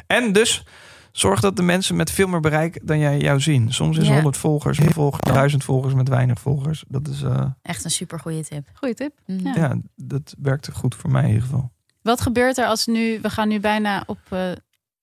En 0.07 0.33
dus, 0.33 0.63
Zorg 1.11 1.39
dat 1.39 1.55
de 1.55 1.61
mensen 1.61 1.95
met 1.95 2.11
veel 2.11 2.27
meer 2.27 2.39
bereik 2.39 2.79
dan 2.87 2.99
jij 2.99 3.19
jou 3.19 3.39
zien. 3.39 3.73
Soms 3.73 3.97
is 3.97 4.07
Ja. 4.07 4.13
100 4.13 4.37
volgers, 4.37 4.79
volgers, 4.83 5.33
1000 5.33 5.63
volgers 5.63 5.93
met 5.93 6.09
weinig 6.09 6.39
volgers. 6.39 6.83
Dat 6.87 7.07
is, 7.07 7.21
eh, 7.21 7.45
Echt 7.61 7.83
een 7.83 7.91
super 7.91 8.19
goede 8.19 8.43
tip. 8.43 8.67
Goeie 8.73 8.95
tip. 8.95 9.19
Mhm. 9.25 9.47
Ja. 9.47 9.53
ja. 9.55 9.75
dat 9.95 10.35
werkt 10.37 10.69
goed 10.73 10.95
voor 10.95 11.11
mij 11.11 11.21
in 11.21 11.27
ieder 11.27 11.43
geval. 11.43 11.71
Wat 12.01 12.21
gebeurt 12.21 12.57
er 12.57 12.65
als 12.65 12.85
nu, 12.85 13.19
we 13.21 13.29
gaan 13.29 13.47
nu 13.47 13.59
bijna 13.59 14.03
op 14.05 14.19
eh, 14.29 14.51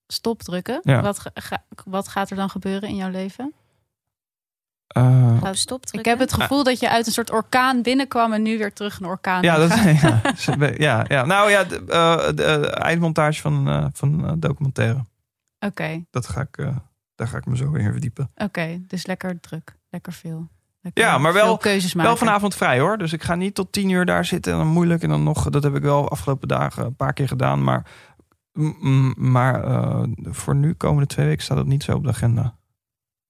stop 0.07 0.41
drukken. 0.43 0.79
Ja. 0.83 1.01
Wat, 1.01 1.19
ga- 1.33 1.63
wat 1.85 2.07
gaat 2.07 2.29
er 2.29 2.35
dan 2.35 2.49
gebeuren 2.49 2.89
in 2.89 2.95
jouw 2.95 3.09
leven? 3.09 3.53
Eh, 4.87 5.37
Op 5.41 5.55
stop 5.55 5.85
Ik 5.91 6.05
heb 6.05 6.19
het 6.19 6.33
gevoel 6.33 6.63
dat 6.63 6.79
je 6.79 6.89
uit 6.89 7.07
een 7.07 7.11
soort 7.13 7.31
orkaan 7.31 7.81
binnenkwam 7.81 8.33
en 8.33 8.41
nu 8.41 8.57
weer 8.57 8.73
terug 8.73 8.99
een 8.99 9.05
orkaan. 9.05 9.41
ja, 9.43 9.57
dat, 9.57 9.73
ja, 9.79 10.21
ja, 10.77 11.05
ja. 11.07 11.25
Nou 11.25 11.49
ja, 11.49 11.63
de, 11.63 11.83
eh, 11.87 12.33
de, 12.35 12.43
eh, 12.43 12.83
eindmontage 12.85 13.41
van, 13.41 13.67
eh, 13.69 13.85
van 13.93 14.39
documentaire. 14.39 15.05
Oké, 15.59 16.05
Dat 16.11 16.27
ga 16.27 16.41
ik, 16.41 16.57
eh, 16.57 16.75
daar 17.15 17.27
ga 17.27 17.37
ik 17.37 17.45
me 17.45 17.57
zo 17.57 17.69
weer 17.71 17.91
verdiepen. 17.91 18.31
oké. 18.35 18.81
Dus 18.87 19.05
lekker 19.05 19.39
druk. 19.39 19.77
Lekker 19.89 20.13
veel. 20.13 20.47
Lekker 20.81 21.03
Ja, 21.03 21.17
maar 21.17 21.33
wel- 21.33 21.57
keuzes 21.57 21.93
maken. 21.93 22.11
Wel 22.11 22.19
vanavond 22.19 22.55
vrij 22.55 22.79
hoor. 22.79 22.97
Dus 22.97 23.13
ik 23.13 23.23
ga 23.23 23.35
niet 23.35 23.55
tot 23.55 23.71
tien 23.71 23.89
uur 23.89 24.05
daar 24.05 24.25
zitten 24.25 24.51
en 24.51 24.57
dan 24.57 24.67
moeilijk. 24.67 25.03
En 25.03 25.09
dan 25.09 25.23
nog, 25.23 25.49
dat 25.49 25.63
heb 25.63 25.75
ik 25.75 25.81
wel 25.81 26.09
afgelopen 26.09 26.47
dagen 26.47 26.85
een 26.85 26.95
paar 26.95 27.13
keer 27.13 27.27
gedaan. 27.27 27.63
Maar, 27.63 27.85
m- 28.53 28.63
m- 28.89 29.13
maar 29.31 29.63
eh, 29.63 30.03
voor 30.23 30.55
nu, 30.55 30.73
komende 30.73 31.07
twee 31.07 31.25
weken, 31.25 31.43
staat 31.43 31.57
het 31.57 31.67
niet 31.67 31.83
zo 31.83 31.91
op 31.95 32.03
de 32.03 32.09
agenda. 32.09 32.41
Daar 32.41 32.53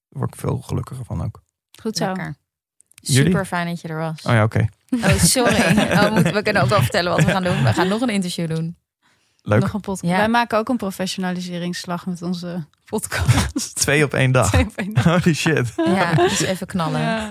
word 0.08 0.34
ik 0.34 0.40
veel 0.40 0.58
gelukkiger 0.58 1.04
van 1.04 1.22
ook. 1.24 1.42
Goed 1.86 1.96
zo. 1.96 2.04
Lekker. 2.06 2.34
Super 3.02 3.46
fijn 3.46 3.66
dat 3.66 3.80
je 3.80 3.88
er 3.88 3.96
was. 3.98 4.22
Oh 4.22 4.32
ja, 4.32 4.42
oké. 4.42 4.66
Oh, 4.90 5.18
sorry. 5.18 5.54
Oh, 5.92 6.12
moeten- 6.12 6.32
we 6.32 6.42
kunnen 6.42 6.62
ook 6.62 6.68
wel 6.68 6.80
vertellen 6.82 7.12
wat 7.12 7.24
we 7.24 7.30
gaan 7.30 7.42
doen. 7.44 7.62
We 7.64 7.72
gaan 7.72 7.88
nog 7.88 8.00
een 8.00 8.08
interview 8.08 8.48
doen. 8.48 8.76
Leuk. 9.42 9.60
Nog 9.60 9.72
een 9.72 9.80
podcast. 9.80 10.12
Ja. 10.12 10.16
Wij 10.18 10.28
maken 10.28 10.58
ook 10.58 10.68
een 10.68 10.76
professionaliseringsslag 10.76 12.06
met 12.06 12.22
onze 12.22 12.64
podcast. 12.84 13.74
Twee 13.84 14.04
op 14.04 14.14
één 14.14 14.32
dag. 14.32 14.48
Twee 14.50 14.64
op 14.64 14.72
één 14.76 14.94
dag. 14.94 15.04
Holy 15.04 15.34
shit. 15.34 15.72
Ja, 15.76 16.14
dus 16.14 16.40
even 16.40 16.66
knallen. 16.66 17.00
Ja. 17.00 17.28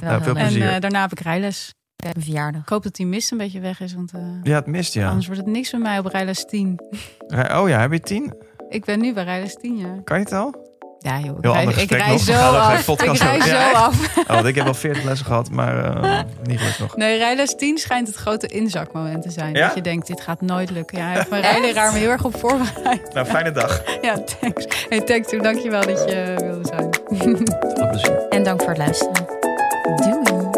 Nou, 0.00 0.22
veel 0.22 0.32
leuk. 0.32 0.42
En 0.42 0.48
plezier. 0.48 0.68
eh, 0.72 0.80
daarna 0.80 1.00
heb 1.00 1.12
ik 1.12 1.20
rijles. 1.20 1.74
Een 1.96 2.22
verjaardag. 2.22 2.62
Ik 2.62 2.68
hoop 2.68 2.82
dat 2.82 2.94
die 2.94 3.06
mist 3.06 3.30
een 3.32 3.38
beetje 3.38 3.60
weg 3.60 3.80
is, 3.80 3.94
want 3.94 4.12
eh, 4.12 4.20
Ja, 4.42 4.54
het 4.56 4.66
mist 4.66 4.94
ja. 4.94 5.08
anders 5.08 5.26
wordt 5.26 5.40
het 5.40 5.50
niks 5.50 5.72
met 5.72 5.80
mij 5.82 5.98
op 5.98 6.06
rijles 6.06 6.44
10. 6.44 6.80
Rij- 7.26 7.56
Oh 7.58 7.68
ja, 7.68 7.80
heb 7.80 7.92
je 7.92 8.00
tien? 8.00 8.34
Ik 8.68 8.84
ben 8.84 9.00
nu 9.00 9.14
bij 9.14 9.24
rijles 9.24 9.54
10, 9.54 9.76
ja. 9.76 10.00
Kan 10.04 10.18
je 10.18 10.24
het 10.24 10.32
al? 10.32 10.65
Ja 11.06 11.18
joh, 11.18 11.36
ik 11.36 11.44
Heel 11.44 11.54
ander 11.56 11.78
ik 11.78 11.90
rij 11.90 12.08
nog. 12.08 12.20
zo 12.20 12.32
af. 12.32 12.88
Ik 12.88 13.00
rij 13.00 13.40
zo 13.40 13.48
Ja, 13.54 13.70
af. 13.70 14.16
Oh, 14.18 14.26
want 14.26 14.46
ik 14.46 14.54
heb 14.54 14.66
al 14.66 14.74
veertig 14.74 15.02
lessen 15.02 15.26
gehad, 15.26 15.50
maar 15.50 15.84
eh, 16.02 16.20
niet 16.42 16.58
gelukt 16.58 16.78
nog. 16.78 16.96
Nee, 16.96 17.18
rijles 17.18 17.54
10 17.54 17.78
schijnt 17.78 18.06
het 18.06 18.16
grote 18.16 18.46
inzakmoment 18.46 19.22
te 19.22 19.30
zijn. 19.30 19.54
Ja? 19.54 19.66
Dat 19.66 19.74
je 19.74 19.80
denkt, 19.82 20.06
dit 20.06 20.20
gaat 20.20 20.40
nooit 20.40 20.70
lukken. 20.70 20.98
Ja, 20.98 21.04
hij 21.04 21.14
heeft 21.14 21.30
mijn 21.30 21.42
rijleraar 21.42 21.92
me 21.92 21.98
heel 21.98 22.10
erg 22.10 22.24
op 22.24 22.38
voorbereid. 22.38 23.14
Nou, 23.14 23.26
fijne 23.26 23.52
dag. 23.52 23.82
Ja, 24.02 24.14
thanks. 24.40 24.66
Hey, 24.88 25.00
thanks 25.00 25.28
toe. 25.28 25.42
Dankjewel 25.42 25.86
dat 25.86 25.98
je 26.10 26.34
wilde 26.38 26.68
zijn. 26.68 26.88
Veel 27.76 27.88
plezier. 27.88 28.28
En 28.28 28.42
dank 28.44 28.60
voor 28.60 28.68
het 28.68 28.78
luisteren. 28.78 29.26
Doei. 29.96 30.55